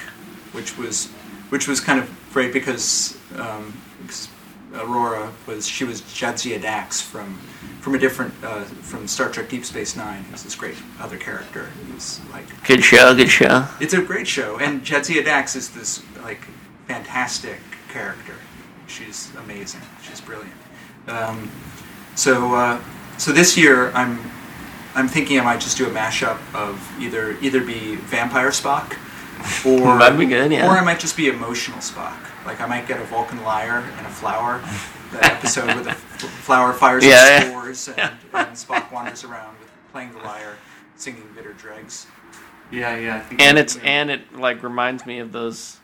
which 0.52 0.76
was, 0.78 1.08
which 1.50 1.66
was 1.68 1.80
kind 1.80 1.98
of 2.00 2.10
great 2.32 2.52
because, 2.52 3.16
um, 3.36 3.72
because 4.02 4.28
Aurora 4.74 5.32
was 5.46 5.66
she 5.66 5.84
was 5.84 6.00
Jadzia 6.02 6.60
Dax 6.62 7.00
from, 7.00 7.34
from 7.80 7.94
a 7.94 7.98
different 7.98 8.32
uh, 8.44 8.62
from 8.62 9.08
Star 9.08 9.28
Trek 9.28 9.48
Deep 9.48 9.64
Space 9.64 9.96
Nine. 9.96 10.22
Who's 10.24 10.44
this 10.44 10.54
great 10.54 10.76
other 11.00 11.16
character? 11.16 11.64
Who's 11.90 12.20
like 12.30 12.46
Good 12.64 12.84
show, 12.84 13.14
good 13.14 13.28
show. 13.30 13.66
it's 13.80 13.94
a 13.94 14.02
great 14.02 14.28
show, 14.28 14.58
and 14.58 14.82
Jadzia 14.84 15.24
Dax 15.24 15.56
is 15.56 15.70
this 15.70 16.02
like 16.22 16.46
fantastic 16.86 17.58
character. 17.88 18.34
She's 18.86 19.30
amazing. 19.44 19.80
She's 20.02 20.20
brilliant. 20.20 20.54
Um, 21.08 21.50
so, 22.14 22.54
uh, 22.54 22.80
so 23.20 23.32
this 23.32 23.56
year 23.56 23.90
I'm 23.92 24.18
I'm 24.94 25.06
thinking 25.06 25.38
I 25.38 25.44
might 25.44 25.60
just 25.60 25.76
do 25.78 25.86
a 25.86 25.90
mashup 25.90 26.38
of 26.54 26.80
either 27.00 27.36
either 27.40 27.60
be 27.62 27.96
Vampire 27.96 28.48
Spock, 28.50 28.96
or 29.64 29.98
That'd 29.98 30.18
be 30.18 30.26
good, 30.26 30.50
yeah. 30.50 30.66
or 30.66 30.70
I 30.76 30.82
might 30.82 30.98
just 31.00 31.16
be 31.16 31.28
emotional 31.28 31.78
Spock. 31.78 32.16
Like 32.46 32.60
I 32.60 32.66
might 32.66 32.88
get 32.88 33.00
a 33.00 33.04
Vulcan 33.04 33.42
lyre 33.44 33.78
and 33.98 34.06
a 34.06 34.10
flower. 34.10 34.60
The 35.12 35.24
episode 35.24 35.66
where 35.66 35.82
the 35.82 35.92
flower 35.94 36.72
fires 36.72 37.04
Yeah, 37.04 37.10
yeah, 37.10 37.28
yeah. 37.44 37.50
spores 37.50 37.88
and, 37.88 37.98
and 38.32 38.48
Spock 38.56 38.92
wanders 38.92 39.24
around 39.24 39.58
with 39.58 39.68
playing 39.92 40.12
the 40.12 40.18
lyre, 40.20 40.56
singing 40.96 41.28
bitter 41.34 41.52
dregs. 41.52 42.06
Yeah, 42.70 42.96
yeah. 42.96 43.16
I 43.16 43.20
think 43.20 43.40
And 43.40 43.56
that- 43.56 43.62
it's 43.62 43.76
and 43.78 44.10
it 44.10 44.36
like 44.36 44.62
reminds 44.62 45.04
me 45.06 45.18
of 45.18 45.32
those 45.32 45.78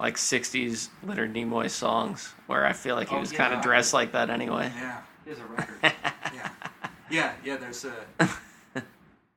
like 0.00 0.16
'60s 0.16 0.88
Leonard 1.04 1.32
Nimoy 1.34 1.70
songs 1.70 2.32
where 2.48 2.66
I 2.66 2.72
feel 2.72 2.94
like 2.96 3.08
he 3.10 3.16
Oh, 3.16 3.20
was 3.20 3.30
kind 3.32 3.54
of 3.54 3.62
dressed 3.62 3.94
like 3.94 4.12
that 4.12 4.28
anyway. 4.30 4.70
Yeah. 4.76 5.00
He 5.24 5.30
has 5.30 5.38
a 5.38 5.44
record. 5.46 5.93
Yeah, 7.14 7.32
yeah, 7.44 7.52
yeah. 7.52 7.56
There's 7.56 7.84
a 7.84 7.94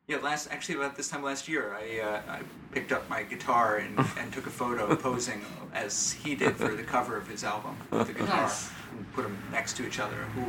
yeah. 0.08 0.18
Last 0.18 0.50
actually 0.52 0.76
about 0.76 0.96
this 0.96 1.10
time 1.10 1.24
last 1.24 1.48
year, 1.48 1.74
I 1.74 2.00
uh, 2.00 2.22
I 2.32 2.40
picked 2.72 2.92
up 2.92 3.10
my 3.10 3.24
guitar 3.24 3.78
and, 3.78 3.98
and 4.20 4.34
took 4.34 4.48
a 4.48 4.52
photo 4.52 4.96
posing 4.96 5.42
as 5.74 6.14
he 6.14 6.36
did 6.36 6.56
for 6.56 6.74
the 6.74 6.84
cover 6.84 7.18
of 7.18 7.28
his 7.28 7.44
album 7.44 7.78
with 7.92 8.08
the 8.08 8.14
guitar 8.14 8.44
Nice. 8.44 8.70
and 8.92 9.14
put 9.14 9.24
them 9.24 9.38
next 9.52 9.78
to 9.78 9.88
each 9.88 10.00
other. 10.00 10.16
Who 10.36 10.44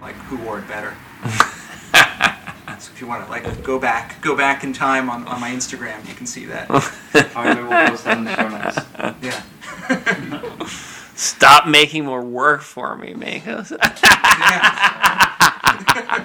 like 0.00 0.14
who 0.14 0.36
wore 0.38 0.58
it 0.60 0.68
better? 0.68 0.94
so 2.78 2.90
if 2.92 3.00
you 3.00 3.06
want 3.06 3.24
to 3.24 3.30
like 3.30 3.62
go 3.62 3.78
back 3.78 4.20
go 4.20 4.36
back 4.36 4.64
in 4.64 4.72
time 4.72 5.10
on, 5.10 5.26
on 5.26 5.40
my 5.40 5.50
Instagram, 5.50 6.06
you 6.08 6.14
can 6.14 6.26
see 6.26 6.46
that. 6.46 6.70
All 6.70 6.80
right, 7.44 7.54
maybe 7.56 7.66
we'll 7.66 7.88
post 7.88 8.04
that 8.04 8.18
in 8.18 8.24
the 8.24 8.36
show 8.36 8.48
notes. 8.48 8.78
Yeah. 9.22 9.42
Stop 11.16 11.68
making 11.68 12.04
more 12.04 12.22
work 12.22 12.62
for 12.62 12.96
me, 12.96 13.14
Makos. 13.14 13.70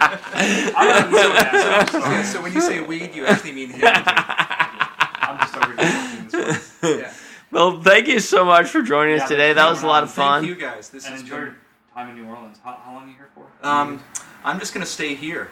I'm 0.02 0.88
not 0.88 1.10
doing 1.10 1.34
that, 1.34 1.89
so 1.91 2.00
I'm 2.02 2.12
yeah. 2.12 2.24
sorry. 2.24 2.24
So 2.24 2.41
when 2.41 2.54
you 2.54 2.62
say 2.62 2.82
weed, 2.82 3.14
you 3.16 3.26
actually 3.26 3.52
mean 3.54 3.70
him. 3.72 3.82
I'm 3.84 5.39
just 5.39 5.56
over 5.58 5.76
here. 5.76 7.00
Yeah. 7.02 7.14
well, 7.52 7.82
thank 7.82 8.08
you 8.08 8.20
so 8.20 8.45
much 8.45 8.68
for 8.68 8.82
joining 8.82 9.16
us 9.16 9.22
Yeah, 9.22 9.28
today. 9.28 9.54
That 9.54 9.70
was 9.70 9.84
a 9.84 9.88
lot 9.88 10.04
of 10.04 10.12
fun. 10.12 10.43
Thank 10.43 10.56
fun. 10.58 10.60
you 10.60 10.74
guys. 10.74 10.89
This 10.89 11.06
And 11.06 11.14
has 11.14 11.22
enjoy 11.22 11.36
been 11.36 11.43
your 11.45 11.56
time 11.93 12.10
in 12.10 12.24
New 12.24 12.30
Orleans. 12.30 12.58
How, 12.64 12.74
how 12.84 12.93
long 12.93 13.04
are 13.06 13.08
you 13.08 13.16
here 13.16 13.30
for? 13.36 13.45
Um, 13.68 14.02
I'm 14.43 14.60
just 14.60 14.74
gonna 14.74 14.86
stay 14.86 15.16
here 15.16 15.50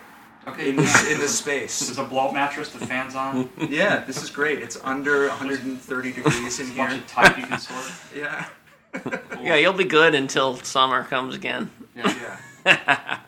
okay. 0.48 0.70
in 0.70 0.76
this 0.78 1.12
in 1.12 1.20
this 1.20 1.42
There's 1.42 1.98
a 1.98 2.04
blow-up 2.04 2.34
mattress, 2.34 2.70
the 2.72 2.86
fans 2.86 3.16
on. 3.16 3.50
Yeah, 3.70 4.04
this 4.06 4.22
is 4.24 4.30
great. 4.30 4.60
It's 4.60 4.80
under 4.84 5.28
130 5.28 6.12
degrees 6.14 6.36
in 6.36 6.44
There's 6.44 6.60
a 6.72 6.78
bunch 6.78 6.92
here. 6.94 7.02
of 7.02 7.08
type 7.08 7.38
you 7.38 7.46
can 7.46 7.60
sort. 7.60 7.92
Yeah, 8.16 8.46
Yeah, 9.42 9.56
you'll 9.56 9.74
be 9.74 9.84
good 9.84 10.16
until 10.16 10.56
summer 10.58 11.04
comes 11.04 11.36
again. 11.36 11.70
Yeah. 11.96 12.38
yeah. 12.66 13.20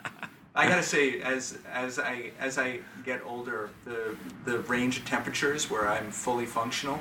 I 0.59 0.67
gotta 0.67 0.83
say, 0.83 1.21
as 1.21 1.57
as 1.73 1.99
I 1.99 2.31
as 2.39 2.57
I 2.57 2.79
get 3.05 3.21
older, 3.25 3.69
the 3.85 4.15
the 4.43 4.59
range 4.59 4.97
of 4.97 5.05
temperatures 5.05 5.69
where 5.69 5.87
I'm 5.87 6.11
fully 6.11 6.45
functional 6.45 6.99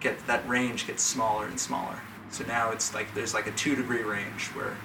get 0.00 0.26
that 0.26 0.46
range 0.46 0.86
gets 0.86 1.02
smaller 1.02 1.46
and 1.46 1.58
smaller. 1.58 1.98
So 2.30 2.44
now 2.44 2.70
it's 2.70 2.92
like 2.94 3.14
there's 3.14 3.32
like 3.32 3.46
a 3.46 3.52
two 3.52 3.74
degree 3.74 4.02
range 4.02 4.48
where 4.48 4.76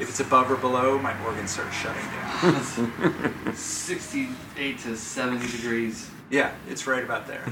if 0.00 0.08
it's 0.08 0.18
above 0.18 0.50
or 0.50 0.56
below, 0.56 0.98
my 0.98 1.14
organs 1.24 1.52
start 1.52 1.72
shutting 1.72 2.02
down. 2.02 3.54
68 3.54 4.78
to 4.80 4.96
70 4.96 5.46
degrees. 5.56 6.10
Yeah, 6.30 6.52
it's 6.68 6.88
right 6.88 7.04
about 7.04 7.28
there, 7.28 7.44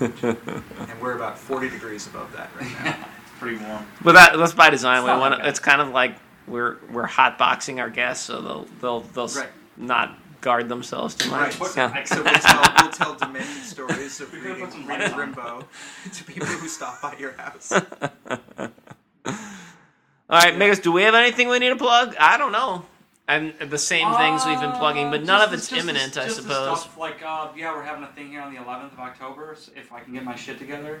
and, 0.00 0.12
and 0.22 1.00
we're 1.00 1.14
about 1.14 1.38
40 1.38 1.70
degrees 1.70 2.08
above 2.08 2.32
that 2.32 2.50
right 2.58 2.72
now. 2.84 3.06
It's 3.22 3.30
pretty 3.38 3.58
warm. 3.58 3.86
But 4.02 4.14
that, 4.14 4.36
that's 4.36 4.54
by 4.54 4.70
design. 4.70 5.04
It's 5.04 5.12
We 5.12 5.20
want 5.20 5.38
like 5.38 5.46
it's 5.46 5.60
kind 5.60 5.80
of 5.80 5.90
like 5.90 6.16
we're 6.46 6.76
we're 6.92 7.06
hotboxing 7.08 7.78
our 7.80 7.90
guests, 7.90 8.24
so 8.26 8.40
they'll 8.40 8.66
they'll 8.80 9.00
they'll 9.00 9.28
Right. 9.40 9.48
not 9.76 10.18
guard 10.40 10.68
themselves 10.68 11.14
too 11.14 11.30
much. 11.30 11.58
Right. 11.58 11.76
Yeah. 11.76 12.04
So 12.04 12.22
we'll 12.22 12.34
tell, 12.34 12.74
we'll 12.82 12.92
tell 12.92 13.14
demented 13.14 13.46
stories 13.64 14.20
of 14.20 14.30
We 14.32 14.40
could've 14.40 14.56
reading, 14.58 14.64
put 14.66 14.72
some 14.74 14.86
reading. 14.86 15.10
Rimbaud 15.34 15.64
to 16.12 16.24
people 16.24 16.46
who 16.46 16.68
stop 16.68 17.00
by 17.00 17.16
your 17.18 17.32
house. 17.32 17.72
All 20.30 20.40
right, 20.40 20.56
Megas, 20.56 20.78
do 20.80 20.90
we 20.92 21.02
have 21.02 21.14
anything 21.14 21.48
we 21.48 21.58
need 21.58 21.68
to 21.68 21.76
plug? 21.76 22.14
I 22.18 22.36
don't 22.38 22.52
know. 22.52 22.84
And 23.28 23.54
the 23.58 23.78
same 23.78 24.12
things 24.16 24.44
we've 24.44 24.60
been 24.60 24.72
plugging, 24.72 25.10
but 25.10 25.22
none 25.22 25.40
Uh, 25.40 25.44
of 25.44 25.50
just 25.50 25.64
it's 25.64 25.68
the- 25.70 25.76
just 25.76 25.88
imminent, 25.88 26.18
I 26.18 26.24
just 26.24 26.36
the 26.36 26.42
suppose. 26.42 26.80
stuff, 26.82 26.98
like, 26.98 27.22
uh, 27.24 27.48
yeah, 27.56 27.74
we're 27.74 27.82
having 27.82 28.04
a 28.04 28.08
thing 28.08 28.28
here 28.28 28.40
on 28.42 28.52
the 28.52 28.60
11th 28.60 28.92
of 28.92 28.98
October. 29.00 29.54
So 29.58 29.72
if 29.76 29.92
I 29.92 30.00
can 30.00 30.12
get 30.12 30.24
my 30.24 30.34
shit 30.34 30.58
together, 30.58 31.00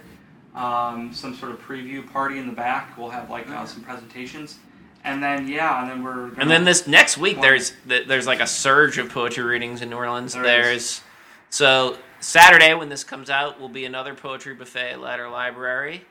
um, 0.54 1.12
some 1.12 1.34
sort 1.34 1.52
of 1.52 1.60
preview 1.60 2.10
party 2.10 2.38
in 2.38 2.46
the 2.46 2.52
back. 2.52 2.96
We'll 2.96 3.10
have 3.10 3.28
like 3.28 3.48
uh, 3.50 3.66
some 3.66 3.82
presentations, 3.82 4.56
and 5.04 5.22
then 5.22 5.46
yeah, 5.48 5.82
and 5.82 5.90
then 5.90 6.02
we're. 6.02 6.28
Gonna, 6.30 6.40
And 6.40 6.50
then 6.50 6.64
this 6.64 6.86
next 6.86 7.16
week, 7.18 7.40
there's 7.40 7.72
th- 7.88 8.06
there's 8.08 8.26
like 8.26 8.40
a 8.40 8.46
surge 8.46 8.98
of 8.98 9.10
poetry 9.10 9.44
readings 9.44 9.82
in 9.82 9.90
New 9.90 9.96
Orleans. 9.96 10.32
There 10.34 10.42
there's 10.42 11.02
so 11.50 11.96
Saturday 12.20 12.74
when 12.74 12.88
this 12.88 13.04
comes 13.04 13.30
out 13.30 13.60
will 13.60 13.68
be 13.68 13.84
another 13.84 14.14
poetry 14.14 14.54
buffet 14.54 14.92
at 14.92 15.00
Latter 15.00 15.28
Library. 15.28 16.04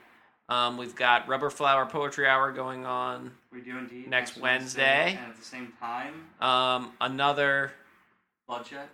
Um, 0.48 0.76
we've 0.76 0.94
got 0.94 1.26
Rubber 1.26 1.48
Flower 1.50 1.86
Poetry 1.86 2.26
Hour 2.28 2.52
going 2.52 2.84
on. 2.84 3.30
we 3.50 3.60
do 3.62 3.78
indeed 3.78 4.08
next 4.08 4.36
Wednesday. 4.36 5.16
and 5.18 5.30
at 5.30 5.36
the 5.38 5.44
same 5.44 5.72
time, 5.80 6.26
Um, 6.40 6.92
another 7.00 7.72
Bloodjet. 8.48 8.88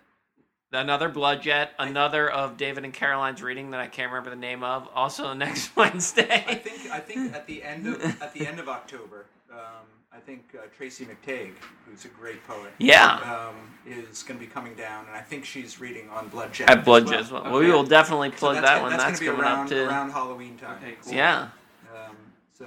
another 0.71 1.09
Blood 1.09 1.41
Jet, 1.41 1.71
another 1.77 2.29
of 2.29 2.55
David 2.55 2.85
and 2.85 2.93
Caroline's 2.93 3.43
reading 3.43 3.71
that 3.71 3.81
I 3.81 3.87
can't 3.87 4.09
remember 4.13 4.29
the 4.29 4.37
name 4.37 4.63
of. 4.63 4.87
Also 4.95 5.33
next 5.45 5.75
Wednesday. 5.75 6.23
I 6.23 6.45
Wednesday. 6.47 6.69
think 6.69 6.91
I 6.93 6.99
think 7.01 7.33
at 7.35 7.47
the 7.47 7.63
end 7.63 7.85
of 7.87 8.01
at 8.21 8.33
the 8.33 8.47
end 8.47 8.59
of 8.61 8.69
October, 8.69 9.25
um, 9.51 9.85
I 10.13 10.19
think 10.19 10.43
uh, 10.55 10.67
Tracy 10.75 11.05
McTague, 11.05 11.53
who's 11.85 12.05
a 12.05 12.09
great 12.09 12.45
poet, 12.47 12.71
Yeah. 12.79 13.15
um, 13.49 13.55
is 13.85 14.23
going 14.23 14.39
to 14.39 14.45
be 14.45 14.51
coming 14.51 14.73
down, 14.75 15.05
and 15.07 15.15
I 15.15 15.21
think 15.21 15.45
she's 15.45 15.79
reading 15.79 16.09
on 16.09 16.27
Blood 16.27 16.53
Jet. 16.53 16.69
At 16.69 16.83
Blood 16.85 17.03
as 17.03 17.09
well. 17.09 17.19
as 17.19 17.31
well. 17.31 17.41
Okay. 17.55 17.65
We 17.67 17.71
will 17.71 17.83
definitely 17.83 18.31
plug 18.31 18.55
that's 18.55 18.65
that 18.67 18.73
gonna- 18.75 18.81
one. 18.83 18.91
That's, 18.91 19.03
That's, 19.03 19.19
going 19.19 19.31
to 19.31 19.37
be 19.37 19.41
coming 19.43 19.55
around 19.57 19.63
up 19.65 19.69
too. 19.69 19.83
around 19.87 20.09
Halloween 20.11 20.57
time. 20.57 20.77
Okay, 20.83 20.95
cool. 21.01 21.13
Yeah. 21.13 21.49
Um, 21.93 22.15
so 22.57 22.65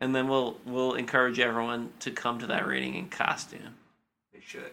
And 0.00 0.14
then 0.14 0.28
we'll 0.28 0.56
we'll 0.66 0.94
encourage 0.94 1.38
everyone 1.40 1.90
to 2.00 2.10
come 2.10 2.38
to 2.40 2.46
that 2.48 2.66
reading 2.66 2.94
in 2.94 3.08
costume. 3.08 3.74
they 4.32 4.40
should. 4.40 4.72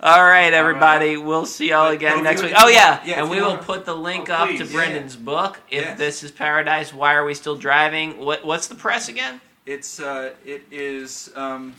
All 0.00 0.22
right, 0.24 0.52
everybody. 0.52 1.16
We'll 1.16 1.46
see 1.46 1.70
y'all 1.70 1.88
again 1.90 2.22
next 2.22 2.42
week. 2.42 2.52
Oh 2.56 2.68
yeah, 2.68 3.00
yeah, 3.04 3.20
and 3.20 3.30
we 3.30 3.40
will 3.40 3.56
put 3.56 3.84
the 3.84 3.94
link 3.94 4.28
Oh, 4.30 4.34
up 4.34 4.48
to 4.50 4.64
yeah. 4.64 4.72
Brendan's 4.72 5.16
book. 5.16 5.58
If 5.70 5.82
Yes. 5.84 5.98
this 5.98 6.22
is 6.22 6.30
paradise, 6.30 6.92
why 6.92 7.14
are 7.14 7.24
we 7.24 7.34
still 7.34 7.56
driving? 7.56 8.18
What 8.18 8.44
what's 8.44 8.66
the 8.66 8.74
press 8.74 9.08
again? 9.08 9.40
It's 9.66 9.98
uh, 10.00 10.32
it 10.44 10.62
is. 10.70 11.30
Um, 11.36 11.74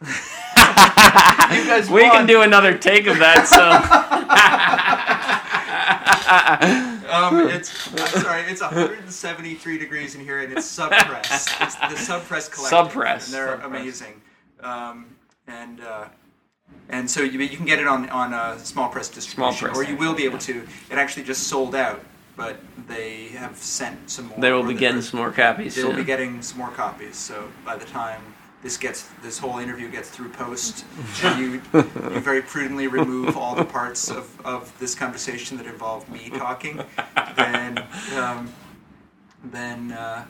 we 0.02 0.08
can 2.10 2.26
do 2.26 2.42
another 2.42 2.76
take 2.76 3.06
of 3.06 3.18
that. 3.18 3.46
So. 3.48 3.62
um, 7.12 7.48
it's 7.48 7.88
I'm 7.92 8.22
sorry. 8.22 8.42
It's 8.42 8.60
173 8.60 9.78
degrees 9.78 10.14
in 10.14 10.20
here, 10.22 10.40
and 10.40 10.52
it's 10.52 10.66
subpress. 10.66 11.48
It's 11.62 11.74
the 11.76 12.12
subpress 12.12 12.50
collection. 12.50 12.78
Subpress. 12.78 13.24
And 13.26 13.34
they're 13.34 13.56
Subpress. 13.58 13.64
amazing. 13.64 14.20
Um, 14.60 15.06
and 15.46 15.80
uh, 15.80 16.08
and 16.88 17.10
so 17.10 17.22
you, 17.22 17.40
you 17.40 17.56
can 17.56 17.66
get 17.66 17.78
it 17.78 17.86
on 17.86 18.08
on 18.10 18.32
a 18.32 18.58
small 18.64 18.88
press 18.88 19.08
distribution, 19.08 19.68
press, 19.68 19.76
or 19.76 19.84
you 19.84 19.96
will 19.96 20.14
be 20.14 20.24
able 20.24 20.38
to. 20.38 20.66
It 20.90 20.98
actually 20.98 21.24
just 21.24 21.44
sold 21.48 21.74
out, 21.74 22.00
but 22.36 22.58
they 22.86 23.28
have 23.28 23.56
sent 23.56 24.10
some 24.10 24.26
more. 24.26 24.38
they 24.38 24.52
will 24.52 24.62
be 24.62 24.74
the- 24.74 24.80
getting 24.80 25.02
some 25.02 25.18
more 25.18 25.30
copies 25.32 25.74
They 25.74 25.84
will 25.84 25.94
be 25.94 26.04
getting 26.04 26.42
some 26.42 26.58
more 26.58 26.70
copies. 26.70 27.16
So 27.16 27.48
by 27.64 27.76
the 27.76 27.86
time 27.86 28.20
this 28.62 28.76
gets 28.76 29.08
this 29.22 29.38
whole 29.38 29.58
interview 29.58 29.90
gets 29.90 30.08
through 30.10 30.28
post, 30.30 30.84
you 31.38 31.60
you 31.72 32.20
very 32.20 32.42
prudently 32.42 32.86
remove 32.86 33.36
all 33.36 33.54
the 33.54 33.64
parts 33.64 34.10
of, 34.10 34.40
of 34.46 34.72
this 34.78 34.94
conversation 34.94 35.56
that 35.58 35.66
involve 35.66 36.08
me 36.08 36.30
talking, 36.34 36.80
then 37.36 37.84
um, 38.16 38.52
then 39.44 39.92
uh, 39.92 40.24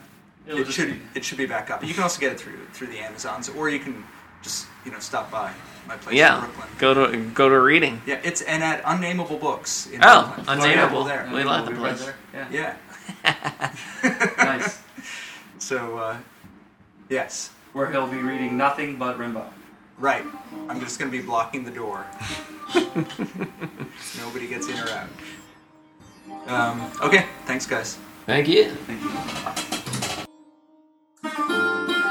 It'll 0.47 0.61
it 0.61 0.71
should 0.71 0.87
be- 0.93 1.01
it 1.13 1.25
should 1.25 1.37
be 1.37 1.45
back 1.45 1.69
up. 1.69 1.83
You 1.83 1.93
can 1.93 2.03
also 2.03 2.19
get 2.19 2.31
it 2.31 2.39
through 2.39 2.65
through 2.73 2.87
the 2.87 2.99
Amazons, 2.99 3.49
or 3.49 3.69
you 3.69 3.79
can 3.79 4.03
just 4.41 4.67
you 4.85 4.91
know 4.91 4.99
stop 4.99 5.29
by 5.31 5.51
my 5.87 5.95
place 5.97 6.13
in 6.13 6.17
Yeah, 6.17 6.39
Brooklyn. 6.39 6.67
go 6.79 6.93
to 6.93 7.17
go 7.31 7.49
to 7.49 7.59
reading. 7.59 8.01
Yeah, 8.05 8.19
it's 8.23 8.41
and 8.41 8.63
at 8.63 8.81
Unnameable 8.85 9.37
Books 9.37 9.87
in 9.87 10.01
Oh, 10.03 10.31
Brooklyn. 10.35 10.59
Unnameable. 10.59 11.03
there. 11.03 11.29
We 11.33 11.43
like 11.43 11.65
the 11.65 11.71
We'll 11.71 11.81
right 11.83 11.97
there. 11.97 12.15
Yeah. 12.51 12.75
Yeah. 13.23 13.73
nice. 14.37 14.81
So 15.59 15.97
uh, 15.97 16.17
yes. 17.09 17.49
Where 17.73 17.91
he'll 17.91 18.07
be 18.07 18.17
reading 18.17 18.55
nothing 18.57 18.95
but 18.97 19.17
Rimbaud. 19.17 19.49
Right. 19.97 20.23
I'm 20.69 20.79
just 20.79 20.99
going 20.99 21.11
to 21.11 21.17
be 21.17 21.23
blocking 21.23 21.63
the 21.65 21.71
door. 21.71 22.05
Nobody 24.17 24.47
gets 24.47 24.67
in 24.69 24.77
or 24.79 24.89
out. 24.89 25.09
Um, 26.47 26.91
okay. 27.01 27.25
Thanks, 27.45 27.65
guys. 27.65 27.97
Thank 28.25 28.47
you. 28.47 28.69
Thank 28.85 29.01
you. 29.01 29.09
Thank 31.23 32.03